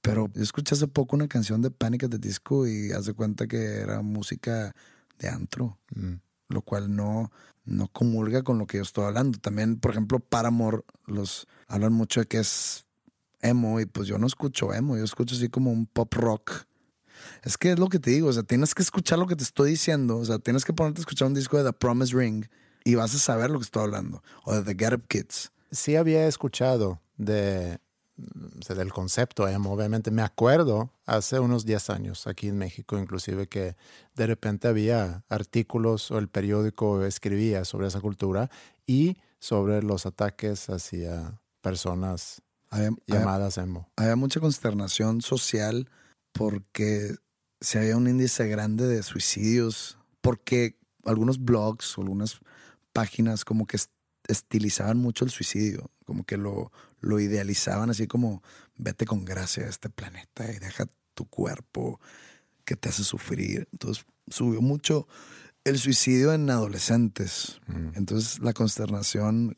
Pero 0.02 0.30
yo 0.34 0.44
escuché 0.44 0.76
hace 0.76 0.88
poco 0.88 1.16
una 1.16 1.28
canción 1.28 1.62
de 1.62 1.72
Panic 1.72 2.04
at 2.04 2.10
the 2.10 2.18
Disco 2.18 2.68
y 2.68 2.92
haz 2.92 3.06
de 3.06 3.14
cuenta 3.14 3.48
que 3.48 3.78
era 3.80 4.02
música 4.02 4.76
de 5.20 5.30
antro, 5.30 5.80
Mm. 5.96 6.16
lo 6.50 6.62
cual 6.62 6.94
no, 6.96 7.32
no 7.64 7.88
comulga 7.88 8.44
con 8.44 8.58
lo 8.58 8.68
que 8.68 8.78
yo 8.78 8.84
estoy 8.84 9.06
hablando. 9.06 9.40
También, 9.40 9.80
por 9.80 9.92
ejemplo, 9.92 10.20
Paramore, 10.20 10.82
los 11.08 11.48
hablan 11.68 11.94
mucho 11.94 12.20
de 12.20 12.26
que 12.28 12.40
es 12.40 12.86
emo 13.42 13.80
y 13.80 13.86
pues 13.86 14.08
yo 14.08 14.18
no 14.18 14.28
escucho 14.28 14.74
emo, 14.74 14.98
yo 14.98 15.04
escucho 15.04 15.36
así 15.36 15.50
como 15.50 15.72
un 15.72 15.86
pop 15.86 16.14
rock. 16.14 16.66
Es 17.44 17.58
que 17.58 17.72
es 17.72 17.80
lo 17.80 17.88
que 17.88 18.00
te 18.00 18.12
digo, 18.12 18.28
o 18.28 18.34
sea, 18.34 18.44
tienes 18.44 18.76
que 18.76 18.82
escuchar 18.84 19.18
lo 19.20 19.28
que 19.28 19.36
te 19.36 19.44
estoy 19.44 19.72
diciendo, 19.72 20.18
o 20.18 20.26
sea, 20.26 20.40
tienes 20.40 20.66
que 20.66 20.74
ponerte 20.74 21.00
a 21.00 21.04
escuchar 21.04 21.28
un 21.28 21.34
disco 21.34 21.58
de 21.58 21.64
The 21.64 21.74
Promise 21.74 22.16
Ring 22.18 22.46
y 22.84 22.96
vas 22.96 23.14
a 23.16 23.20
saber 23.20 23.50
lo 23.50 23.60
que 23.60 23.64
estoy 23.66 23.84
hablando, 23.84 24.24
o 24.44 24.54
de 24.56 24.62
The 24.74 24.84
Get 24.86 24.94
Up 24.96 25.08
Kids. 25.08 25.52
Sí 25.72 25.96
había 25.96 26.28
escuchado 26.28 27.02
de, 27.18 27.80
del 28.16 28.94
concepto 28.94 29.48
emo, 29.48 29.72
obviamente. 29.74 30.12
Me 30.12 30.22
acuerdo 30.22 30.92
hace 31.06 31.40
unos 31.40 31.66
10 31.66 31.90
años 31.90 32.28
aquí 32.28 32.48
en 32.50 32.58
México, 32.58 32.98
inclusive, 33.00 33.48
que 33.48 33.76
de 34.16 34.28
repente 34.28 34.68
había 34.68 35.24
artículos 35.30 36.12
o 36.12 36.18
el 36.20 36.28
periódico 36.28 37.04
escribía 37.06 37.66
sobre 37.66 37.88
esa 37.88 38.02
cultura 38.02 38.50
y 38.86 39.18
sobre 39.40 39.82
los 39.82 40.06
ataques 40.06 40.70
hacia 40.70 41.40
personas 41.62 42.42
Había, 42.70 42.88
había- 42.88 42.98
llamadas 43.08 43.58
emo. 43.58 43.90
había 43.96 44.16
mucha 44.16 44.40
consternación 44.40 45.22
social 45.22 45.90
porque 46.34 47.16
se 47.62 47.80
había 47.80 47.96
un 47.98 48.08
índice 48.08 48.48
grande 48.48 48.88
de 48.88 49.04
suicidios, 49.04 49.98
porque 50.22 50.78
algunos 51.06 51.40
blogs 51.44 51.98
o 51.98 52.02
algunas 52.02 52.40
páginas 52.94 53.44
como 53.46 53.66
que 53.68 53.78
est- 53.78 53.92
estilizaban 54.28 54.98
mucho 54.98 55.26
el 55.26 55.32
suicidio, 55.32 55.92
como 56.06 56.24
que 56.24 56.38
lo, 56.38 56.72
lo 57.02 57.20
idealizaban 57.20 57.90
así 57.90 58.08
como 58.08 58.42
vete 58.78 59.06
con 59.06 59.26
gracia 59.26 59.66
a 59.66 59.70
este 59.70 59.90
planeta 59.90 60.50
y 60.52 60.60
deja 60.60 60.86
tu 61.14 61.26
cuerpo 61.26 62.00
que 62.66 62.76
te 62.76 62.90
hace 62.90 63.04
sufrir. 63.04 63.68
Entonces 63.74 64.06
subió 64.28 64.62
mucho 64.62 65.08
el 65.66 65.78
suicidio 65.78 66.34
en 66.34 66.50
adolescentes. 66.50 67.60
Entonces 67.96 68.40
la 68.40 68.54
consternación 68.54 69.58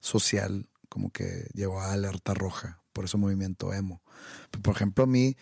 social 0.00 0.68
como 0.88 1.10
que 1.10 1.48
llegó 1.54 1.80
a 1.80 1.92
alerta 1.92 2.34
roja, 2.34 2.82
por 2.92 3.04
eso 3.04 3.18
movimiento 3.18 3.72
emo. 3.72 4.02
Pero, 4.50 4.62
por 4.62 4.76
ejemplo, 4.76 5.04
a 5.04 5.06
mí 5.06 5.36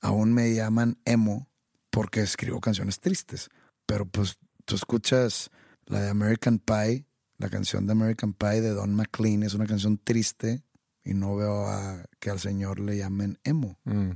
aún 0.00 0.32
me 0.32 0.54
llaman 0.54 0.98
emo 1.04 1.48
porque 1.90 2.20
escribo 2.20 2.60
canciones 2.60 3.00
tristes, 3.00 3.48
pero 3.86 4.06
pues 4.06 4.38
tú 4.64 4.76
escuchas 4.76 5.50
la 5.90 6.00
de 6.00 6.08
American 6.08 6.58
Pie, 6.58 7.04
la 7.38 7.48
canción 7.48 7.86
de 7.86 7.92
American 7.92 8.32
Pie 8.32 8.60
de 8.60 8.70
Don 8.70 8.94
McLean, 8.94 9.42
es 9.42 9.54
una 9.54 9.66
canción 9.66 9.98
triste 9.98 10.62
y 11.04 11.14
no 11.14 11.36
veo 11.36 11.66
a 11.66 12.04
que 12.18 12.30
al 12.30 12.38
señor 12.38 12.80
le 12.80 12.96
llamen 12.96 13.38
emo. 13.44 13.78
Mm. 13.84 14.12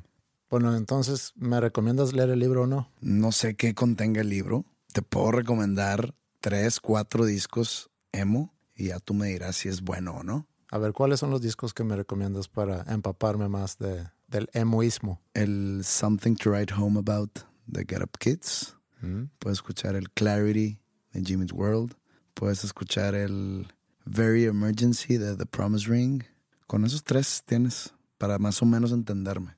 Bueno, 0.51 0.77
entonces, 0.77 1.33
¿me 1.35 1.61
recomiendas 1.61 2.13
leer 2.13 2.31
el 2.31 2.39
libro 2.39 2.63
o 2.63 2.67
no? 2.67 2.91
No 3.01 3.33
sé 3.33 3.57
qué 3.57 3.75
contenga 3.75 4.21
el 4.21 4.29
libro. 4.29 4.65
Te 4.93 5.03
puedo 5.03 5.33
recomendar 5.33 6.15
tres, 6.41 6.79
cuatro 6.79 7.25
discos 7.25 7.91
emo 8.13 8.55
y 8.77 8.89
ya 8.89 9.01
tú 9.01 9.15
me 9.15 9.29
dirás 9.29 9.57
si 9.57 9.69
es 9.69 9.83
bueno 9.83 10.17
o 10.17 10.23
no. 10.23 10.47
A 10.71 10.79
ver, 10.79 10.93
¿cuáles 10.93 11.21
son 11.21 11.31
los 11.31 11.41
discos 11.41 11.75
que 11.75 11.85
me 11.85 11.97
recomiendas 11.97 12.49
para 12.49 12.83
empaparme 12.93 13.49
más 13.49 13.79
de, 13.79 14.09
del 14.29 14.49
emoísmo? 14.53 15.21
El 15.33 15.83
Something 15.85 16.37
to 16.37 16.51
Write 16.51 16.75
Home 16.75 16.99
About 16.99 17.41
de 17.67 17.85
Get 17.89 18.03
Up 18.03 18.19
Kids. 18.19 18.77
Mm. 19.01 19.25
Puedes 19.39 19.59
escuchar 19.59 19.97
el 19.97 20.11
Clarity 20.11 20.79
de 21.15 21.25
Jimmy's 21.25 21.53
World. 21.53 21.95
Puedes 22.35 22.65
escuchar 22.65 23.15
el 23.15 23.69
Very 24.05 24.45
Emergency 24.45 25.17
de 25.17 25.37
The 25.37 25.47
Promise 25.47 25.89
Ring. 25.89 26.23
Con 26.67 26.85
esos 26.85 27.03
tres 27.05 27.43
tienes 27.47 27.95
para 28.19 28.39
más 28.39 28.61
o 28.61 28.67
menos 28.67 28.93
entenderme. 28.93 29.57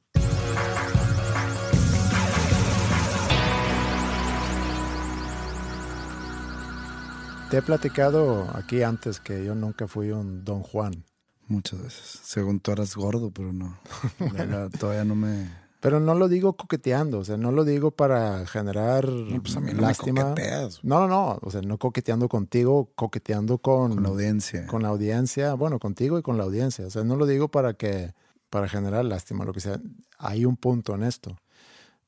Te 7.50 7.58
he 7.58 7.62
platicado 7.62 8.50
aquí 8.56 8.82
antes 8.82 9.20
que 9.20 9.44
yo 9.44 9.54
nunca 9.54 9.86
fui 9.86 10.10
un 10.10 10.44
Don 10.44 10.62
Juan. 10.62 11.04
Muchas 11.46 11.80
veces. 11.80 12.20
Según 12.24 12.58
tú 12.58 12.72
eras 12.72 12.96
gordo, 12.96 13.30
pero 13.30 13.52
no. 13.52 13.78
Todavía 14.80 15.04
no 15.04 15.14
me... 15.14 15.65
Pero 15.86 16.00
no 16.00 16.16
lo 16.16 16.28
digo 16.28 16.56
coqueteando, 16.56 17.20
o 17.20 17.24
sea, 17.24 17.36
no 17.36 17.52
lo 17.52 17.64
digo 17.64 17.92
para 17.92 18.44
generar 18.44 19.08
No, 19.08 19.40
pues 19.40 19.56
a 19.56 19.60
mí 19.60 19.70
no 19.70 19.76
me 19.76 19.82
lástima. 19.82 20.34
no, 20.82 20.98
no, 20.98 21.06
no, 21.06 21.38
o 21.40 21.50
sea, 21.52 21.62
no 21.62 21.78
coqueteando 21.78 22.28
contigo, 22.28 22.90
coqueteando 22.96 23.58
con, 23.58 23.94
Con 23.94 24.02
la 24.02 24.08
audiencia. 24.08 24.66
con 24.66 24.82
la 24.82 24.88
audiencia, 24.88 25.54
bueno, 25.54 25.78
contigo 25.78 26.18
y 26.18 26.22
con 26.22 26.38
la 26.38 26.42
audiencia. 26.42 26.88
O 26.88 26.90
sea, 26.90 27.04
no 27.04 27.14
lo 27.14 27.24
digo 27.24 27.52
para 27.52 27.74
que, 27.74 28.14
para 28.50 28.66
generar 28.68 29.04
lástima, 29.04 29.44
lo 29.44 29.52
que 29.52 29.60
sea. 29.60 29.80
Hay 30.18 30.44
un 30.44 30.56
punto 30.56 30.92
en 30.92 31.04
esto, 31.04 31.38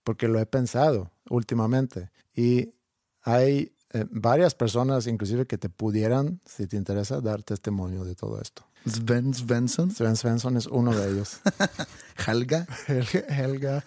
porque 0.03 0.26
lo 0.26 0.41
he 0.41 0.47
pensado 0.47 1.12
últimamente 1.31 2.11
y 2.35 2.74
hay 3.22 3.76
eh, 3.93 4.07
varias 4.11 4.57
personas, 4.57 5.07
inclusive, 5.07 5.47
que 5.47 5.57
te 5.57 5.68
pudieran, 5.68 6.41
si 6.45 6.66
te 6.66 6.76
interesa, 6.76 7.20
dar 7.20 7.45
testimonio 7.45 8.03
de 8.03 8.16
todo 8.16 8.41
esto. 8.41 8.64
Sven 8.87 9.35
Svensson. 9.35 9.91
Sven 9.91 10.16
Svensson 10.16 10.57
es 10.57 10.66
uno 10.66 10.95
de 10.95 11.11
ellos. 11.11 11.41
Helga. 12.26 12.66
Helga, 12.87 13.20
Helga, 13.29 13.85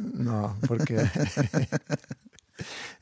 no, 0.00 0.56
porque 0.66 0.96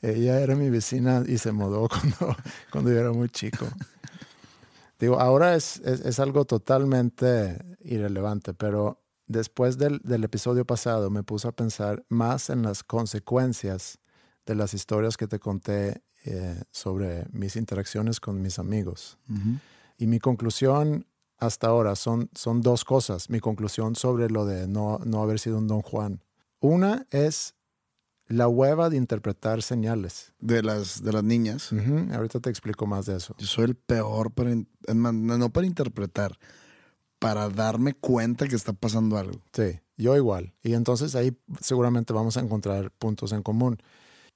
ella 0.01 0.39
era 0.39 0.55
mi 0.55 0.69
vecina 0.69 1.23
y 1.25 1.37
se 1.37 1.51
mudó 1.51 1.87
cuando, 2.19 2.35
cuando 2.71 2.91
yo 2.91 2.99
era 2.99 3.11
muy 3.11 3.29
chico. 3.29 3.67
Digo, 4.99 5.19
ahora 5.19 5.55
es, 5.55 5.77
es, 5.85 6.01
es 6.01 6.19
algo 6.19 6.45
totalmente 6.45 7.57
irrelevante, 7.81 8.53
pero 8.53 9.01
después 9.27 9.77
del, 9.77 9.99
del 10.03 10.23
episodio 10.23 10.65
pasado 10.65 11.09
me 11.09 11.23
puse 11.23 11.47
a 11.47 11.51
pensar 11.51 12.05
más 12.09 12.49
en 12.49 12.61
las 12.61 12.83
consecuencias 12.83 13.99
de 14.45 14.55
las 14.55 14.73
historias 14.73 15.17
que 15.17 15.27
te 15.27 15.39
conté 15.39 16.03
eh, 16.25 16.61
sobre 16.71 17.25
mis 17.31 17.57
interacciones 17.57 18.21
con 18.21 18.41
mis 18.41 18.57
amigos. 18.57 19.17
Y 19.97 20.07
mi 20.07 20.19
conclusión 20.19 21.05
hasta 21.45 21.67
ahora 21.67 21.95
son, 21.95 22.29
son 22.33 22.61
dos 22.61 22.85
cosas. 22.85 23.29
Mi 23.29 23.39
conclusión 23.39 23.95
sobre 23.95 24.29
lo 24.29 24.45
de 24.45 24.67
no, 24.67 24.99
no 25.05 25.21
haber 25.21 25.39
sido 25.39 25.57
un 25.57 25.67
Don 25.67 25.81
Juan. 25.81 26.21
Una 26.59 27.05
es 27.11 27.55
la 28.27 28.47
hueva 28.47 28.89
de 28.89 28.97
interpretar 28.97 29.61
señales. 29.61 30.33
De 30.39 30.63
las, 30.63 31.03
de 31.03 31.11
las 31.11 31.23
niñas. 31.23 31.71
Ujú, 31.71 32.13
Ahorita 32.13 32.39
te 32.39 32.49
explico 32.49 32.87
más 32.87 33.05
de 33.05 33.17
eso. 33.17 33.35
Yo 33.37 33.45
soy 33.45 33.65
el 33.65 33.75
peor 33.75 34.31
para, 34.31 34.55
no 34.93 35.49
para 35.49 35.67
interpretar, 35.67 36.37
para 37.19 37.49
darme 37.49 37.93
cuenta 37.93 38.47
que 38.47 38.55
está 38.55 38.73
pasando 38.73 39.17
algo. 39.17 39.39
Sí, 39.51 39.79
yo 39.97 40.15
igual. 40.15 40.53
Y 40.63 40.73
entonces 40.73 41.15
ahí 41.15 41.37
seguramente 41.59 42.13
vamos 42.13 42.37
a 42.37 42.39
encontrar 42.39 42.91
puntos 42.91 43.33
en 43.33 43.43
común. 43.43 43.77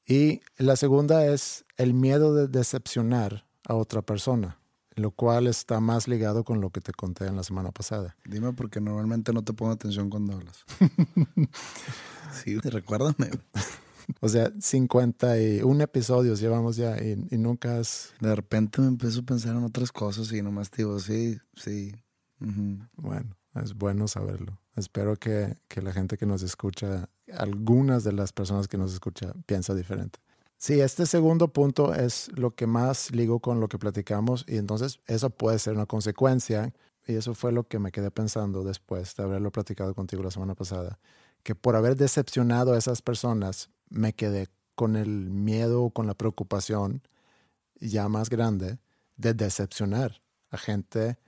Y 0.06 0.42
la 0.58 0.76
segunda 0.76 1.26
es 1.26 1.66
el 1.78 1.94
miedo 1.94 2.34
de 2.34 2.48
decepcionar 2.48 3.46
a 3.68 3.76
otra 3.76 4.02
persona, 4.02 4.60
lo 4.98 5.12
cual 5.12 5.48
está 5.48 5.80
más 5.80 6.08
ligado 6.08 6.44
con 6.44 6.60
lo 6.60 6.72
que 6.72 6.82
te 6.82 6.92
conté 6.92 7.28
en 7.28 7.36
la 7.36 7.44
semana 7.44 7.72
pasada. 7.72 8.16
Dime 8.26 8.54
porque 8.54 8.82
normalmente 8.82 9.32
no 9.32 9.44
te 9.44 9.54
pongo 9.54 9.72
atención 9.72 10.10
cuando 10.10 10.34
hablas. 10.34 10.66
sí, 12.44 12.58
recuérdame. 12.58 13.32
O 14.22 14.30
sea, 14.30 14.54
51 14.58 15.84
episodios 15.84 16.40
llevamos 16.40 16.78
ya 16.78 16.96
y, 16.96 17.28
y 17.30 17.38
nunca 17.38 17.78
has... 17.78 18.14
De 18.22 18.34
repente 18.34 18.82
me 18.82 18.88
empiezo 18.88 19.20
a 19.20 19.24
pensar 19.24 19.54
en 19.54 19.66
otras 19.66 19.92
cosas 19.92 20.32
y 20.32 20.42
nomás 20.42 20.70
te 20.70 20.78
digo, 20.78 20.98
sí, 21.02 21.38
sí. 21.58 21.94
Bueno, 22.40 23.36
es 23.56 23.74
bueno 23.74 24.08
saberlo. 24.08 24.62
Espero 24.78 25.18
que, 25.18 25.58
que 25.68 25.82
la 25.82 25.92
gente 25.92 26.18
que 26.18 26.26
nos 26.26 26.42
escucha, 26.42 27.10
algunas 27.34 28.06
de 28.06 28.14
las 28.14 28.32
personas 28.32 28.70
que 28.70 28.78
nos 28.78 28.94
escucha, 28.94 29.34
piensa 29.46 29.76
diferente. 29.76 30.20
Sí, 30.60 30.82
este 30.82 31.06
segundo 31.06 31.50
punto 31.50 31.94
es 31.94 32.32
lo 32.36 32.56
que 32.56 32.66
más 32.66 33.12
ligo 33.12 33.40
con 33.40 33.60
lo 33.60 33.68
que 33.70 33.78
platicamos 33.78 34.44
y 34.48 34.58
entonces 34.58 35.00
eso 35.06 35.30
puede 35.30 35.60
ser 35.60 35.76
una 35.76 35.86
consecuencia 35.86 36.74
y 37.06 37.14
eso 37.14 37.36
fue 37.36 37.52
lo 37.52 37.68
que 37.68 37.78
me 37.78 37.92
quedé 37.92 38.10
pensando 38.10 38.64
después 38.64 39.16
de 39.16 39.24
haberlo 39.24 39.52
platicado 39.52 39.94
contigo 39.94 40.24
la 40.24 40.32
semana 40.32 40.56
pasada, 40.56 41.00
que 41.44 41.54
por 41.54 41.76
haber 41.76 41.96
decepcionado 41.96 42.74
a 42.74 42.78
esas 42.78 43.04
personas 43.04 43.70
me 43.90 44.14
quedé 44.14 44.48
con 44.74 44.96
el 44.96 45.30
miedo, 45.30 45.92
con 45.92 46.08
la 46.08 46.16
preocupación 46.16 47.04
ya 47.80 48.10
más 48.10 48.30
grande 48.30 48.80
de 49.16 49.36
decepcionar 49.36 50.24
a 50.50 50.58
gente 50.58 51.20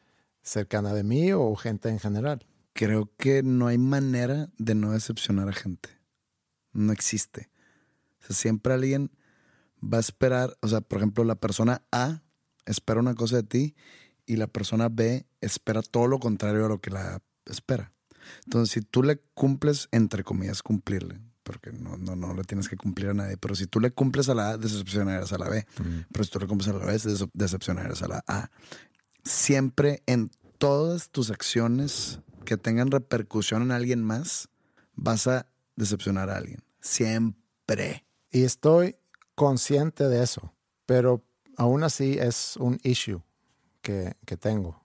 cercana 0.42 0.92
de 0.94 1.04
mí 1.04 1.34
o 1.34 1.56
gente 1.56 1.90
en 1.90 2.00
general. 2.00 2.48
Creo 2.74 3.12
que 3.18 3.44
no 3.44 3.68
hay 3.68 3.78
manera 3.78 4.50
de 4.58 4.74
no 4.74 4.92
decepcionar 4.92 5.50
a 5.50 5.54
gente. 5.54 5.90
No 6.74 6.92
existe. 6.92 7.50
O 8.22 8.26
sea, 8.28 8.36
siempre 8.36 8.74
alguien 8.74 9.12
va 9.82 9.98
a 9.98 10.02
esperar, 10.02 10.58
o 10.62 10.68
sea, 10.68 10.82
por 10.82 11.00
ejemplo, 11.00 11.24
la 11.24 11.36
persona 11.36 11.82
A 11.92 12.22
espera 12.66 13.00
una 13.00 13.16
cosa 13.16 13.38
de 13.38 13.44
ti 13.44 13.76
y 14.26 14.36
la 14.36 14.48
persona 14.48 14.90
B 14.90 15.26
espera 15.42 15.82
todo 15.82 16.08
lo 16.08 16.20
contrario 16.20 16.66
a 16.66 16.70
lo 16.70 16.80
que 16.80 16.92
la 16.92 17.22
espera. 17.46 17.94
Entonces, 18.46 18.74
si 18.74 18.82
tú 18.82 19.04
le 19.04 19.20
cumples, 19.34 19.88
entre 19.92 20.24
comillas, 20.24 20.62
cumplirle, 20.62 21.20
porque 21.44 21.72
no, 21.72 21.98
no, 21.98 22.16
no 22.16 22.34
le 22.34 22.44
tienes 22.44 22.70
que 22.70 22.78
cumplir 22.78 23.10
a 23.10 23.14
nadie, 23.14 23.38
pero 23.38 23.56
si 23.56 23.66
tú 23.66 23.80
le 23.80 23.92
cumples 23.92 24.30
a 24.30 24.36
la 24.36 24.52
A, 24.52 24.58
decepcionarás 24.58 25.34
a 25.34 25.40
la 25.40 25.50
B. 25.50 25.66
Pero 26.12 26.24
si 26.24 26.30
tú 26.30 26.40
le 26.40 26.48
cumples 26.48 26.68
a 26.70 26.74
la 26.74 26.86
B, 26.86 26.98
decepcionarás 27.34 28.04
a 28.04 28.08
la 28.08 28.24
A. 28.28 28.52
Siempre 29.24 30.04
en 30.06 30.30
todas 30.60 31.10
tus 31.10 31.32
acciones 31.32 32.20
que 32.46 32.58
tengan 32.58 32.92
repercusión 32.92 33.64
en 33.64 33.72
alguien 33.72 34.04
más, 34.04 34.50
vas 34.94 35.26
a 35.26 35.48
decepcionar 35.76 36.30
a 36.30 36.38
alguien. 36.38 36.64
Siempre. 36.82 38.06
Y 38.32 38.44
estoy 38.44 38.96
consciente 39.40 40.10
de 40.10 40.22
eso, 40.22 40.54
pero 40.86 41.24
aún 41.56 41.86
así 41.86 42.18
es 42.20 42.58
un 42.58 42.78
issue 42.84 43.22
que, 43.82 44.18
que 44.26 44.36
tengo. 44.36 44.84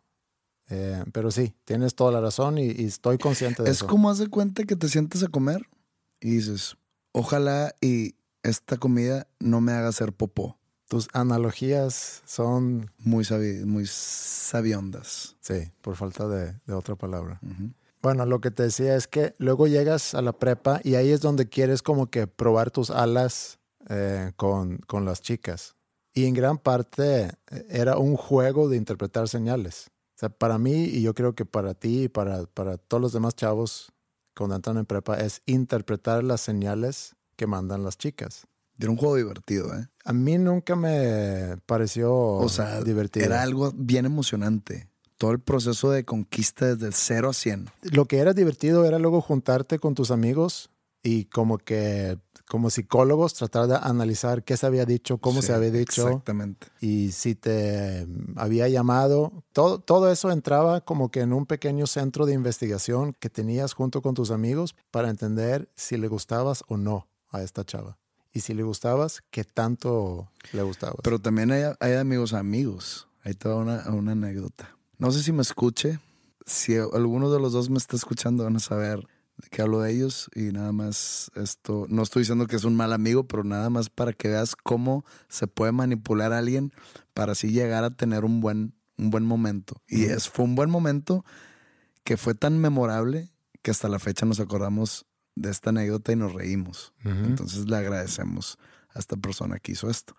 Eh, 0.70 1.02
pero 1.12 1.32
sí, 1.32 1.56
tienes 1.64 1.96
toda 1.96 2.12
la 2.12 2.20
razón 2.20 2.58
y, 2.58 2.68
estoy 2.84 3.18
consciente 3.18 3.64
de 3.64 3.70
eso. 3.72 3.84
Es 3.84 3.90
como 3.90 4.10
hace 4.10 4.28
cuenta 4.28 4.62
que 4.62 4.76
te 4.76 4.88
sientes 4.88 5.24
a 5.24 5.26
comer 5.26 5.68
y 6.20 6.36
dices, 6.36 6.76
ojalá 7.10 7.74
y 7.80 8.14
esta 8.44 8.76
comida 8.76 9.26
no 9.40 9.60
me 9.60 9.72
haga 9.72 9.88
hacer 9.88 10.12
popó. 10.12 10.56
Tus 10.86 11.08
analogías 11.12 12.22
son... 12.24 12.92
Muy, 12.98 13.26
muy 13.64 13.86
sabiondas. 13.88 15.34
Sí, 15.40 15.72
por 15.80 15.96
falta 15.96 16.28
de, 16.28 16.54
otra 16.72 16.94
palabra. 16.94 17.40
Bueno, 18.00 18.24
lo 18.24 18.40
que 18.40 18.52
te 18.52 18.62
decía 18.62 18.94
es 18.94 19.08
que 19.08 19.34
luego 19.38 19.66
llegas 19.66 20.14
a 20.14 20.22
la 20.22 20.32
prepa 20.32 20.80
y 20.84 20.94
ahí 20.94 21.10
es 21.10 21.20
donde 21.20 21.48
quieres 21.48 21.82
como 21.82 22.08
que 22.08 22.28
probar 22.28 22.70
tus 22.70 22.90
alas 22.90 23.58
eh, 23.88 24.32
con, 24.36 24.78
con 24.78 25.04
las 25.04 25.20
chicas. 25.20 25.76
Y 26.14 26.26
en 26.26 26.34
gran 26.34 26.58
parte 26.58 27.32
eh, 27.50 27.66
era 27.68 27.98
un 27.98 28.16
juego 28.16 28.68
de 28.68 28.76
interpretar 28.76 29.28
señales. 29.28 29.90
O 30.16 30.18
sea, 30.18 30.28
para 30.28 30.58
mí 30.58 30.84
y 30.84 31.02
yo 31.02 31.12
creo 31.12 31.34
que 31.34 31.44
para 31.44 31.74
ti 31.74 32.04
y 32.04 32.08
para, 32.08 32.46
para 32.46 32.78
todos 32.78 33.00
los 33.00 33.12
demás 33.12 33.34
chavos 33.34 33.92
cuando 34.36 34.56
entran 34.56 34.78
en 34.78 34.86
prepa 34.86 35.16
es 35.16 35.42
interpretar 35.46 36.22
las 36.22 36.40
señales 36.40 37.16
que 37.36 37.46
mandan 37.46 37.82
las 37.82 37.98
chicas. 37.98 38.46
Era 38.78 38.90
un 38.90 38.96
juego 38.96 39.16
divertido, 39.16 39.74
¿eh? 39.74 39.88
A 40.04 40.12
mí 40.12 40.36
nunca 40.38 40.76
me 40.76 41.56
pareció 41.66 42.12
o 42.12 42.48
sea, 42.48 42.82
divertido. 42.82 43.26
Era 43.26 43.42
algo 43.42 43.72
bien 43.74 44.04
emocionante. 44.04 44.88
Todo 45.16 45.30
el 45.30 45.40
proceso 45.40 45.90
de 45.90 46.04
conquista 46.04 46.74
desde 46.74 46.88
el 46.88 46.94
0 46.94 47.30
a 47.30 47.32
100. 47.32 47.70
Lo 47.82 48.06
que 48.06 48.18
era 48.18 48.32
divertido 48.32 48.84
era 48.84 48.98
luego 48.98 49.20
juntarte 49.20 49.78
con 49.78 49.94
tus 49.94 50.10
amigos 50.10 50.70
y 51.02 51.26
como 51.26 51.58
que 51.58 52.18
como 52.48 52.70
psicólogos 52.70 53.34
tratar 53.34 53.66
de 53.66 53.76
analizar 53.76 54.44
qué 54.44 54.56
se 54.56 54.66
había 54.66 54.84
dicho, 54.84 55.18
cómo 55.18 55.42
se 55.42 55.52
había 55.52 55.70
dicho. 55.70 56.08
Exactamente. 56.08 56.66
Y 56.80 57.12
si 57.12 57.34
te 57.34 58.06
había 58.36 58.68
llamado. 58.68 59.44
Todo, 59.52 59.78
todo 59.78 60.10
eso 60.10 60.30
entraba 60.30 60.80
como 60.82 61.10
que 61.10 61.20
en 61.20 61.32
un 61.32 61.46
pequeño 61.46 61.86
centro 61.86 62.26
de 62.26 62.34
investigación 62.34 63.14
que 63.18 63.30
tenías 63.30 63.72
junto 63.72 64.02
con 64.02 64.14
tus 64.14 64.30
amigos 64.30 64.74
para 64.90 65.08
entender 65.08 65.70
si 65.74 65.96
le 65.96 66.08
gustabas 66.08 66.64
o 66.68 66.76
no 66.76 67.08
a 67.30 67.42
esta 67.42 67.64
chava. 67.64 67.98
Y 68.32 68.40
si 68.40 68.52
le 68.52 68.62
gustabas, 68.64 69.22
qué 69.30 69.44
tanto 69.44 70.28
le 70.52 70.62
gustabas. 70.62 70.98
Pero 71.02 71.20
también 71.20 71.52
hay, 71.52 71.62
hay 71.80 71.94
amigos 71.94 72.32
amigos. 72.32 73.08
Hay 73.22 73.34
toda 73.34 73.56
una, 73.56 73.88
una 73.90 74.12
anécdota. 74.12 74.76
No 74.98 75.10
sé 75.12 75.22
si 75.22 75.32
me 75.32 75.42
escuche. 75.42 75.98
Si 76.44 76.76
alguno 76.76 77.30
de 77.30 77.40
los 77.40 77.52
dos 77.52 77.70
me 77.70 77.78
está 77.78 77.96
escuchando, 77.96 78.44
van 78.44 78.56
a 78.56 78.60
saber 78.60 79.06
que 79.50 79.62
hablo 79.62 79.80
de 79.80 79.92
ellos 79.92 80.30
y 80.34 80.52
nada 80.52 80.72
más 80.72 81.30
esto, 81.34 81.86
no 81.88 82.02
estoy 82.02 82.22
diciendo 82.22 82.46
que 82.46 82.56
es 82.56 82.64
un 82.64 82.76
mal 82.76 82.92
amigo, 82.92 83.26
pero 83.26 83.44
nada 83.44 83.70
más 83.70 83.90
para 83.90 84.12
que 84.12 84.28
veas 84.28 84.56
cómo 84.56 85.04
se 85.28 85.46
puede 85.46 85.72
manipular 85.72 86.32
a 86.32 86.38
alguien 86.38 86.72
para 87.12 87.32
así 87.32 87.50
llegar 87.50 87.84
a 87.84 87.90
tener 87.90 88.24
un 88.24 88.40
buen, 88.40 88.74
un 88.96 89.10
buen 89.10 89.24
momento. 89.24 89.82
Y 89.88 90.04
es, 90.04 90.28
fue 90.28 90.44
un 90.44 90.54
buen 90.54 90.70
momento 90.70 91.24
que 92.04 92.16
fue 92.16 92.34
tan 92.34 92.58
memorable 92.58 93.30
que 93.62 93.70
hasta 93.70 93.88
la 93.88 93.98
fecha 93.98 94.26
nos 94.26 94.40
acordamos 94.40 95.06
de 95.34 95.50
esta 95.50 95.70
anécdota 95.70 96.12
y 96.12 96.16
nos 96.16 96.32
reímos. 96.32 96.92
Entonces 97.04 97.68
le 97.68 97.76
agradecemos 97.76 98.58
a 98.94 98.98
esta 98.98 99.16
persona 99.16 99.58
que 99.58 99.72
hizo 99.72 99.90
esto. 99.90 100.14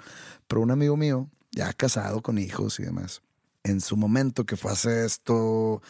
Pero 0.48 0.62
un 0.62 0.72
amigo 0.72 0.98
mío, 0.98 1.30
ya 1.52 1.72
casado 1.74 2.22
con 2.22 2.38
hijos 2.38 2.80
y 2.80 2.84
demás, 2.84 3.22
en 3.64 3.82
su 3.82 3.98
momento, 3.98 4.46
que 4.46 4.58
fue 4.58 4.72
hace 4.72 5.06
esto 5.06 5.82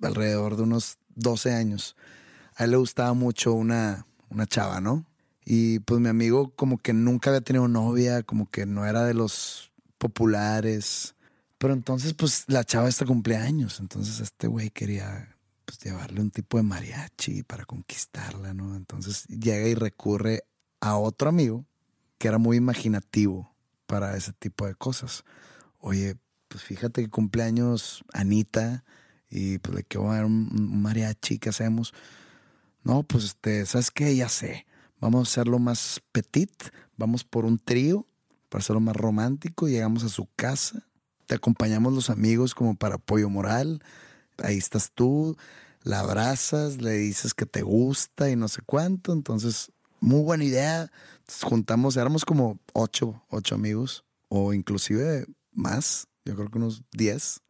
alrededor 0.00 0.56
de 0.56 0.62
unos 0.62 0.98
12 1.14 1.52
años, 1.52 1.96
a 2.56 2.64
él 2.64 2.72
le 2.72 2.76
gustaba 2.76 3.14
mucho 3.14 3.52
una, 3.52 4.06
una 4.30 4.46
chava, 4.46 4.80
¿no? 4.80 5.04
Y 5.44 5.80
pues 5.80 6.00
mi 6.00 6.08
amigo 6.08 6.52
como 6.54 6.78
que 6.78 6.92
nunca 6.92 7.30
había 7.30 7.40
tenido 7.40 7.68
novia, 7.68 8.22
como 8.22 8.50
que 8.50 8.66
no 8.66 8.86
era 8.86 9.04
de 9.04 9.14
los 9.14 9.72
populares. 9.98 11.14
Pero 11.58 11.74
entonces 11.74 12.14
pues 12.14 12.44
la 12.48 12.64
chava 12.64 12.88
está 12.88 13.04
cumpleaños, 13.06 13.80
entonces 13.80 14.20
este 14.20 14.46
güey 14.46 14.70
quería 14.70 15.36
pues 15.64 15.78
llevarle 15.78 16.20
un 16.20 16.30
tipo 16.30 16.56
de 16.56 16.64
mariachi 16.64 17.42
para 17.44 17.64
conquistarla, 17.64 18.54
¿no? 18.54 18.74
Entonces 18.76 19.26
llega 19.28 19.68
y 19.68 19.74
recurre 19.74 20.44
a 20.80 20.96
otro 20.96 21.28
amigo 21.28 21.64
que 22.18 22.28
era 22.28 22.38
muy 22.38 22.56
imaginativo 22.56 23.52
para 23.86 24.16
ese 24.16 24.32
tipo 24.32 24.66
de 24.66 24.74
cosas. 24.74 25.24
Oye, 25.78 26.16
pues 26.48 26.62
fíjate 26.62 27.02
que 27.02 27.10
cumpleaños 27.10 28.04
Anita 28.12 28.84
y 29.28 29.58
pues 29.58 29.74
le 29.74 29.84
quiero 29.84 30.12
dar 30.12 30.24
un 30.24 30.82
mariachi, 30.82 31.38
¿qué 31.38 31.48
hacemos? 31.48 31.94
No, 32.82 33.02
pues 33.02 33.24
este, 33.24 33.64
¿sabes 33.66 33.90
qué? 33.90 34.14
Ya 34.16 34.28
sé. 34.28 34.66
Vamos 35.00 35.20
a 35.20 35.30
hacerlo 35.30 35.58
más 35.58 36.00
petit, 36.12 36.52
vamos 36.96 37.24
por 37.24 37.44
un 37.44 37.58
trío 37.58 38.06
para 38.48 38.60
hacerlo 38.60 38.80
más 38.80 38.94
romántico, 38.94 39.66
llegamos 39.66 40.04
a 40.04 40.10
su 40.10 40.28
casa, 40.36 40.86
te 41.26 41.34
acompañamos 41.34 41.92
los 41.92 42.10
amigos 42.10 42.54
como 42.54 42.76
para 42.76 42.96
apoyo 42.96 43.30
moral, 43.30 43.82
ahí 44.38 44.58
estás 44.58 44.92
tú, 44.94 45.36
la 45.82 46.00
abrazas, 46.00 46.82
le 46.82 46.92
dices 46.92 47.32
que 47.32 47.46
te 47.46 47.62
gusta 47.62 48.30
y 48.30 48.36
no 48.36 48.46
sé 48.46 48.60
cuánto, 48.64 49.12
entonces, 49.14 49.72
muy 50.00 50.20
buena 50.20 50.44
idea, 50.44 50.92
juntamos, 51.42 51.96
éramos 51.96 52.24
como 52.24 52.60
ocho, 52.74 53.22
ocho 53.30 53.54
amigos, 53.54 54.04
o 54.28 54.52
inclusive 54.52 55.26
más, 55.50 56.06
yo 56.24 56.36
creo 56.36 56.50
que 56.50 56.58
unos 56.58 56.82
diez. 56.92 57.40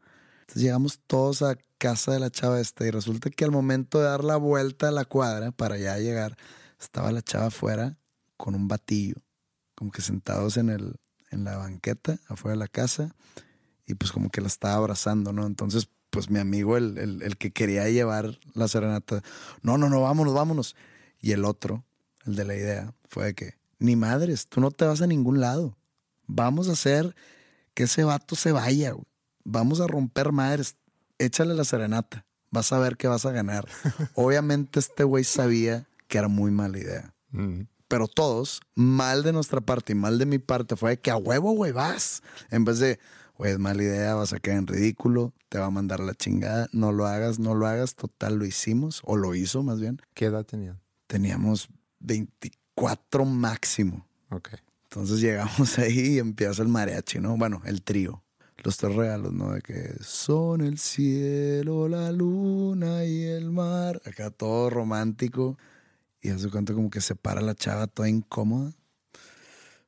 Entonces 0.42 0.62
llegamos 0.62 1.00
todos 1.06 1.42
a 1.42 1.56
casa 1.82 2.12
de 2.12 2.20
la 2.20 2.30
chava 2.30 2.60
esta 2.60 2.86
y 2.86 2.92
resulta 2.92 3.28
que 3.28 3.44
al 3.44 3.50
momento 3.50 3.98
de 3.98 4.04
dar 4.04 4.22
la 4.22 4.36
vuelta 4.36 4.86
a 4.86 4.92
la 4.92 5.04
cuadra 5.04 5.50
para 5.50 5.76
ya 5.78 5.98
llegar, 5.98 6.36
estaba 6.80 7.10
la 7.10 7.22
chava 7.22 7.46
afuera 7.46 7.98
con 8.36 8.54
un 8.54 8.68
batillo, 8.68 9.16
como 9.74 9.90
que 9.90 10.00
sentados 10.00 10.58
en, 10.58 10.70
el, 10.70 10.94
en 11.32 11.42
la 11.42 11.56
banqueta 11.56 12.20
afuera 12.28 12.52
de 12.52 12.60
la 12.60 12.68
casa 12.68 13.16
y 13.84 13.94
pues 13.94 14.12
como 14.12 14.30
que 14.30 14.40
la 14.40 14.46
estaba 14.46 14.76
abrazando, 14.76 15.32
¿no? 15.32 15.44
Entonces 15.44 15.88
pues 16.10 16.30
mi 16.30 16.38
amigo, 16.38 16.76
el, 16.76 17.20
el, 17.20 17.36
que 17.36 17.50
quería 17.50 17.88
llevar 17.88 18.38
la 18.54 18.68
serenata, 18.68 19.20
no, 19.62 19.76
no, 19.76 19.88
no, 19.88 20.02
vámonos, 20.02 20.34
vámonos. 20.34 20.76
Y 21.20 21.32
el 21.32 21.44
otro, 21.44 21.84
el 22.26 22.36
de 22.36 22.44
la 22.44 22.54
idea, 22.54 22.94
fue 23.08 23.24
de 23.24 23.34
que, 23.34 23.54
ni 23.80 23.96
madres, 23.96 24.46
tú 24.46 24.60
no 24.60 24.70
te 24.70 24.84
vas 24.84 25.02
a 25.02 25.08
ningún 25.08 25.40
lado. 25.40 25.76
Vamos 26.28 26.68
a 26.68 26.72
hacer 26.72 27.16
que 27.74 27.84
ese 27.84 28.04
vato 28.04 28.36
se 28.36 28.52
vaya, 28.52 28.94
Vamos 29.44 29.80
a 29.80 29.88
romper 29.88 30.30
madres 30.30 30.76
échale 31.24 31.54
la 31.54 31.64
serenata, 31.64 32.26
vas 32.50 32.72
a 32.72 32.78
ver 32.78 32.96
que 32.96 33.08
vas 33.08 33.24
a 33.26 33.32
ganar. 33.32 33.66
Obviamente 34.14 34.80
este 34.80 35.04
güey 35.04 35.24
sabía 35.24 35.86
que 36.08 36.18
era 36.18 36.28
muy 36.28 36.50
mala 36.50 36.78
idea. 36.78 37.14
Mm. 37.30 37.62
Pero 37.88 38.08
todos, 38.08 38.60
mal 38.74 39.22
de 39.22 39.32
nuestra 39.32 39.60
parte 39.60 39.92
y 39.92 39.96
mal 39.96 40.18
de 40.18 40.26
mi 40.26 40.38
parte, 40.38 40.76
fue 40.76 40.98
que 40.98 41.10
a 41.10 41.16
huevo, 41.16 41.52
güey, 41.52 41.72
vas. 41.72 42.22
En 42.50 42.64
vez 42.64 42.78
de, 42.78 42.98
güey, 43.36 43.52
es 43.52 43.58
mala 43.58 43.82
idea, 43.82 44.14
vas 44.14 44.32
a 44.32 44.38
quedar 44.38 44.58
en 44.58 44.66
ridículo, 44.66 45.34
te 45.50 45.58
va 45.58 45.66
a 45.66 45.70
mandar 45.70 46.00
la 46.00 46.14
chingada, 46.14 46.68
no 46.72 46.92
lo 46.92 47.06
hagas, 47.06 47.38
no 47.38 47.54
lo 47.54 47.66
hagas, 47.66 47.94
total, 47.94 48.36
lo 48.36 48.46
hicimos, 48.46 49.02
o 49.04 49.16
lo 49.16 49.34
hizo 49.34 49.62
más 49.62 49.78
bien. 49.78 50.00
¿Qué 50.14 50.26
edad 50.26 50.44
tenían? 50.44 50.80
Teníamos 51.06 51.68
24 52.00 53.26
máximo. 53.26 54.06
Ok. 54.30 54.50
Entonces 54.84 55.20
llegamos 55.20 55.78
ahí 55.78 56.14
y 56.14 56.18
empieza 56.18 56.62
el 56.62 56.68
mariachi, 56.68 57.20
¿no? 57.20 57.36
Bueno, 57.36 57.60
el 57.66 57.82
trío 57.82 58.22
los 58.64 58.76
tres 58.76 58.94
regalos, 58.94 59.32
¿no? 59.32 59.52
De 59.52 59.60
que 59.60 59.94
son 60.00 60.60
el 60.60 60.78
cielo, 60.78 61.88
la 61.88 62.12
luna 62.12 63.04
y 63.04 63.24
el 63.24 63.50
mar. 63.50 64.00
Acá 64.04 64.30
todo 64.30 64.70
romántico. 64.70 65.58
Y 66.20 66.30
hace 66.30 66.48
cuenta 66.50 66.72
como 66.72 66.90
que 66.90 67.00
se 67.00 67.16
para 67.16 67.40
la 67.40 67.54
chava 67.54 67.86
toda 67.88 68.08
incómoda. 68.08 68.72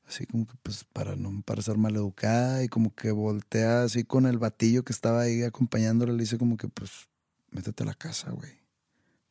Así 0.07 0.27
como 0.27 0.47
que 0.47 0.55
pues 0.63 0.85
para 0.85 1.17
no 1.17 1.43
parecer 1.47 1.79
maleducada 1.79 2.63
y 2.63 2.69
como 2.69 2.95
que 2.95 3.11
voltea 3.11 3.85
así 3.85 4.05
con 4.05 4.27
el 4.27 4.39
batillo 4.39 4.85
que 4.85 4.93
estaba 4.93 5.23
ahí 5.23 5.43
acompañándole. 5.43 6.13
Le 6.13 6.21
dice 6.21 6.37
como 6.37 6.57
que 6.57 6.69
pues 6.69 7.09
métete 7.51 7.85
a 7.85 7.87
la 7.87 7.95
casa, 7.95 8.31
güey. 8.31 8.53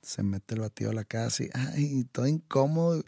Se 0.01 0.23
mete 0.23 0.55
el 0.55 0.61
batillo 0.61 0.89
a 0.89 0.93
la 0.93 1.03
casa 1.03 1.43
y 1.43 1.49
ay, 1.53 2.05
todo 2.11 2.27
incómodo. 2.27 3.03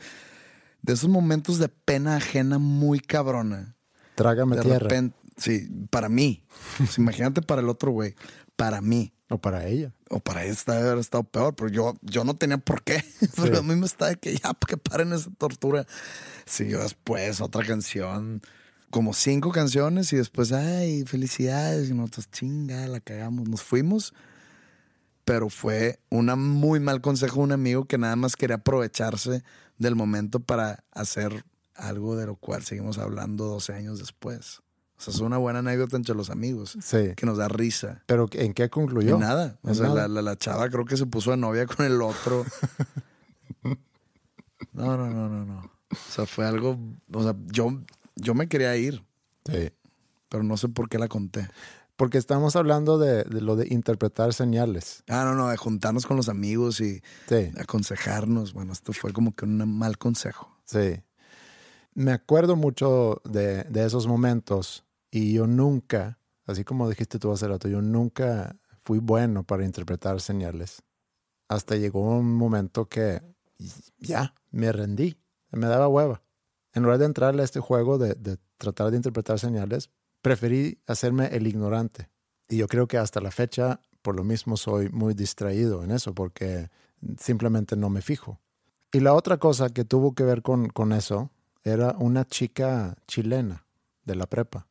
De 0.81 0.93
esos 0.93 1.09
momentos 1.09 1.57
de 1.57 1.69
pena 1.69 2.17
ajena 2.17 2.59
muy 2.59 2.99
cabrona. 2.99 3.75
Trágame 4.15 4.55
De 4.55 4.61
tierra. 4.61 4.79
repente, 4.79 5.17
sí, 5.37 5.67
para 5.89 6.09
mí. 6.09 6.43
Pues, 6.77 6.97
imagínate 6.97 7.41
para 7.41 7.61
el 7.61 7.69
otro 7.69 7.91
güey. 7.91 8.15
Para 8.55 8.81
mí. 8.81 9.11
O 9.29 9.39
para 9.39 9.65
ella. 9.65 9.91
O 10.09 10.19
para 10.19 10.45
esta 10.45 10.75
debe 10.75 10.89
haber 10.89 10.99
estado 10.99 11.23
peor, 11.23 11.55
pero 11.55 11.69
yo, 11.69 11.95
yo 12.01 12.23
no 12.23 12.35
tenía 12.35 12.59
por 12.59 12.83
qué. 12.83 13.03
Pero 13.35 13.59
a 13.59 13.63
mí 13.63 13.75
me 13.75 13.87
está 13.87 14.07
de 14.07 14.17
que 14.17 14.35
ya, 14.35 14.53
que 14.67 14.77
paren 14.77 15.13
esa 15.13 15.31
tortura. 15.31 15.87
Siguió 16.45 16.79
después 16.81 17.41
otra 17.41 17.65
canción, 17.65 18.41
como 18.91 19.13
cinco 19.13 19.51
canciones 19.51 20.13
y 20.13 20.17
después, 20.17 20.51
ay, 20.51 21.05
felicidades. 21.05 21.89
Y 21.89 21.95
nosotros, 21.95 22.29
chinga, 22.29 22.85
la 22.87 22.99
cagamos. 22.99 23.49
Nos 23.49 23.63
fuimos, 23.63 24.13
pero 25.23 25.49
fue 25.49 25.99
un 26.09 26.27
muy 26.37 26.79
mal 26.79 27.01
consejo 27.01 27.37
de 27.37 27.43
un 27.45 27.51
amigo 27.51 27.85
que 27.85 27.97
nada 27.97 28.15
más 28.15 28.35
quería 28.35 28.57
aprovecharse 28.57 29.43
del 29.79 29.95
momento 29.95 30.39
para 30.39 30.83
hacer 30.91 31.45
algo 31.73 32.15
de 32.15 32.27
lo 32.27 32.35
cual 32.35 32.63
seguimos 32.63 32.99
hablando 32.99 33.45
12 33.45 33.73
años 33.73 33.97
después. 33.97 34.61
O 34.97 35.01
sea, 35.01 35.13
es 35.13 35.19
una 35.19 35.37
buena 35.37 35.59
anécdota 35.59 35.97
entre 35.97 36.15
los 36.15 36.29
amigos 36.29 36.77
Sí. 36.81 37.13
que 37.17 37.25
nos 37.25 37.37
da 37.37 37.47
risa. 37.49 38.01
Pero 38.05 38.27
¿en 38.31 38.53
qué 38.53 38.69
concluyó? 38.69 39.15
En 39.15 39.21
nada. 39.21 39.59
O 39.61 39.69
En 39.69 39.75
sea, 39.75 39.87
nada. 39.89 40.01
La, 40.03 40.07
la- 40.07 40.21
la 40.21 40.35
chava 40.37 40.69
creo 40.69 40.85
que 40.85 40.95
se 40.97 41.05
puso 41.05 41.31
de 41.31 41.37
novia 41.37 41.65
con 41.65 41.85
el 41.85 42.01
otro. 42.01 42.45
No, 44.73 44.97
no, 44.97 45.09
no, 45.09 45.29
no, 45.29 45.45
no. 45.45 45.59
O 45.91 45.95
sea, 46.11 46.25
fue 46.25 46.45
algo. 46.45 46.77
O 47.13 47.23
sea, 47.23 47.35
yo, 47.47 47.81
yo 48.15 48.33
me 48.33 48.47
quería 48.47 48.75
ir, 48.75 49.03
Sí. 49.45 49.69
pero 50.29 50.43
no 50.43 50.57
sé 50.57 50.67
por 50.69 50.89
qué 50.89 50.97
la 50.99 51.07
conté. 51.07 51.47
Porque 51.95 52.17
estamos 52.17 52.57
hablando 52.57 52.97
de, 52.97 53.23
de 53.23 53.39
lo 53.41 53.55
de 53.55 53.67
interpretar 53.69 54.33
señales. 54.33 55.03
Ah, 55.07 55.23
no, 55.23 55.33
no, 55.35 55.47
de 55.47 55.55
juntarnos 55.55 56.05
con 56.05 56.17
los 56.17 56.27
amigos 56.27 56.81
y 56.81 57.01
Sí. 57.29 57.51
aconsejarnos. 57.57 58.51
Bueno, 58.53 58.73
esto 58.73 58.91
fue 58.91 59.13
como 59.13 59.33
que 59.33 59.45
un 59.45 59.77
mal 59.77 59.97
consejo. 59.97 60.57
Sí. 60.65 61.01
Me 61.95 62.11
acuerdo 62.11 62.57
mucho 62.57 63.21
de, 63.23 63.63
de 63.63 63.85
esos 63.85 64.05
momentos 64.05 64.85
y 65.09 65.31
yo 65.31 65.47
nunca, 65.47 66.19
así 66.45 66.65
como 66.65 66.89
dijiste 66.89 67.19
tú 67.19 67.31
hace 67.31 67.47
rato, 67.47 67.69
yo 67.69 67.81
nunca 67.81 68.57
fui 68.81 68.99
bueno 68.99 69.43
para 69.43 69.63
interpretar 69.63 70.19
señales. 70.19 70.83
Hasta 71.47 71.77
llegó 71.77 72.01
un 72.01 72.33
momento 72.33 72.89
que 72.89 73.21
ya 73.97 74.35
me 74.51 74.73
rendí, 74.73 75.17
me 75.51 75.67
daba 75.67 75.87
hueva. 75.87 76.21
En 76.73 76.83
lugar 76.83 76.99
de 76.99 77.05
entrarle 77.05 77.43
a 77.43 77.45
este 77.45 77.61
juego 77.61 77.97
de, 77.97 78.15
de 78.15 78.39
tratar 78.57 78.91
de 78.91 78.97
interpretar 78.97 79.39
señales, 79.39 79.89
preferí 80.21 80.81
hacerme 80.87 81.27
el 81.27 81.47
ignorante. 81.47 82.09
Y 82.49 82.57
yo 82.57 82.67
creo 82.67 82.87
que 82.87 82.97
hasta 82.97 83.21
la 83.21 83.31
fecha, 83.31 83.79
por 84.01 84.17
lo 84.17 84.25
mismo, 84.25 84.57
soy 84.57 84.89
muy 84.89 85.13
distraído 85.13 85.81
en 85.81 85.91
eso, 85.91 86.13
porque 86.13 86.69
simplemente 87.17 87.77
no 87.77 87.89
me 87.89 88.01
fijo. 88.01 88.41
Y 88.91 88.99
la 88.99 89.13
otra 89.13 89.37
cosa 89.37 89.69
que 89.69 89.85
tuvo 89.85 90.13
que 90.13 90.23
ver 90.23 90.41
con, 90.41 90.67
con 90.67 90.91
eso 90.91 91.31
era 91.65 91.95
una 91.97 92.25
chica 92.25 92.95
chilena 93.07 93.65
de 94.05 94.15
la 94.15 94.27
prepa. 94.27 94.67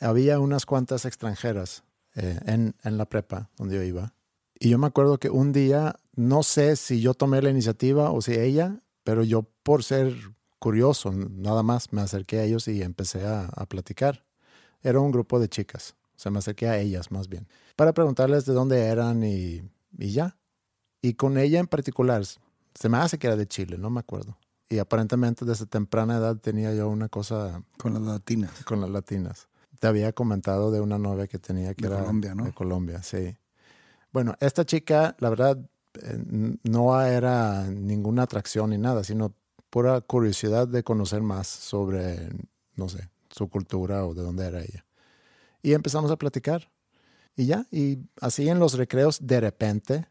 Había 0.00 0.40
unas 0.40 0.66
cuantas 0.66 1.04
extranjeras 1.04 1.84
eh, 2.16 2.40
en, 2.46 2.74
en 2.82 2.98
la 2.98 3.04
prepa 3.04 3.50
donde 3.56 3.76
yo 3.76 3.82
iba. 3.82 4.14
Y 4.58 4.70
yo 4.70 4.78
me 4.78 4.86
acuerdo 4.86 5.18
que 5.18 5.30
un 5.30 5.52
día, 5.52 5.96
no 6.16 6.42
sé 6.42 6.74
si 6.76 7.00
yo 7.00 7.14
tomé 7.14 7.42
la 7.42 7.50
iniciativa 7.50 8.10
o 8.10 8.22
si 8.22 8.32
ella, 8.32 8.80
pero 9.04 9.22
yo 9.22 9.44
por 9.62 9.84
ser 9.84 10.14
curioso, 10.58 11.12
nada 11.12 11.62
más 11.62 11.92
me 11.92 12.00
acerqué 12.00 12.40
a 12.40 12.44
ellos 12.44 12.66
y 12.66 12.82
empecé 12.82 13.24
a, 13.26 13.44
a 13.44 13.66
platicar. 13.66 14.24
Era 14.82 15.00
un 15.00 15.12
grupo 15.12 15.38
de 15.38 15.48
chicas, 15.48 15.94
o 16.16 16.18
sea, 16.18 16.32
me 16.32 16.38
acerqué 16.38 16.68
a 16.68 16.78
ellas 16.78 17.10
más 17.10 17.28
bien, 17.28 17.46
para 17.76 17.92
preguntarles 17.92 18.46
de 18.46 18.54
dónde 18.54 18.80
eran 18.80 19.22
y, 19.22 19.62
y 19.98 20.12
ya. 20.12 20.38
Y 21.02 21.14
con 21.14 21.36
ella 21.36 21.60
en 21.60 21.66
particular, 21.66 22.24
se 22.24 22.88
me 22.88 22.96
hace 22.96 23.18
que 23.18 23.26
era 23.26 23.36
de 23.36 23.46
Chile, 23.46 23.76
no 23.78 23.90
me 23.90 24.00
acuerdo. 24.00 24.37
Y 24.68 24.78
aparentemente 24.78 25.44
desde 25.44 25.66
temprana 25.66 26.18
edad 26.18 26.36
tenía 26.36 26.74
yo 26.74 26.88
una 26.88 27.08
cosa 27.08 27.62
Con 27.78 27.94
las 27.94 28.02
latinas. 28.02 28.52
con 28.64 28.80
las 28.80 28.90
latinas. 28.90 29.48
Te 29.80 29.86
había 29.86 30.12
comentado 30.12 30.70
de 30.70 30.80
una 30.80 30.98
novia 30.98 31.26
que 31.26 31.38
tenía 31.38 31.74
que 31.74 31.86
De 31.86 31.92
era 31.94 32.00
Colombia, 32.00 32.34
¿no? 32.34 32.44
De 32.44 32.52
Colombia, 32.52 33.02
sí. 33.02 33.36
Bueno, 34.12 34.34
esta 34.40 34.64
chica, 34.66 35.16
la 35.20 35.30
verdad, 35.30 35.58
eh, 36.02 36.56
no 36.64 37.00
era 37.00 37.66
ninguna 37.68 38.24
atracción 38.24 38.70
ni 38.70 38.78
nada, 38.78 39.04
sino 39.04 39.34
pura 39.70 40.00
curiosidad 40.00 40.66
de 40.68 40.82
conocer 40.82 41.22
más 41.22 41.46
sobre, 41.46 42.28
no 42.74 42.88
sé, 42.88 43.08
su 43.30 43.48
cultura 43.48 44.04
o 44.04 44.14
de 44.14 44.22
dónde 44.22 44.46
era 44.46 44.60
ella. 44.60 44.84
Y 45.62 45.72
empezamos 45.72 46.10
a 46.10 46.16
platicar. 46.16 46.70
Y 47.36 47.46
ya, 47.46 47.66
y 47.70 47.98
así 48.20 48.48
en 48.48 48.58
los 48.58 48.74
recreos, 48.74 49.18
de 49.26 49.40
repente, 49.40 50.08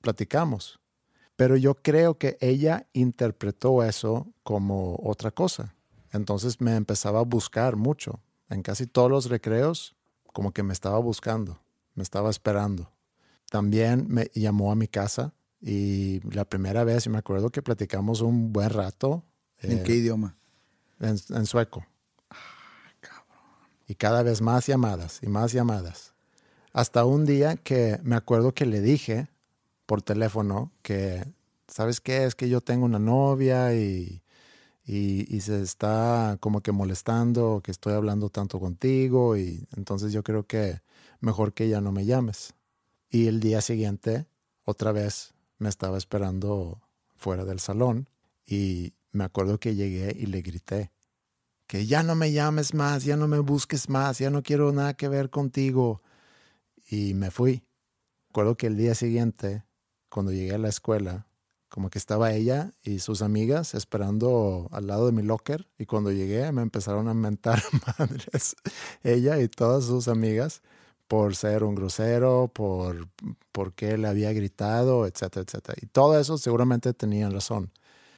platicamos. 0.00 0.78
Pero 1.36 1.56
yo 1.56 1.74
creo 1.74 2.18
que 2.18 2.38
ella 2.40 2.86
interpretó 2.94 3.82
eso 3.82 4.26
como 4.42 4.98
otra 5.02 5.30
cosa. 5.30 5.74
Entonces 6.12 6.60
me 6.60 6.74
empezaba 6.76 7.20
a 7.20 7.24
buscar 7.24 7.76
mucho. 7.76 8.20
En 8.48 8.62
casi 8.62 8.86
todos 8.86 9.10
los 9.10 9.28
recreos, 9.28 9.96
como 10.32 10.52
que 10.52 10.62
me 10.62 10.72
estaba 10.72 10.98
buscando, 10.98 11.60
me 11.94 12.02
estaba 12.02 12.30
esperando. 12.30 12.90
También 13.50 14.06
me 14.08 14.30
llamó 14.34 14.72
a 14.72 14.76
mi 14.76 14.88
casa 14.88 15.34
y 15.60 16.20
la 16.30 16.44
primera 16.44 16.84
vez, 16.84 17.06
y 17.06 17.10
me 17.10 17.18
acuerdo 17.18 17.50
que 17.50 17.62
platicamos 17.62 18.20
un 18.20 18.52
buen 18.52 18.70
rato 18.70 19.24
¿En 19.58 19.78
eh, 19.78 19.82
qué 19.84 19.94
idioma? 19.94 20.36
en, 21.00 21.16
en 21.30 21.46
sueco. 21.46 21.86
Y 23.88 23.94
cada 23.94 24.22
vez 24.22 24.40
más 24.42 24.66
llamadas 24.66 25.20
y 25.22 25.28
más 25.28 25.52
llamadas. 25.52 26.12
Hasta 26.72 27.04
un 27.04 27.24
día 27.24 27.56
que 27.56 28.00
me 28.02 28.16
acuerdo 28.16 28.52
que 28.52 28.66
le 28.66 28.80
dije 28.80 29.28
por 29.86 30.02
teléfono 30.02 30.72
que, 30.82 31.24
¿sabes 31.68 32.00
qué? 32.00 32.24
Es 32.24 32.34
que 32.34 32.48
yo 32.48 32.60
tengo 32.60 32.84
una 32.84 32.98
novia 32.98 33.74
y, 33.74 34.22
y, 34.84 35.40
se 35.40 35.62
está 35.62 36.36
como 36.40 36.60
que 36.60 36.72
molestando 36.72 37.60
que 37.62 37.70
estoy 37.70 37.94
hablando 37.94 38.30
tanto 38.30 38.60
contigo 38.60 39.36
y 39.36 39.66
entonces 39.76 40.12
yo 40.12 40.22
creo 40.22 40.46
que 40.46 40.80
mejor 41.20 41.54
que 41.54 41.68
ya 41.68 41.80
no 41.80 41.92
me 41.92 42.04
llames. 42.04 42.54
Y 43.10 43.28
el 43.28 43.40
día 43.40 43.60
siguiente, 43.60 44.26
otra 44.64 44.92
vez, 44.92 45.34
me 45.58 45.68
estaba 45.68 45.98
esperando 45.98 46.80
fuera 47.16 47.44
del 47.44 47.60
salón 47.60 48.08
y 48.46 48.92
me 49.12 49.24
acuerdo 49.24 49.58
que 49.58 49.74
llegué 49.74 50.14
y 50.18 50.26
le 50.26 50.42
grité 50.42 50.90
que 51.66 51.86
ya 51.86 52.02
no 52.02 52.14
me 52.14 52.32
llames 52.32 52.74
más, 52.74 53.04
ya 53.04 53.16
no 53.16 53.26
me 53.28 53.38
busques 53.40 53.88
más, 53.88 54.18
ya 54.18 54.30
no 54.30 54.42
quiero 54.42 54.72
nada 54.72 54.94
que 54.94 55.08
ver 55.08 55.30
contigo. 55.30 56.02
Y 56.88 57.14
me 57.14 57.30
fui. 57.30 57.64
Recuerdo 58.28 58.56
que 58.56 58.68
el 58.68 58.76
día 58.76 58.94
siguiente, 58.94 59.64
cuando 60.16 60.32
llegué 60.32 60.54
a 60.54 60.58
la 60.58 60.70
escuela, 60.70 61.26
como 61.68 61.90
que 61.90 61.98
estaba 61.98 62.32
ella 62.32 62.72
y 62.82 63.00
sus 63.00 63.20
amigas 63.20 63.74
esperando 63.74 64.66
al 64.72 64.86
lado 64.86 65.04
de 65.04 65.12
mi 65.12 65.20
locker 65.20 65.68
y 65.76 65.84
cuando 65.84 66.10
llegué 66.10 66.50
me 66.52 66.62
empezaron 66.62 67.06
a 67.08 67.12
mentar 67.12 67.62
madres, 67.98 68.56
ella 69.02 69.38
y 69.38 69.48
todas 69.48 69.84
sus 69.84 70.08
amigas, 70.08 70.62
por 71.06 71.36
ser 71.36 71.64
un 71.64 71.74
grosero, 71.74 72.50
por, 72.50 73.08
por 73.52 73.74
qué 73.74 73.98
le 73.98 74.08
había 74.08 74.32
gritado, 74.32 75.04
etcétera, 75.04 75.44
etcétera. 75.46 75.76
Y 75.82 75.84
todo 75.84 76.18
eso 76.18 76.38
seguramente 76.38 76.94
tenían 76.94 77.30
razón. 77.30 77.70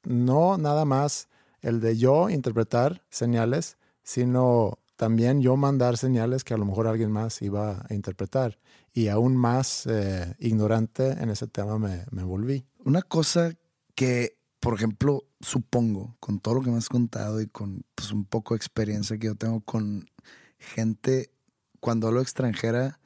No 0.04 0.56
nada 0.56 0.84
más 0.84 1.26
el 1.62 1.80
de 1.80 1.96
yo 1.96 2.30
interpretar 2.30 3.02
señales, 3.10 3.76
sino 4.04 4.78
también 4.94 5.42
yo 5.42 5.56
mandar 5.56 5.96
señales 5.96 6.44
que 6.44 6.54
a 6.54 6.58
lo 6.58 6.64
mejor 6.64 6.86
alguien 6.86 7.10
más 7.10 7.42
iba 7.42 7.84
a 7.90 7.92
interpretar. 7.92 8.56
Y 8.98 9.06
aún 9.06 9.36
más 9.36 9.86
eh, 9.86 10.34
ignorante 10.40 11.12
en 11.12 11.30
ese 11.30 11.46
tema 11.46 11.78
me, 11.78 12.04
me 12.10 12.24
volví. 12.24 12.66
Una 12.84 13.00
cosa 13.00 13.54
que, 13.94 14.36
por 14.58 14.74
ejemplo, 14.74 15.22
supongo, 15.38 16.16
con 16.18 16.40
todo 16.40 16.54
lo 16.54 16.62
que 16.62 16.72
me 16.72 16.78
has 16.78 16.88
contado 16.88 17.40
y 17.40 17.46
con 17.46 17.84
pues, 17.94 18.10
un 18.10 18.24
poco 18.24 18.54
de 18.54 18.56
experiencia 18.56 19.16
que 19.16 19.28
yo 19.28 19.36
tengo 19.36 19.60
con 19.60 20.10
gente, 20.58 21.30
cuando 21.78 22.08
hablo 22.08 22.20
extranjera, 22.20 22.98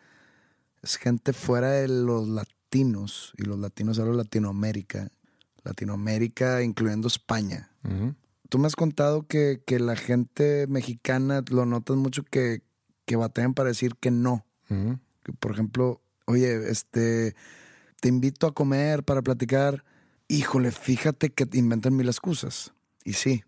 es 0.83 0.97
gente 0.97 1.35
fuera 1.35 1.73
de 1.73 1.89
los 1.89 2.27
latinos, 2.27 3.35
y 3.37 3.43
los 3.43 3.59
latinos 3.59 3.99
hablo 3.99 4.13
de 4.13 4.25
Latinoamérica, 4.25 5.11
Latinoamérica 5.63 6.63
incluyendo 6.63 7.07
España. 7.07 7.71
Tú 8.49 8.59
me 8.59 8.67
has 8.67 8.77
contado 8.77 9.27
que, 9.27 9.63
que 9.67 9.79
la 9.79 9.97
gente 9.97 10.67
mexicana 10.69 11.45
lo 11.51 11.67
notas 11.67 11.99
mucho 11.99 12.23
que, 12.23 12.63
que 13.05 13.17
batallan 13.17 13.53
para 13.53 13.69
decir 13.69 13.97
que 14.01 14.11
no. 14.11 14.47
Que, 14.71 14.99
por 15.39 15.53
ejemplo, 15.53 16.01
oye, 16.27 16.71
este, 16.71 17.35
te 18.01 18.09
invito 18.09 18.47
a 18.47 18.55
comer 18.55 19.05
para 19.05 19.23
platicar. 19.23 19.85
Híjole, 20.29 20.71
fíjate 20.73 21.31
que 21.31 21.47
te 21.47 21.59
inventan 21.59 21.95
mil 21.97 22.09
excusas. 22.09 22.73
Y 23.05 23.15
sí, 23.15 23.45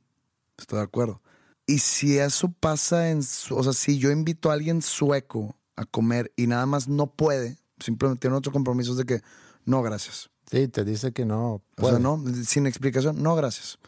estoy 0.58 0.78
de 0.78 0.84
acuerdo. 0.84 1.22
Y 1.66 1.78
si 1.78 2.18
eso 2.18 2.52
pasa 2.52 3.10
en, 3.10 3.20
o 3.50 3.62
sea, 3.62 3.72
si 3.72 3.98
yo 3.98 4.10
invito 4.10 4.50
a 4.50 4.54
alguien 4.54 4.82
sueco 4.82 5.56
a 5.76 5.84
comer 5.86 6.30
y 6.36 6.46
nada 6.46 6.66
más 6.66 6.88
no 6.88 7.06
puede, 7.10 7.56
simplemente 7.78 8.20
tiene 8.22 8.36
otro 8.36 8.52
compromiso 8.52 8.94
de 8.94 9.04
que 9.04 9.20
no, 9.64 9.82
gracias. 9.82 10.30
Sí, 10.50 10.68
te 10.68 10.84
dice 10.84 11.12
que 11.12 11.24
no. 11.24 11.54
O 11.54 11.62
puede. 11.74 11.94
sea, 11.94 11.98
no, 11.98 12.22
sin 12.44 12.66
explicación, 12.66 13.22
no, 13.22 13.34
gracias. 13.34 13.78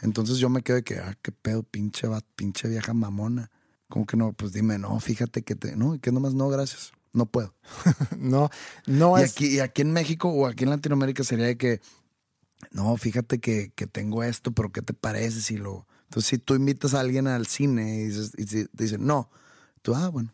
Entonces 0.00 0.38
yo 0.38 0.48
me 0.48 0.62
quedo 0.62 0.76
de 0.76 0.82
que, 0.82 0.98
ah, 0.98 1.16
qué 1.20 1.30
pedo, 1.30 1.62
pinche, 1.62 2.06
va- 2.08 2.22
pinche 2.36 2.68
vieja 2.68 2.94
mamona. 2.94 3.50
Como 3.88 4.06
que 4.06 4.16
no, 4.16 4.32
pues 4.32 4.52
dime, 4.52 4.78
no, 4.78 4.98
fíjate 4.98 5.42
que 5.42 5.54
te, 5.54 5.76
no, 5.76 6.00
que 6.00 6.10
nomás 6.10 6.34
no, 6.34 6.48
gracias. 6.48 6.92
No 7.16 7.24
puedo. 7.24 7.54
No, 8.18 8.50
no 8.86 9.18
y, 9.18 9.22
es. 9.22 9.32
aquí, 9.32 9.46
y 9.46 9.60
aquí 9.60 9.80
en 9.80 9.92
México 9.92 10.28
o 10.28 10.46
aquí 10.46 10.64
en 10.64 10.70
Latinoamérica 10.70 11.24
sería 11.24 11.46
de 11.46 11.56
que, 11.56 11.80
no, 12.72 12.94
fíjate 12.98 13.40
que, 13.40 13.72
que 13.74 13.86
tengo 13.86 14.22
esto, 14.22 14.52
pero 14.52 14.70
¿qué 14.70 14.82
te 14.82 14.92
parece 14.92 15.40
si 15.40 15.56
lo... 15.56 15.86
Entonces, 16.04 16.28
si 16.28 16.38
tú 16.38 16.54
invitas 16.54 16.92
a 16.92 17.00
alguien 17.00 17.26
al 17.26 17.46
cine 17.46 17.96
y, 17.96 18.04
dices, 18.04 18.32
y 18.36 18.44
te 18.44 18.84
dicen, 18.84 19.06
no, 19.06 19.30
tú, 19.80 19.94
ah, 19.94 20.08
bueno, 20.08 20.30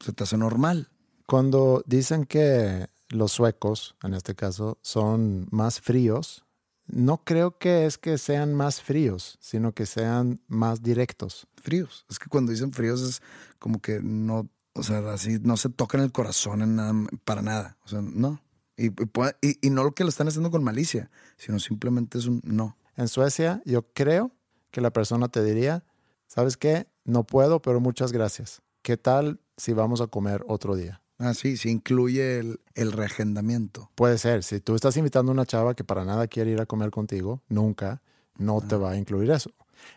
se 0.00 0.14
te 0.14 0.24
hace 0.24 0.38
normal. 0.38 0.88
Cuando 1.26 1.82
dicen 1.86 2.24
que 2.24 2.88
los 3.10 3.32
suecos, 3.32 3.94
en 4.02 4.14
este 4.14 4.34
caso, 4.34 4.78
son 4.80 5.48
más 5.50 5.82
fríos, 5.82 6.46
no 6.86 7.24
creo 7.24 7.58
que 7.58 7.84
es 7.84 7.98
que 7.98 8.16
sean 8.16 8.54
más 8.54 8.80
fríos, 8.80 9.36
sino 9.40 9.72
que 9.72 9.84
sean 9.84 10.40
más 10.48 10.82
directos. 10.82 11.46
Fríos. 11.56 12.06
Es 12.08 12.18
que 12.18 12.30
cuando 12.30 12.52
dicen 12.52 12.72
fríos 12.72 13.02
es 13.02 13.22
como 13.58 13.80
que 13.80 14.00
no, 14.02 14.48
o 14.76 14.82
sea, 14.82 14.98
así 15.12 15.38
no 15.42 15.56
se 15.56 15.68
tocan 15.68 16.00
el 16.00 16.12
corazón 16.12 16.62
en 16.62 16.76
nada, 16.76 16.92
para 17.24 17.42
nada. 17.42 17.76
O 17.84 17.88
sea, 17.88 18.00
no. 18.02 18.40
Y, 18.76 18.88
y 18.88 19.58
y 19.62 19.70
no 19.70 19.84
lo 19.84 19.94
que 19.94 20.04
lo 20.04 20.10
están 20.10 20.28
haciendo 20.28 20.50
con 20.50 20.62
malicia, 20.62 21.10
sino 21.36 21.58
simplemente 21.58 22.18
es 22.18 22.26
un 22.26 22.40
no. 22.44 22.76
En 22.96 23.08
Suecia, 23.08 23.62
yo 23.64 23.90
creo 23.92 24.32
que 24.70 24.80
la 24.80 24.92
persona 24.92 25.28
te 25.28 25.42
diría, 25.42 25.84
¿sabes 26.26 26.56
qué? 26.56 26.86
No 27.04 27.24
puedo, 27.24 27.62
pero 27.62 27.80
muchas 27.80 28.12
gracias. 28.12 28.62
¿Qué 28.82 28.96
tal 28.96 29.40
si 29.56 29.72
vamos 29.72 30.00
a 30.00 30.06
comer 30.06 30.44
otro 30.48 30.76
día? 30.76 31.02
Ah, 31.18 31.32
sí, 31.32 31.56
sí 31.56 31.70
incluye 31.70 32.38
el, 32.38 32.60
el 32.74 32.92
reagendamiento. 32.92 33.90
Puede 33.94 34.18
ser, 34.18 34.42
si 34.42 34.60
tú 34.60 34.74
estás 34.74 34.96
invitando 34.98 35.32
a 35.32 35.34
una 35.34 35.46
chava 35.46 35.74
que 35.74 35.84
para 35.84 36.04
nada 36.04 36.26
quiere 36.26 36.50
ir 36.50 36.60
a 36.60 36.66
comer 36.66 36.90
contigo, 36.90 37.42
nunca, 37.48 38.02
no 38.36 38.60
te 38.60 38.76
va 38.76 38.92
a 38.92 38.96
incluir 38.96 39.30
eso. 39.30 39.50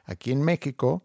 Aquí 0.05 0.31
en 0.31 0.41
México 0.41 1.03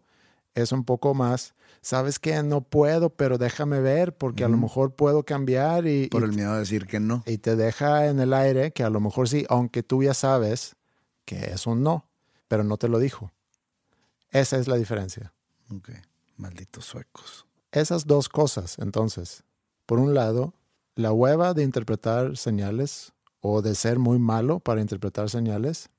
es 0.53 0.71
un 0.71 0.85
poco 0.85 1.13
más, 1.13 1.54
¿sabes 1.85 2.17
qué? 2.17 2.41
No 2.41 2.61
puedo, 2.61 3.11
pero 3.11 3.37
déjame 3.37 3.79
ver 3.79 4.17
porque 4.17 4.43
a 4.43 4.47
lo 4.49 4.57
mejor 4.57 4.95
puedo 4.95 5.23
cambiar 5.23 5.85
y, 5.85 6.07
Por 6.07 6.23
y- 6.23 6.25
el 6.25 6.31
miedo 6.33 6.51
a 6.53 6.57
decir 6.57 6.87
que 6.87 6.99
no. 6.99 7.21
y 7.27 7.37
te 7.37 7.55
deja 7.55 8.07
en 8.07 8.19
el 8.19 8.33
aire 8.33 8.71
que 8.71 8.83
a 8.83 8.89
lo 8.89 8.99
mejor 8.99 9.29
sí, 9.29 9.45
aunque 9.49 9.83
tú 9.83 10.01
ya 10.01 10.15
sabes 10.15 10.75
que 11.25 11.51
es 11.53 11.67
un 11.67 11.83
no, 11.83 12.09
pero 12.47 12.63
no 12.63 12.77
te 12.77 12.87
lo 12.87 12.97
dijo. 12.97 13.31
Esa 14.31 14.57
es 14.57 14.67
la 14.67 14.77
diferencia. 14.77 15.31
Ok, 15.71 15.89
malditos 16.37 16.85
suecos. 16.85 17.45
Esas 17.71 18.07
dos 18.07 18.29
cosas, 18.29 18.79
entonces, 18.79 19.43
por 19.85 19.99
un 19.99 20.15
lado, 20.15 20.55
la 20.95 21.11
hueva 21.11 21.53
de 21.53 21.61
interpretar 21.61 22.35
señales 22.35 23.13
o 23.41 23.61
de 23.61 23.75
ser 23.75 23.99
muy 23.99 24.17
malo 24.17 24.59
para 24.59 24.81
interpretar 24.81 25.29
señales, 25.29 25.89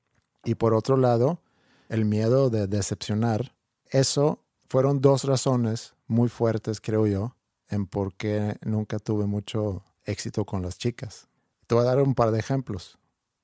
y 0.43 0.55
por 0.55 0.73
otro 0.73 0.97
lado, 0.97 1.39
el 1.87 2.03
miedo 2.03 2.49
de 2.49 2.67
decepcionar. 2.67 3.55
Eso 3.89 4.43
fueron 4.67 5.01
dos 5.01 5.23
razones 5.23 5.95
muy 6.07 6.29
fuertes, 6.29 6.81
creo 6.81 7.07
yo, 7.07 7.35
en 7.69 7.85
por 7.85 8.13
qué 8.15 8.57
nunca 8.63 8.99
tuve 8.99 9.25
mucho 9.25 9.83
éxito 10.05 10.45
con 10.45 10.61
las 10.61 10.77
chicas. 10.77 11.27
Te 11.67 11.75
voy 11.75 11.83
a 11.83 11.87
dar 11.87 12.01
un 12.01 12.15
par 12.15 12.31
de 12.31 12.39
ejemplos. 12.39 12.97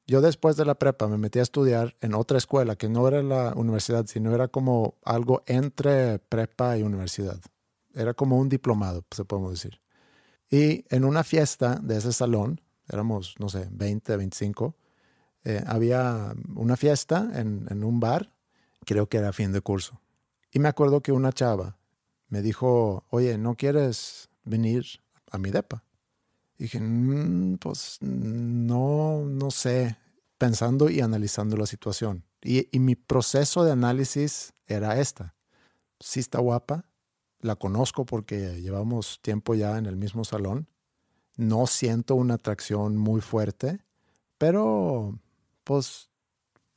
Yo 0.05 0.21
después 0.21 0.57
de 0.57 0.65
la 0.65 0.75
prepa 0.75 1.07
me 1.07 1.17
metí 1.17 1.39
a 1.39 1.43
estudiar 1.43 1.95
en 2.01 2.13
otra 2.13 2.37
escuela 2.37 2.75
que 2.75 2.89
no 2.89 3.07
era 3.07 3.23
la 3.23 3.53
universidad, 3.55 4.05
sino 4.05 4.33
era 4.33 4.49
como 4.49 4.95
algo 5.03 5.43
entre 5.45 6.19
prepa 6.19 6.77
y 6.77 6.83
universidad. 6.83 7.39
Era 7.93 8.13
como 8.13 8.37
un 8.37 8.49
diplomado, 8.49 9.05
se 9.11 9.23
podemos 9.23 9.51
decir. 9.51 9.79
Y 10.49 10.85
en 10.93 11.05
una 11.05 11.23
fiesta 11.23 11.79
de 11.81 11.97
ese 11.97 12.11
salón, 12.11 12.61
éramos, 12.89 13.35
no 13.39 13.47
sé, 13.47 13.67
20, 13.71 14.17
25, 14.17 14.75
eh, 15.45 15.63
había 15.65 16.33
una 16.55 16.75
fiesta 16.75 17.29
en, 17.35 17.65
en 17.69 17.83
un 17.83 17.99
bar, 17.99 18.33
creo 18.85 19.07
que 19.07 19.17
era 19.17 19.31
fin 19.31 19.53
de 19.53 19.61
curso. 19.61 20.02
Y 20.53 20.59
me 20.59 20.69
acuerdo 20.69 21.01
que 21.01 21.11
una 21.11 21.33
chava 21.33 21.77
me 22.29 22.41
dijo, 22.41 23.03
oye, 23.09 23.37
¿no 23.37 23.55
quieres 23.55 24.29
venir 24.45 24.85
a 25.31 25.39
mi 25.39 25.49
depa? 25.49 25.83
Y 26.59 26.63
dije, 26.63 26.79
"Mm, 26.79 27.57
pues 27.57 27.97
no, 28.01 29.25
no 29.25 29.51
sé, 29.51 29.97
pensando 30.37 30.89
y 30.89 31.01
analizando 31.01 31.57
la 31.57 31.65
situación. 31.65 32.23
Y, 32.41 32.67
y 32.71 32.79
mi 32.79 32.95
proceso 32.95 33.63
de 33.63 33.71
análisis 33.71 34.53
era 34.67 34.99
esta. 34.99 35.35
Sí 35.99 36.19
está 36.19 36.39
guapa, 36.39 36.85
la 37.39 37.55
conozco 37.55 38.05
porque 38.05 38.61
llevamos 38.61 39.19
tiempo 39.21 39.55
ya 39.55 39.77
en 39.77 39.87
el 39.87 39.95
mismo 39.95 40.23
salón. 40.23 40.67
No 41.35 41.65
siento 41.65 42.13
una 42.15 42.35
atracción 42.35 42.95
muy 42.95 43.21
fuerte, 43.21 43.83
pero 44.37 45.19
pues 45.63 46.09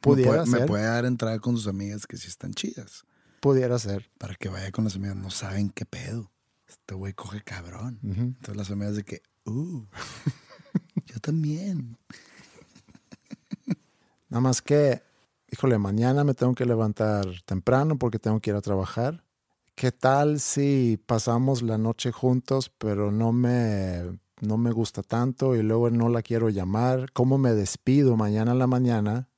pudiera 0.00 0.44
me, 0.44 0.44
puede, 0.44 0.60
me 0.60 0.66
puede 0.66 0.84
dar 0.84 1.04
entrada 1.04 1.38
con 1.40 1.56
sus 1.56 1.66
amigas 1.66 2.06
que 2.06 2.16
sí 2.16 2.28
están 2.28 2.54
chidas. 2.54 3.04
Pudiera 3.40 3.78
ser. 3.78 4.10
Para 4.18 4.34
que 4.34 4.48
vaya 4.48 4.70
con 4.72 4.84
las 4.84 4.96
amigas. 4.96 5.16
No 5.16 5.30
saben 5.30 5.70
qué 5.70 5.84
pedo. 5.84 6.30
Este 6.68 6.94
güey 6.94 7.12
coge 7.12 7.42
cabrón. 7.42 8.00
Entonces 8.02 8.56
las 8.56 8.70
amigas 8.70 8.96
de 8.96 9.04
que, 9.04 9.22
uh, 9.44 9.84
yo 11.06 11.20
también. 11.20 11.96
Nada 14.28 14.40
más 14.40 14.62
que, 14.62 15.02
híjole, 15.50 15.78
mañana 15.78 16.24
me 16.24 16.34
tengo 16.34 16.54
que 16.54 16.66
levantar 16.66 17.26
temprano 17.44 17.98
porque 17.98 18.18
tengo 18.18 18.40
que 18.40 18.50
ir 18.50 18.56
a 18.56 18.60
trabajar. 18.60 19.24
¿Qué 19.76 19.92
tal 19.92 20.40
si 20.40 20.98
pasamos 21.06 21.62
la 21.62 21.76
noche 21.76 22.10
juntos, 22.10 22.70
pero 22.78 23.12
no 23.12 23.32
me, 23.32 24.18
no 24.40 24.56
me 24.56 24.72
gusta 24.72 25.02
tanto 25.02 25.54
y 25.54 25.62
luego 25.62 25.90
no 25.90 26.08
la 26.08 26.22
quiero 26.22 26.48
llamar? 26.48 27.12
¿Cómo 27.12 27.36
me 27.36 27.52
despido 27.52 28.16
mañana 28.16 28.52
en 28.52 28.58
la 28.58 28.66
mañana? 28.66 29.28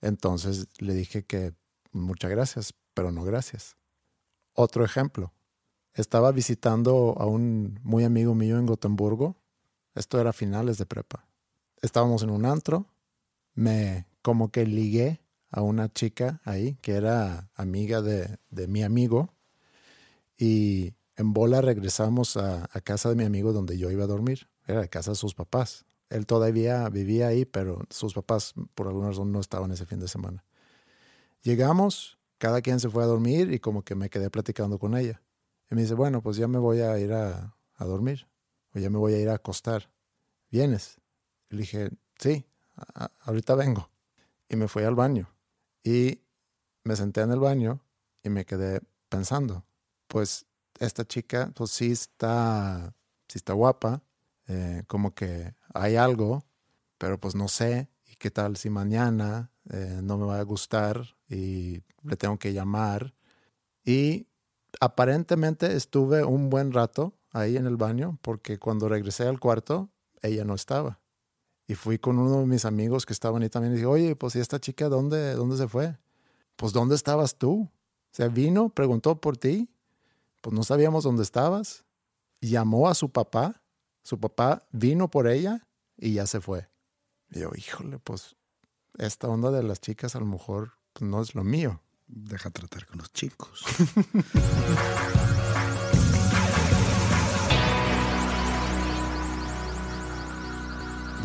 Entonces 0.00 0.68
le 0.78 0.94
dije 0.94 1.24
que 1.24 1.52
muchas 1.90 2.30
gracias, 2.30 2.74
pero 2.98 3.12
no 3.12 3.22
gracias. 3.22 3.76
Otro 4.54 4.84
ejemplo. 4.84 5.32
Estaba 5.94 6.32
visitando 6.32 7.14
a 7.16 7.26
un 7.26 7.78
muy 7.84 8.02
amigo 8.02 8.34
mío 8.34 8.58
en 8.58 8.66
Gotemburgo. 8.66 9.36
Esto 9.94 10.20
era 10.20 10.32
finales 10.32 10.78
de 10.78 10.86
prepa. 10.86 11.24
Estábamos 11.80 12.24
en 12.24 12.30
un 12.30 12.44
antro. 12.44 12.86
Me 13.54 14.08
como 14.20 14.50
que 14.50 14.66
ligué 14.66 15.20
a 15.48 15.62
una 15.62 15.92
chica 15.92 16.40
ahí 16.44 16.74
que 16.82 16.94
era 16.94 17.52
amiga 17.54 18.02
de, 18.02 18.38
de 18.50 18.66
mi 18.66 18.82
amigo. 18.82 19.32
Y 20.36 20.94
en 21.14 21.32
bola 21.32 21.60
regresamos 21.60 22.36
a, 22.36 22.68
casa 22.82 23.10
de 23.10 23.14
mi 23.14 23.22
amigo 23.22 23.52
donde 23.52 23.78
yo 23.78 23.92
iba 23.92 24.02
a 24.02 24.08
dormir. 24.08 24.48
Era 24.66 24.80
de 24.80 24.88
casa 24.88 25.12
de 25.12 25.16
sus 25.16 25.34
papás. 25.34 25.84
Él 26.10 26.26
todavía 26.26 26.88
vivía 26.88 27.28
ahí, 27.28 27.44
pero 27.44 27.80
sus 27.90 28.12
papás 28.12 28.54
por 28.74 28.88
alguna 28.88 29.10
razón 29.10 29.30
no 29.30 29.38
estaban 29.38 29.70
ese 29.70 29.86
fin 29.86 30.00
de 30.00 30.08
semana. 30.08 30.44
Llegamos, 31.42 32.17
cada 32.38 32.62
quien 32.62 32.80
se 32.80 32.88
fue 32.88 33.02
a 33.02 33.06
dormir 33.06 33.52
y 33.52 33.58
como 33.58 33.82
que 33.82 33.94
me 33.94 34.10
quedé 34.10 34.30
platicando 34.30 34.78
con 34.78 34.96
ella. 34.96 35.20
Y 35.70 35.74
me 35.74 35.82
dice, 35.82 35.94
bueno, 35.94 36.22
pues 36.22 36.36
ya 36.36 36.48
me 36.48 36.58
voy 36.58 36.80
a 36.80 36.98
ir 36.98 37.12
a, 37.12 37.54
dormir 37.78 38.26
o 38.74 38.78
ya 38.78 38.90
me 38.90 38.98
voy 38.98 39.14
a 39.14 39.18
ir 39.18 39.28
a 39.28 39.34
acostar. 39.34 39.90
¿Vienes? 40.50 41.00
Y 41.50 41.56
le 41.56 41.60
dije, 41.62 41.90
sí, 42.18 42.46
a- 42.76 43.10
ahorita 43.20 43.54
vengo. 43.54 43.90
Y 44.48 44.56
me 44.56 44.68
fui 44.68 44.84
al 44.84 44.94
baño. 44.94 45.28
Y 45.82 46.20
me 46.84 46.96
senté 46.96 47.20
en 47.20 47.32
el 47.32 47.40
baño 47.40 47.80
y 48.22 48.30
me 48.30 48.44
quedé 48.46 48.80
pensando, 49.08 49.64
pues 50.06 50.46
esta 50.78 51.04
chica, 51.06 51.52
pues 51.54 51.70
sí 51.70 51.92
está, 51.92 52.94
sí 53.28 53.38
está 53.38 53.52
guapa, 53.52 54.02
eh, 54.46 54.84
como 54.86 55.14
que 55.14 55.54
hay 55.74 55.96
algo, 55.96 56.44
pero 56.98 57.18
pues 57.18 57.34
no 57.34 57.48
sé. 57.48 57.88
¿Y 58.06 58.16
qué 58.16 58.30
tal 58.30 58.56
si 58.56 58.70
mañana 58.70 59.50
eh, 59.70 60.00
no 60.02 60.18
me 60.18 60.26
va 60.26 60.38
a 60.38 60.42
gustar 60.42 61.02
y 61.28 61.82
le 62.02 62.16
tengo 62.16 62.38
que 62.38 62.52
llamar? 62.52 63.14
Y 63.84 64.26
aparentemente 64.80 65.74
estuve 65.74 66.24
un 66.24 66.50
buen 66.50 66.72
rato 66.72 67.14
ahí 67.32 67.56
en 67.56 67.66
el 67.66 67.76
baño 67.76 68.18
porque 68.22 68.58
cuando 68.58 68.88
regresé 68.88 69.26
al 69.26 69.40
cuarto, 69.40 69.90
ella 70.22 70.44
no 70.44 70.54
estaba. 70.54 71.00
Y 71.66 71.74
fui 71.74 71.98
con 71.98 72.18
uno 72.18 72.40
de 72.40 72.46
mis 72.46 72.64
amigos 72.64 73.04
que 73.04 73.12
estaban 73.12 73.42
ahí 73.42 73.50
también 73.50 73.72
y 73.74 73.76
dije, 73.76 73.86
oye, 73.86 74.16
pues 74.16 74.34
¿y 74.36 74.40
esta 74.40 74.58
chica 74.58 74.88
dónde, 74.88 75.34
dónde 75.34 75.56
se 75.58 75.68
fue? 75.68 75.98
Pues 76.56 76.72
¿dónde 76.72 76.94
estabas 76.94 77.36
tú? 77.36 77.62
O 77.62 77.70
sea, 78.10 78.28
vino, 78.28 78.70
preguntó 78.70 79.20
por 79.20 79.36
ti, 79.36 79.68
pues 80.40 80.54
no 80.54 80.62
sabíamos 80.62 81.04
dónde 81.04 81.22
estabas. 81.22 81.84
Llamó 82.40 82.88
a 82.88 82.94
su 82.94 83.10
papá, 83.10 83.62
su 84.02 84.18
papá 84.18 84.66
vino 84.72 85.10
por 85.10 85.28
ella 85.28 85.68
y 85.96 86.14
ya 86.14 86.26
se 86.26 86.40
fue. 86.40 86.68
Y 87.30 87.40
yo, 87.40 87.50
híjole, 87.54 87.98
pues 87.98 88.37
esta 88.96 89.28
onda 89.28 89.50
de 89.50 89.62
las 89.62 89.80
chicas 89.80 90.16
a 90.16 90.20
lo 90.20 90.26
mejor 90.26 90.72
pues, 90.92 91.08
no 91.10 91.20
es 91.22 91.34
lo 91.34 91.44
mío. 91.44 91.80
Deja 92.06 92.50
tratar 92.50 92.86
con 92.86 92.98
los 92.98 93.12
chicos. 93.12 93.64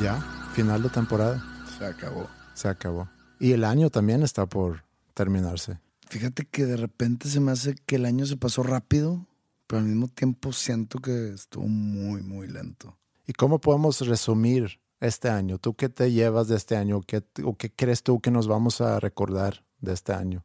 Ya, 0.01 0.19
final 0.53 0.81
de 0.83 0.89
temporada, 0.89 1.41
Se 1.77 1.85
acabó. 1.85 2.27
se 2.53 2.67
acabó. 2.67 3.09
Y 3.39 3.51
el 3.51 3.63
año 3.63 3.89
también 3.89 4.23
está 4.23 4.45
por 4.45 4.83
terminarse. 5.13 5.79
Fíjate 6.09 6.45
que 6.45 6.65
de 6.65 6.77
repente 6.77 7.29
se 7.29 7.39
me 7.39 7.51
hace 7.51 7.75
que 7.85 7.95
el 7.95 8.05
año 8.05 8.25
se 8.25 8.37
pasó 8.37 8.63
rápido, 8.63 9.25
pero 9.67 9.79
al 9.79 9.85
mismo 9.87 10.07
tiempo 10.07 10.51
siento 10.51 10.99
que 10.99 11.33
estuvo 11.33 11.67
muy, 11.67 12.21
muy 12.21 12.47
lento. 12.47 12.97
¿Y 13.25 13.33
cómo 13.33 13.59
podemos 13.59 14.01
resumir 14.05 14.79
este 15.05 15.29
año? 15.29 15.57
¿Tú 15.57 15.75
qué 15.75 15.89
te 15.89 16.11
llevas 16.11 16.47
de 16.47 16.55
este 16.55 16.75
año? 16.75 17.01
¿Qué, 17.01 17.23
¿O 17.43 17.55
qué 17.55 17.71
crees 17.71 18.03
tú 18.03 18.19
que 18.21 18.31
nos 18.31 18.47
vamos 18.47 18.81
a 18.81 18.99
recordar 18.99 19.63
de 19.81 19.93
este 19.93 20.13
año? 20.13 20.43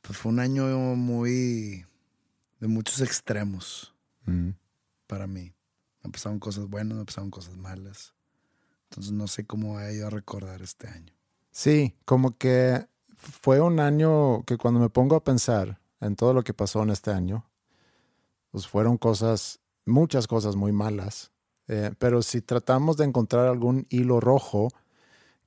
Pues 0.00 0.18
fue 0.18 0.32
un 0.32 0.40
año 0.40 0.66
muy 0.96 1.86
de 2.60 2.68
muchos 2.68 3.00
extremos 3.00 3.94
Mm. 4.24 4.50
para 5.08 5.26
mí. 5.26 5.52
Me 6.04 6.10
pasaron 6.10 6.38
cosas 6.38 6.66
buenas, 6.68 6.96
me 6.96 7.04
pasaron 7.04 7.30
cosas 7.30 7.56
malas. 7.56 8.14
Entonces 8.90 9.12
no 9.12 9.26
sé 9.26 9.44
cómo 9.46 9.72
voy 9.74 9.82
a 9.82 9.90
ir 9.92 10.04
a 10.04 10.10
recordar 10.10 10.62
este 10.62 10.86
año. 10.86 11.12
Sí, 11.50 11.96
como 12.04 12.36
que 12.38 12.86
fue 13.16 13.60
un 13.60 13.80
año 13.80 14.44
que 14.44 14.56
cuando 14.58 14.78
me 14.78 14.90
pongo 14.90 15.16
a 15.16 15.24
pensar 15.24 15.80
en 16.00 16.14
todo 16.14 16.34
lo 16.34 16.44
que 16.44 16.54
pasó 16.54 16.82
en 16.84 16.90
este 16.90 17.10
año, 17.10 17.44
pues 18.52 18.66
fueron 18.68 18.96
cosas, 18.96 19.58
muchas 19.86 20.28
cosas 20.28 20.54
muy 20.54 20.70
malas. 20.70 21.31
Eh, 21.74 21.90
pero 21.98 22.20
si 22.20 22.42
tratamos 22.42 22.98
de 22.98 23.06
encontrar 23.06 23.46
algún 23.46 23.86
hilo 23.88 24.20
rojo, 24.20 24.68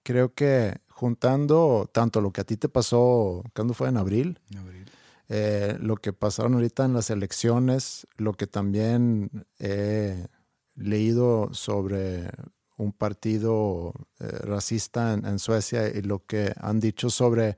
creo 0.01 0.33
que 0.33 0.75
juntando 0.89 1.87
tanto 1.91 2.19
lo 2.19 2.31
que 2.31 2.41
a 2.41 2.43
ti 2.43 2.57
te 2.57 2.67
pasó, 2.67 3.43
¿cuándo 3.53 3.75
fue? 3.75 3.89
En 3.89 3.97
abril, 3.97 4.39
En 4.49 4.57
abril. 4.57 4.85
eh, 5.29 5.77
lo 5.79 5.97
que 5.97 6.13
pasaron 6.13 6.55
ahorita 6.55 6.83
en 6.85 6.93
las 6.93 7.11
elecciones, 7.11 8.07
lo 8.17 8.33
que 8.33 8.47
también 8.47 9.45
he 9.59 10.25
leído 10.73 11.53
sobre 11.53 12.31
un 12.75 12.91
partido 12.91 13.93
eh, 14.19 14.25
racista 14.25 15.13
en, 15.13 15.27
en 15.27 15.37
Suecia 15.37 15.89
y 15.89 16.01
lo 16.01 16.25
que 16.25 16.55
han 16.59 16.79
dicho 16.79 17.11
sobre 17.11 17.55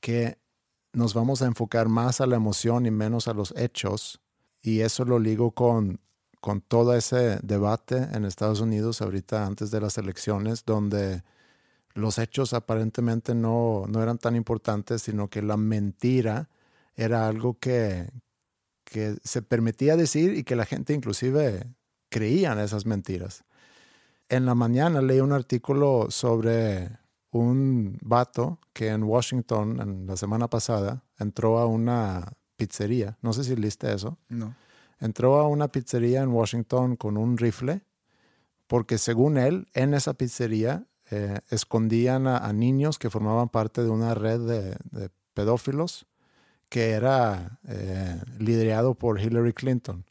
que 0.00 0.38
nos 0.92 1.14
vamos 1.14 1.42
a 1.42 1.46
enfocar 1.46 1.88
más 1.88 2.20
a 2.20 2.26
la 2.26 2.34
emoción 2.34 2.86
y 2.86 2.90
menos 2.90 3.28
a 3.28 3.34
los 3.34 3.54
hechos. 3.56 4.20
Y 4.62 4.80
eso 4.80 5.04
lo 5.04 5.20
ligo 5.20 5.52
con, 5.52 6.00
con 6.44 6.60
todo 6.60 6.94
ese 6.94 7.38
debate 7.42 7.96
en 8.12 8.26
Estados 8.26 8.60
Unidos 8.60 9.00
ahorita 9.00 9.46
antes 9.46 9.70
de 9.70 9.80
las 9.80 9.96
elecciones, 9.96 10.66
donde 10.66 11.22
los 11.94 12.18
hechos 12.18 12.52
aparentemente 12.52 13.34
no, 13.34 13.84
no 13.88 14.02
eran 14.02 14.18
tan 14.18 14.36
importantes, 14.36 15.00
sino 15.00 15.30
que 15.30 15.40
la 15.40 15.56
mentira 15.56 16.50
era 16.96 17.28
algo 17.28 17.58
que, 17.58 18.10
que 18.84 19.16
se 19.24 19.40
permitía 19.40 19.96
decir 19.96 20.36
y 20.36 20.44
que 20.44 20.54
la 20.54 20.66
gente 20.66 20.92
inclusive 20.92 21.66
creía 22.10 22.52
en 22.52 22.58
esas 22.58 22.84
mentiras. 22.84 23.44
En 24.28 24.44
la 24.44 24.54
mañana 24.54 25.00
leí 25.00 25.20
un 25.20 25.32
artículo 25.32 26.08
sobre 26.10 26.90
un 27.30 27.96
vato 28.02 28.58
que 28.74 28.88
en 28.88 29.04
Washington, 29.04 29.80
en 29.80 30.06
la 30.06 30.18
semana 30.18 30.48
pasada, 30.48 31.04
entró 31.18 31.58
a 31.58 31.64
una 31.64 32.34
pizzería. 32.58 33.16
No 33.22 33.32
sé 33.32 33.44
si 33.44 33.56
leíste 33.56 33.94
eso. 33.94 34.18
No. 34.28 34.54
Entró 35.00 35.38
a 35.38 35.48
una 35.48 35.68
pizzería 35.68 36.22
en 36.22 36.30
Washington 36.30 36.96
con 36.96 37.16
un 37.16 37.36
rifle 37.36 37.82
porque 38.66 38.98
según 38.98 39.36
él, 39.36 39.68
en 39.74 39.94
esa 39.94 40.14
pizzería 40.14 40.86
eh, 41.10 41.40
escondían 41.50 42.26
a, 42.26 42.52
niños 42.52 42.98
que 42.98 43.10
formaban 43.10 43.48
parte 43.48 43.82
de 43.82 43.90
una 43.90 44.14
red 44.14 44.40
de, 44.40 44.76
de 44.90 45.10
pedófilos 45.34 46.06
que 46.68 46.90
era 46.90 47.60
eh, 47.68 48.20
liderado 48.38 48.94
por 48.94 49.20
Hillary 49.20 49.52
Clinton, 49.52 50.04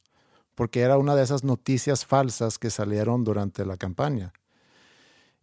porque 0.55 0.81
era 0.81 0.97
una 0.97 1.15
de 1.15 1.23
esas 1.23 1.43
noticias 1.43 2.05
falsas 2.05 2.59
que 2.59 2.69
salieron 2.69 3.23
durante 3.23 3.65
la 3.65 3.75
campaña. 3.75 4.31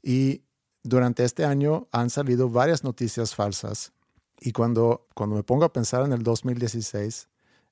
Y 0.02 0.44
durante 0.82 1.24
este 1.24 1.44
año 1.44 1.88
han 1.92 2.08
salido 2.10 2.48
varias 2.48 2.84
noticias 2.84 3.34
falsas 3.34 3.92
y 4.40 4.52
cuando, 4.52 5.08
cuando 5.14 5.36
me 5.36 5.42
pongo 5.42 5.64
a 5.64 5.72
pensar 5.72 6.04
en 6.04 6.12
el 6.12 6.22
2016, 6.22 7.28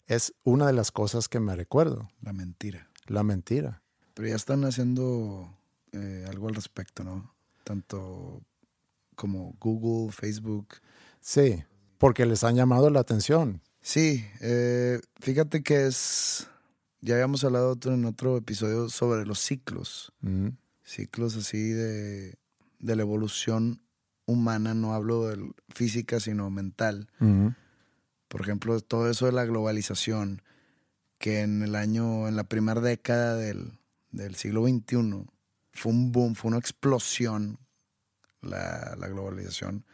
es 0.09 0.35
una 0.43 0.67
de 0.67 0.73
las 0.73 0.91
cosas 0.91 1.29
que 1.29 1.39
me 1.39 1.55
recuerdo, 1.55 2.11
La 2.23 2.33
mentira. 2.33 2.89
la 3.07 3.23
mentira. 3.23 3.83
Pero 4.15 4.29
ya 4.29 4.35
están 4.35 4.65
haciendo 4.65 5.57
eh, 5.93 6.27
algo 6.29 6.49
al 6.49 6.57
respecto, 6.57 7.05
¿no? 7.05 7.33
Tanto 7.63 8.43
como 9.15 9.55
Google, 9.61 10.11
Facebook. 10.13 10.75
Sí, 11.21 11.63
porque 11.99 12.27
les 12.27 12.43
han 12.43 12.57
llamado 12.57 12.91
la 12.91 13.01
atención. 13.01 13.63
Sí, 13.81 14.25
eh, 14.41 15.01
fíjate 15.21 15.63
que 15.63 15.87
es. 15.87 16.49
Ya 17.01 17.15
habíamos 17.15 17.45
hablado 17.45 17.79
en 17.85 18.05
otro 18.07 18.37
episodio 18.37 18.89
sobre 18.89 19.25
los 19.25 19.39
ciclos. 19.39 20.13
Mm, 20.21 20.49
Ciclos 20.83 21.37
así 21.37 21.71
de, 21.71 22.35
de 22.81 22.97
la 22.97 23.03
evolución 23.03 23.81
humana. 24.27 24.75
No 24.75 24.95
hablo 24.95 25.29
de 25.29 25.53
física, 25.69 26.19
sino 26.19 26.51
mental. 26.51 27.09
mm, 27.21 27.49
Por 28.29 28.43
ejemplo, 28.43 28.79
todo 28.81 29.11
eso 29.11 29.27
de 29.27 29.33
la 29.33 29.45
globalización, 29.45 30.43
que 31.19 31.41
en 31.41 31.63
el 31.63 31.75
año, 31.75 32.29
en 32.29 32.37
la 32.37 32.45
primera 32.45 32.81
década 32.81 33.35
del, 33.37 33.79
del 34.13 34.35
siglo 34.37 34.65
XXI, 34.65 35.27
fue 35.73 35.93
un 35.93 36.13
boom, 36.13 36.35
fue 36.35 36.49
una 36.51 36.59
explosión 36.59 37.59
la, 38.41 38.95
la 38.99 39.09
globalización. 39.09 39.85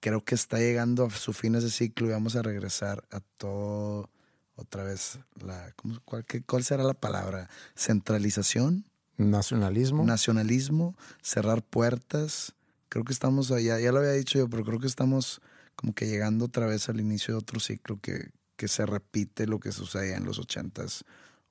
Creo 0.00 0.24
que 0.24 0.34
está 0.34 0.58
llegando 0.58 1.06
a 1.06 1.10
su 1.10 1.32
fin 1.32 1.54
ese 1.54 1.70
ciclo 1.70 2.06
y 2.06 2.10
vamos 2.10 2.36
a 2.36 2.42
regresar 2.42 3.04
a 3.10 3.20
todo 3.20 4.10
otra 4.56 4.84
vez. 4.84 5.18
La, 5.44 5.72
¿cómo- 5.76 5.98
cuál, 6.04 6.24
qué- 6.24 6.42
¿Cuál 6.42 6.62
será 6.64 6.84
la 6.84 6.94
palabra? 6.94 7.48
Centralización, 7.74 8.84
Nacionalismo. 9.16 10.04
nacionalismo, 10.04 10.96
cerrar 11.22 11.62
puertas. 11.62 12.54
Creo 12.88 13.04
que 13.04 13.12
estamos 13.12 13.50
allá, 13.50 13.78
ya 13.80 13.92
lo 13.92 13.98
había 13.98 14.12
dicho 14.12 14.38
yo, 14.38 14.48
pero 14.48 14.64
creo 14.64 14.78
que 14.80 14.86
estamos 14.86 15.40
como 15.76 15.94
que 15.94 16.06
llegando 16.06 16.44
otra 16.46 16.66
vez 16.66 16.88
al 16.88 17.00
inicio 17.00 17.34
de 17.34 17.38
otro 17.38 17.60
ciclo 17.60 17.98
que, 18.00 18.30
que 18.56 18.68
se 18.68 18.86
repite 18.86 19.46
lo 19.46 19.58
que 19.60 19.72
sucedía 19.72 20.16
en 20.16 20.24
los 20.24 20.38
ochentas 20.38 21.04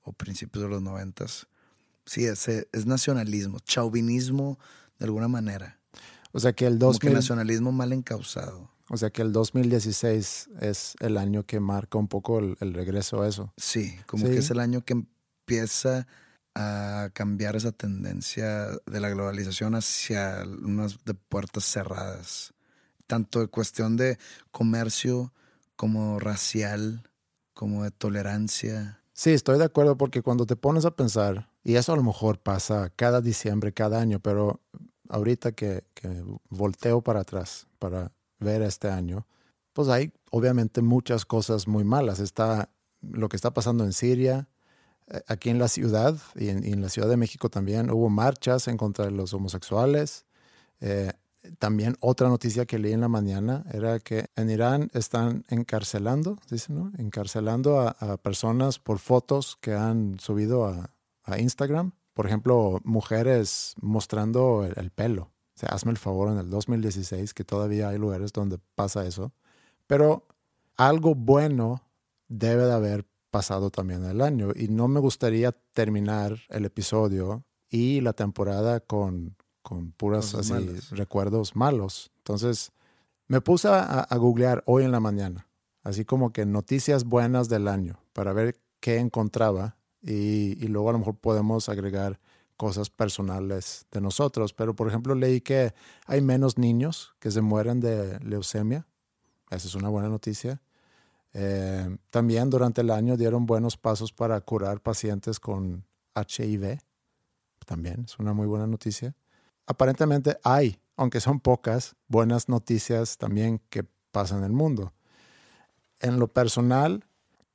o 0.04 0.14
principios 0.14 0.64
de 0.64 0.70
los 0.70 0.82
noventas. 0.82 1.48
Sí, 2.06 2.26
es, 2.26 2.48
es 2.48 2.86
nacionalismo, 2.86 3.60
chauvinismo 3.60 4.60
de 5.00 5.06
alguna 5.06 5.28
manera. 5.28 5.80
o 6.32 6.40
sea 6.40 6.54
que 6.54 6.66
el 6.66 6.78
Como 6.80 6.92
que 7.00 7.08
2000, 7.08 7.14
nacionalismo 7.14 7.72
mal 7.72 7.94
encausado. 7.94 8.70
o 8.90 8.98
sea 8.98 9.10
que 9.10 9.22
el 9.22 9.32
2016 9.32 10.50
es 10.62 10.96
el 11.00 11.18
año 11.18 11.46
que 11.46 11.60
marca 11.60 11.98
un 11.98 12.08
poco 12.08 12.40
el, 12.40 12.58
el 12.60 12.74
regreso 12.74 13.22
a 13.22 13.28
eso. 13.28 13.54
Sí, 13.58 13.96
como 14.08 14.26
Sí. 14.28 14.34
que 14.34 14.40
es 14.40 14.50
el 14.52 14.60
año 14.60 14.84
que 14.84 14.94
empieza 14.94 16.08
a 16.56 17.10
cambiar 17.14 17.56
esa 17.56 17.72
tendencia 17.72 18.68
de 18.86 19.00
la 19.00 19.10
globalización 19.10 19.74
hacia 19.76 20.44
unas 20.62 21.04
de 21.06 21.14
puertas 21.16 21.64
cerradas. 21.66 22.54
Tanto 23.14 23.41
de 23.41 23.47
cuestión 23.47 23.95
de 23.95 24.18
comercio 24.49 25.34
como 25.76 26.18
racial, 26.18 27.07
como 27.53 27.84
de 27.84 27.91
tolerancia. 27.91 29.03
Sí, 29.14 29.30
estoy 29.30 29.59
de 29.59 29.66
acuerdo 29.66 29.99
porque 29.99 30.24
cuando 30.24 30.47
te 30.47 30.55
pones 30.55 30.84
a 30.84 30.95
pensar, 30.95 31.47
y 31.64 31.76
eso 31.76 31.93
a 31.93 31.95
lo 31.95 32.01
mejor 32.01 32.39
pasa 32.39 32.91
cada 32.95 33.22
diciembre, 33.22 33.72
cada 33.72 34.01
año, 34.01 34.20
pero 34.20 34.61
ahorita 35.09 35.51
que, 35.51 35.84
que 35.93 36.24
volteo 36.49 37.01
para 37.01 37.20
atrás 37.20 37.68
para 37.78 38.11
ver 38.39 38.64
este 38.64 38.89
año, 38.89 39.28
pues 39.74 39.89
hay 39.89 40.11
obviamente 40.32 40.82
muchas 40.82 41.24
cosas 41.24 41.68
muy 41.68 41.84
malas. 41.84 42.20
Está 42.20 42.72
lo 42.99 43.30
que 43.30 43.36
está 43.36 43.53
pasando 43.53 43.84
en 43.84 43.93
Siria, 43.93 44.47
eh, 45.05 45.22
aquí 45.28 45.51
en 45.51 45.59
la 45.59 45.68
ciudad 45.68 46.18
y 46.34 46.49
en, 46.49 46.66
y 46.66 46.72
en 46.72 46.82
la 46.82 46.89
Ciudad 46.89 47.09
de 47.09 47.18
México 47.18 47.47
también 47.47 47.91
hubo 47.91 48.09
marchas 48.09 48.68
en 48.68 48.78
contra 48.78 49.05
de 49.05 49.11
los 49.11 49.36
homosexuales. 49.36 50.26
Eh, 50.82 51.14
también 51.60 51.98
otra 52.00 52.30
noticia 52.30 52.66
que 52.66 52.80
leí 52.80 52.94
en 52.94 53.02
la 53.02 53.10
mañana 53.10 53.66
era 53.72 54.00
que 54.00 54.28
en 54.36 54.50
Irán 54.50 54.89
están 54.94 55.44
encarcelando, 55.50 56.38
dicen, 56.50 56.78
¿no? 56.78 56.91
Encarcelando 56.98 57.80
a, 57.82 58.18
personas 58.18 58.80
por 58.80 59.00
fotos 59.00 59.58
que 59.60 59.74
han 59.74 60.20
subido 60.20 60.66
a, 60.66 60.89
Instagram. 61.38 61.94
Por 62.14 62.28
ejemplo, 62.28 62.80
mujeres 62.84 63.76
mostrando 63.82 64.66
el, 64.66 64.74
el 64.78 64.91
pelo. 64.91 65.32
O 65.56 65.60
sea, 65.60 65.70
hazme 65.70 65.91
el 65.91 65.98
favor 65.98 66.30
en 66.32 66.38
el 66.38 66.50
2016 66.50 67.34
que 67.34 67.44
todavía 67.44 67.89
hay 67.89 67.98
lugares 67.98 68.34
donde 68.34 68.60
pasa 68.76 69.06
eso. 69.06 69.32
Pero 69.88 70.28
algo 70.76 71.16
bueno 71.16 71.82
debe 72.28 72.66
de 72.66 72.74
haber 72.74 73.06
pasado 73.32 73.70
también 73.70 74.06
el 74.06 74.22
año 74.22 74.50
y 74.56 74.68
no 74.68 74.88
me 74.88 75.00
gustaría 75.00 75.52
terminar 75.52 76.38
el 76.50 76.66
episodio 76.66 77.44
y 77.70 78.02
la 78.02 78.14
temporada 78.14 78.80
con, 78.80 79.36
con 79.64 79.91
puras 79.93 80.36
así 80.36 80.53
recuerdos 80.91 81.55
malos. 81.55 82.11
Entonces 82.18 82.72
me 83.28 83.41
puse 83.41 83.68
a, 83.70 84.01
a 84.01 84.18
googlear 84.18 84.64
hoy 84.68 84.84
en 84.84 84.91
la 84.91 84.99
mañana, 84.99 85.47
así 85.82 86.05
como 86.05 86.32
que 86.32 86.45
noticias 86.45 87.05
buenas 87.05 87.49
del 87.49 87.68
año 87.68 87.99
para 88.14 88.34
ver 88.34 88.59
qué 88.80 88.97
encontraba 88.97 89.78
y, 90.01 90.64
y 90.64 90.68
luego 90.68 90.89
a 90.89 90.93
lo 90.93 90.99
mejor 90.99 91.16
podemos 91.16 91.70
agregar 91.70 92.20
cosas 92.57 92.89
personales 92.89 93.88
de 93.91 94.01
nosotros. 94.01 94.53
Pero 94.53 94.76
por 94.76 94.88
ejemplo 94.88 95.16
leí 95.16 95.41
que 95.41 95.74
hay 96.05 96.22
menos 96.22 96.57
niños 96.57 97.16
que 97.20 97.32
se 97.32 97.41
mueren 97.41 97.80
de 97.80 98.20
leucemia. 98.20 98.86
Esa 99.49 99.68
es 99.68 99.76
una 99.76 99.89
buena 99.89 100.09
noticia. 100.09 100.61
Eh, 101.34 101.97
también 102.09 102.49
durante 102.49 102.82
el 102.82 102.91
año 102.91 103.18
dieron 103.18 103.45
buenos 103.45 103.76
pasos 103.76 104.14
para 104.14 104.39
curar 104.41 104.82
pacientes 104.82 105.39
con 105.39 105.86
HIV. 106.16 106.80
También 107.66 108.03
es 108.05 108.20
una 108.20 108.34
muy 108.34 108.45
buena 108.45 108.68
noticia. 108.68 109.16
Aparentemente 109.66 110.38
hay, 110.43 110.80
aunque 110.97 111.20
son 111.20 111.39
pocas, 111.39 111.95
buenas 112.07 112.49
noticias 112.49 113.18
también 113.18 113.61
que 113.70 113.86
pasan 114.11 114.39
en 114.39 114.45
el 114.45 114.51
mundo. 114.51 114.93
En 115.99 116.20
lo 116.20 116.28
personal, 116.28 117.05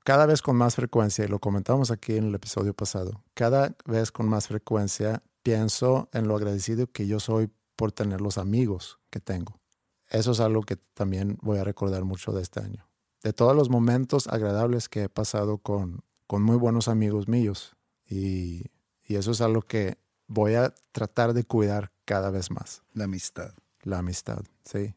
cada 0.05 0.27
vez 0.27 0.41
con 0.41 0.57
más 0.57 0.75
frecuencia, 0.75 1.25
y 1.25 1.29
lo 1.29 1.39
comentamos 1.39 1.91
aquí 1.91 2.17
en 2.17 2.29
el 2.29 2.35
episodio 2.35 2.75
pasado, 2.75 3.23
cada 3.35 3.77
vez 3.85 4.11
con 4.11 4.29
más 4.29 4.49
frecuencia 4.49 5.23
pienso 5.43 6.09
en 6.13 6.29
lo 6.29 6.37
agradecido 6.37 6.87
que 6.87 7.07
yo 7.07 7.21
soy 7.21 7.51
por 7.77 7.93
tener 7.93 8.21
los 8.21 8.39
amigos 8.39 8.99
que 9.11 9.21
tengo. 9.21 9.61
Eso 10.09 10.33
es 10.33 10.41
algo 10.41 10.63
que 10.63 10.77
también 10.95 11.39
voy 11.43 11.59
a 11.59 11.65
recordar 11.65 12.05
mucho 12.05 12.33
de 12.33 12.43
este 12.43 12.61
año. 12.61 12.89
De 13.23 13.33
todos 13.33 13.55
los 13.55 13.69
momentos 13.69 14.27
agradables 14.29 14.89
que 14.89 15.05
he 15.05 15.09
pasado 15.09 15.59
con, 15.59 16.03
con 16.27 16.43
muy 16.43 16.57
buenos 16.57 16.89
amigos 16.89 17.29
míos. 17.29 17.77
Y, 18.09 18.65
y 19.05 19.17
eso 19.17 19.33
es 19.33 19.41
algo 19.41 19.63
que 19.63 19.99
voy 20.27 20.55
a 20.55 20.75
tratar 20.93 21.35
de 21.35 21.45
cuidar 21.45 21.93
cada 22.09 22.31
vez 22.31 22.51
más. 22.51 22.83
La 22.95 23.05
amistad. 23.05 23.53
La 23.83 23.99
amistad, 23.99 24.43
sí. 24.65 24.95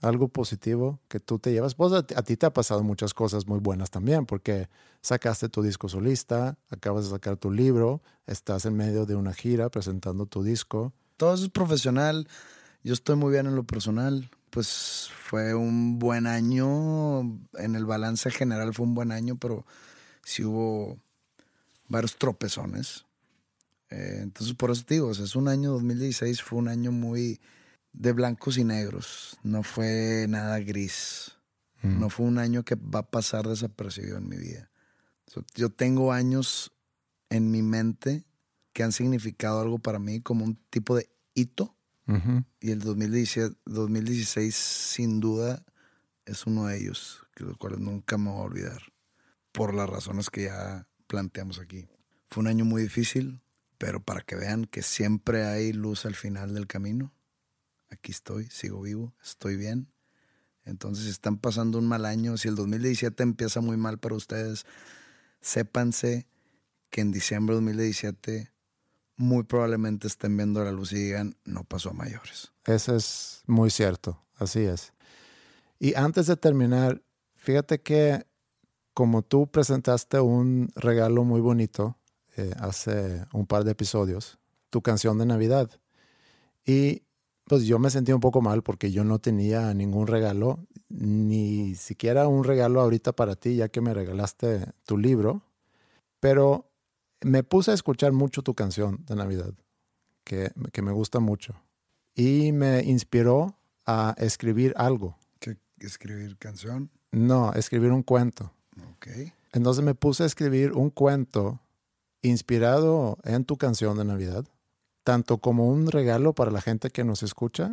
Algo 0.00 0.26
positivo 0.26 1.00
que 1.06 1.20
tú 1.20 1.38
te 1.38 1.52
llevas. 1.52 1.76
Pues 1.76 1.92
a, 1.92 1.98
a 1.98 2.22
ti 2.22 2.36
te 2.36 2.46
ha 2.46 2.52
pasado 2.52 2.82
muchas 2.82 3.14
cosas 3.14 3.46
muy 3.46 3.60
buenas 3.60 3.90
también, 3.90 4.26
porque 4.26 4.68
sacaste 5.00 5.48
tu 5.48 5.62
disco 5.62 5.88
solista, 5.88 6.58
acabas 6.68 7.04
de 7.04 7.10
sacar 7.12 7.36
tu 7.36 7.52
libro, 7.52 8.02
estás 8.26 8.64
en 8.64 8.76
medio 8.76 9.06
de 9.06 9.14
una 9.14 9.32
gira 9.34 9.70
presentando 9.70 10.26
tu 10.26 10.42
disco. 10.42 10.92
Todo 11.16 11.34
eso 11.34 11.44
es 11.44 11.50
profesional. 11.50 12.26
Yo 12.82 12.92
estoy 12.92 13.14
muy 13.14 13.30
bien 13.30 13.46
en 13.46 13.54
lo 13.54 13.62
personal. 13.62 14.28
Pues 14.50 15.10
fue 15.14 15.54
un 15.54 16.00
buen 16.00 16.26
año. 16.26 17.20
En 17.54 17.76
el 17.76 17.86
balance 17.86 18.32
general 18.32 18.74
fue 18.74 18.84
un 18.84 18.94
buen 18.94 19.12
año, 19.12 19.36
pero 19.36 19.64
sí 20.24 20.42
hubo 20.42 20.98
varios 21.86 22.16
tropezones. 22.16 23.04
Eh, 23.90 24.20
entonces, 24.22 24.54
por 24.54 24.70
eso 24.70 24.84
te 24.84 24.94
digo, 24.94 25.08
o 25.08 25.14
sea, 25.14 25.24
es 25.24 25.36
un 25.36 25.48
año 25.48 25.72
2016, 25.72 26.42
fue 26.42 26.58
un 26.58 26.68
año 26.68 26.92
muy 26.92 27.40
de 27.92 28.12
blancos 28.12 28.58
y 28.58 28.64
negros. 28.64 29.38
No 29.42 29.62
fue 29.62 30.26
nada 30.28 30.58
gris. 30.60 31.32
No 31.80 32.10
fue 32.10 32.26
un 32.26 32.38
año 32.38 32.64
que 32.64 32.74
va 32.74 33.00
a 33.00 33.10
pasar 33.10 33.46
desapercibido 33.46 34.18
en 34.18 34.28
mi 34.28 34.36
vida. 34.36 34.68
So, 35.28 35.44
yo 35.54 35.70
tengo 35.70 36.12
años 36.12 36.72
en 37.30 37.52
mi 37.52 37.62
mente 37.62 38.24
que 38.72 38.82
han 38.82 38.90
significado 38.90 39.60
algo 39.60 39.78
para 39.78 40.00
mí 40.00 40.20
como 40.20 40.44
un 40.44 40.56
tipo 40.70 40.96
de 40.96 41.08
hito. 41.34 41.76
Ujú. 42.08 42.44
Y 42.60 42.72
el 42.72 42.80
2017, 42.80 43.56
2016 43.66 44.56
sin 44.56 45.20
duda 45.20 45.64
es 46.24 46.46
uno 46.46 46.66
de 46.66 46.78
ellos, 46.78 47.24
que 47.34 47.44
los 47.44 47.56
cuales 47.56 47.78
nunca 47.78 48.18
me 48.18 48.30
voy 48.30 48.40
a 48.40 48.44
olvidar, 48.44 48.82
por 49.52 49.72
las 49.72 49.88
razones 49.88 50.30
que 50.30 50.44
ya 50.44 50.88
planteamos 51.06 51.58
aquí. 51.58 51.86
Fue 52.28 52.40
un 52.40 52.48
año 52.48 52.64
muy 52.64 52.82
difícil, 52.82 53.40
pero 53.78 54.02
para 54.02 54.20
que 54.20 54.36
vean 54.36 54.64
que 54.64 54.82
siempre 54.82 55.44
hay 55.44 55.72
luz 55.72 56.04
al 56.04 56.14
final 56.14 56.52
del 56.52 56.66
camino, 56.66 57.12
aquí 57.90 58.12
estoy, 58.12 58.46
sigo 58.50 58.82
vivo, 58.82 59.14
estoy 59.22 59.56
bien. 59.56 59.92
Entonces, 60.64 61.06
están 61.06 61.38
pasando 61.38 61.78
un 61.78 61.88
mal 61.88 62.04
año, 62.04 62.36
si 62.36 62.48
el 62.48 62.56
2017 62.56 63.22
empieza 63.22 63.60
muy 63.60 63.76
mal 63.78 63.98
para 63.98 64.16
ustedes, 64.16 64.66
sépanse 65.40 66.26
que 66.90 67.00
en 67.00 67.12
diciembre 67.12 67.54
de 67.54 67.62
2017 67.62 68.52
muy 69.16 69.42
probablemente 69.42 70.06
estén 70.06 70.36
viendo 70.36 70.62
la 70.62 70.72
luz 70.72 70.92
y 70.92 70.96
digan, 70.96 71.36
no 71.44 71.64
pasó 71.64 71.90
a 71.90 71.92
mayores. 71.92 72.52
Eso 72.64 72.94
es 72.94 73.42
muy 73.46 73.70
cierto, 73.70 74.22
así 74.36 74.60
es. 74.60 74.92
Y 75.80 75.94
antes 75.94 76.26
de 76.26 76.36
terminar, 76.36 77.02
fíjate 77.36 77.80
que 77.80 78.26
como 78.94 79.22
tú 79.22 79.50
presentaste 79.50 80.20
un 80.20 80.70
regalo 80.74 81.24
muy 81.24 81.40
bonito 81.40 81.97
eh, 82.38 82.52
hace 82.60 83.24
un 83.32 83.46
par 83.46 83.64
de 83.64 83.72
episodios, 83.72 84.38
tu 84.70 84.80
canción 84.80 85.18
de 85.18 85.26
Navidad. 85.26 85.68
Y 86.64 87.02
pues 87.46 87.64
yo 87.64 87.80
me 87.80 87.90
sentí 87.90 88.12
un 88.12 88.20
poco 88.20 88.40
mal 88.40 88.62
porque 88.62 88.92
yo 88.92 89.02
no 89.02 89.18
tenía 89.18 89.74
ningún 89.74 90.06
regalo, 90.06 90.60
ni 90.88 91.74
siquiera 91.74 92.28
un 92.28 92.44
regalo 92.44 92.80
ahorita 92.80 93.12
para 93.12 93.34
ti, 93.34 93.56
ya 93.56 93.68
que 93.68 93.80
me 93.80 93.92
regalaste 93.92 94.66
tu 94.84 94.98
libro. 94.98 95.42
Pero 96.20 96.70
me 97.22 97.42
puse 97.42 97.72
a 97.72 97.74
escuchar 97.74 98.12
mucho 98.12 98.42
tu 98.42 98.54
canción 98.54 99.04
de 99.06 99.16
Navidad, 99.16 99.52
que, 100.22 100.52
que 100.72 100.82
me 100.82 100.92
gusta 100.92 101.18
mucho. 101.18 101.54
Y 102.14 102.52
me 102.52 102.84
inspiró 102.84 103.56
a 103.84 104.14
escribir 104.18 104.74
algo. 104.76 105.16
¿Qué 105.40 105.56
escribir 105.80 106.36
canción? 106.38 106.90
No, 107.10 107.52
escribir 107.54 107.90
un 107.90 108.04
cuento. 108.04 108.52
Ok. 108.94 109.08
Entonces 109.52 109.84
me 109.84 109.94
puse 109.94 110.22
a 110.22 110.26
escribir 110.26 110.72
un 110.72 110.90
cuento 110.90 111.60
inspirado 112.22 113.18
en 113.24 113.44
tu 113.44 113.56
canción 113.56 113.96
de 113.98 114.04
Navidad, 114.04 114.44
tanto 115.04 115.38
como 115.38 115.68
un 115.68 115.90
regalo 115.90 116.34
para 116.34 116.50
la 116.50 116.60
gente 116.60 116.90
que 116.90 117.04
nos 117.04 117.22
escucha 117.22 117.72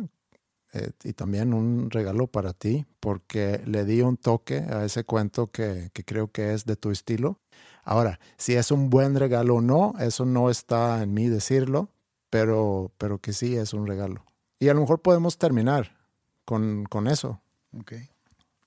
eh, 0.72 0.90
y 1.04 1.12
también 1.12 1.54
un 1.54 1.90
regalo 1.90 2.26
para 2.26 2.52
ti, 2.52 2.86
porque 3.00 3.62
le 3.66 3.84
di 3.84 4.02
un 4.02 4.16
toque 4.16 4.58
a 4.58 4.84
ese 4.84 5.04
cuento 5.04 5.48
que, 5.48 5.90
que 5.92 6.04
creo 6.04 6.30
que 6.30 6.54
es 6.54 6.64
de 6.64 6.76
tu 6.76 6.90
estilo. 6.90 7.40
Ahora, 7.84 8.18
si 8.36 8.54
es 8.54 8.70
un 8.70 8.90
buen 8.90 9.16
regalo 9.16 9.56
o 9.56 9.60
no, 9.60 9.94
eso 10.00 10.24
no 10.24 10.50
está 10.50 11.02
en 11.02 11.14
mí 11.14 11.28
decirlo, 11.28 11.90
pero, 12.30 12.92
pero 12.98 13.18
que 13.18 13.32
sí 13.32 13.56
es 13.56 13.72
un 13.72 13.86
regalo. 13.86 14.24
Y 14.58 14.68
a 14.68 14.74
lo 14.74 14.80
mejor 14.80 15.02
podemos 15.02 15.38
terminar 15.38 15.96
con, 16.44 16.84
con 16.86 17.06
eso. 17.06 17.40
Ok. 17.78 17.92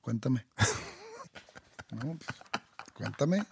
Cuéntame. 0.01 0.45
no, 1.91 2.17
pues, 2.17 2.93
cuéntame. 2.93 3.43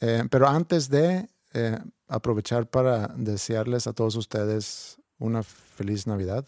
Eh, 0.00 0.24
pero 0.30 0.48
antes 0.48 0.88
de 0.88 1.28
eh, 1.52 1.78
aprovechar 2.08 2.68
para 2.68 3.08
desearles 3.16 3.86
a 3.86 3.92
todos 3.92 4.16
ustedes 4.16 4.98
una 5.18 5.42
feliz 5.42 6.06
Navidad, 6.06 6.44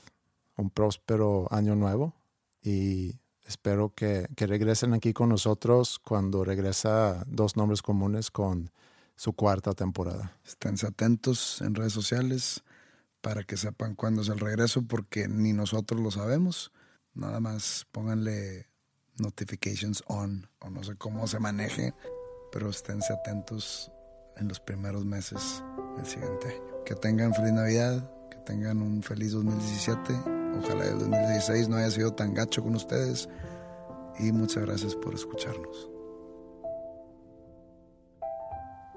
un 0.56 0.70
próspero 0.70 1.46
año 1.50 1.74
nuevo 1.74 2.14
y 2.62 3.14
espero 3.46 3.94
que, 3.94 4.28
regresen 4.36 4.92
aquí 4.92 5.12
con 5.12 5.30
nosotros 5.30 5.98
cuando 5.98 6.44
regresa 6.44 7.24
Dos 7.26 7.56
Nombres 7.56 7.80
Comunes 7.80 8.30
con 8.30 8.70
su 9.16 9.32
cuarta 9.32 9.72
temporada. 9.72 10.36
Esténse 10.44 10.86
atentos 10.86 11.60
en 11.62 11.74
redes 11.74 11.92
sociales 11.92 12.62
para 13.20 13.42
que 13.42 13.56
sepan 13.56 13.94
cuándo 13.94 14.22
es 14.22 14.28
el 14.28 14.38
regreso, 14.38 14.82
porque 14.82 15.26
ni 15.26 15.52
nosotros 15.52 16.00
lo 16.00 16.10
sabemos. 16.10 16.70
Nada 17.14 17.40
más 17.40 17.86
pónganle 17.90 18.68
notifications 19.16 20.04
on, 20.06 20.48
o 20.60 20.70
no 20.70 20.84
sé 20.84 20.94
cómo 20.96 21.26
se 21.26 21.40
maneje, 21.40 21.94
pero 22.52 22.70
esténse 22.70 23.12
atentos 23.12 23.90
en 24.36 24.48
los 24.48 24.60
primeros 24.60 25.04
meses 25.04 25.62
del 25.96 26.06
siguiente 26.06 26.48
año. 26.48 26.84
Que 26.84 26.94
tengan 26.94 27.34
feliz 27.34 27.52
Navidad, 27.52 28.10
que 28.30 28.38
tengan 28.38 28.80
un 28.80 29.02
feliz 29.02 29.32
2017. 29.32 30.14
Ojalá 30.58 30.86
el 30.86 30.98
2016 30.98 31.68
no 31.68 31.76
haya 31.76 31.90
sido 31.90 32.12
tan 32.12 32.34
gacho 32.34 32.62
con 32.62 32.74
ustedes. 32.74 33.28
Y 34.18 34.32
muchas 34.32 34.64
gracias 34.64 34.94
por 34.94 35.14
escucharnos. 35.14 35.90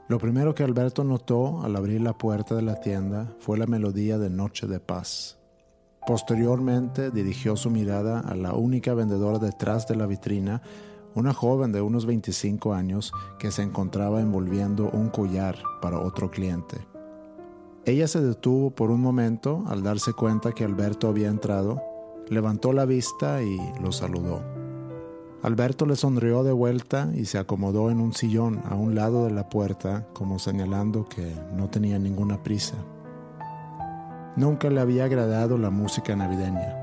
Lo 0.07 0.19
primero 0.19 0.53
que 0.53 0.63
Alberto 0.63 1.03
notó 1.05 1.61
al 1.63 1.75
abrir 1.75 2.01
la 2.01 2.17
puerta 2.17 2.55
de 2.55 2.61
la 2.61 2.75
tienda 2.75 3.33
fue 3.39 3.57
la 3.57 3.65
melodía 3.65 4.17
de 4.17 4.29
Noche 4.29 4.67
de 4.67 4.81
Paz. 4.81 5.37
Posteriormente 6.05 7.11
dirigió 7.11 7.55
su 7.55 7.69
mirada 7.69 8.19
a 8.19 8.35
la 8.35 8.53
única 8.53 8.93
vendedora 8.93 9.39
detrás 9.39 9.87
de 9.87 9.95
la 9.95 10.07
vitrina, 10.07 10.61
una 11.15 11.33
joven 11.33 11.71
de 11.71 11.81
unos 11.81 12.05
25 12.05 12.73
años 12.73 13.11
que 13.39 13.51
se 13.51 13.63
encontraba 13.63 14.21
envolviendo 14.21 14.89
un 14.89 15.09
collar 15.09 15.57
para 15.81 15.99
otro 15.99 16.31
cliente. 16.31 16.87
Ella 17.85 18.07
se 18.07 18.21
detuvo 18.21 18.71
por 18.71 18.91
un 18.91 19.01
momento 19.01 19.63
al 19.67 19.83
darse 19.83 20.13
cuenta 20.13 20.51
que 20.51 20.63
Alberto 20.63 21.07
había 21.07 21.29
entrado, 21.29 21.81
levantó 22.29 22.73
la 22.73 22.85
vista 22.85 23.41
y 23.41 23.57
lo 23.81 23.91
saludó. 23.91 24.41
Alberto 25.41 25.87
le 25.87 25.95
sonrió 25.95 26.43
de 26.43 26.51
vuelta 26.51 27.09
y 27.15 27.25
se 27.25 27.39
acomodó 27.39 27.89
en 27.89 27.99
un 27.99 28.13
sillón 28.13 28.61
a 28.69 28.75
un 28.75 28.93
lado 28.93 29.25
de 29.25 29.31
la 29.31 29.49
puerta, 29.49 30.05
como 30.13 30.37
señalando 30.37 31.09
que 31.09 31.35
no 31.55 31.67
tenía 31.69 31.97
ninguna 31.97 32.43
prisa. 32.43 32.75
Nunca 34.35 34.69
le 34.69 34.79
había 34.79 35.05
agradado 35.05 35.57
la 35.57 35.71
música 35.71 36.15
navideña. 36.15 36.80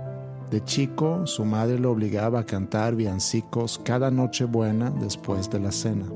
De 0.50 0.64
chico, 0.64 1.26
su 1.26 1.44
madre 1.44 1.78
lo 1.78 1.90
obligaba 1.90 2.40
a 2.40 2.46
cantar 2.46 2.96
villancicos 2.96 3.78
cada 3.84 4.10
noche 4.10 4.46
buena 4.46 4.90
después 4.90 5.50
de 5.50 5.60
la 5.60 5.70
cena. 5.70 6.06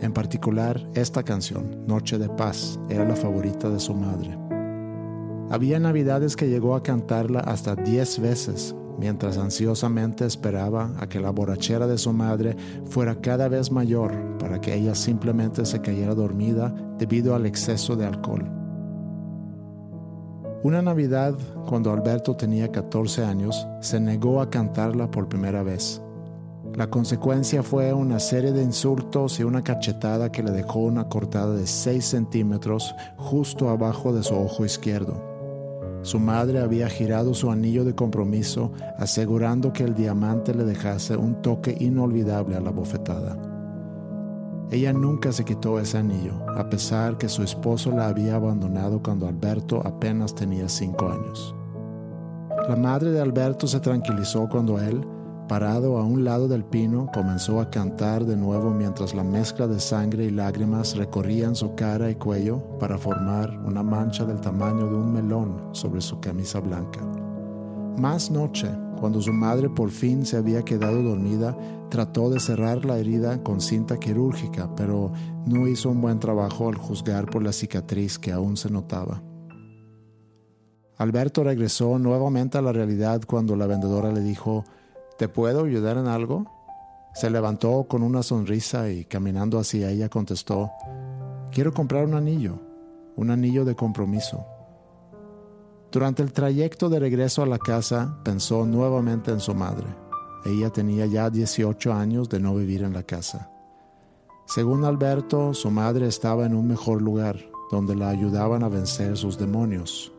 En 0.00 0.12
particular, 0.12 0.84
esta 0.94 1.22
canción, 1.22 1.86
Noche 1.86 2.18
de 2.18 2.28
Paz, 2.28 2.80
era 2.88 3.04
la 3.04 3.14
favorita 3.14 3.70
de 3.70 3.78
su 3.78 3.94
madre. 3.94 4.36
Había 5.48 5.78
navidades 5.78 6.34
que 6.34 6.48
llegó 6.48 6.74
a 6.74 6.82
cantarla 6.82 7.38
hasta 7.38 7.76
diez 7.76 8.18
veces, 8.18 8.74
mientras 8.98 9.38
ansiosamente 9.38 10.26
esperaba 10.26 10.90
a 10.98 11.08
que 11.08 11.20
la 11.20 11.30
borrachera 11.30 11.86
de 11.86 11.98
su 11.98 12.12
madre 12.12 12.56
fuera 12.86 13.20
cada 13.20 13.48
vez 13.48 13.70
mayor 13.70 14.12
para 14.38 14.60
que 14.60 14.74
ella 14.74 14.96
simplemente 14.96 15.64
se 15.66 15.80
cayera 15.80 16.16
dormida 16.16 16.74
debido 16.98 17.36
al 17.36 17.46
exceso 17.46 17.94
de 17.94 18.06
alcohol. 18.06 18.55
Una 20.66 20.82
Navidad, 20.82 21.36
cuando 21.68 21.92
Alberto 21.92 22.34
tenía 22.34 22.72
14 22.72 23.24
años, 23.24 23.68
se 23.80 24.00
negó 24.00 24.40
a 24.40 24.50
cantarla 24.50 25.08
por 25.08 25.28
primera 25.28 25.62
vez. 25.62 26.02
La 26.74 26.90
consecuencia 26.90 27.62
fue 27.62 27.92
una 27.92 28.18
serie 28.18 28.50
de 28.50 28.64
insultos 28.64 29.38
y 29.38 29.44
una 29.44 29.62
cachetada 29.62 30.32
que 30.32 30.42
le 30.42 30.50
dejó 30.50 30.80
una 30.80 31.08
cortada 31.08 31.54
de 31.54 31.68
6 31.68 32.04
centímetros 32.04 32.92
justo 33.16 33.68
abajo 33.68 34.12
de 34.12 34.24
su 34.24 34.34
ojo 34.34 34.64
izquierdo. 34.64 35.22
su 36.02 36.18
madre 36.18 36.58
había 36.58 36.88
girado 36.88 37.32
su 37.32 37.52
anillo 37.52 37.84
de 37.84 37.94
compromiso, 37.94 38.72
asegurando 38.98 39.72
que 39.72 39.84
el 39.84 39.94
diamante 39.94 40.52
le 40.52 40.64
dejase 40.64 41.16
un 41.16 41.42
toque 41.42 41.76
inolvidable 41.78 42.56
a 42.56 42.60
la 42.60 42.70
bofetada. 42.70 43.45
Ella 44.70 44.92
nunca 44.92 45.30
se 45.30 45.44
quitó 45.44 45.78
ese 45.78 45.98
anillo, 45.98 46.34
a 46.56 46.68
pesar 46.68 47.18
que 47.18 47.28
su 47.28 47.44
esposo 47.44 47.92
la 47.92 48.08
había 48.08 48.34
abandonado 48.34 49.00
cuando 49.00 49.28
Alberto 49.28 49.80
apenas 49.86 50.34
tenía 50.34 50.68
cinco 50.68 51.08
años. 51.08 51.54
La 52.68 52.74
madre 52.74 53.12
de 53.12 53.20
Alberto 53.20 53.68
se 53.68 53.78
tranquilizó 53.78 54.48
cuando 54.48 54.80
él, 54.80 55.06
parado 55.46 55.98
a 55.98 56.04
un 56.04 56.24
lado 56.24 56.48
del 56.48 56.64
pino, 56.64 57.08
comenzó 57.14 57.60
a 57.60 57.70
cantar 57.70 58.24
de 58.24 58.36
nuevo 58.36 58.70
mientras 58.70 59.14
la 59.14 59.22
mezcla 59.22 59.68
de 59.68 59.78
sangre 59.78 60.24
y 60.24 60.30
lágrimas 60.30 60.96
recorrían 60.96 61.54
su 61.54 61.76
cara 61.76 62.10
y 62.10 62.16
cuello 62.16 62.60
para 62.80 62.98
formar 62.98 63.56
una 63.64 63.84
mancha 63.84 64.24
del 64.24 64.40
tamaño 64.40 64.88
de 64.88 64.96
un 64.96 65.12
melón 65.12 65.68
sobre 65.70 66.00
su 66.00 66.18
camisa 66.18 66.58
blanca. 66.58 67.00
Más 67.98 68.32
noche, 68.32 68.68
cuando 69.00 69.20
su 69.20 69.32
madre 69.32 69.68
por 69.68 69.90
fin 69.90 70.24
se 70.26 70.36
había 70.36 70.64
quedado 70.64 71.02
dormida, 71.02 71.56
trató 71.90 72.30
de 72.30 72.40
cerrar 72.40 72.84
la 72.84 72.98
herida 72.98 73.42
con 73.42 73.60
cinta 73.60 73.98
quirúrgica, 73.98 74.74
pero 74.74 75.12
no 75.46 75.68
hizo 75.68 75.90
un 75.90 76.00
buen 76.00 76.18
trabajo 76.18 76.68
al 76.68 76.76
juzgar 76.76 77.26
por 77.26 77.42
la 77.42 77.52
cicatriz 77.52 78.18
que 78.18 78.32
aún 78.32 78.56
se 78.56 78.70
notaba. 78.70 79.22
Alberto 80.98 81.44
regresó 81.44 81.98
nuevamente 81.98 82.56
a 82.56 82.62
la 82.62 82.72
realidad 82.72 83.22
cuando 83.26 83.54
la 83.54 83.66
vendedora 83.66 84.12
le 84.12 84.20
dijo, 84.22 84.64
¿te 85.18 85.28
puedo 85.28 85.64
ayudar 85.64 85.98
en 85.98 86.06
algo? 86.06 86.46
Se 87.14 87.30
levantó 87.30 87.84
con 87.84 88.02
una 88.02 88.22
sonrisa 88.22 88.90
y 88.90 89.04
caminando 89.04 89.58
hacia 89.58 89.90
ella 89.90 90.08
contestó, 90.08 90.70
quiero 91.52 91.72
comprar 91.72 92.06
un 92.06 92.14
anillo, 92.14 92.58
un 93.14 93.30
anillo 93.30 93.64
de 93.64 93.74
compromiso. 93.74 94.46
Durante 95.96 96.22
el 96.22 96.30
trayecto 96.30 96.90
de 96.90 97.00
regreso 97.00 97.42
a 97.42 97.46
la 97.46 97.56
casa 97.56 98.18
pensó 98.22 98.66
nuevamente 98.66 99.30
en 99.30 99.40
su 99.40 99.54
madre. 99.54 99.86
Ella 100.44 100.68
tenía 100.68 101.06
ya 101.06 101.30
18 101.30 101.90
años 101.90 102.28
de 102.28 102.38
no 102.38 102.54
vivir 102.54 102.82
en 102.82 102.92
la 102.92 103.02
casa. 103.02 103.50
Según 104.44 104.84
Alberto, 104.84 105.54
su 105.54 105.70
madre 105.70 106.06
estaba 106.06 106.44
en 106.44 106.54
un 106.54 106.68
mejor 106.68 107.00
lugar, 107.00 107.38
donde 107.70 107.96
la 107.96 108.10
ayudaban 108.10 108.62
a 108.62 108.68
vencer 108.68 109.16
sus 109.16 109.38
demonios, 109.38 110.12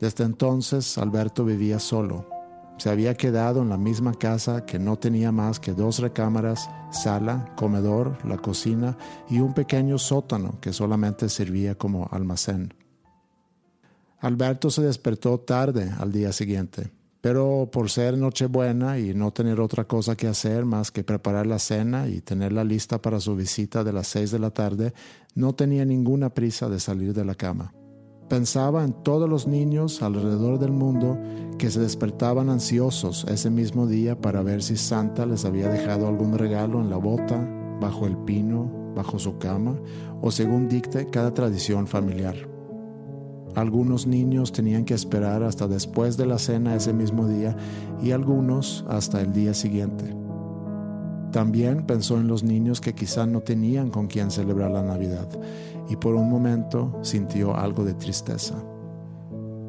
desde 0.00 0.24
entonces 0.24 0.96
Alberto 0.96 1.44
vivía 1.44 1.78
solo. 1.78 2.26
Se 2.78 2.88
había 2.88 3.18
quedado 3.18 3.60
en 3.60 3.68
la 3.68 3.76
misma 3.76 4.14
casa 4.14 4.64
que 4.64 4.78
no 4.78 4.96
tenía 4.96 5.30
más 5.30 5.60
que 5.60 5.74
dos 5.74 5.98
recámaras, 5.98 6.70
sala, 6.90 7.52
comedor, 7.58 8.16
la 8.26 8.38
cocina 8.38 8.96
y 9.28 9.40
un 9.40 9.52
pequeño 9.52 9.98
sótano 9.98 10.58
que 10.62 10.72
solamente 10.72 11.28
servía 11.28 11.74
como 11.74 12.08
almacén. 12.10 12.72
Alberto 14.24 14.70
se 14.70 14.80
despertó 14.80 15.38
tarde 15.38 15.92
al 15.98 16.10
día 16.10 16.32
siguiente, 16.32 16.90
pero 17.20 17.68
por 17.70 17.90
ser 17.90 18.16
Nochebuena 18.16 18.98
y 18.98 19.12
no 19.12 19.34
tener 19.34 19.60
otra 19.60 19.84
cosa 19.84 20.16
que 20.16 20.26
hacer 20.26 20.64
más 20.64 20.90
que 20.90 21.04
preparar 21.04 21.46
la 21.46 21.58
cena 21.58 22.08
y 22.08 22.22
tenerla 22.22 22.64
lista 22.64 23.02
para 23.02 23.20
su 23.20 23.36
visita 23.36 23.84
de 23.84 23.92
las 23.92 24.06
seis 24.06 24.30
de 24.30 24.38
la 24.38 24.50
tarde, 24.50 24.94
no 25.34 25.54
tenía 25.54 25.84
ninguna 25.84 26.32
prisa 26.32 26.70
de 26.70 26.80
salir 26.80 27.12
de 27.12 27.26
la 27.26 27.34
cama. 27.34 27.74
Pensaba 28.26 28.82
en 28.82 28.94
todos 29.02 29.28
los 29.28 29.46
niños 29.46 30.00
alrededor 30.00 30.58
del 30.58 30.72
mundo 30.72 31.18
que 31.58 31.70
se 31.70 31.80
despertaban 31.80 32.48
ansiosos 32.48 33.26
ese 33.28 33.50
mismo 33.50 33.86
día 33.86 34.18
para 34.18 34.42
ver 34.42 34.62
si 34.62 34.78
Santa 34.78 35.26
les 35.26 35.44
había 35.44 35.68
dejado 35.68 36.08
algún 36.08 36.38
regalo 36.38 36.80
en 36.80 36.88
la 36.88 36.96
bota, 36.96 37.46
bajo 37.78 38.06
el 38.06 38.16
pino, 38.16 38.94
bajo 38.96 39.18
su 39.18 39.36
cama 39.36 39.78
o 40.22 40.30
según 40.30 40.66
dicte 40.66 41.10
cada 41.10 41.34
tradición 41.34 41.86
familiar. 41.86 42.53
Algunos 43.54 44.06
niños 44.06 44.52
tenían 44.52 44.84
que 44.84 44.94
esperar 44.94 45.42
hasta 45.42 45.68
después 45.68 46.16
de 46.16 46.26
la 46.26 46.38
cena 46.38 46.74
ese 46.74 46.92
mismo 46.92 47.28
día 47.28 47.56
y 48.02 48.10
algunos 48.10 48.84
hasta 48.88 49.20
el 49.20 49.32
día 49.32 49.54
siguiente. 49.54 50.14
También 51.30 51.84
pensó 51.86 52.16
en 52.16 52.28
los 52.28 52.42
niños 52.42 52.80
que 52.80 52.94
quizá 52.94 53.26
no 53.26 53.40
tenían 53.40 53.90
con 53.90 54.06
quien 54.06 54.30
celebrar 54.30 54.70
la 54.70 54.82
Navidad 54.82 55.28
y 55.88 55.96
por 55.96 56.14
un 56.14 56.30
momento 56.30 56.98
sintió 57.02 57.56
algo 57.56 57.84
de 57.84 57.94
tristeza. 57.94 58.54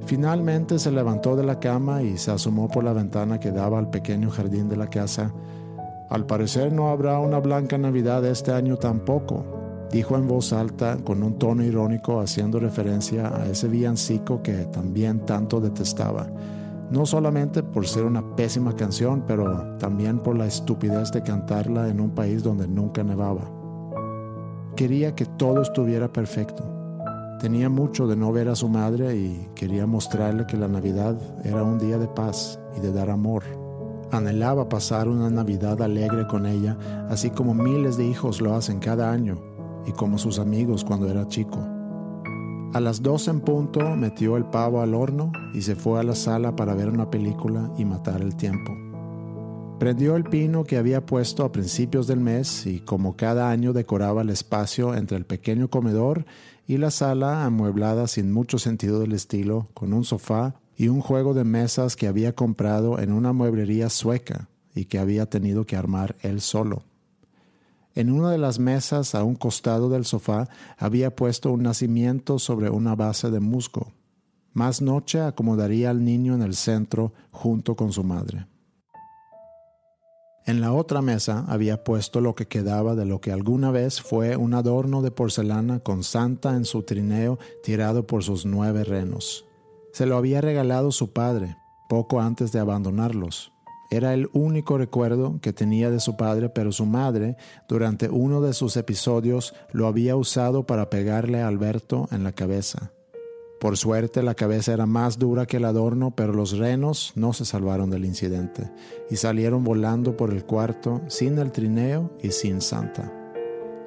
Finalmente 0.06 0.78
se 0.78 0.92
levantó 0.92 1.36
de 1.36 1.44
la 1.44 1.60
cama 1.60 2.04
y 2.04 2.18
se 2.18 2.32
asomó 2.32 2.68
por 2.68 2.84
la 2.84 2.94
ventana 2.94 3.40
que 3.40 3.52
daba 3.52 3.80
al 3.80 3.90
pequeño 3.90 4.30
jardín 4.30 4.70
de 4.70 4.78
la 4.78 4.88
casa. 4.88 5.34
Al 6.10 6.28
parecer 6.28 6.72
no 6.72 6.90
habrá 6.90 7.20
una 7.20 7.40
blanca 7.40 7.78
Navidad 7.80 8.24
este 8.26 8.52
año 8.52 8.78
tampoco, 8.78 9.55
dijo 9.96 10.18
en 10.18 10.28
voz 10.28 10.52
alta 10.52 10.98
con 11.06 11.24
un 11.24 11.40
tono 11.40 11.64
irónico 11.64 12.20
haciendo 12.20 12.60
referencia 12.60 13.34
a 13.34 13.46
ese 13.46 13.70
villancico 13.70 14.44
que 14.44 14.66
también 14.66 15.22
tanto 15.26 15.62
detestaba, 15.62 16.28
no 16.92 17.06
solamente 17.06 17.64
por 17.64 17.88
ser 17.88 18.04
una 18.04 18.36
pésima 18.36 18.76
canción, 18.76 19.24
pero 19.26 19.78
también 19.78 20.20
por 20.20 20.38
la 20.38 20.48
estupidez 20.48 21.14
de 21.14 21.24
cantarla 21.24 21.88
en 21.88 22.02
un 22.02 22.10
país 22.10 22.44
donde 22.44 22.68
nunca 22.68 23.06
nevaba. 23.06 23.50
Quería 24.76 25.16
que 25.16 25.26
todo 25.26 25.62
estuviera 25.62 26.12
perfecto. 26.12 26.66
Tenía 27.40 27.70
mucho 27.70 28.06
de 28.06 28.18
no 28.18 28.34
ver 28.34 28.50
a 28.50 28.56
su 28.56 28.68
madre 28.68 29.16
y 29.16 29.50
quería 29.56 29.86
mostrarle 29.86 30.46
que 30.46 30.58
la 30.58 30.68
Navidad 30.68 31.16
era 31.46 31.64
un 31.64 31.80
día 31.80 31.98
de 31.98 32.10
paz 32.10 32.60
y 32.76 32.82
de 32.82 32.92
dar 32.92 33.10
amor. 33.10 33.44
Anhelaba 34.12 34.68
pasar 34.68 35.08
una 35.08 35.30
Navidad 35.30 35.82
alegre 35.82 36.28
con 36.28 36.46
ella, 36.46 36.78
así 37.10 37.30
como 37.30 37.54
miles 37.54 37.96
de 37.96 38.06
hijos 38.06 38.42
lo 38.42 38.56
hacen 38.56 38.80
cada 38.80 39.10
año 39.10 39.55
y 39.86 39.92
como 39.92 40.18
sus 40.18 40.40
amigos 40.40 40.84
cuando 40.84 41.10
era 41.10 41.28
chico. 41.28 41.60
A 42.74 42.80
las 42.82 43.02
dos 43.02 43.28
en 43.30 43.40
punto 43.40 43.96
metió 43.96 44.36
el 44.36 44.46
pavo 44.46 44.82
al 44.82 44.96
horno 44.96 45.32
y 45.54 45.62
se 45.62 45.76
fue 45.76 46.00
a 46.00 46.04
la 46.04 46.16
sala 46.16 46.56
para 46.56 46.76
ver 46.76 46.90
una 46.90 47.10
película 47.10 47.72
y 47.78 47.86
matar 47.86 48.22
el 48.22 48.36
tiempo. 48.36 48.76
Prendió 49.80 50.16
el 50.16 50.24
pino 50.24 50.64
que 50.64 50.78
había 50.78 51.06
puesto 51.06 51.44
a 51.44 51.52
principios 51.52 52.08
del 52.08 52.20
mes 52.20 52.66
y 52.66 52.80
como 52.80 53.16
cada 53.16 53.50
año 53.50 53.74
decoraba 53.74 54.22
el 54.22 54.30
espacio 54.30 54.96
entre 54.96 55.18
el 55.18 55.26
pequeño 55.26 55.70
comedor 55.70 56.26
y 56.68 56.78
la 56.78 56.92
sala 56.92 57.46
amueblada 57.46 58.08
sin 58.08 58.32
mucho 58.32 58.58
sentido 58.58 59.00
del 59.00 59.12
estilo, 59.14 59.70
con 59.74 59.94
un 59.94 60.04
sofá 60.04 60.56
y 60.76 60.88
un 60.88 61.02
juego 61.02 61.34
de 61.34 61.44
mesas 61.44 61.96
que 61.96 62.08
había 62.08 62.36
comprado 62.36 63.00
en 63.00 63.12
una 63.12 63.34
mueblería 63.34 63.90
sueca 63.90 64.50
y 64.74 64.86
que 64.86 65.00
había 65.00 65.28
tenido 65.28 65.66
que 65.66 65.76
armar 65.76 66.16
él 66.22 66.42
solo. 66.42 66.84
En 67.96 68.12
una 68.12 68.30
de 68.30 68.38
las 68.38 68.60
mesas 68.60 69.16
a 69.16 69.24
un 69.24 69.36
costado 69.36 69.88
del 69.88 70.04
sofá 70.04 70.50
había 70.78 71.16
puesto 71.16 71.52
un 71.54 71.64
nacimiento 71.64 72.40
sobre 72.40 72.70
una 72.70 72.94
base 72.94 73.32
de 73.32 73.40
musgo. 73.40 73.94
Más 74.52 74.82
noche 74.82 75.22
acomodaría 75.22 75.92
al 75.92 76.04
niño 76.04 76.36
en 76.36 76.42
el 76.42 76.56
centro 76.56 77.14
junto 77.32 77.78
con 77.78 77.94
su 77.94 78.04
madre. 78.04 78.48
En 80.46 80.60
la 80.62 80.74
otra 80.74 81.02
mesa 81.02 81.46
había 81.48 81.86
puesto 81.86 82.20
lo 82.20 82.36
que 82.36 82.48
quedaba 82.48 82.96
de 82.96 83.06
lo 83.06 83.22
que 83.22 83.32
alguna 83.32 83.72
vez 83.72 84.02
fue 84.02 84.36
un 84.36 84.54
adorno 84.54 85.02
de 85.02 85.12
porcelana 85.12 85.80
con 85.80 86.04
Santa 86.04 86.56
en 86.56 86.66
su 86.66 86.84
trineo 86.84 87.40
tirado 87.64 88.06
por 88.06 88.24
sus 88.24 88.46
nueve 88.46 88.84
renos. 88.84 89.46
Se 89.94 90.06
lo 90.06 90.18
había 90.18 90.42
regalado 90.42 90.92
su 90.92 91.14
padre, 91.14 91.56
poco 91.88 92.20
antes 92.20 92.52
de 92.52 92.60
abandonarlos. 92.60 93.55
Era 93.96 94.14
el 94.14 94.30
único 94.34 94.78
recuerdo 94.78 95.40
que 95.42 95.54
tenía 95.54 95.90
de 95.90 96.02
su 96.02 96.18
padre, 96.18 96.50
pero 96.50 96.74
su 96.74 96.86
madre, 96.86 97.38
durante 97.70 98.10
uno 98.10 98.42
de 98.42 98.52
sus 98.52 98.76
episodios, 98.76 99.54
lo 99.72 99.88
había 99.88 100.18
usado 100.18 100.66
para 100.66 100.90
pegarle 100.90 101.42
a 101.42 101.48
Alberto 101.48 102.10
en 102.12 102.26
la 102.26 102.34
cabeza. 102.34 102.92
Por 103.62 103.78
suerte 103.78 104.22
la 104.22 104.36
cabeza 104.36 104.74
era 104.74 104.86
más 104.86 105.18
dura 105.18 105.46
que 105.46 105.58
el 105.58 105.64
adorno, 105.64 106.14
pero 106.14 106.34
los 106.34 106.58
renos 106.58 107.14
no 107.16 107.32
se 107.32 107.46
salvaron 107.46 107.90
del 107.90 108.04
incidente 108.04 108.70
y 109.10 109.16
salieron 109.16 109.64
volando 109.64 110.18
por 110.18 110.34
el 110.34 110.44
cuarto 110.44 111.02
sin 111.08 111.38
el 111.38 111.54
trineo 111.54 112.12
y 112.22 112.32
sin 112.32 112.60
Santa. 112.60 113.14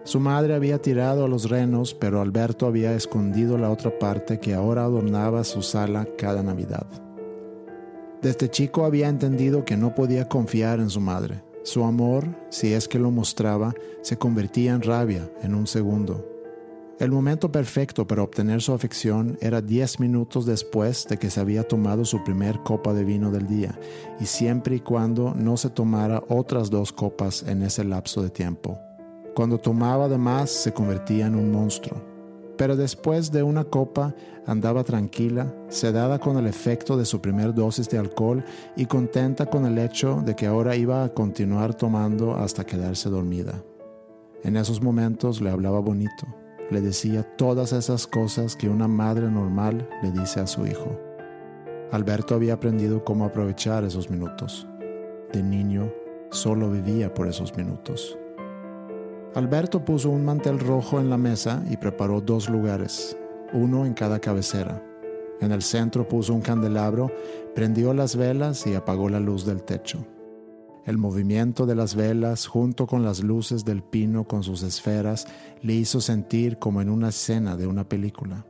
Su 0.05 0.21
madre 0.21 0.55
había 0.55 0.81
tirado 0.81 1.27
a 1.27 1.29
los 1.29 1.51
renos, 1.51 1.93
pero 1.93 2.23
Alberto 2.23 2.67
había 2.67 2.95
escondido 2.95 3.59
la 3.59 3.69
otra 3.69 3.99
parte 3.99 4.41
que 4.41 4.55
ahora 4.55 4.85
adornaba 4.85 5.45
su 5.45 5.61
sala 5.61 6.09
cada 6.17 6.43
Navidad. 6.43 7.08
Desde 8.23 8.51
chico 8.51 8.85
había 8.85 9.09
entendido 9.09 9.65
que 9.65 9.77
no 9.77 9.95
podía 9.95 10.29
confiar 10.29 10.81
en 10.81 10.91
su 10.91 11.01
madre. 11.01 11.43
Su 11.63 11.85
amor, 11.85 12.27
si 12.51 12.73
es 12.73 12.89
que 12.89 12.99
lo 12.99 13.11
mostraba, 13.11 13.75
se 14.03 14.17
convertía 14.17 14.73
en 14.73 14.83
rabia 14.83 15.31
en 15.43 15.55
un 15.55 15.67
segundo 15.67 16.39
el 16.99 17.13
momento 17.13 17.53
perfecto 17.53 18.09
para 18.09 18.25
obtener 18.25 18.61
su 18.61 18.73
afección 18.73 19.39
era 19.41 19.61
diez 19.61 20.01
minutos 20.01 20.47
después 20.47 21.07
de 21.09 21.17
que 21.17 21.31
se 21.31 21.39
había 21.39 21.63
tomado 21.63 22.05
su 22.05 22.25
primer 22.25 22.59
copa 22.65 22.93
de 22.93 23.05
vino 23.05 23.31
del 23.31 23.47
día, 23.47 23.79
y 24.19 24.27
siempre 24.27 24.77
y 24.77 24.81
cuando 24.81 25.33
no 25.33 25.57
se 25.57 25.71
tomara 25.71 26.25
otras 26.29 26.71
dos 26.71 26.93
copas 26.93 27.45
en 27.45 27.63
ese 27.63 27.85
lapso 27.85 28.21
de 28.21 28.31
tiempo. 28.31 28.81
Cuando 29.37 29.59
tomaba 29.59 30.09
de 30.09 30.19
más 30.19 30.51
se 30.51 30.73
convertía 30.73 31.27
en 31.27 31.37
un 31.37 31.53
monstruo. 31.53 32.08
Pero 32.59 32.77
después 32.77 33.33
de 33.33 33.43
una 33.43 33.65
copa 33.65 34.15
andaba 34.45 34.85
tranquila, 34.85 35.55
sedada 35.69 36.19
con 36.19 36.37
el 36.37 36.47
efecto 36.47 36.99
de 36.99 37.07
su 37.07 37.23
primer 37.23 37.55
dosis 37.55 37.89
de 37.89 37.97
alcohol 37.97 38.45
y 38.77 38.85
contenta 38.85 39.47
con 39.47 39.65
el 39.65 39.79
hecho 39.79 40.21
de 40.27 40.37
que 40.37 40.47
ahora 40.47 40.77
iba 40.77 41.05
a 41.05 41.15
continuar 41.15 41.73
tomando 41.73 42.35
hasta 42.35 42.67
quedarse 42.67 43.09
dormida. 43.09 43.63
En 44.45 44.59
esos 44.59 44.83
momentos 44.83 45.41
le 45.41 45.49
hablaba 45.49 45.81
bonito 45.81 46.27
le 46.71 46.81
decía 46.81 47.23
todas 47.37 47.73
esas 47.73 48.07
cosas 48.07 48.55
que 48.55 48.69
una 48.69 48.89
madre 48.89 49.31
normal 49.31 49.89
le 50.03 50.11
dice 50.11 50.41
a 50.41 50.47
su 50.47 50.67
hijo. 50.67 50.99
Alberto 51.93 52.35
había 52.35 52.55
aprendido 52.55 53.05
cómo 53.05 53.25
aprovechar 53.25 53.85
esos 53.85 54.11
minutos. 54.11 54.67
De 55.33 55.43
niño, 55.43 55.91
solo 56.31 56.71
vivía 56.71 57.15
por 57.15 57.27
esos 57.27 57.57
minutos. 57.57 58.19
Alberto 59.35 59.85
puso 59.85 60.09
un 60.11 60.25
mantel 60.25 60.59
rojo 60.59 60.99
en 60.99 61.11
la 61.11 61.19
mesa 61.19 61.63
y 61.71 61.77
preparó 61.77 62.21
dos 62.21 62.49
lugares, 62.49 63.17
uno 63.53 63.85
en 63.85 63.93
cada 63.93 64.21
cabecera. 64.21 64.83
En 65.41 65.53
el 65.53 65.63
centro 65.63 66.09
puso 66.09 66.35
un 66.35 66.41
candelabro, 66.41 67.13
prendió 67.55 67.93
las 67.93 68.17
velas 68.17 68.67
y 68.67 68.75
apagó 68.75 69.09
la 69.09 69.21
luz 69.21 69.45
del 69.45 69.63
techo. 69.63 70.05
El 70.87 70.97
movimiento 70.97 71.67
de 71.67 71.75
las 71.75 71.95
velas 71.95 72.47
junto 72.47 72.87
con 72.87 73.05
las 73.05 73.23
luces 73.23 73.67
del 73.67 73.83
pino 73.83 74.27
con 74.27 74.43
sus 74.43 74.63
esferas 74.63 75.27
le 75.61 75.75
hizo 75.75 76.01
sentir 76.01 76.59
como 76.59 76.81
en 76.81 76.89
una 76.89 77.11
escena 77.11 77.57
de 77.57 77.67
una 77.67 77.87
película. 77.87 78.47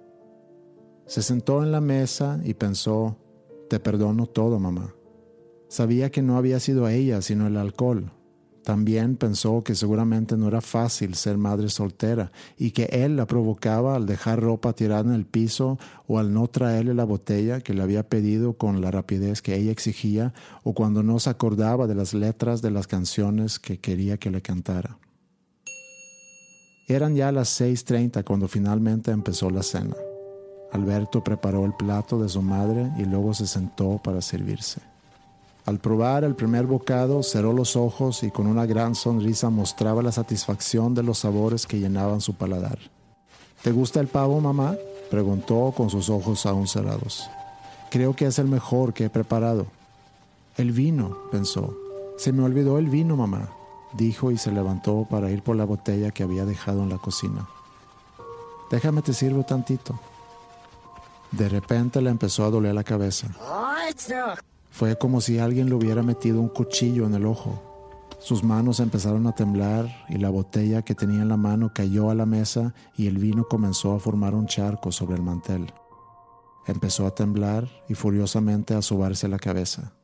Se 1.06 1.22
sentó 1.22 1.64
en 1.64 1.72
la 1.72 1.80
mesa 1.80 2.38
y 2.44 2.55
pensó, 2.55 3.16
te 3.68 3.80
perdono 3.80 4.26
todo, 4.26 4.60
mamá. 4.60 4.94
Sabía 5.66 6.10
que 6.10 6.22
no 6.22 6.38
había 6.38 6.60
sido 6.60 6.88
ella, 6.88 7.20
sino 7.20 7.48
el 7.48 7.56
alcohol, 7.56 8.12
también 8.69 9.16
pensó 9.16 9.65
que 9.65 9.74
seguramente 9.74 10.36
no 10.36 10.49
era 10.49 10.61
fácil 10.61 11.15
ser 11.15 11.39
madre 11.39 11.70
soltera 11.70 12.32
y 12.59 12.73
que 12.73 12.85
él 12.93 13.16
la 13.16 13.24
provocaba 13.24 13.97
al 13.97 14.05
dejar 14.05 14.40
ropa 14.40 14.74
tirada 14.74 15.09
en 15.09 15.15
el 15.15 15.24
piso 15.24 15.78
o 16.07 16.19
al 16.19 16.35
no 16.35 16.49
traerle 16.49 16.93
la 16.93 17.05
botella 17.05 17.62
que 17.62 17.73
le 17.73 17.82
había 17.82 18.07
pedido 18.11 18.59
con 18.59 18.82
la 18.82 18.90
rapidez 18.90 19.40
que 19.40 19.57
ella 19.57 19.73
exigía 19.73 20.35
o 20.65 20.74
cuando 20.74 21.03
no 21.03 21.19
se 21.19 21.31
acordaba 21.31 21.86
de 21.86 21.95
las 21.95 22.12
letras 22.12 22.61
de 22.61 22.70
las 22.70 22.86
canciones 22.86 23.59
que 23.59 23.78
quería 23.78 24.19
que 24.19 24.31
le 24.31 24.43
cantara. 24.43 24.99
Eran 26.89 27.16
ya 27.16 27.32
las 27.32 27.59
6.30 27.59 28.23
cuando 28.23 28.49
finalmente 28.49 29.12
empezó 29.12 29.49
la 29.49 29.62
cena. 29.62 29.97
Alberto 30.73 31.24
preparó 31.24 31.65
el 31.65 31.73
plato 31.73 32.23
de 32.23 32.28
su 32.28 32.43
madre 32.43 32.93
y 32.99 33.07
luego 33.07 33.32
se 33.32 33.47
sentó 33.47 33.99
para 34.05 34.20
servirse. 34.20 34.82
Al 35.69 35.81
probar 35.81 36.24
el 36.24 36.35
primer 36.35 36.65
bocado, 36.65 37.23
cerró 37.23 37.53
los 37.53 37.77
ojos 37.77 38.23
y 38.23 38.31
con 38.31 38.47
una 38.47 38.65
gran 38.65 38.95
sonrisa 38.95 39.51
mostraba 39.51 40.03
la 40.03 40.12
satisfacción 40.12 40.95
de 40.95 41.03
los 41.03 41.19
sabores 41.19 41.66
que 41.66 41.78
llenaban 41.78 42.23
su 42.23 42.32
paladar. 42.32 42.78
¿Te 43.62 43.70
gusta 43.70 44.01
el 44.01 44.07
pavo, 44.07 44.40
mamá? 44.40 44.77
preguntó 45.11 45.74
con 45.77 45.90
sus 45.90 46.09
ojos 46.09 46.47
aún 46.47 46.66
cerrados. 46.69 47.28
Creo 47.90 48.16
que 48.16 48.24
es 48.24 48.39
el 48.39 48.47
mejor 48.47 48.95
que 48.95 49.05
he 49.05 49.11
preparado. 49.11 49.66
El 50.57 50.73
vino, 50.73 51.19
pensó. 51.31 51.77
Se 52.16 52.32
me 52.32 52.45
olvidó 52.45 52.78
el 52.78 52.86
vino, 52.86 53.15
mamá, 53.15 53.51
dijo 53.93 54.31
y 54.31 54.39
se 54.39 54.51
levantó 54.51 55.07
para 55.11 55.31
ir 55.31 55.43
por 55.43 55.55
la 55.57 55.66
botella 55.66 56.12
que 56.12 56.23
había 56.23 56.47
dejado 56.47 56.82
en 56.82 56.89
la 56.89 56.97
cocina. 56.97 57.47
Déjame 58.70 59.03
te 59.03 59.12
sirvo 59.12 59.43
tantito. 59.43 60.01
De 61.31 61.47
repente 61.47 62.01
le 62.01 62.09
empezó 62.09 62.47
a 62.47 62.51
doler 62.51 62.74
la 62.74 62.85
cabeza. 62.85 63.28
Fue 64.78 64.96
como 64.96 65.20
si 65.20 65.40
alguien 65.40 65.68
le 65.68 65.74
hubiera 65.74 66.05
metido 66.05 66.40
un 66.40 66.46
cuchillo 66.46 67.05
en 67.05 67.14
el 67.14 67.26
ojo. 67.26 67.60
Sus 68.20 68.44
manos 68.44 68.78
empezaron 68.78 69.26
a 69.26 69.34
temblar 69.34 69.88
y 70.09 70.18
la 70.18 70.30
botella 70.30 70.82
que 70.82 70.94
tenía 70.94 71.22
en 71.22 71.28
la 71.28 71.36
mano 71.36 71.72
cayó 71.74 72.10
a 72.10 72.14
la 72.14 72.26
mesa 72.26 72.72
y 72.96 73.09
el 73.09 73.18
vino 73.18 73.48
comenzó 73.48 73.92
a 73.92 73.98
formar 73.98 74.36
un 74.36 74.46
charco 74.46 74.92
sobre 74.92 75.16
el 75.16 75.22
mantel. 75.22 75.72
Empezó 76.68 77.09
a 77.09 77.10
temblar 77.12 77.68
y 77.88 77.94
furiosamente 77.94 78.72
a 78.74 78.80
sobarse 78.80 79.26
la 79.26 79.40
cabeza. 79.40 79.94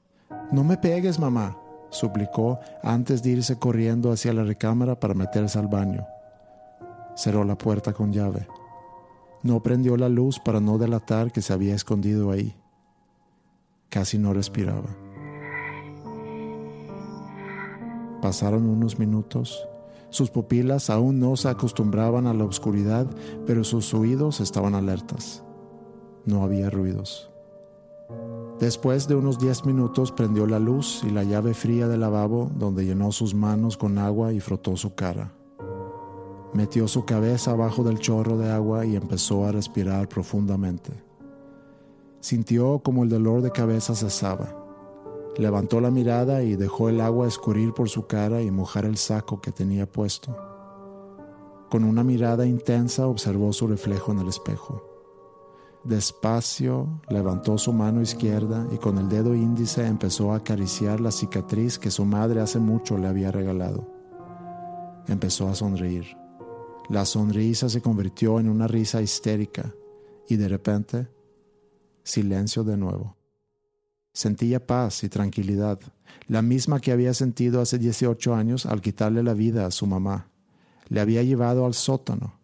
No 0.51 0.65
me 0.65 0.77
pegues, 0.77 1.21
mamá, 1.21 1.57
suplicó 1.91 2.59
antes 2.83 3.23
de 3.23 3.31
irse 3.31 3.57
corriendo 3.61 4.11
hacia 4.11 4.33
la 4.33 4.43
recámara 4.43 4.99
para 4.99 5.15
meterse 5.15 5.57
al 5.57 5.69
baño. 5.69 6.05
Cerró 7.15 7.45
la 7.45 7.57
puerta 7.57 7.93
con 7.93 8.13
llave. 8.13 8.49
No 9.45 9.63
prendió 9.63 9.97
la 9.97 10.09
luz 10.09 10.41
para 10.41 10.59
no 10.59 10.79
delatar 10.79 11.31
que 11.31 11.43
se 11.43 11.53
había 11.53 11.77
escondido 11.77 12.33
ahí. 12.33 12.57
Casi 13.95 14.19
no 14.19 14.35
respiraba. 14.35 14.91
Pasaron 18.21 18.69
unos 18.69 18.99
minutos. 18.99 19.69
Sus 20.11 20.31
pupilas 20.31 20.91
aún 20.91 21.21
no 21.21 21.37
se 21.37 21.49
acostumbraban 21.49 22.27
a 22.27 22.35
la 22.35 22.43
oscuridad, 22.43 23.07
pero 23.47 23.63
sus 23.63 23.95
oídos 23.95 24.41
estaban 24.41 24.75
alertas. 24.75 25.45
No 26.25 26.43
había 26.43 26.71
ruidos. 26.71 27.31
Después 28.59 29.07
de 29.07 29.15
unos 29.15 29.39
diez 29.39 29.65
minutos 29.65 30.11
prendió 30.11 30.49
la 30.49 30.59
luz 30.59 31.05
y 31.05 31.11
la 31.11 31.23
llave 31.23 31.55
fría 31.55 31.87
del 31.87 32.01
lavabo 32.01 32.51
donde 32.53 32.85
llenó 32.85 33.13
sus 33.13 33.33
manos 33.33 33.77
con 33.77 33.99
agua 33.99 34.33
y 34.33 34.41
frotó 34.41 34.77
su 34.77 34.97
cara. 34.97 35.31
Metió 36.53 36.89
su 36.89 37.05
cabeza 37.05 37.53
abajo 37.53 37.85
del 37.85 38.01
chorro 38.01 38.39
de 38.39 38.51
agua 38.51 38.87
y 38.87 38.97
empezó 38.97 39.47
a 39.47 39.53
respirar 39.53 40.09
profundamente. 40.09 41.14
Sintió 42.25 42.79
como 42.79 43.05
el 43.05 43.11
dolor 43.11 43.43
de 43.43 43.51
cabeza 43.51 43.95
cesaba. 43.95 44.49
Levantó 45.37 45.79
la 45.83 45.91
mirada 45.91 46.43
y 46.43 46.57
dejó 46.57 46.89
el 46.89 47.03
agua 47.03 47.29
escurrir 47.29 47.75
por 47.75 47.91
su 47.91 48.07
cara 48.07 48.41
y 48.41 48.51
mojar 48.51 48.87
el 48.87 48.97
saco 48.97 49.43
que 49.43 49.53
tenía 49.53 49.85
puesto. 49.85 50.35
Con 51.69 51.85
una 51.85 52.03
mirada 52.03 52.47
intensa 52.47 53.07
observó 53.09 53.53
su 53.53 53.67
reflejo 53.67 54.13
en 54.13 54.21
el 54.21 54.29
espejo. 54.29 54.83
Despacio 55.85 57.03
levantó 57.11 57.59
su 57.59 57.75
mano 57.75 58.01
izquierda 58.01 58.67
y 58.73 58.79
con 58.79 58.97
el 58.97 59.11
dedo 59.11 59.35
índice 59.35 59.87
empezó 59.87 60.33
a 60.33 60.37
acariciar 60.37 61.03
la 61.03 61.11
cicatriz 61.11 61.79
que 61.79 61.91
su 61.91 62.07
madre 62.07 62.41
hace 62.41 62.59
mucho 62.59 62.97
le 62.97 63.07
había 63.07 63.33
regalado. 63.33 63.87
Empezó 65.09 65.51
a 65.51 65.55
sonreír. 65.55 66.07
La 66.89 67.05
sonrisa 67.05 67.69
se 67.69 67.83
convirtió 67.83 68.41
en 68.41 68.49
una 68.49 68.67
risa 68.67 69.03
histérica 69.03 69.75
y 70.27 70.37
de 70.37 70.49
repente 70.49 71.14
Silencio 72.05 72.65
de 72.65 72.77
nuevo. 72.77 73.17
Sentía 74.13 74.65
paz 74.65 75.03
y 75.05 75.09
tranquilidad, 75.09 75.81
la 76.29 76.43
misma 76.43 76.79
que 76.79 76.93
había 76.93 77.15
sentido 77.15 77.63
hace 77.63 77.79
18 77.79 78.35
años 78.35 78.67
al 78.67 78.83
quitarle 78.83 79.23
la 79.23 79.33
vida 79.33 79.65
a 79.65 79.71
su 79.71 79.87
mamá. 79.87 80.29
Le 80.89 81.01
había 81.01 81.23
llevado 81.23 81.65
al 81.65 81.73
sótano. 81.73 82.35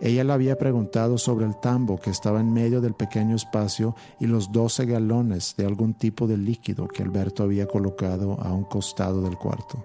Ella 0.00 0.24
le 0.24 0.32
había 0.32 0.56
preguntado 0.56 1.18
sobre 1.18 1.44
el 1.44 1.60
tambo 1.60 2.00
que 2.00 2.08
estaba 2.08 2.40
en 2.40 2.52
medio 2.52 2.80
del 2.80 2.94
pequeño 2.94 3.36
espacio 3.36 3.94
y 4.18 4.26
los 4.26 4.50
12 4.50 4.86
galones 4.86 5.54
de 5.56 5.66
algún 5.66 5.92
tipo 5.94 6.26
de 6.26 6.38
líquido 6.38 6.88
que 6.88 7.02
Alberto 7.02 7.42
había 7.42 7.66
colocado 7.66 8.40
a 8.40 8.52
un 8.54 8.64
costado 8.64 9.20
del 9.20 9.36
cuarto. 9.36 9.84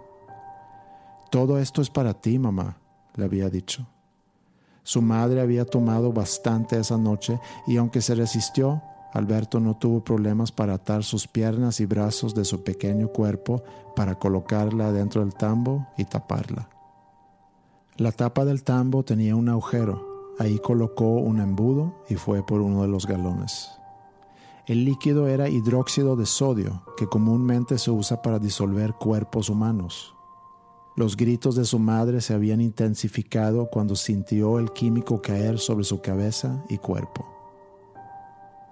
Todo 1.30 1.60
esto 1.60 1.82
es 1.82 1.90
para 1.90 2.14
ti, 2.14 2.40
mamá, 2.40 2.78
le 3.16 3.26
había 3.26 3.50
dicho. 3.50 3.86
Su 4.84 5.02
madre 5.02 5.42
había 5.42 5.66
tomado 5.66 6.14
bastante 6.14 6.80
esa 6.80 6.98
noche 6.98 7.38
y 7.68 7.78
aunque 7.78 8.02
se 8.02 8.16
resistió, 8.16 8.82
Alberto 9.14 9.60
no 9.60 9.76
tuvo 9.78 10.04
problemas 10.04 10.52
para 10.52 10.76
atar 10.76 11.04
sus 11.04 11.28
piernas 11.28 11.80
y 11.80 11.86
brazos 11.86 12.36
de 12.36 12.46
su 12.46 12.64
pequeño 12.64 13.08
cuerpo 13.10 13.64
para 13.96 14.16
colocarla 14.16 14.92
dentro 14.92 15.22
del 15.22 15.34
tambo 15.34 15.88
y 15.98 16.06
taparla. 16.06 16.70
La 17.98 18.12
tapa 18.12 18.46
del 18.46 18.64
tambo 18.64 19.04
tenía 19.04 19.36
un 19.36 19.50
agujero. 19.50 20.34
Ahí 20.38 20.60
colocó 20.60 21.16
un 21.16 21.42
embudo 21.42 21.96
y 22.08 22.16
fue 22.16 22.46
por 22.46 22.62
uno 22.62 22.84
de 22.84 22.88
los 22.88 23.06
galones. 23.06 23.72
El 24.68 24.86
líquido 24.86 25.28
era 25.28 25.50
hidróxido 25.50 26.16
de 26.16 26.28
sodio, 26.28 26.84
que 26.96 27.08
comúnmente 27.08 27.80
se 27.80 27.90
usa 27.90 28.22
para 28.22 28.38
disolver 28.38 28.94
cuerpos 28.94 29.50
humanos. 29.50 30.14
Los 30.96 31.18
gritos 31.18 31.56
de 31.56 31.66
su 31.66 31.80
madre 31.80 32.22
se 32.22 32.36
habían 32.36 32.62
intensificado 32.62 33.70
cuando 33.72 33.96
sintió 33.96 34.60
el 34.60 34.72
químico 34.72 35.22
caer 35.22 35.58
sobre 35.58 35.86
su 35.86 36.02
cabeza 36.02 36.64
y 36.70 36.78
cuerpo. 36.78 37.39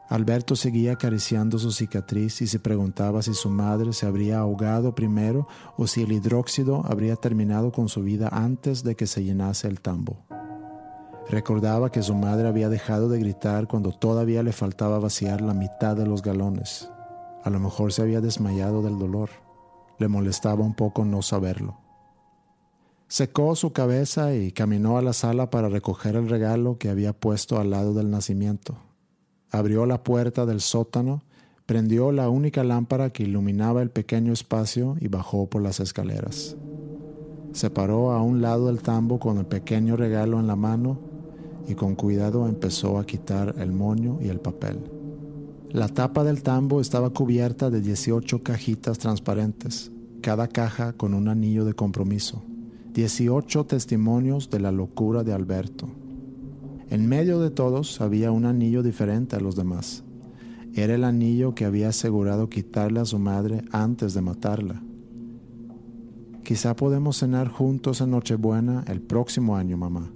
Alberto 0.09 0.55
seguía 0.55 0.93
acariciando 0.93 1.59
su 1.59 1.71
cicatriz 1.71 2.41
y 2.41 2.47
se 2.47 2.59
preguntaba 2.59 3.21
si 3.21 3.33
su 3.33 3.49
madre 3.49 3.91
se 3.91 4.05
habría 4.05 4.39
ahogado 4.39 4.95
primero 4.95 5.47
o 5.75 5.85
si 5.85 6.03
el 6.03 6.13
hidróxido 6.13 6.81
habría 6.85 7.17
terminado 7.17 7.73
con 7.73 7.89
su 7.89 8.03
vida 8.03 8.29
antes 8.31 8.83
de 8.83 8.95
que 8.95 9.05
se 9.05 9.25
llenase 9.25 9.67
el 9.67 9.81
tambo. 9.81 10.25
Recordaba 11.29 11.91
que 11.91 12.03
su 12.03 12.15
madre 12.15 12.47
había 12.47 12.69
dejado 12.69 13.09
de 13.09 13.19
gritar 13.19 13.67
cuando 13.67 13.91
todavía 13.91 14.43
le 14.43 14.53
faltaba 14.53 14.97
vaciar 14.97 15.41
la 15.41 15.53
mitad 15.53 15.97
de 15.97 16.05
los 16.05 16.21
galones. 16.21 16.89
A 17.43 17.49
lo 17.49 17.59
mejor 17.59 17.91
se 17.91 18.01
había 18.01 18.21
desmayado 18.21 18.81
del 18.81 18.97
dolor. 18.97 19.29
Le 19.99 20.07
molestaba 20.07 20.63
un 20.63 20.73
poco 20.73 21.03
no 21.03 21.21
saberlo. 21.21 21.81
Secó 23.09 23.57
su 23.57 23.73
cabeza 23.73 24.33
y 24.33 24.53
caminó 24.53 24.97
a 24.97 25.01
la 25.01 25.11
sala 25.11 25.49
para 25.49 25.67
recoger 25.67 26.15
el 26.15 26.29
regalo 26.29 26.77
que 26.77 26.89
había 26.89 27.11
puesto 27.11 27.59
al 27.59 27.71
lado 27.71 27.93
del 27.93 28.09
nacimiento 28.09 28.86
abrió 29.51 29.85
la 29.85 30.03
puerta 30.03 30.45
del 30.45 30.61
sótano, 30.61 31.23
prendió 31.65 32.11
la 32.11 32.29
única 32.29 32.63
lámpara 32.63 33.09
que 33.11 33.23
iluminaba 33.23 33.81
el 33.81 33.89
pequeño 33.89 34.33
espacio 34.33 34.95
y 34.99 35.07
bajó 35.07 35.47
por 35.47 35.61
las 35.61 35.79
escaleras. 35.79 36.55
Se 37.53 37.69
paró 37.69 38.11
a 38.11 38.21
un 38.21 38.41
lado 38.41 38.67
del 38.67 38.81
tambo 38.81 39.19
con 39.19 39.37
el 39.37 39.45
pequeño 39.45 39.95
regalo 39.95 40.39
en 40.39 40.47
la 40.47 40.55
mano 40.55 40.99
y 41.67 41.75
con 41.75 41.95
cuidado 41.95 42.47
empezó 42.47 42.97
a 42.97 43.05
quitar 43.05 43.55
el 43.57 43.71
moño 43.71 44.19
y 44.21 44.29
el 44.29 44.39
papel. 44.39 44.79
La 45.71 45.89
tapa 45.89 46.23
del 46.23 46.43
tambo 46.43 46.79
estaba 46.79 47.09
cubierta 47.09 47.69
de 47.69 47.81
18 47.81 48.41
cajitas 48.41 48.97
transparentes, 48.99 49.91
cada 50.21 50.47
caja 50.47 50.93
con 50.93 51.13
un 51.13 51.27
anillo 51.27 51.65
de 51.65 51.73
compromiso. 51.73 52.41
18 52.93 53.65
testimonios 53.65 54.49
de 54.49 54.59
la 54.61 54.71
locura 54.71 55.23
de 55.23 55.33
Alberto. 55.33 55.89
En 56.89 57.07
medio 57.07 57.39
de 57.39 57.49
todos 57.49 57.99
había 57.99 58.31
un 58.31 58.45
anillo 58.45 58.81
diferente 58.81 59.35
a 59.35 59.39
los 59.39 59.55
demás. 59.55 60.03
Era 60.73 60.95
el 60.95 61.03
anillo 61.03 61.53
que 61.53 61.65
había 61.65 61.89
asegurado 61.89 62.49
quitarle 62.49 62.99
a 62.99 63.05
su 63.05 63.19
madre 63.19 63.63
antes 63.71 64.13
de 64.13 64.21
matarla. 64.21 64.81
Quizá 66.43 66.75
podemos 66.75 67.17
cenar 67.17 67.49
juntos 67.49 67.99
en 67.99 68.11
Nochebuena 68.11 68.85
el 68.87 69.01
próximo 69.01 69.57
año, 69.57 69.75
mamá, 69.75 70.09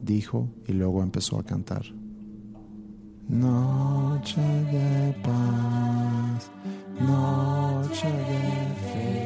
dijo 0.00 0.48
y 0.66 0.72
luego 0.72 1.02
empezó 1.02 1.40
a 1.40 1.42
cantar. 1.42 1.86
Noche 3.28 4.40
de 4.40 5.12
paz, 5.24 6.50
noche 7.00 8.06
de 8.06 8.92
fe. 8.92 9.25